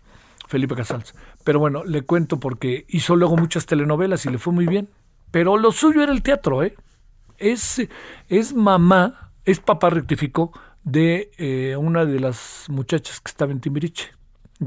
Felipe 0.48 0.74
Casals. 0.74 1.15
Pero 1.44 1.61
bueno, 1.61 1.85
le 1.85 2.03
cuento 2.03 2.40
porque 2.40 2.86
hizo 2.89 3.15
luego 3.15 3.36
muchas 3.36 3.66
telenovelas 3.66 4.27
y 4.27 4.31
le 4.31 4.39
fue 4.39 4.53
muy 4.53 4.66
bien. 4.66 4.89
Pero 5.31 5.59
lo 5.59 5.70
suyo 5.70 6.03
era 6.03 6.12
el 6.12 6.23
teatro, 6.23 6.62
¿eh? 6.62 6.74
Es, 7.39 7.86
es 8.28 8.55
mamá, 8.55 9.32
es 9.44 9.61
papá 9.61 9.90
rectificó 9.90 10.53
de 10.82 11.31
eh, 11.36 11.77
una 11.77 12.05
de 12.05 12.19
las 12.19 12.66
muchachas 12.69 13.20
que 13.20 13.28
estaba 13.28 13.53
en 13.53 13.61
Timbiriche 13.61 14.15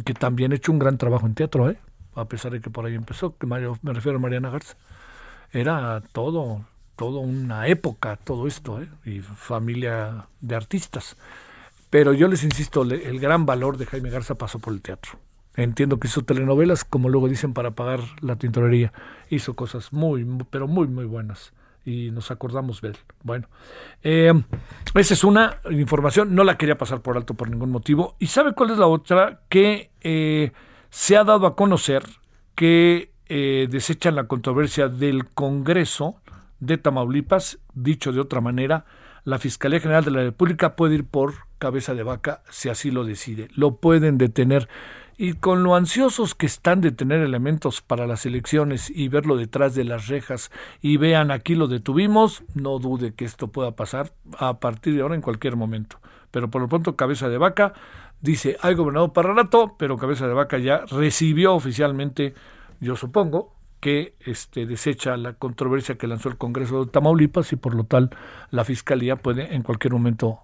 que 0.05 0.13
también 0.13 0.51
ha 0.51 0.55
hecho 0.55 0.71
un 0.71 0.79
gran 0.79 0.97
trabajo 0.97 1.25
en 1.25 1.35
teatro, 1.35 1.69
¿eh? 1.69 1.77
a 2.15 2.25
pesar 2.25 2.51
de 2.51 2.61
que 2.61 2.69
por 2.69 2.85
ahí 2.85 2.95
empezó, 2.95 3.37
que 3.37 3.47
me 3.47 3.59
refiero 3.93 4.17
a 4.17 4.21
Mariana 4.21 4.49
Garza. 4.49 4.75
Era 5.51 6.01
todo, 6.11 6.65
todo 6.95 7.19
una 7.19 7.67
época, 7.67 8.17
todo 8.17 8.47
esto, 8.47 8.81
¿eh? 8.81 8.89
y 9.05 9.19
familia 9.19 10.27
de 10.41 10.55
artistas. 10.55 11.17
Pero 11.89 12.13
yo 12.13 12.27
les 12.27 12.43
insisto, 12.43 12.83
el 12.83 13.19
gran 13.19 13.45
valor 13.45 13.77
de 13.77 13.87
Jaime 13.87 14.09
Garza 14.09 14.35
pasó 14.35 14.59
por 14.59 14.73
el 14.73 14.81
teatro. 14.81 15.13
Entiendo 15.55 15.99
que 15.99 16.07
hizo 16.07 16.23
telenovelas, 16.23 16.83
como 16.83 17.09
luego 17.09 17.27
dicen, 17.27 17.53
para 17.53 17.71
pagar 17.71 18.01
la 18.21 18.35
tintorería. 18.35 18.93
Hizo 19.29 19.55
cosas 19.55 19.91
muy, 19.91 20.25
pero 20.51 20.67
muy, 20.67 20.87
muy 20.87 21.05
buenas 21.05 21.51
y 21.85 22.11
nos 22.11 22.31
acordamos 22.31 22.81
de 22.81 22.89
él. 22.89 22.97
Bueno, 23.23 23.47
eh, 24.03 24.33
esa 24.95 25.13
es 25.13 25.23
una 25.23 25.59
información, 25.71 26.35
no 26.35 26.43
la 26.43 26.57
quería 26.57 26.77
pasar 26.77 27.01
por 27.01 27.17
alto 27.17 27.33
por 27.33 27.49
ningún 27.49 27.71
motivo. 27.71 28.15
¿Y 28.19 28.27
sabe 28.27 28.53
cuál 28.53 28.71
es 28.71 28.77
la 28.77 28.87
otra? 28.87 29.41
Que 29.49 29.91
eh, 30.01 30.51
se 30.89 31.17
ha 31.17 31.23
dado 31.23 31.47
a 31.47 31.55
conocer 31.55 32.03
que 32.55 33.11
eh, 33.27 33.67
desechan 33.69 34.15
la 34.15 34.27
controversia 34.27 34.87
del 34.87 35.25
Congreso 35.29 36.21
de 36.59 36.77
Tamaulipas, 36.77 37.59
dicho 37.73 38.11
de 38.11 38.19
otra 38.19 38.41
manera, 38.41 38.85
la 39.23 39.37
Fiscalía 39.37 39.79
General 39.79 40.03
de 40.03 40.11
la 40.11 40.23
República 40.23 40.75
puede 40.75 40.95
ir 40.95 41.05
por 41.05 41.33
cabeza 41.57 41.93
de 41.93 42.03
vaca 42.03 42.41
si 42.49 42.69
así 42.69 42.91
lo 42.91 43.03
decide. 43.03 43.49
Lo 43.53 43.77
pueden 43.77 44.17
detener 44.17 44.67
y 45.21 45.33
con 45.33 45.63
lo 45.63 45.75
ansiosos 45.75 46.33
que 46.33 46.45
están 46.45 46.79
de 46.79 46.93
tener 46.93 47.19
elementos 47.19 47.81
para 47.81 48.07
las 48.07 48.25
elecciones 48.25 48.89
y 48.89 49.09
verlo 49.09 49.35
detrás 49.35 49.75
de 49.75 49.83
las 49.83 50.07
rejas 50.07 50.49
y 50.81 50.95
vean 50.95 51.29
aquí 51.29 51.55
lo 51.55 51.67
detuvimos, 51.67 52.43
no 52.55 52.79
dude 52.79 53.13
que 53.13 53.25
esto 53.25 53.49
pueda 53.49 53.75
pasar 53.75 54.13
a 54.37 54.61
partir 54.61 54.95
de 54.95 55.01
ahora 55.01 55.15
en 55.15 55.21
cualquier 55.21 55.57
momento. 55.57 55.99
Pero 56.31 56.49
por 56.49 56.61
lo 56.61 56.69
pronto 56.69 56.95
Cabeza 56.95 57.27
de 57.27 57.37
Vaca 57.37 57.73
dice, 58.21 58.55
hay 58.61 58.75
gobernador 58.75 59.11
para 59.11 59.33
rato, 59.33 59.75
pero 59.77 59.97
Cabeza 59.97 60.25
de 60.25 60.33
Vaca 60.33 60.57
ya 60.57 60.85
recibió 60.89 61.53
oficialmente, 61.53 62.33
yo 62.79 62.95
supongo, 62.95 63.53
que 63.81 64.15
este, 64.21 64.65
desecha 64.65 65.17
la 65.17 65.33
controversia 65.33 65.97
que 65.97 66.07
lanzó 66.07 66.29
el 66.29 66.37
Congreso 66.37 66.85
de 66.85 66.91
Tamaulipas 66.91 67.51
y 67.51 67.57
por 67.57 67.75
lo 67.75 67.83
tal 67.83 68.09
la 68.51 68.63
Fiscalía 68.63 69.17
puede 69.17 69.53
en 69.53 69.63
cualquier 69.63 69.91
momento 69.91 70.39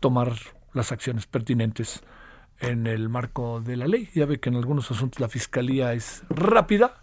tomar 0.00 0.32
las 0.72 0.90
acciones 0.90 1.26
pertinentes 1.26 2.02
en 2.60 2.86
el 2.86 3.08
marco 3.08 3.60
de 3.60 3.76
la 3.76 3.86
ley. 3.86 4.08
Ya 4.14 4.26
ve 4.26 4.38
que 4.38 4.48
en 4.48 4.56
algunos 4.56 4.90
asuntos 4.90 5.20
la 5.20 5.28
fiscalía 5.28 5.92
es 5.92 6.22
rápida 6.28 6.94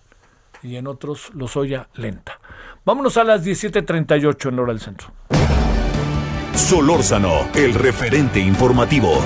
y 0.64 0.76
en 0.76 0.88
otros 0.88 1.32
los 1.34 1.58
oya 1.58 1.90
lenta. 1.96 2.40
Vámonos 2.86 3.18
a 3.18 3.24
las 3.24 3.44
17:38 3.44 4.50
en 4.50 4.60
hora 4.60 4.74
del 4.74 4.82
centro. 4.82 5.12
Solórzano, 6.54 7.50
el 7.56 7.74
referente 7.74 8.40
informativo. 8.40 9.22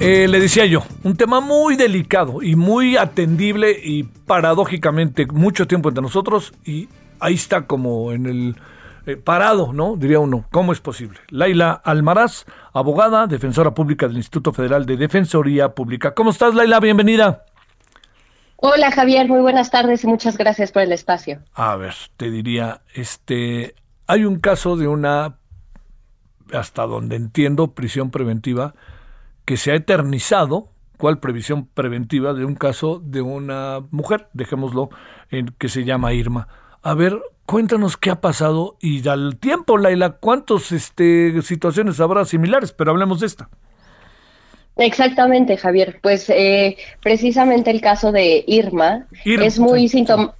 Eh, 0.00 0.26
le 0.28 0.40
decía 0.40 0.64
yo, 0.64 0.82
un 1.04 1.14
tema 1.14 1.40
muy 1.40 1.76
delicado 1.76 2.42
y 2.42 2.56
muy 2.56 2.96
atendible 2.96 3.78
y 3.82 4.04
paradójicamente 4.04 5.26
mucho 5.26 5.66
tiempo 5.66 5.90
entre 5.90 6.00
nosotros 6.00 6.54
y 6.64 6.88
ahí 7.20 7.34
está 7.34 7.66
como 7.66 8.10
en 8.12 8.24
el 8.24 8.56
eh, 9.10 9.16
parado, 9.16 9.72
¿no? 9.72 9.96
Diría 9.96 10.20
uno, 10.20 10.44
¿cómo 10.52 10.72
es 10.72 10.80
posible? 10.80 11.18
Laila 11.30 11.72
Almaraz, 11.72 12.44
abogada, 12.72 13.26
defensora 13.26 13.74
pública 13.74 14.06
del 14.06 14.16
Instituto 14.16 14.52
Federal 14.52 14.86
de 14.86 14.96
Defensoría 14.96 15.74
Pública. 15.74 16.14
¿Cómo 16.14 16.30
estás, 16.30 16.54
Laila? 16.54 16.78
Bienvenida. 16.78 17.44
Hola, 18.56 18.92
Javier, 18.92 19.26
muy 19.26 19.40
buenas 19.40 19.70
tardes 19.70 20.04
y 20.04 20.06
muchas 20.06 20.36
gracias 20.36 20.70
por 20.70 20.82
el 20.82 20.92
espacio. 20.92 21.40
A 21.54 21.76
ver, 21.76 21.94
te 22.16 22.30
diría, 22.30 22.82
este, 22.94 23.74
hay 24.06 24.24
un 24.24 24.38
caso 24.38 24.76
de 24.76 24.86
una, 24.86 25.38
hasta 26.52 26.86
donde 26.86 27.16
entiendo, 27.16 27.72
prisión 27.72 28.10
preventiva 28.10 28.74
que 29.44 29.56
se 29.56 29.72
ha 29.72 29.74
eternizado. 29.74 30.68
¿Cuál 30.98 31.18
previsión 31.18 31.66
preventiva 31.66 32.34
de 32.34 32.44
un 32.44 32.54
caso 32.54 33.00
de 33.02 33.22
una 33.22 33.80
mujer, 33.90 34.28
dejémoslo, 34.34 34.90
en, 35.30 35.46
que 35.58 35.70
se 35.70 35.84
llama 35.84 36.12
Irma? 36.12 36.46
A 36.82 36.94
ver, 36.94 37.18
cuéntanos 37.50 37.96
qué 37.96 38.10
ha 38.10 38.20
pasado 38.20 38.76
y 38.80 39.08
al 39.08 39.36
tiempo, 39.36 39.76
Laila, 39.76 40.18
cuántas 40.20 40.70
este, 40.70 41.42
situaciones 41.42 41.98
habrá 41.98 42.24
similares, 42.24 42.70
pero 42.70 42.92
hablemos 42.92 43.18
de 43.18 43.26
esta. 43.26 43.48
Exactamente, 44.76 45.56
Javier. 45.56 45.98
Pues 46.00 46.30
eh, 46.30 46.76
precisamente 47.02 47.72
el 47.72 47.80
caso 47.80 48.12
de 48.12 48.44
Irma, 48.46 49.08
es 49.24 49.58
muy 49.58 49.88
sintomático 49.88 50.36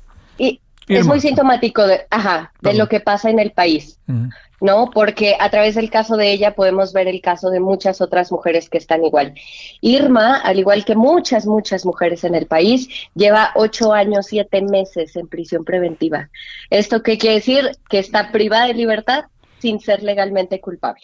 es 0.86 1.06
muy 1.06 1.20
sintomático 1.20 1.84
de, 1.86 2.00
ajá, 2.10 2.52
de 2.62 2.74
lo 2.74 2.88
que 2.88 3.00
pasa 3.00 3.28
en 3.28 3.40
el 3.40 3.50
país, 3.50 3.98
¿no? 4.60 4.90
Porque 4.90 5.36
a 5.38 5.50
través 5.50 5.74
del 5.74 5.90
caso 5.90 6.16
de 6.16 6.32
ella 6.32 6.54
podemos 6.54 6.92
ver 6.92 7.08
el 7.08 7.20
caso 7.20 7.50
de 7.50 7.60
muchas 7.60 8.00
otras 8.00 8.30
mujeres 8.30 8.68
que 8.68 8.78
están 8.78 9.04
igual. 9.04 9.34
Irma, 9.80 10.36
al 10.38 10.58
igual 10.58 10.84
que 10.84 10.94
muchas, 10.94 11.46
muchas 11.46 11.84
mujeres 11.86 12.24
en 12.24 12.34
el 12.34 12.46
país, 12.46 12.88
lleva 13.14 13.52
ocho 13.54 13.92
años, 13.92 14.26
siete 14.26 14.62
meses 14.62 15.16
en 15.16 15.28
prisión 15.28 15.64
preventiva. 15.64 16.30
¿Esto 16.68 17.02
qué 17.02 17.18
quiere 17.18 17.36
decir? 17.36 17.70
Que 17.88 17.98
está 17.98 18.30
privada 18.32 18.66
de 18.66 18.74
libertad 18.74 19.24
sin 19.58 19.80
ser 19.80 20.02
legalmente 20.02 20.60
culpable. 20.60 21.02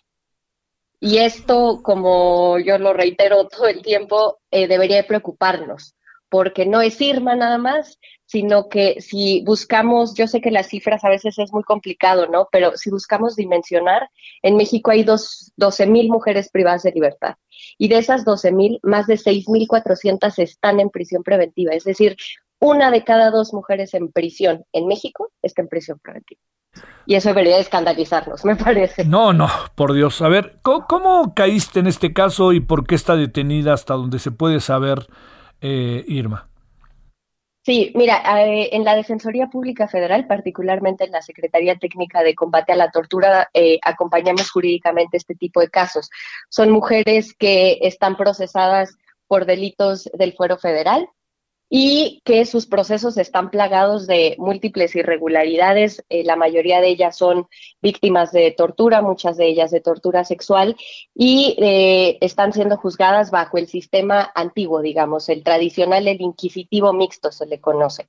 Y 0.99 1.19
esto, 1.19 1.81
como 1.83 2.59
yo 2.59 2.79
lo 2.79 2.93
reitero 2.93 3.49
todo 3.49 3.67
el 3.67 3.83
tiempo, 3.83 4.39
eh, 4.51 4.67
debería 4.67 5.07
preocuparnos, 5.07 5.95
porque 6.37 6.67
no 6.67 6.83
es 6.83 7.01
Irma 7.01 7.35
nada 7.35 7.57
más, 7.57 7.99
sino 8.27 8.69
que 8.69 9.01
si 9.01 9.43
buscamos, 9.47 10.13
yo 10.15 10.27
sé 10.27 10.43
que 10.43 10.51
las 10.51 10.69
cifras 10.69 11.03
a 11.03 11.09
veces 11.09 11.39
es 11.39 11.51
muy 11.51 11.63
complicado, 11.63 12.27
¿no? 12.27 12.47
Pero 12.53 12.77
si 12.77 12.91
buscamos 12.91 13.37
dimensionar, 13.37 14.11
en 14.43 14.55
México 14.59 14.91
hay 14.91 15.03
dos, 15.03 15.55
12 15.57 15.87
mil 15.87 16.11
mujeres 16.11 16.51
privadas 16.51 16.83
de 16.83 16.93
libertad. 16.93 17.37
Y 17.79 17.89
de 17.89 17.97
esas 17.97 18.27
12 18.27 18.53
mil, 18.53 18.81
más 18.83 19.07
de 19.07 19.15
6.400 19.15 20.39
están 20.39 20.79
en 20.79 20.91
prisión 20.91 21.23
preventiva. 21.23 21.73
Es 21.73 21.85
decir, 21.85 22.19
una 22.61 22.91
de 22.91 23.03
cada 23.03 23.31
dos 23.31 23.55
mujeres 23.55 23.95
en 23.95 24.13
prisión 24.13 24.63
en 24.73 24.89
México 24.89 25.31
está 25.41 25.63
en 25.63 25.69
prisión 25.69 25.99
preventiva. 26.01 26.43
Y 27.07 27.15
eso 27.15 27.31
debería 27.31 27.59
escandalizarnos, 27.59 28.45
me 28.45 28.57
parece. 28.57 29.07
No, 29.07 29.33
no, 29.33 29.49
por 29.75 29.95
Dios. 29.95 30.21
A 30.21 30.29
ver, 30.29 30.59
¿cómo, 30.61 31.33
caíste 31.35 31.81
en 31.81 31.87
este 31.87 32.13
caso 32.13 32.53
y 32.53 32.61
por 32.61 32.87
qué 32.87 32.95
está 32.95 33.17
detenida 33.17 33.73
hasta 33.73 33.95
donde 33.95 34.19
se 34.19 34.33
puede 34.33 34.61
saber, 34.61 35.07
eh, 35.61 36.05
Irma? 36.07 36.49
Sí, 37.67 37.91
mira, 37.97 38.23
eh, 38.47 38.69
en 38.77 38.85
la 38.85 38.95
Defensoría 38.95 39.49
Pública 39.49 39.89
Federal, 39.89 40.29
particularmente 40.29 41.03
en 41.03 41.11
la 41.11 41.21
Secretaría 41.21 41.77
Técnica 41.77 42.23
de 42.23 42.37
Combate 42.37 42.73
a 42.73 42.77
la 42.77 42.93
Tortura, 42.93 43.51
eh, 43.53 43.81
acompañamos 43.83 44.53
jurídicamente 44.53 45.17
este 45.17 45.35
tipo 45.35 45.59
de 45.59 45.69
casos. 45.69 46.09
Son 46.49 46.71
mujeres 46.71 47.35
que 47.35 47.79
están 47.83 48.17
procesadas 48.17 48.97
por 49.27 49.47
delitos 49.47 50.09
del 50.15 50.35
fuero 50.35 50.59
federal, 50.59 51.09
y 51.69 52.23
que 52.25 52.45
sus 52.45 52.67
procesos 52.67 53.17
están 53.17 53.51
plagados 53.51 54.07
de 54.07 54.37
múltiples 54.39 54.95
irregularidades. 54.95 56.05
Eh, 56.09 56.25
la 56.25 56.37
mayoría 56.37 56.81
de 56.81 56.89
ellas 56.89 57.17
son 57.17 57.49
víctimas 57.83 58.33
de 58.33 58.53
tortura, 58.53 59.03
muchas 59.03 59.37
de 59.37 59.47
ellas 59.49 59.71
de 59.71 59.81
tortura 59.81 60.25
sexual, 60.25 60.77
y 61.15 61.57
eh, 61.59 62.19
están 62.21 62.53
siendo 62.53 62.77
juzgadas 62.77 63.31
bajo 63.31 63.59
el 63.59 63.67
sistema 63.67 64.31
antiguo, 64.35 64.81
digamos, 64.81 65.29
el 65.29 65.43
tradicional, 65.43 66.07
el 66.07 66.21
inquisitivo 66.21 66.93
mixto 66.93 67.33
se 67.33 67.47
le 67.47 67.61
conoce. 67.61 68.09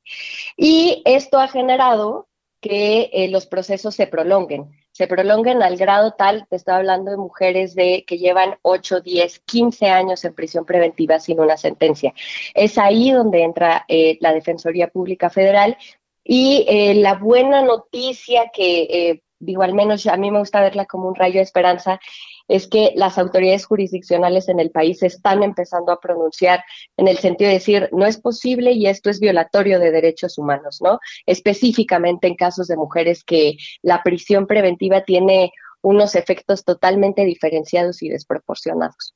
Y 0.56 1.02
esto 1.06 1.40
ha 1.40 1.48
generado 1.48 2.28
que 2.60 3.10
eh, 3.14 3.30
los 3.30 3.46
procesos 3.46 3.96
se 3.96 4.08
prolonguen 4.08 4.72
se 4.98 5.06
prolonguen 5.06 5.62
al 5.62 5.78
grado 5.78 6.14
tal, 6.14 6.48
te 6.50 6.56
estoy 6.56 6.74
hablando 6.74 7.12
de 7.12 7.18
mujeres 7.18 7.76
de 7.76 8.04
que 8.08 8.18
llevan 8.18 8.56
8, 8.64 9.02
10, 9.02 9.42
15 9.42 9.86
años 9.90 10.26
en 10.26 10.34
prisión 10.34 10.66
preventiva 10.66 11.20
sin 11.20 11.40
una 11.40 11.56
sentencia. 11.56 12.16
Es 12.56 12.80
ahí 12.80 13.12
donde 13.12 13.44
entra 13.44 13.86
eh, 13.88 14.18
la 14.22 14.34
Defensoría 14.34 14.88
Pública 14.88 15.30
Federal 15.30 15.78
y 16.24 16.66
eh, 16.68 16.96
la 16.96 17.14
buena 17.14 17.62
noticia 17.62 18.50
que, 18.52 18.82
eh, 18.90 19.22
digo, 19.40 19.64
al 19.64 19.74
menos 19.74 20.06
a 20.08 20.18
mí 20.18 20.32
me 20.32 20.40
gusta 20.40 20.62
verla 20.62 20.86
como 20.86 21.08
un 21.08 21.16
rayo 21.16 21.36
de 21.36 21.42
esperanza, 21.42 22.00
es 22.48 22.68
que 22.68 22.94
las 22.96 23.18
autoridades 23.18 23.66
jurisdiccionales 23.66 24.48
en 24.50 24.60
el 24.60 24.72
país 24.72 25.04
están 25.04 25.44
empezando 25.44 25.92
a 25.92 26.00
pronunciar 26.00 26.64
en 26.96 27.08
el 27.08 27.18
sentido 27.18 27.50
de 27.50 27.56
decir, 27.56 27.90
no 27.92 28.06
es 28.06 28.18
posible 28.18 28.72
y 28.72 28.88
esto 28.88 29.10
es 29.10 29.20
violatorio 29.20 29.80
de 29.80 29.92
derechos 29.92 30.38
humanos, 30.38 30.80
¿no? 30.82 31.00
Específicamente 31.26 32.28
en 32.28 32.36
casos 32.36 32.68
de 32.68 32.78
mujeres 32.78 33.24
que 33.24 33.58
la 33.82 34.02
prisión 34.04 34.48
preventiva 34.48 35.02
tiene 35.04 35.52
unos 35.82 36.16
efectos 36.16 36.64
totalmente 36.64 37.26
diferenciados 37.26 38.02
y 38.02 38.10
desproporcionados. 38.10 39.14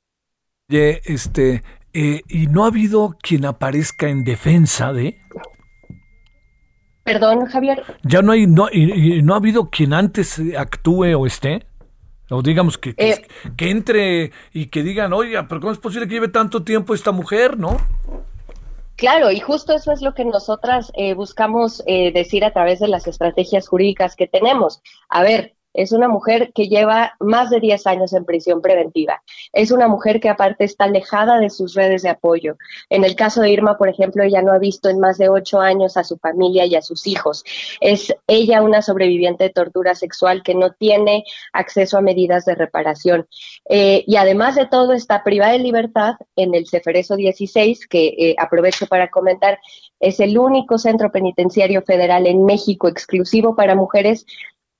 este, 0.68 1.62
eh, 1.92 2.22
¿y 2.28 2.46
no 2.46 2.64
ha 2.64 2.68
habido 2.68 3.16
quien 3.20 3.44
aparezca 3.44 4.08
en 4.08 4.24
defensa 4.24 4.92
de? 4.92 5.18
Perdón, 7.12 7.46
Javier. 7.46 7.82
Ya 8.02 8.22
no 8.22 8.32
hay, 8.32 8.46
no, 8.46 8.68
y 8.72 9.22
no 9.22 9.34
ha 9.34 9.36
habido 9.36 9.68
quien 9.70 9.92
antes 9.92 10.40
actúe 10.56 11.14
o 11.16 11.26
esté. 11.26 11.66
O 12.30 12.40
digamos 12.40 12.78
que, 12.78 12.94
que, 12.94 13.10
eh, 13.10 13.26
entre 13.58 14.32
y 14.54 14.66
que 14.66 14.82
digan, 14.82 15.12
oiga, 15.12 15.46
pero 15.48 15.60
¿cómo 15.60 15.72
es 15.72 15.78
posible 15.78 16.08
que 16.08 16.14
lleve 16.14 16.28
tanto 16.28 16.62
tiempo 16.62 16.94
esta 16.94 17.12
mujer, 17.12 17.58
no? 17.58 17.76
Claro, 18.96 19.30
y 19.30 19.40
justo 19.40 19.74
eso 19.74 19.92
es 19.92 20.00
lo 20.00 20.14
que 20.14 20.24
nosotras 20.24 20.92
eh, 20.94 21.12
buscamos 21.12 21.82
eh, 21.86 22.12
decir 22.12 22.44
a 22.44 22.52
través 22.52 22.78
de 22.78 22.88
las 22.88 23.06
estrategias 23.06 23.68
jurídicas 23.68 24.16
que 24.16 24.26
tenemos. 24.26 24.80
A 25.08 25.22
ver, 25.22 25.56
es 25.74 25.92
una 25.92 26.08
mujer 26.08 26.52
que 26.54 26.68
lleva 26.68 27.14
más 27.20 27.50
de 27.50 27.60
10 27.60 27.86
años 27.86 28.12
en 28.12 28.24
prisión 28.24 28.60
preventiva. 28.60 29.22
Es 29.52 29.70
una 29.70 29.88
mujer 29.88 30.20
que 30.20 30.28
aparte 30.28 30.64
está 30.64 30.84
alejada 30.84 31.38
de 31.38 31.50
sus 31.50 31.74
redes 31.74 32.02
de 32.02 32.10
apoyo. 32.10 32.56
En 32.90 33.04
el 33.04 33.16
caso 33.16 33.40
de 33.40 33.50
Irma, 33.50 33.78
por 33.78 33.88
ejemplo, 33.88 34.22
ella 34.22 34.42
no 34.42 34.52
ha 34.52 34.58
visto 34.58 34.88
en 34.88 35.00
más 35.00 35.18
de 35.18 35.28
8 35.28 35.60
años 35.60 35.96
a 35.96 36.04
su 36.04 36.18
familia 36.18 36.66
y 36.66 36.74
a 36.74 36.82
sus 36.82 37.06
hijos. 37.06 37.44
Es 37.80 38.14
ella 38.26 38.62
una 38.62 38.82
sobreviviente 38.82 39.44
de 39.44 39.50
tortura 39.50 39.94
sexual 39.94 40.42
que 40.42 40.54
no 40.54 40.72
tiene 40.72 41.24
acceso 41.52 41.98
a 41.98 42.02
medidas 42.02 42.44
de 42.44 42.54
reparación. 42.54 43.26
Eh, 43.68 44.04
y 44.06 44.16
además 44.16 44.54
de 44.56 44.66
todo, 44.66 44.92
está 44.92 45.22
privada 45.24 45.52
de 45.52 45.58
libertad 45.58 46.14
en 46.36 46.54
el 46.54 46.68
Ceferezo 46.68 47.16
16, 47.16 47.86
que 47.86 48.06
eh, 48.18 48.34
aprovecho 48.38 48.86
para 48.86 49.08
comentar, 49.08 49.58
es 50.00 50.20
el 50.20 50.36
único 50.36 50.78
centro 50.78 51.12
penitenciario 51.12 51.82
federal 51.82 52.26
en 52.26 52.44
México 52.44 52.88
exclusivo 52.88 53.54
para 53.54 53.74
mujeres 53.74 54.26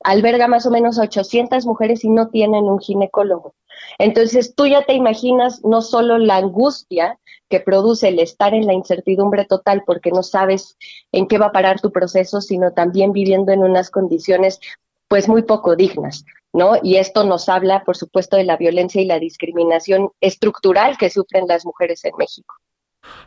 alberga 0.04 0.48
más 0.48 0.66
o 0.66 0.70
menos 0.70 0.98
800 0.98 1.66
mujeres 1.66 2.04
y 2.04 2.10
no 2.10 2.28
tienen 2.28 2.64
un 2.64 2.80
ginecólogo. 2.80 3.54
Entonces 3.98 4.54
tú 4.54 4.66
ya 4.66 4.84
te 4.84 4.94
imaginas 4.94 5.62
no 5.64 5.82
solo 5.82 6.18
la 6.18 6.36
angustia 6.36 7.18
que 7.48 7.60
produce 7.60 8.08
el 8.08 8.18
estar 8.18 8.54
en 8.54 8.66
la 8.66 8.72
incertidumbre 8.72 9.44
total 9.44 9.82
porque 9.86 10.10
no 10.10 10.22
sabes 10.22 10.76
en 11.12 11.26
qué 11.26 11.38
va 11.38 11.46
a 11.46 11.52
parar 11.52 11.80
tu 11.80 11.92
proceso, 11.92 12.40
sino 12.40 12.72
también 12.72 13.12
viviendo 13.12 13.52
en 13.52 13.62
unas 13.62 13.90
condiciones 13.90 14.60
pues 15.08 15.28
muy 15.28 15.42
poco 15.42 15.76
dignas, 15.76 16.24
¿no? 16.54 16.76
Y 16.82 16.96
esto 16.96 17.24
nos 17.24 17.50
habla, 17.50 17.84
por 17.84 17.98
supuesto, 17.98 18.38
de 18.38 18.44
la 18.44 18.56
violencia 18.56 19.02
y 19.02 19.04
la 19.04 19.18
discriminación 19.18 20.10
estructural 20.22 20.96
que 20.96 21.10
sufren 21.10 21.46
las 21.46 21.66
mujeres 21.66 22.02
en 22.06 22.12
México. 22.16 22.54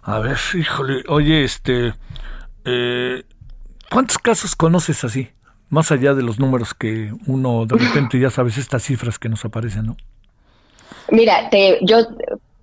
A 0.02 0.20
ver, 0.20 0.38
híjole, 0.56 1.04
oye, 1.08 1.44
este, 1.44 1.94
eh, 2.64 3.24
¿cuántos 3.92 4.18
casos 4.18 4.56
conoces 4.56 5.04
así? 5.04 5.30
Más 5.76 5.92
allá 5.92 6.14
de 6.14 6.24
los 6.24 6.40
números 6.40 6.74
que 6.74 7.12
uno 7.28 7.66
de 7.66 7.76
repente 7.76 8.18
ya 8.18 8.30
sabes 8.30 8.58
estas 8.58 8.82
cifras 8.82 9.20
que 9.20 9.28
nos 9.28 9.44
aparecen, 9.44 9.88
¿no? 9.88 9.98
Mira, 11.12 11.50
te, 11.50 11.80
yo 11.82 11.98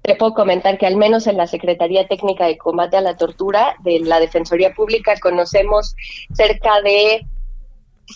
te 0.00 0.16
puedo 0.16 0.32
comentar 0.32 0.78
que 0.78 0.86
al 0.86 0.96
menos 0.96 1.26
en 1.26 1.36
la 1.36 1.46
Secretaría 1.46 2.08
Técnica 2.08 2.46
de 2.46 2.56
Combate 2.56 2.96
a 2.96 3.02
la 3.02 3.18
Tortura 3.18 3.76
de 3.84 4.00
la 4.00 4.18
Defensoría 4.18 4.72
Pública 4.72 5.14
conocemos 5.20 5.94
cerca 6.32 6.80
de 6.80 7.26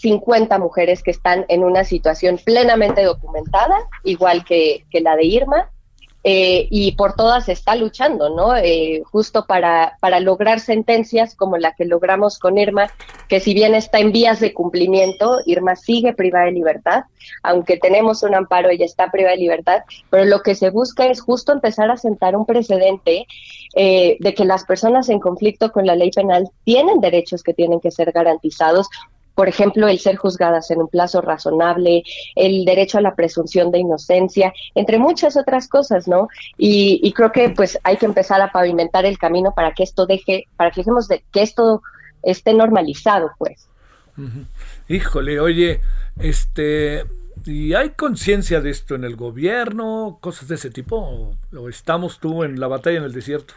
50 0.01 0.59
mujeres 0.59 1.03
que 1.03 1.11
están 1.11 1.45
en 1.49 1.63
una 1.63 1.85
situación 1.85 2.41
plenamente 2.43 3.05
documentada, 3.05 3.77
igual 4.03 4.47
que, 4.47 4.87
que 4.91 5.03
la 5.03 5.15
de 5.15 5.27
Irma, 5.27 5.71
eh, 6.29 6.67
y 6.73 6.91
por 6.97 7.15
todas 7.15 7.49
está 7.49 7.77
luchando, 7.77 8.31
¿no? 8.31 8.57
Eh, 8.57 9.01
justo 9.05 9.47
para, 9.47 9.97
para 10.01 10.19
lograr 10.19 10.59
sentencias 10.59 11.37
como 11.37 11.57
la 11.57 11.75
que 11.75 11.85
logramos 11.85 12.41
con 12.41 12.59
Irma, 12.59 12.91
que 13.29 13.39
si 13.39 13.55
bien 13.55 13.77
está 13.77 14.01
en 14.01 14.11
vías 14.11 14.41
de 14.41 14.53
cumplimiento, 14.53 15.39
Irma 15.47 15.77
sigue 15.77 16.15
privada 16.15 16.47
de 16.47 16.51
libertad, 16.51 17.05
aunque 17.45 17.77
tenemos 17.77 18.25
un 18.25 18.35
amparo, 18.35 18.71
ella 18.71 18.87
está 18.87 19.09
privada 19.13 19.37
de 19.37 19.43
libertad, 19.43 19.83
pero 20.11 20.25
lo 20.25 20.43
que 20.43 20.57
se 20.57 20.71
busca 20.71 21.07
es 21.07 21.21
justo 21.21 21.53
empezar 21.53 21.93
a 21.93 21.97
sentar 21.97 22.35
un 22.35 22.45
precedente 22.45 23.29
eh, 23.77 24.17
de 24.19 24.35
que 24.35 24.45
las 24.45 24.65
personas 24.65 25.09
en 25.09 25.21
conflicto 25.21 25.71
con 25.71 25.87
la 25.87 25.95
ley 25.95 26.11
penal 26.11 26.51
tienen 26.65 26.99
derechos 26.99 27.45
que 27.45 27.55
tienen 27.55 27.79
que 27.79 27.93
ser 27.93 28.11
garantizados, 28.11 28.89
por 29.37 29.51
ejemplo, 29.51 29.87
el 29.87 30.01
ser 30.01 30.17
juzgadas 30.17 30.71
en 30.71 30.81
un 30.81 30.89
plazo 30.89 31.21
razonable, 31.21 32.03
el 32.35 32.65
derecho 32.65 32.97
a 32.97 33.03
la 33.03 33.15
presunción 33.15 33.71
de 33.71 33.79
inocencia, 33.79 34.53
entre 34.75 34.99
muchas 34.99 35.37
otras 35.37 35.69
cosas, 35.69 36.09
¿no? 36.09 36.29
Y, 36.57 37.13
creo 37.13 37.33
que 37.33 37.51
pues 37.51 37.79
hay 37.85 37.99
que 37.99 38.07
empezar 38.07 38.41
a 38.41 38.51
pavimentar 38.51 39.05
el 39.05 39.19
camino 39.19 39.53
para 39.55 39.75
que 39.75 39.83
esto 39.83 40.07
deje, 40.07 40.49
para 40.57 40.71
que 40.71 40.81
dejemos 40.81 41.07
de 41.07 41.23
que 41.33 41.43
esto 41.43 41.83
esté 42.23 42.55
normalizado, 42.55 43.31
pues. 43.39 43.69
Híjole, 44.89 45.39
oye, 45.39 45.81
este, 46.19 47.05
¿y 47.45 47.75
hay 47.75 47.91
conciencia 47.91 48.63
de 48.63 48.71
esto 48.71 48.95
en 48.95 49.05
el 49.05 49.17
gobierno, 49.17 50.17
cosas 50.23 50.49
de 50.49 50.55
ese 50.55 50.71
tipo, 50.71 51.37
o 51.55 51.69
estamos 51.69 52.21
tú 52.21 52.43
en 52.43 52.59
la 52.59 52.69
batalla 52.69 52.99
en 52.99 53.05
el 53.05 53.13
desierto? 53.13 53.53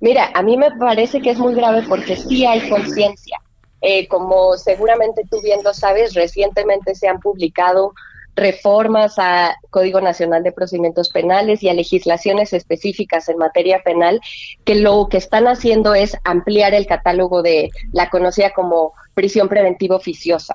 Mira, 0.00 0.30
a 0.34 0.42
mí 0.42 0.58
me 0.58 0.70
parece 0.72 1.22
que 1.22 1.30
es 1.30 1.38
muy 1.38 1.54
grave 1.54 1.82
porque 1.88 2.14
sí 2.16 2.44
hay 2.44 2.68
conciencia 2.68 3.40
eh, 3.80 4.08
como 4.08 4.56
seguramente 4.56 5.22
tú 5.30 5.40
bien 5.42 5.62
lo 5.62 5.74
sabes, 5.74 6.14
recientemente 6.14 6.94
se 6.94 7.08
han 7.08 7.20
publicado 7.20 7.92
reformas 8.36 9.18
a 9.18 9.56
Código 9.70 10.00
Nacional 10.00 10.42
de 10.42 10.52
Procedimientos 10.52 11.10
Penales 11.10 11.62
y 11.62 11.68
a 11.68 11.74
legislaciones 11.74 12.52
específicas 12.52 13.28
en 13.28 13.38
materia 13.38 13.82
penal 13.82 14.20
que 14.64 14.76
lo 14.76 15.08
que 15.08 15.18
están 15.18 15.46
haciendo 15.46 15.94
es 15.94 16.16
ampliar 16.24 16.72
el 16.74 16.86
catálogo 16.86 17.42
de 17.42 17.70
la 17.92 18.08
conocida 18.08 18.50
como 18.50 18.92
prisión 19.14 19.48
preventiva 19.48 19.96
oficiosa. 19.96 20.54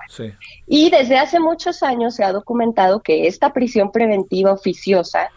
Y 0.66 0.90
desde 0.90 1.18
hace 1.18 1.38
muchos 1.38 1.82
años 1.82 2.16
se 2.16 2.24
ha 2.24 2.32
documentado 2.32 3.02
que 3.02 3.26
esta 3.26 3.52
prisión 3.52 3.92
preventiva 3.92 4.52
oficiosa 4.52 5.30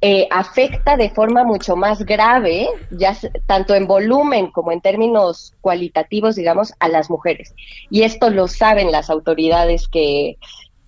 eh, 0.00 0.28
afecta 0.30 0.96
de 0.96 1.10
forma 1.10 1.42
mucho 1.42 1.74
más 1.74 2.04
grave, 2.04 2.68
ya 2.90 3.16
tanto 3.46 3.74
en 3.74 3.88
volumen 3.88 4.50
como 4.52 4.70
en 4.70 4.80
términos 4.80 5.54
cualitativos, 5.60 6.36
digamos, 6.36 6.72
a 6.78 6.88
las 6.88 7.10
mujeres. 7.10 7.52
Y 7.90 8.02
esto 8.02 8.30
lo 8.30 8.46
saben 8.46 8.92
las 8.92 9.10
autoridades 9.10 9.88
que, 9.88 10.36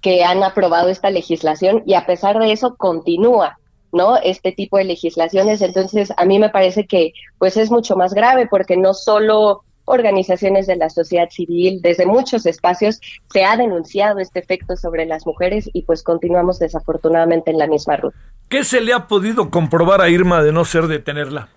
que 0.00 0.22
han 0.22 0.44
aprobado 0.44 0.88
esta 0.88 1.10
legislación 1.10 1.82
y 1.86 1.94
a 1.94 2.06
pesar 2.06 2.38
de 2.38 2.52
eso 2.52 2.76
continúa. 2.76 3.56
¿no? 3.92 4.16
Este 4.18 4.52
tipo 4.52 4.78
de 4.78 4.84
legislaciones. 4.84 5.62
Entonces, 5.62 6.12
a 6.16 6.24
mí 6.24 6.38
me 6.38 6.50
parece 6.50 6.86
que 6.86 7.12
pues 7.38 7.56
es 7.56 7.72
mucho 7.72 7.96
más 7.96 8.14
grave 8.14 8.46
porque 8.46 8.76
no 8.76 8.94
solo 8.94 9.64
organizaciones 9.90 10.66
de 10.66 10.76
la 10.76 10.88
sociedad 10.88 11.28
civil, 11.30 11.80
desde 11.82 12.06
muchos 12.06 12.46
espacios 12.46 13.00
se 13.32 13.44
ha 13.44 13.56
denunciado 13.56 14.18
este 14.18 14.38
efecto 14.38 14.76
sobre 14.76 15.04
las 15.06 15.26
mujeres 15.26 15.68
y 15.72 15.82
pues 15.82 16.02
continuamos 16.02 16.58
desafortunadamente 16.58 17.50
en 17.50 17.58
la 17.58 17.66
misma 17.66 17.96
ruta. 17.96 18.16
¿Qué 18.48 18.64
se 18.64 18.80
le 18.80 18.92
ha 18.92 19.06
podido 19.06 19.50
comprobar 19.50 20.00
a 20.00 20.08
Irma 20.08 20.42
de 20.42 20.52
no 20.52 20.64
ser 20.64 20.86
detenerla? 20.86 21.48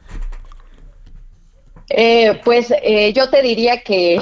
Eh, 1.90 2.40
pues 2.44 2.74
eh, 2.82 3.14
yo 3.14 3.30
te 3.30 3.42
diría 3.42 3.82
que 3.82 4.20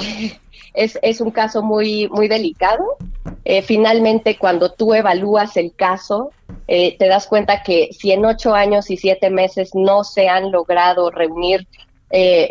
es, 0.74 1.20
un 1.20 1.30
caso 1.30 1.62
muy, 1.62 2.08
muy 2.08 2.28
delicado. 2.28 2.96
Eh, 3.44 3.62
finalmente, 3.62 4.36
cuando 4.36 4.72
tú 4.72 4.94
evalúas 4.94 5.56
el 5.56 5.74
caso, 5.74 6.30
te 6.66 6.96
das 6.98 7.26
cuenta 7.26 7.62
que 7.62 7.90
si 7.92 8.12
en 8.12 8.24
ocho 8.24 8.54
años 8.54 8.90
y 8.90 8.96
siete 8.96 9.28
meses 9.28 9.74
no 9.74 10.04
se 10.04 10.28
han 10.28 10.50
logrado 10.50 11.10
reunir 11.10 11.66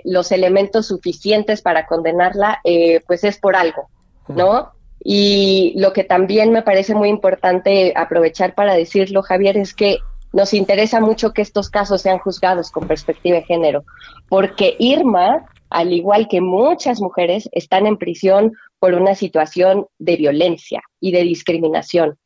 los 0.03 0.31
elementos 0.31 0.87
suficientes 0.87 1.61
para 1.61 1.85
condenarla, 1.85 2.61
pues 3.07 3.23
es 3.23 3.37
por 3.37 3.55
algo, 3.55 3.89
¿no? 4.27 4.71
Y 5.03 5.73
lo 5.77 5.93
que 5.93 6.03
también 6.03 6.51
me 6.51 6.61
parece 6.61 6.93
muy 6.93 7.09
importante 7.09 7.93
aprovechar 7.95 8.53
para 8.53 8.75
decirlo, 8.75 9.23
Javier, 9.23 9.57
es 9.57 9.73
que 9.73 9.97
nos 10.31 10.53
interesa 10.53 11.01
mucho 11.01 11.33
que 11.33 11.41
estos 11.41 11.69
casos 11.69 12.03
sean 12.03 12.19
juzgados 12.19 12.69
con 12.71 12.87
perspectiva 12.87 13.37
de 13.37 13.43
género, 13.43 13.83
porque 14.29 14.75
Irma, 14.77 15.45
al 15.69 15.91
igual 15.91 16.27
que 16.29 16.39
muchas 16.39 17.01
mujeres, 17.01 17.49
están 17.51 17.87
en 17.87 17.97
prisión 17.97 18.53
por 18.79 18.93
una 18.93 19.15
situación 19.15 19.87
de 19.97 20.17
violencia 20.17 20.81
y 20.99 21.11
de 21.11 21.23
discriminación. 21.23 22.17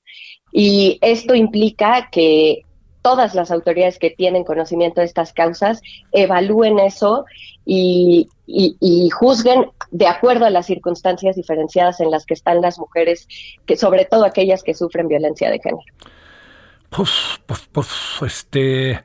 Y 0.52 1.00
esto 1.02 1.34
implica 1.34 2.10
que 2.12 2.65
todas 3.06 3.36
las 3.36 3.52
autoridades 3.52 4.00
que 4.00 4.10
tienen 4.10 4.44
conocimiento 4.44 5.00
de 5.00 5.06
estas 5.06 5.32
causas 5.32 5.80
evalúen 6.12 6.80
eso 6.80 7.26
y, 7.64 8.28
juzguen 9.14 9.68
de 9.92 10.08
acuerdo 10.08 10.48
a 10.48 10.50
las 10.50 10.66
circunstancias 10.66 11.36
diferenciadas 11.36 12.00
en 12.00 12.10
las 12.10 12.26
que 12.26 12.34
están 12.34 12.62
las 12.62 12.80
mujeres, 12.80 13.28
que 13.68 13.78
sobre 13.78 14.06
todo 14.06 14.26
aquellas 14.26 14.64
que 14.64 14.74
sufren 14.74 15.08
violencia 15.08 15.52
de 15.52 15.60
género. 15.60 15.84
Pues, 16.90 17.12
pues, 17.46 17.70
pues, 17.72 17.90
este... 18.24 19.04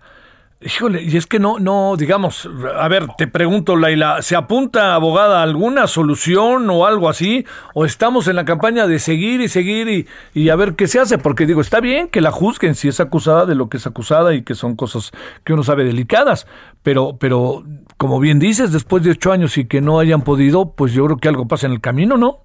Híjole, 0.62 1.02
y 1.02 1.16
es 1.16 1.26
que 1.26 1.38
no, 1.38 1.58
no, 1.58 1.96
digamos, 1.96 2.46
a 2.76 2.86
ver, 2.88 3.06
te 3.16 3.26
pregunto, 3.26 3.76
Laila, 3.76 4.20
¿se 4.20 4.36
apunta, 4.36 4.94
abogada, 4.94 5.42
alguna 5.42 5.86
solución 5.86 6.68
o 6.68 6.84
algo 6.84 7.08
así? 7.08 7.46
¿O 7.72 7.86
estamos 7.86 8.28
en 8.28 8.36
la 8.36 8.44
campaña 8.44 8.86
de 8.86 8.98
seguir 8.98 9.40
y 9.40 9.48
seguir 9.48 9.88
y, 9.88 10.06
y, 10.34 10.50
a 10.50 10.56
ver 10.56 10.74
qué 10.74 10.86
se 10.86 11.00
hace? 11.00 11.16
Porque 11.16 11.46
digo, 11.46 11.62
está 11.62 11.80
bien 11.80 12.08
que 12.08 12.20
la 12.20 12.30
juzguen 12.30 12.74
si 12.74 12.88
es 12.88 13.00
acusada 13.00 13.46
de 13.46 13.54
lo 13.54 13.70
que 13.70 13.78
es 13.78 13.86
acusada 13.86 14.34
y 14.34 14.42
que 14.42 14.54
son 14.54 14.76
cosas 14.76 15.12
que 15.44 15.54
uno 15.54 15.62
sabe 15.62 15.82
delicadas, 15.82 16.46
pero, 16.82 17.16
pero, 17.18 17.64
como 17.96 18.20
bien 18.20 18.38
dices, 18.38 18.70
después 18.70 19.02
de 19.02 19.12
ocho 19.12 19.32
años 19.32 19.56
y 19.56 19.66
que 19.66 19.80
no 19.80 19.98
hayan 19.98 20.20
podido, 20.20 20.72
pues 20.72 20.92
yo 20.92 21.06
creo 21.06 21.16
que 21.16 21.28
algo 21.28 21.48
pasa 21.48 21.68
en 21.68 21.72
el 21.72 21.80
camino, 21.80 22.18
¿no? 22.18 22.40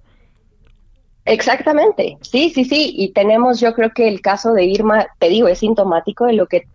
Exactamente, 1.26 2.16
sí, 2.22 2.48
sí, 2.48 2.64
sí, 2.64 2.94
y 2.96 3.12
tenemos 3.12 3.60
yo 3.60 3.74
creo 3.74 3.90
que 3.90 4.08
el 4.08 4.22
caso 4.22 4.54
de 4.54 4.64
Irma, 4.64 5.06
te 5.18 5.28
digo, 5.28 5.48
es 5.48 5.58
sintomático 5.58 6.24
de 6.24 6.32
lo 6.32 6.46
que 6.46 6.66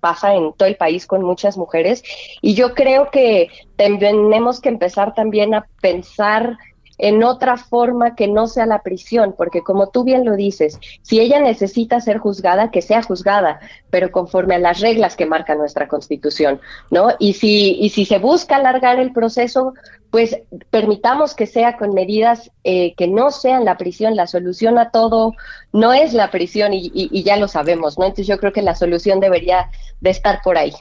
pasa 0.00 0.34
en 0.34 0.52
todo 0.54 0.68
el 0.68 0.76
país 0.76 1.06
con 1.06 1.22
muchas 1.22 1.56
mujeres 1.56 2.02
y 2.40 2.54
yo 2.54 2.74
creo 2.74 3.10
que 3.10 3.48
tenemos 3.76 4.60
que 4.60 4.68
empezar 4.68 5.14
también 5.14 5.54
a 5.54 5.66
pensar 5.80 6.56
en 7.00 7.24
otra 7.24 7.56
forma 7.56 8.14
que 8.14 8.28
no 8.28 8.46
sea 8.46 8.66
la 8.66 8.82
prisión, 8.82 9.34
porque 9.36 9.62
como 9.62 9.88
tú 9.88 10.04
bien 10.04 10.24
lo 10.24 10.36
dices, 10.36 10.78
si 11.02 11.18
ella 11.18 11.40
necesita 11.40 12.00
ser 12.00 12.18
juzgada, 12.18 12.70
que 12.70 12.82
sea 12.82 13.02
juzgada, 13.02 13.60
pero 13.88 14.10
conforme 14.10 14.56
a 14.56 14.58
las 14.58 14.80
reglas 14.80 15.16
que 15.16 15.24
marca 15.24 15.54
nuestra 15.54 15.88
Constitución, 15.88 16.60
¿no? 16.90 17.08
Y 17.18 17.32
si, 17.34 17.78
y 17.80 17.88
si 17.88 18.04
se 18.04 18.18
busca 18.18 18.56
alargar 18.56 19.00
el 19.00 19.12
proceso, 19.12 19.72
pues 20.10 20.38
permitamos 20.70 21.34
que 21.34 21.46
sea 21.46 21.76
con 21.76 21.94
medidas 21.94 22.50
eh, 22.64 22.94
que 22.96 23.08
no 23.08 23.30
sean 23.30 23.64
la 23.64 23.76
prisión. 23.76 24.16
La 24.16 24.26
solución 24.26 24.78
a 24.78 24.90
todo 24.90 25.34
no 25.72 25.92
es 25.92 26.12
la 26.12 26.30
prisión 26.30 26.74
y, 26.74 26.90
y 26.92 27.22
ya 27.22 27.36
lo 27.36 27.48
sabemos, 27.48 27.98
¿no? 27.98 28.04
Entonces 28.04 28.26
yo 28.26 28.38
creo 28.38 28.52
que 28.52 28.62
la 28.62 28.74
solución 28.74 29.20
debería 29.20 29.70
de 30.00 30.10
estar 30.10 30.40
por 30.42 30.58
ahí. 30.58 30.72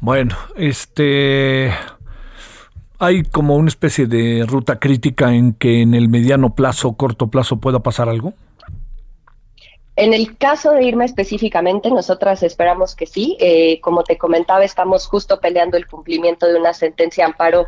Bueno, 0.00 0.36
este 0.56 1.72
hay 2.98 3.22
como 3.24 3.56
una 3.56 3.68
especie 3.68 4.06
de 4.06 4.44
ruta 4.46 4.78
crítica 4.78 5.34
en 5.34 5.52
que 5.52 5.82
en 5.82 5.94
el 5.94 6.08
mediano 6.08 6.54
plazo, 6.54 6.94
corto 6.94 7.28
plazo 7.28 7.58
pueda 7.58 7.80
pasar 7.80 8.08
algo? 8.08 8.32
En 9.96 10.12
el 10.12 10.36
caso 10.36 10.72
de 10.72 10.84
Irma 10.84 11.06
específicamente, 11.06 11.90
nosotras 11.90 12.42
esperamos 12.42 12.94
que 12.94 13.06
sí. 13.06 13.36
Eh, 13.40 13.80
como 13.80 14.02
te 14.02 14.18
comentaba, 14.18 14.62
estamos 14.62 15.06
justo 15.06 15.40
peleando 15.40 15.78
el 15.78 15.86
cumplimiento 15.86 16.46
de 16.46 16.58
una 16.60 16.74
sentencia 16.74 17.24
de 17.24 17.32
amparo 17.32 17.66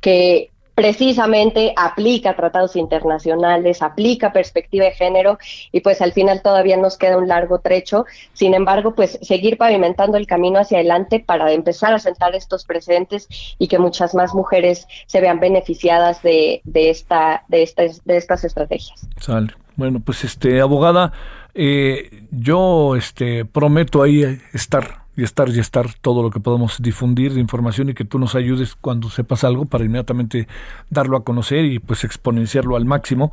que 0.00 0.50
precisamente 0.78 1.72
aplica 1.76 2.36
tratados 2.36 2.76
internacionales, 2.76 3.82
aplica 3.82 4.32
perspectiva 4.32 4.84
de 4.84 4.92
género 4.92 5.36
y 5.72 5.80
pues 5.80 6.00
al 6.00 6.12
final 6.12 6.40
todavía 6.40 6.76
nos 6.76 6.96
queda 6.96 7.18
un 7.18 7.26
largo 7.26 7.58
trecho. 7.58 8.06
Sin 8.32 8.54
embargo, 8.54 8.94
pues 8.94 9.18
seguir 9.20 9.58
pavimentando 9.58 10.16
el 10.16 10.28
camino 10.28 10.60
hacia 10.60 10.78
adelante 10.78 11.18
para 11.18 11.50
empezar 11.50 11.94
a 11.94 11.98
sentar 11.98 12.36
estos 12.36 12.64
precedentes 12.64 13.26
y 13.58 13.66
que 13.66 13.80
muchas 13.80 14.14
más 14.14 14.34
mujeres 14.34 14.86
se 15.06 15.20
vean 15.20 15.40
beneficiadas 15.40 16.22
de, 16.22 16.60
de, 16.62 16.90
esta, 16.90 17.42
de, 17.48 17.64
estas, 17.64 18.04
de 18.04 18.16
estas 18.16 18.44
estrategias. 18.44 19.04
Sale. 19.16 19.48
Bueno, 19.74 19.98
pues 19.98 20.22
este 20.22 20.60
abogada, 20.60 21.12
eh, 21.54 22.22
yo 22.30 22.94
este 22.94 23.44
prometo 23.44 24.00
ahí 24.00 24.22
estar 24.52 24.97
y 25.18 25.24
estar 25.24 25.48
y 25.48 25.58
estar 25.58 25.92
todo 25.94 26.22
lo 26.22 26.30
que 26.30 26.38
podamos 26.38 26.80
difundir 26.80 27.34
de 27.34 27.40
información 27.40 27.88
y 27.88 27.94
que 27.94 28.04
tú 28.04 28.20
nos 28.20 28.36
ayudes 28.36 28.76
cuando 28.76 29.10
sepas 29.10 29.42
algo 29.42 29.64
para 29.64 29.84
inmediatamente 29.84 30.46
darlo 30.90 31.16
a 31.16 31.24
conocer 31.24 31.64
y 31.64 31.80
pues 31.80 32.04
exponenciarlo 32.04 32.76
al 32.76 32.84
máximo, 32.84 33.32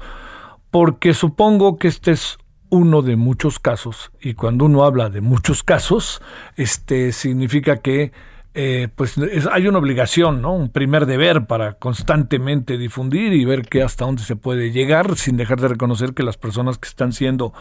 porque 0.72 1.14
supongo 1.14 1.78
que 1.78 1.88
este 1.88 2.10
es 2.10 2.40
uno 2.72 3.03
de 3.03 3.16
muchos 3.18 3.60
casos 3.60 4.12
y 4.20 4.34
cuando 4.34 4.66
uno 4.66 4.84
habla 4.84 5.12
de 5.12 5.22
muchos 5.22 5.62
casos, 5.62 6.24
este 6.56 7.12
significa 7.12 7.78
que 7.78 8.12
eh, 8.56 8.88
pues 8.95 9.15
hay 9.52 9.68
una 9.68 9.80
obligación, 9.80 10.41
¿no? 10.41 10.56
Un 10.56 10.69
primer 10.69 11.06
deber 11.06 11.45
para 11.45 11.73
constantemente 11.73 12.77
difundir 12.77 13.34
y 13.34 13.44
ver 13.44 13.64
que 13.64 13.84
hasta 13.84 14.06
dónde 14.06 14.23
se 14.23 14.38
puede 14.38 14.72
llegar 14.72 15.18
sin 15.18 15.36
dejar 15.36 15.60
de 15.60 15.68
reconocer 15.68 16.14
que 16.14 16.23
las 16.23 16.38
personas 16.38 16.77
que 16.77 16.88
están 16.88 17.11
siendo 17.11 17.53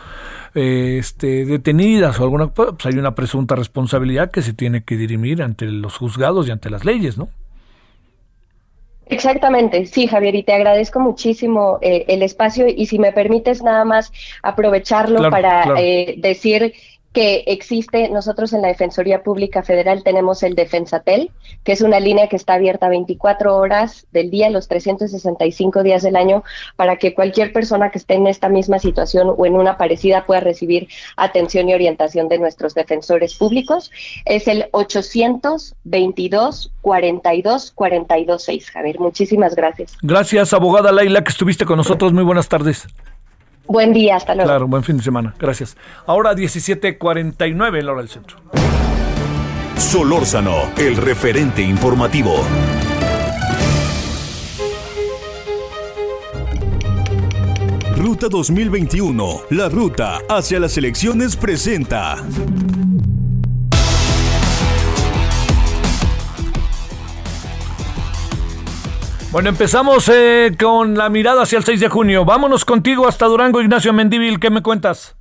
eh, 0.54 0.96
este, 0.98 1.44
detenidas 1.44 2.20
o 2.20 2.22
alguna, 2.22 2.46
pues 2.46 2.86
hay 2.86 2.94
una 2.94 3.14
presunta 3.16 3.56
responsabilidad 3.56 4.30
que 4.30 4.42
se 4.42 4.52
tiene 4.52 4.84
que 4.84 4.96
dirimir 4.96 5.42
ante 5.42 5.66
los 5.66 5.96
juzgados 5.98 6.46
y 6.46 6.52
ante 6.52 6.70
las 6.70 6.84
leyes, 6.84 7.18
¿no? 7.18 7.28
Exactamente, 9.06 9.84
sí, 9.84 10.06
Javier, 10.06 10.34
y 10.34 10.44
te 10.44 10.54
agradezco 10.54 10.98
muchísimo 10.98 11.78
eh, 11.82 12.06
el 12.08 12.22
espacio 12.22 12.66
y 12.68 12.86
si 12.86 12.98
me 12.98 13.12
permites 13.12 13.62
nada 13.62 13.84
más 13.84 14.10
aprovecharlo 14.42 15.28
para 15.28 15.64
Eh, 15.76 16.14
decir 16.18 16.72
que 17.14 17.44
existe, 17.46 18.10
nosotros 18.10 18.52
en 18.52 18.60
la 18.60 18.68
Defensoría 18.68 19.22
Pública 19.22 19.62
Federal 19.62 20.02
tenemos 20.02 20.42
el 20.42 20.56
Defensatel, 20.56 21.30
que 21.62 21.72
es 21.72 21.80
una 21.80 22.00
línea 22.00 22.28
que 22.28 22.34
está 22.34 22.54
abierta 22.54 22.88
24 22.88 23.56
horas 23.56 24.08
del 24.12 24.30
día, 24.30 24.50
los 24.50 24.66
365 24.66 25.84
días 25.84 26.02
del 26.02 26.16
año, 26.16 26.42
para 26.74 26.96
que 26.96 27.14
cualquier 27.14 27.52
persona 27.52 27.90
que 27.90 27.98
esté 27.98 28.14
en 28.14 28.26
esta 28.26 28.48
misma 28.48 28.80
situación 28.80 29.32
o 29.36 29.46
en 29.46 29.54
una 29.54 29.78
parecida 29.78 30.24
pueda 30.24 30.40
recibir 30.40 30.88
atención 31.16 31.68
y 31.68 31.74
orientación 31.74 32.28
de 32.28 32.38
nuestros 32.38 32.74
defensores 32.74 33.36
públicos. 33.36 33.92
Es 34.24 34.48
el 34.48 34.66
822 34.72 36.72
42 36.80 37.72
42 37.72 38.42
6. 38.42 38.70
Javier, 38.72 38.98
muchísimas 38.98 39.54
gracias. 39.54 39.96
Gracias, 40.02 40.52
abogada 40.52 40.90
Laila, 40.90 41.22
que 41.22 41.30
estuviste 41.30 41.64
con 41.64 41.76
nosotros. 41.76 42.12
Muy 42.12 42.24
buenas 42.24 42.48
tardes. 42.48 42.88
Buen 43.66 43.92
día, 43.92 44.16
hasta 44.16 44.34
luego. 44.34 44.48
Claro, 44.48 44.66
buen 44.68 44.82
fin 44.82 44.96
de 44.98 45.02
semana. 45.02 45.34
Gracias. 45.38 45.76
Ahora 46.06 46.34
17:49 46.34 47.78
en 47.78 47.86
la 47.86 47.92
hora 47.92 48.02
del 48.02 48.10
centro. 48.10 48.36
Solórzano, 49.76 50.70
el 50.76 50.96
referente 50.96 51.62
informativo. 51.62 52.34
Ruta 57.96 58.28
2021, 58.28 59.40
la 59.50 59.68
ruta 59.68 60.18
hacia 60.28 60.60
las 60.60 60.76
elecciones 60.76 61.36
presenta. 61.36 62.16
Bueno, 69.34 69.48
empezamos 69.48 70.08
eh, 70.14 70.54
con 70.56 70.96
la 70.96 71.08
mirada 71.08 71.42
hacia 71.42 71.58
el 71.58 71.64
6 71.64 71.80
de 71.80 71.88
junio. 71.88 72.24
Vámonos 72.24 72.64
contigo 72.64 73.08
hasta 73.08 73.26
Durango, 73.26 73.60
Ignacio 73.60 73.92
Mendívil. 73.92 74.38
¿Qué 74.38 74.48
me 74.48 74.62
cuentas? 74.62 75.16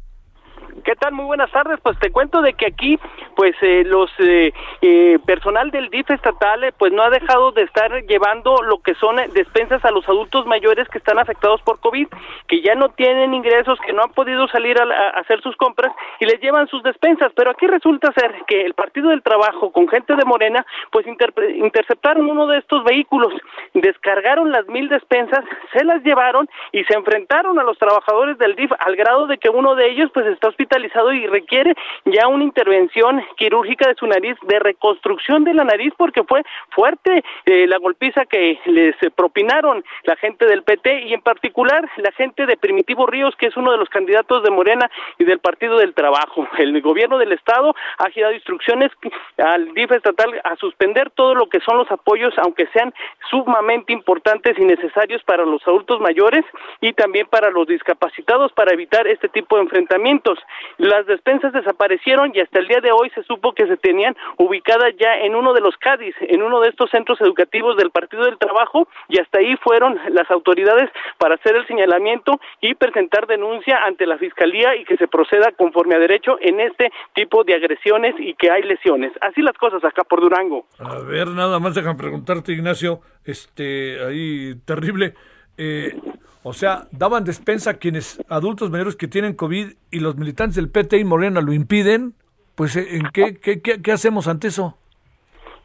¿Qué 0.83 0.95
tal? 0.95 1.13
Muy 1.13 1.25
buenas 1.25 1.49
tardes. 1.51 1.79
Pues 1.81 1.97
te 1.99 2.11
cuento 2.11 2.41
de 2.41 2.53
que 2.53 2.65
aquí, 2.65 2.99
pues 3.37 3.55
eh, 3.61 3.83
los 3.85 4.11
eh, 4.19 4.51
eh, 4.81 5.17
personal 5.25 5.71
del 5.71 5.89
DIF 5.89 6.11
estatal, 6.11 6.63
eh, 6.65 6.73
pues 6.77 6.91
no 6.91 7.03
ha 7.03 7.09
dejado 7.09 7.53
de 7.53 7.61
estar 7.61 7.89
llevando 8.03 8.61
lo 8.63 8.81
que 8.81 8.93
son 8.95 9.17
eh, 9.17 9.29
despensas 9.33 9.83
a 9.85 9.91
los 9.91 10.07
adultos 10.09 10.45
mayores 10.45 10.89
que 10.89 10.97
están 10.97 11.19
afectados 11.19 11.61
por 11.61 11.79
COVID, 11.79 12.07
que 12.49 12.61
ya 12.61 12.75
no 12.75 12.89
tienen 12.89 13.33
ingresos, 13.33 13.79
que 13.85 13.93
no 13.93 14.03
han 14.03 14.11
podido 14.11 14.45
salir 14.49 14.77
a, 14.77 14.83
a 14.83 15.09
hacer 15.21 15.41
sus 15.41 15.55
compras 15.55 15.93
y 16.19 16.25
les 16.25 16.41
llevan 16.41 16.67
sus 16.67 16.83
despensas. 16.83 17.31
Pero 17.33 17.51
aquí 17.51 17.65
resulta 17.65 18.11
ser 18.11 18.33
que 18.45 18.65
el 18.65 18.73
Partido 18.73 19.09
del 19.09 19.23
Trabajo 19.23 19.71
con 19.71 19.87
gente 19.87 20.15
de 20.15 20.25
Morena, 20.25 20.65
pues 20.91 21.05
interceptaron 21.07 22.29
uno 22.29 22.45
de 22.47 22.57
estos 22.57 22.83
vehículos, 22.83 23.33
descargaron 23.73 24.51
las 24.51 24.67
mil 24.67 24.89
despensas, 24.89 25.45
se 25.71 25.85
las 25.85 26.03
llevaron 26.03 26.49
y 26.73 26.83
se 26.83 26.93
enfrentaron 26.93 27.57
a 27.57 27.63
los 27.63 27.77
trabajadores 27.77 28.37
del 28.37 28.55
DIF 28.55 28.71
al 28.79 28.97
grado 28.97 29.27
de 29.27 29.37
que 29.37 29.49
uno 29.49 29.75
de 29.75 29.89
ellos, 29.89 30.11
pues 30.13 30.25
está 30.25 30.49
hospitalizado 30.49 30.72
y 31.13 31.27
requiere 31.27 31.75
ya 32.05 32.27
una 32.27 32.43
intervención 32.43 33.23
quirúrgica 33.37 33.87
de 33.87 33.95
su 33.95 34.07
nariz, 34.07 34.35
de 34.43 34.59
reconstrucción 34.59 35.43
de 35.43 35.53
la 35.53 35.63
nariz, 35.63 35.93
porque 35.97 36.23
fue 36.23 36.41
fuerte 36.69 37.23
eh, 37.45 37.67
la 37.67 37.77
golpiza 37.77 38.25
que 38.25 38.59
les 38.65 38.95
eh, 39.03 39.11
propinaron 39.11 39.83
la 40.03 40.15
gente 40.15 40.45
del 40.45 40.63
PT 40.63 41.03
y 41.03 41.13
en 41.13 41.21
particular 41.21 41.89
la 41.97 42.11
gente 42.13 42.45
de 42.45 42.57
Primitivo 42.57 43.05
Ríos, 43.05 43.35
que 43.35 43.47
es 43.47 43.57
uno 43.57 43.71
de 43.71 43.77
los 43.77 43.89
candidatos 43.89 44.43
de 44.43 44.51
Morena 44.51 44.89
y 45.19 45.25
del 45.25 45.39
Partido 45.39 45.77
del 45.77 45.93
Trabajo. 45.93 46.47
El 46.57 46.81
gobierno 46.81 47.17
del 47.17 47.31
Estado 47.31 47.75
ha 47.99 48.09
girado 48.09 48.33
instrucciones 48.33 48.91
al 49.37 49.73
DIF 49.73 49.91
estatal 49.91 50.41
a 50.43 50.55
suspender 50.55 51.11
todo 51.11 51.35
lo 51.35 51.47
que 51.47 51.59
son 51.59 51.77
los 51.77 51.91
apoyos, 51.91 52.33
aunque 52.37 52.67
sean 52.67 52.93
sumamente 53.29 53.93
importantes 53.93 54.57
y 54.57 54.65
necesarios 54.65 55.23
para 55.23 55.45
los 55.45 55.65
adultos 55.67 55.99
mayores 55.99 56.45
y 56.81 56.93
también 56.93 57.27
para 57.27 57.49
los 57.51 57.67
discapacitados 57.67 58.51
para 58.53 58.73
evitar 58.73 59.07
este 59.07 59.29
tipo 59.29 59.55
de 59.55 59.63
enfrentamientos. 59.63 60.39
Las 60.77 61.05
despensas 61.05 61.53
desaparecieron 61.53 62.31
y 62.33 62.39
hasta 62.39 62.59
el 62.59 62.67
día 62.67 62.81
de 62.81 62.91
hoy 62.91 63.09
se 63.11 63.23
supo 63.23 63.53
que 63.53 63.67
se 63.67 63.77
tenían 63.77 64.15
ubicadas 64.37 64.93
ya 64.99 65.15
en 65.19 65.35
uno 65.35 65.53
de 65.53 65.61
los 65.61 65.75
CADIS, 65.77 66.15
en 66.21 66.41
uno 66.43 66.59
de 66.61 66.69
estos 66.69 66.89
centros 66.89 67.19
educativos 67.21 67.77
del 67.77 67.91
Partido 67.91 68.25
del 68.25 68.37
Trabajo 68.37 68.87
y 69.09 69.19
hasta 69.19 69.39
ahí 69.39 69.55
fueron 69.57 69.99
las 70.09 70.29
autoridades 70.31 70.89
para 71.17 71.35
hacer 71.35 71.55
el 71.55 71.67
señalamiento 71.67 72.39
y 72.61 72.75
presentar 72.75 73.27
denuncia 73.27 73.83
ante 73.85 74.05
la 74.05 74.17
Fiscalía 74.17 74.75
y 74.75 74.85
que 74.85 74.97
se 74.97 75.07
proceda 75.07 75.51
conforme 75.51 75.95
a 75.95 75.99
derecho 75.99 76.37
en 76.41 76.59
este 76.59 76.91
tipo 77.13 77.43
de 77.43 77.55
agresiones 77.55 78.15
y 78.19 78.33
que 78.35 78.51
hay 78.51 78.63
lesiones. 78.63 79.11
Así 79.21 79.41
las 79.41 79.57
cosas 79.57 79.83
acá 79.83 80.03
por 80.03 80.21
Durango. 80.21 80.65
A 80.79 80.99
ver, 80.99 81.27
nada 81.27 81.59
más 81.59 81.75
dejan 81.75 81.97
preguntarte, 81.97 82.51
Ignacio, 82.51 83.01
este, 83.25 84.03
ahí 84.03 84.55
terrible. 84.65 85.13
Eh, 85.57 85.99
o 86.43 86.53
sea, 86.53 86.87
daban 86.91 87.23
despensa 87.23 87.71
a 87.71 87.73
quienes, 87.75 88.19
adultos 88.27 88.69
mayores 88.69 88.95
que 88.95 89.07
tienen 89.07 89.33
COVID 89.33 89.73
y 89.91 89.99
los 89.99 90.17
militantes 90.17 90.55
del 90.55 90.69
PT 90.69 90.97
y 90.97 91.05
Morena 91.05 91.41
lo 91.41 91.53
impiden, 91.53 92.15
pues 92.55 92.75
¿en 92.75 93.09
qué, 93.13 93.35
qué, 93.35 93.61
qué, 93.61 93.81
qué 93.81 93.91
hacemos 93.91 94.27
ante 94.27 94.49
eso? 94.49 94.77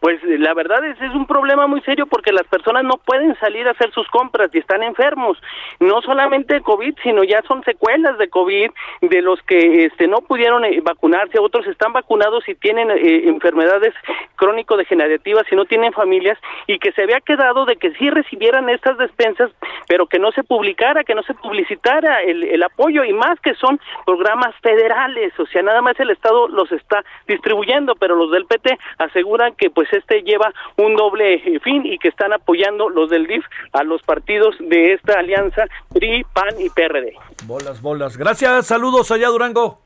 Pues 0.00 0.22
la 0.22 0.54
verdad 0.54 0.84
es 0.84 0.98
es 1.00 1.14
un 1.14 1.26
problema 1.26 1.66
muy 1.66 1.80
serio 1.82 2.06
porque 2.06 2.32
las 2.32 2.46
personas 2.46 2.84
no 2.84 2.98
pueden 3.04 3.34
salir 3.40 3.66
a 3.66 3.72
hacer 3.72 3.90
sus 3.92 4.06
compras 4.08 4.50
y 4.52 4.58
están 4.58 4.82
enfermos. 4.82 5.38
No 5.80 6.02
solamente 6.02 6.60
COVID, 6.60 6.94
sino 7.02 7.24
ya 7.24 7.42
son 7.42 7.62
secuelas 7.64 8.18
de 8.18 8.28
COVID 8.28 8.70
de 9.00 9.22
los 9.22 9.40
que 9.42 9.86
este 9.86 10.06
no 10.06 10.18
pudieron 10.18 10.64
eh, 10.64 10.80
vacunarse, 10.82 11.38
otros 11.38 11.66
están 11.66 11.92
vacunados 11.92 12.48
y 12.48 12.54
tienen 12.54 12.90
eh, 12.90 13.28
enfermedades 13.28 13.94
crónico-degenerativas 14.36 15.44
y 15.50 15.56
no 15.56 15.64
tienen 15.64 15.92
familias 15.92 16.38
y 16.66 16.78
que 16.78 16.92
se 16.92 17.02
había 17.02 17.20
quedado 17.20 17.64
de 17.64 17.76
que 17.76 17.92
sí 17.94 18.10
recibieran 18.10 18.68
estas 18.68 18.98
despensas, 18.98 19.50
pero 19.88 20.06
que 20.06 20.18
no 20.18 20.32
se 20.32 20.44
publicara, 20.44 21.04
que 21.04 21.14
no 21.14 21.22
se 21.22 21.34
publicitara 21.34 22.22
el, 22.22 22.44
el 22.44 22.62
apoyo 22.62 23.04
y 23.04 23.12
más 23.12 23.40
que 23.40 23.54
son 23.54 23.80
programas 24.04 24.54
federales, 24.62 25.32
o 25.38 25.46
sea, 25.46 25.62
nada 25.62 25.82
más 25.82 25.98
el 26.00 26.10
Estado 26.10 26.48
los 26.48 26.70
está 26.72 27.04
distribuyendo, 27.26 27.94
pero 27.96 28.14
los 28.14 28.30
del 28.30 28.46
PT 28.46 28.78
aseguran 28.98 29.54
que 29.54 29.70
pues 29.70 29.88
este 29.93 30.23
lleva 30.23 30.52
un 30.77 30.97
doble 30.97 31.39
fin 31.62 31.85
y 31.86 31.98
que 31.98 32.09
están 32.09 32.32
apoyando 32.32 32.89
los 32.89 33.10
del 33.10 33.27
DIF 33.27 33.44
a 33.73 33.82
los 33.85 34.02
partidos 34.02 34.56
de 34.60 34.93
esta 34.94 35.19
alianza 35.19 35.65
PRI, 35.93 36.24
PAN 36.32 36.60
y 36.60 36.69
PRD. 36.70 37.15
Bolas, 37.44 37.81
bolas. 37.82 38.16
Gracias, 38.16 38.66
saludos 38.66 39.10
allá 39.10 39.28
Durango. 39.28 39.81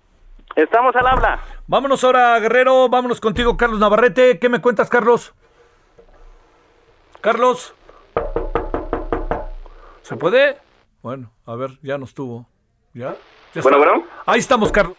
Estamos 0.57 0.95
al 0.97 1.07
habla. 1.07 1.39
Vámonos 1.67 2.05
ahora, 2.05 2.39
Guerrero, 2.39 2.89
vámonos 2.89 3.21
contigo, 3.21 3.57
Carlos 3.57 3.79
Navarrete. 3.81 4.39
¿Qué 4.39 4.49
me 4.49 4.61
cuentas, 4.61 4.91
Carlos? 4.91 5.35
Carlos. 7.21 7.75
¿Se 10.03 10.17
puede? 10.17 10.59
Bueno, 11.03 11.31
a 11.47 11.55
ver, 11.57 11.71
ya 11.83 11.97
nos 11.99 12.15
tuvo. 12.15 12.47
¿Ya? 12.95 13.15
¿Ya 13.55 13.63
Bueno, 13.63 13.79
está? 13.79 13.91
bueno. 13.91 14.07
Ahí 14.27 14.41
estamos, 14.41 14.71
Carlos. 14.73 14.97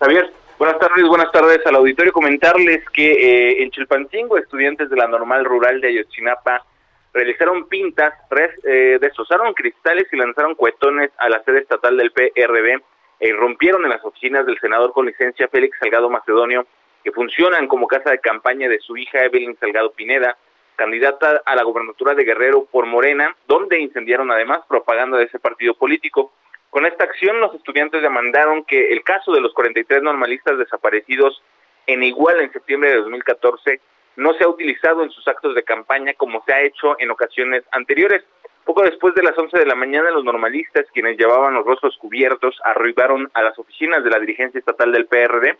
Javier, 0.00 0.32
buenas 0.60 0.78
tardes, 0.78 1.04
buenas 1.08 1.32
tardes 1.32 1.64
al 1.66 1.74
auditorio. 1.76 2.12
Comentarles 2.12 2.84
que 2.90 3.12
eh, 3.12 3.62
en 3.62 3.70
Chilpancingo, 3.70 4.36
estudiantes 4.38 4.90
de 4.90 4.96
la 4.96 5.08
normal 5.08 5.44
rural 5.44 5.80
de 5.80 5.88
Ayotzinapa 5.88 6.64
realizaron 7.12 7.66
pintas, 7.68 8.12
res- 8.30 8.60
eh, 8.64 8.98
destrozaron 9.00 9.54
cristales 9.54 10.06
y 10.12 10.16
lanzaron 10.16 10.54
cuetones 10.54 11.10
a 11.18 11.28
la 11.28 11.42
sede 11.44 11.60
estatal 11.60 11.96
del 11.96 12.12
PRD 12.12 12.80
e 13.20 13.28
irrumpieron 13.28 13.84
en 13.84 13.90
las 13.90 14.04
oficinas 14.04 14.44
del 14.46 14.58
senador 14.60 14.92
con 14.92 15.06
licencia 15.06 15.48
Félix 15.48 15.78
Salgado 15.78 16.08
Macedonio, 16.10 16.66
que 17.02 17.12
funcionan 17.12 17.66
como 17.66 17.86
casa 17.88 18.10
de 18.10 18.18
campaña 18.20 18.68
de 18.68 18.78
su 18.80 18.96
hija 18.96 19.24
Evelyn 19.24 19.56
Salgado 19.58 19.92
Pineda, 19.92 20.36
candidata 20.76 21.42
a 21.44 21.56
la 21.56 21.62
gobernatura 21.62 22.14
de 22.14 22.24
Guerrero 22.24 22.66
por 22.70 22.86
Morena, 22.86 23.34
donde 23.48 23.80
incendiaron 23.80 24.30
además 24.30 24.60
propaganda 24.68 25.18
de 25.18 25.24
ese 25.24 25.38
partido 25.38 25.74
político. 25.74 26.32
Con 26.70 26.86
esta 26.86 27.04
acción, 27.04 27.40
los 27.40 27.54
estudiantes 27.54 28.00
demandaron 28.00 28.64
que 28.64 28.92
el 28.92 29.02
caso 29.02 29.32
de 29.32 29.40
los 29.40 29.52
43 29.54 30.02
normalistas 30.02 30.56
desaparecidos 30.56 31.42
en 31.86 32.02
Iguala 32.04 32.42
en 32.42 32.52
septiembre 32.52 32.90
de 32.90 32.96
2014 32.98 33.80
no 34.16 34.34
sea 34.34 34.48
utilizado 34.48 35.02
en 35.02 35.10
sus 35.10 35.26
actos 35.26 35.54
de 35.54 35.64
campaña 35.64 36.14
como 36.14 36.42
se 36.44 36.52
ha 36.52 36.62
hecho 36.62 36.96
en 37.00 37.10
ocasiones 37.10 37.64
anteriores. 37.72 38.22
Poco 38.64 38.82
después 38.82 39.14
de 39.14 39.22
las 39.22 39.36
11 39.36 39.58
de 39.58 39.66
la 39.66 39.74
mañana, 39.74 40.10
los 40.10 40.24
normalistas, 40.24 40.86
quienes 40.92 41.16
llevaban 41.16 41.54
los 41.54 41.64
rostros 41.64 41.96
cubiertos, 41.96 42.60
arribaron 42.64 43.30
a 43.34 43.42
las 43.42 43.58
oficinas 43.58 44.04
de 44.04 44.10
la 44.10 44.20
dirigencia 44.20 44.58
estatal 44.58 44.92
del 44.92 45.06
PRD, 45.06 45.56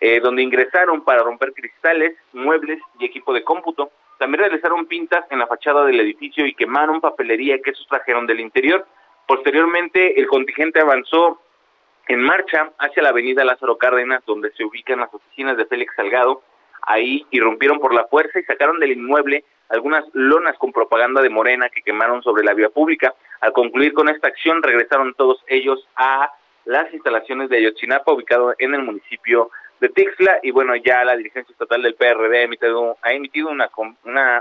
eh, 0.00 0.20
donde 0.20 0.42
ingresaron 0.42 1.02
para 1.02 1.22
romper 1.22 1.52
cristales, 1.52 2.16
muebles 2.32 2.78
y 3.00 3.04
equipo 3.04 3.34
de 3.34 3.44
cómputo. 3.44 3.90
También 4.18 4.44
realizaron 4.44 4.86
pintas 4.86 5.24
en 5.30 5.40
la 5.40 5.46
fachada 5.46 5.84
del 5.84 6.00
edificio 6.00 6.46
y 6.46 6.54
quemaron 6.54 7.00
papelería 7.00 7.60
que 7.60 7.74
sustrajeron 7.74 8.26
del 8.26 8.40
interior. 8.40 8.86
Posteriormente, 9.28 10.18
el 10.18 10.26
contingente 10.26 10.80
avanzó 10.80 11.38
en 12.08 12.22
marcha 12.22 12.72
hacia 12.78 13.02
la 13.02 13.10
avenida 13.10 13.44
Lázaro 13.44 13.76
Cárdenas, 13.76 14.24
donde 14.24 14.50
se 14.52 14.64
ubican 14.64 15.00
las 15.00 15.12
oficinas 15.12 15.54
de 15.58 15.66
Félix 15.66 15.94
Salgado. 15.96 16.42
ahí 16.80 17.26
irrumpieron 17.30 17.78
por 17.78 17.92
la 17.92 18.06
fuerza 18.06 18.38
y 18.38 18.44
sacaron 18.44 18.80
del 18.80 18.92
inmueble 18.92 19.44
algunas 19.68 20.02
lonas 20.14 20.56
con 20.56 20.72
propaganda 20.72 21.20
de 21.20 21.28
Morena 21.28 21.68
que 21.68 21.82
quemaron 21.82 22.22
sobre 22.22 22.42
la 22.42 22.54
vía 22.54 22.70
pública. 22.70 23.14
Al 23.42 23.52
concluir 23.52 23.92
con 23.92 24.08
esta 24.08 24.28
acción, 24.28 24.62
regresaron 24.62 25.12
todos 25.12 25.44
ellos 25.46 25.86
a 25.96 26.32
las 26.64 26.90
instalaciones 26.94 27.50
de 27.50 27.58
Ayotzinapa, 27.58 28.10
ubicado 28.10 28.54
en 28.58 28.74
el 28.74 28.82
municipio 28.82 29.50
de 29.80 29.90
Tixla, 29.90 30.40
y 30.42 30.52
bueno, 30.52 30.74
ya 30.76 31.04
la 31.04 31.18
dirigencia 31.18 31.52
estatal 31.52 31.82
del 31.82 31.96
PRD 31.96 32.38
ha 32.38 32.42
emitido, 32.44 32.96
ha 33.02 33.12
emitido 33.12 33.50
una, 33.50 33.70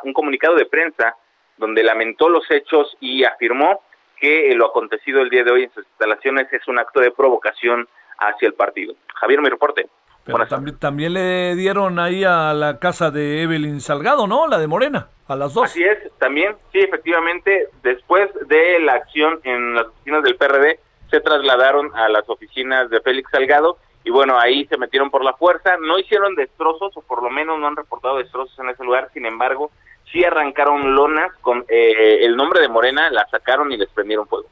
un 0.03 0.14
comunicado 0.14 0.55
de 0.55 0.65
prensa 0.65 1.18
donde 1.57 1.84
lamentó 1.84 2.30
los 2.30 2.49
hechos 2.49 2.95
y 3.01 3.26
afirmó 3.26 3.81
que 4.19 4.53
lo 4.56 4.68
acontecido 4.68 5.22
el 5.22 5.30
día 5.30 5.44
de 5.44 5.52
hoy 5.52 5.64
en 5.64 5.73
sus 5.73 5.85
instalaciones 5.85 6.52
es 6.52 6.68
un 6.68 6.80
acto 6.80 6.99
de 6.99 7.11
provocación 7.11 7.88
hacia 8.19 8.48
el 8.48 8.53
partido. 8.53 8.95
Javier, 9.15 9.41
mi 9.41 9.49
reporte. 9.49 9.88
Pero 10.26 10.45
también, 10.45 10.77
también 10.77 11.14
le 11.14 11.56
dieron 11.56 11.99
ahí 11.99 12.23
a 12.26 12.53
la 12.53 12.80
casa 12.80 13.11
de 13.11 13.44
Evelyn 13.44 13.80
Salgado, 13.80 14.27
¿no? 14.27 14.48
La 14.48 14.57
de 14.57 14.68
Morena, 14.68 15.07
a 15.27 15.35
las 15.38 15.53
dos. 15.53 15.65
Así 15.65 15.84
es, 15.84 15.99
también, 16.18 16.56
sí, 16.73 16.80
efectivamente, 16.80 17.69
después 17.81 18.30
de 18.48 18.80
la 18.81 18.94
acción 18.94 19.39
en 19.44 19.76
las 19.76 19.85
oficinas 19.88 20.23
del 20.23 20.35
PRD, 20.35 20.80
se 21.10 21.22
trasladaron 21.22 21.95
a 21.95 22.10
las 22.10 22.27
oficinas 22.30 22.89
de 22.89 22.99
Félix 22.99 23.31
Salgado 23.31 23.77
y 24.03 24.10
bueno, 24.10 24.38
ahí 24.39 24.65
se 24.68 24.77
metieron 24.77 25.10
por 25.10 25.23
la 25.23 25.34
fuerza, 25.34 25.77
no 25.80 25.98
hicieron 25.99 26.35
destrozos 26.35 26.95
o 26.95 27.02
por 27.02 27.23
lo 27.23 27.30
menos 27.30 27.60
no 27.60 27.68
han 27.68 27.76
reportado 27.76 28.18
destrozos 28.18 28.57
en 28.60 28.69
ese 28.69 28.84
lugar, 28.84 29.10
sin 29.14 29.26
embargo, 29.26 29.72
sí 30.11 30.23
arrancaron 30.23 30.95
lonas 30.95 31.31
con 31.41 31.65
eh, 31.67 32.25
el 32.25 32.35
nombre 32.35 32.61
de 32.61 32.69
Morena, 32.69 33.09
la 33.09 33.27
sacaron 33.29 33.71
y 33.71 33.77
les 33.77 33.89
prendieron 33.89 34.27
fuego. 34.27 34.47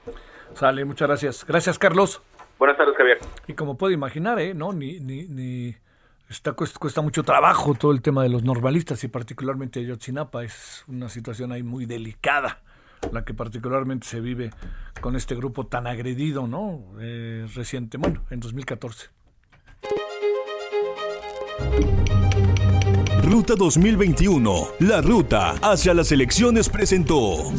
Sale, 0.53 0.85
muchas 0.85 1.07
gracias. 1.07 1.45
Gracias, 1.45 1.77
Carlos. 1.77 2.21
Buenas 2.57 2.77
tardes, 2.77 2.95
Javier. 2.95 3.19
Y 3.47 3.53
como 3.53 3.77
puede 3.77 3.93
imaginar, 3.93 4.39
¿eh? 4.39 4.53
¿no? 4.53 4.71
Ni, 4.71 4.99
ni, 4.99 5.27
ni 5.27 5.75
está, 6.29 6.53
cuesta, 6.53 7.01
mucho 7.01 7.23
trabajo 7.23 7.73
todo 7.73 7.91
el 7.91 8.01
tema 8.01 8.23
de 8.23 8.29
los 8.29 8.43
normalistas 8.43 9.03
y 9.03 9.07
particularmente 9.07 9.79
Ayotzinapa. 9.79 10.43
Es 10.43 10.85
una 10.87 11.09
situación 11.09 11.51
ahí 11.51 11.63
muy 11.63 11.85
delicada 11.85 12.61
la 13.11 13.23
que 13.23 13.33
particularmente 13.33 14.07
se 14.07 14.19
vive 14.19 14.51
con 14.99 15.15
este 15.15 15.35
grupo 15.35 15.67
tan 15.67 15.85
agredido, 15.85 16.47
¿no? 16.47 16.81
Eh, 16.99 17.45
reciente, 17.53 17.97
bueno, 17.97 18.23
en 18.31 18.39
2014. 18.39 19.09
Ruta 23.25 23.55
2021, 23.55 24.67
la 24.81 25.01
ruta 25.01 25.55
hacia 25.63 25.95
las 25.95 26.11
elecciones 26.11 26.69
presentó. 26.69 27.51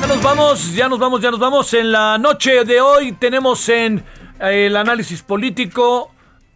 Ya 0.00 0.06
nos 0.06 0.22
vamos, 0.22 0.74
ya 0.74 0.88
nos 0.88 0.98
vamos, 0.98 1.20
ya 1.20 1.30
nos 1.30 1.40
vamos. 1.40 1.74
En 1.74 1.92
la 1.92 2.16
noche 2.16 2.64
de 2.64 2.80
hoy 2.80 3.12
tenemos 3.12 3.68
en 3.68 4.02
eh, 4.40 4.64
el 4.66 4.76
análisis 4.78 5.20
político, 5.20 6.10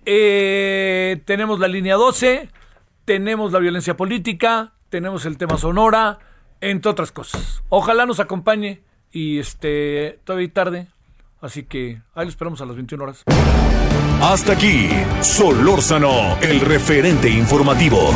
eh, 0.07 1.21
tenemos 1.27 1.61
la 1.61 1.69
línea 1.69 1.97
12, 1.97 2.49
tenemos 3.05 3.53
la 3.53 3.59
violencia 3.59 3.99
política, 3.99 4.73
tenemos 4.89 5.27
el 5.27 5.37
tema 5.37 5.59
Sonora, 5.59 6.21
entre 6.63 6.91
otras 6.91 7.13
cosas. 7.13 7.63
Ojalá 7.69 8.07
nos 8.07 8.19
acompañe 8.19 8.83
y 9.11 9.41
este 9.41 10.21
todavía 10.25 10.51
tarde, 10.51 10.89
así 11.43 11.65
que 11.65 12.01
ahí 12.15 12.25
lo 12.25 12.31
esperamos 12.31 12.61
a 12.63 12.65
las 12.65 12.77
21 12.77 13.05
horas. 13.05 13.23
Hasta 14.23 14.53
aquí, 14.53 14.89
Solórzano, 15.21 16.39
el 16.41 16.61
referente 16.61 17.29
informativo. 17.29 18.15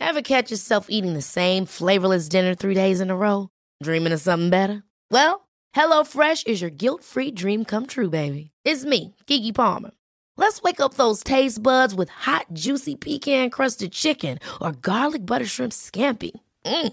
Ever 0.00 0.22
catch 0.22 0.50
yourself 0.50 0.86
eating 0.88 1.12
the 1.14 1.22
same 1.22 1.66
flavorless 1.66 2.28
dinner 2.28 2.54
three 2.54 2.74
days 2.74 3.00
in 3.00 3.10
a 3.10 3.16
row? 3.16 3.48
Dreaming 3.82 4.12
of 4.12 4.20
something 4.20 4.48
better? 4.48 4.84
Well, 5.10 5.48
HelloFresh 5.74 6.46
is 6.46 6.60
your 6.60 6.70
guilt-free 6.70 7.32
dream 7.32 7.64
come 7.64 7.86
true, 7.86 8.10
baby. 8.10 8.50
It's 8.64 8.84
me, 8.84 9.16
Kiki 9.26 9.52
Palmer. 9.52 9.90
Let's 10.36 10.62
wake 10.62 10.80
up 10.80 10.94
those 10.94 11.22
taste 11.22 11.62
buds 11.62 11.94
with 11.94 12.08
hot, 12.08 12.46
juicy 12.52 12.94
pecan-crusted 12.96 13.92
chicken 13.92 14.38
or 14.60 14.72
garlic 14.72 15.26
butter 15.26 15.46
shrimp 15.46 15.72
scampi. 15.72 16.32
Mm. 16.64 16.92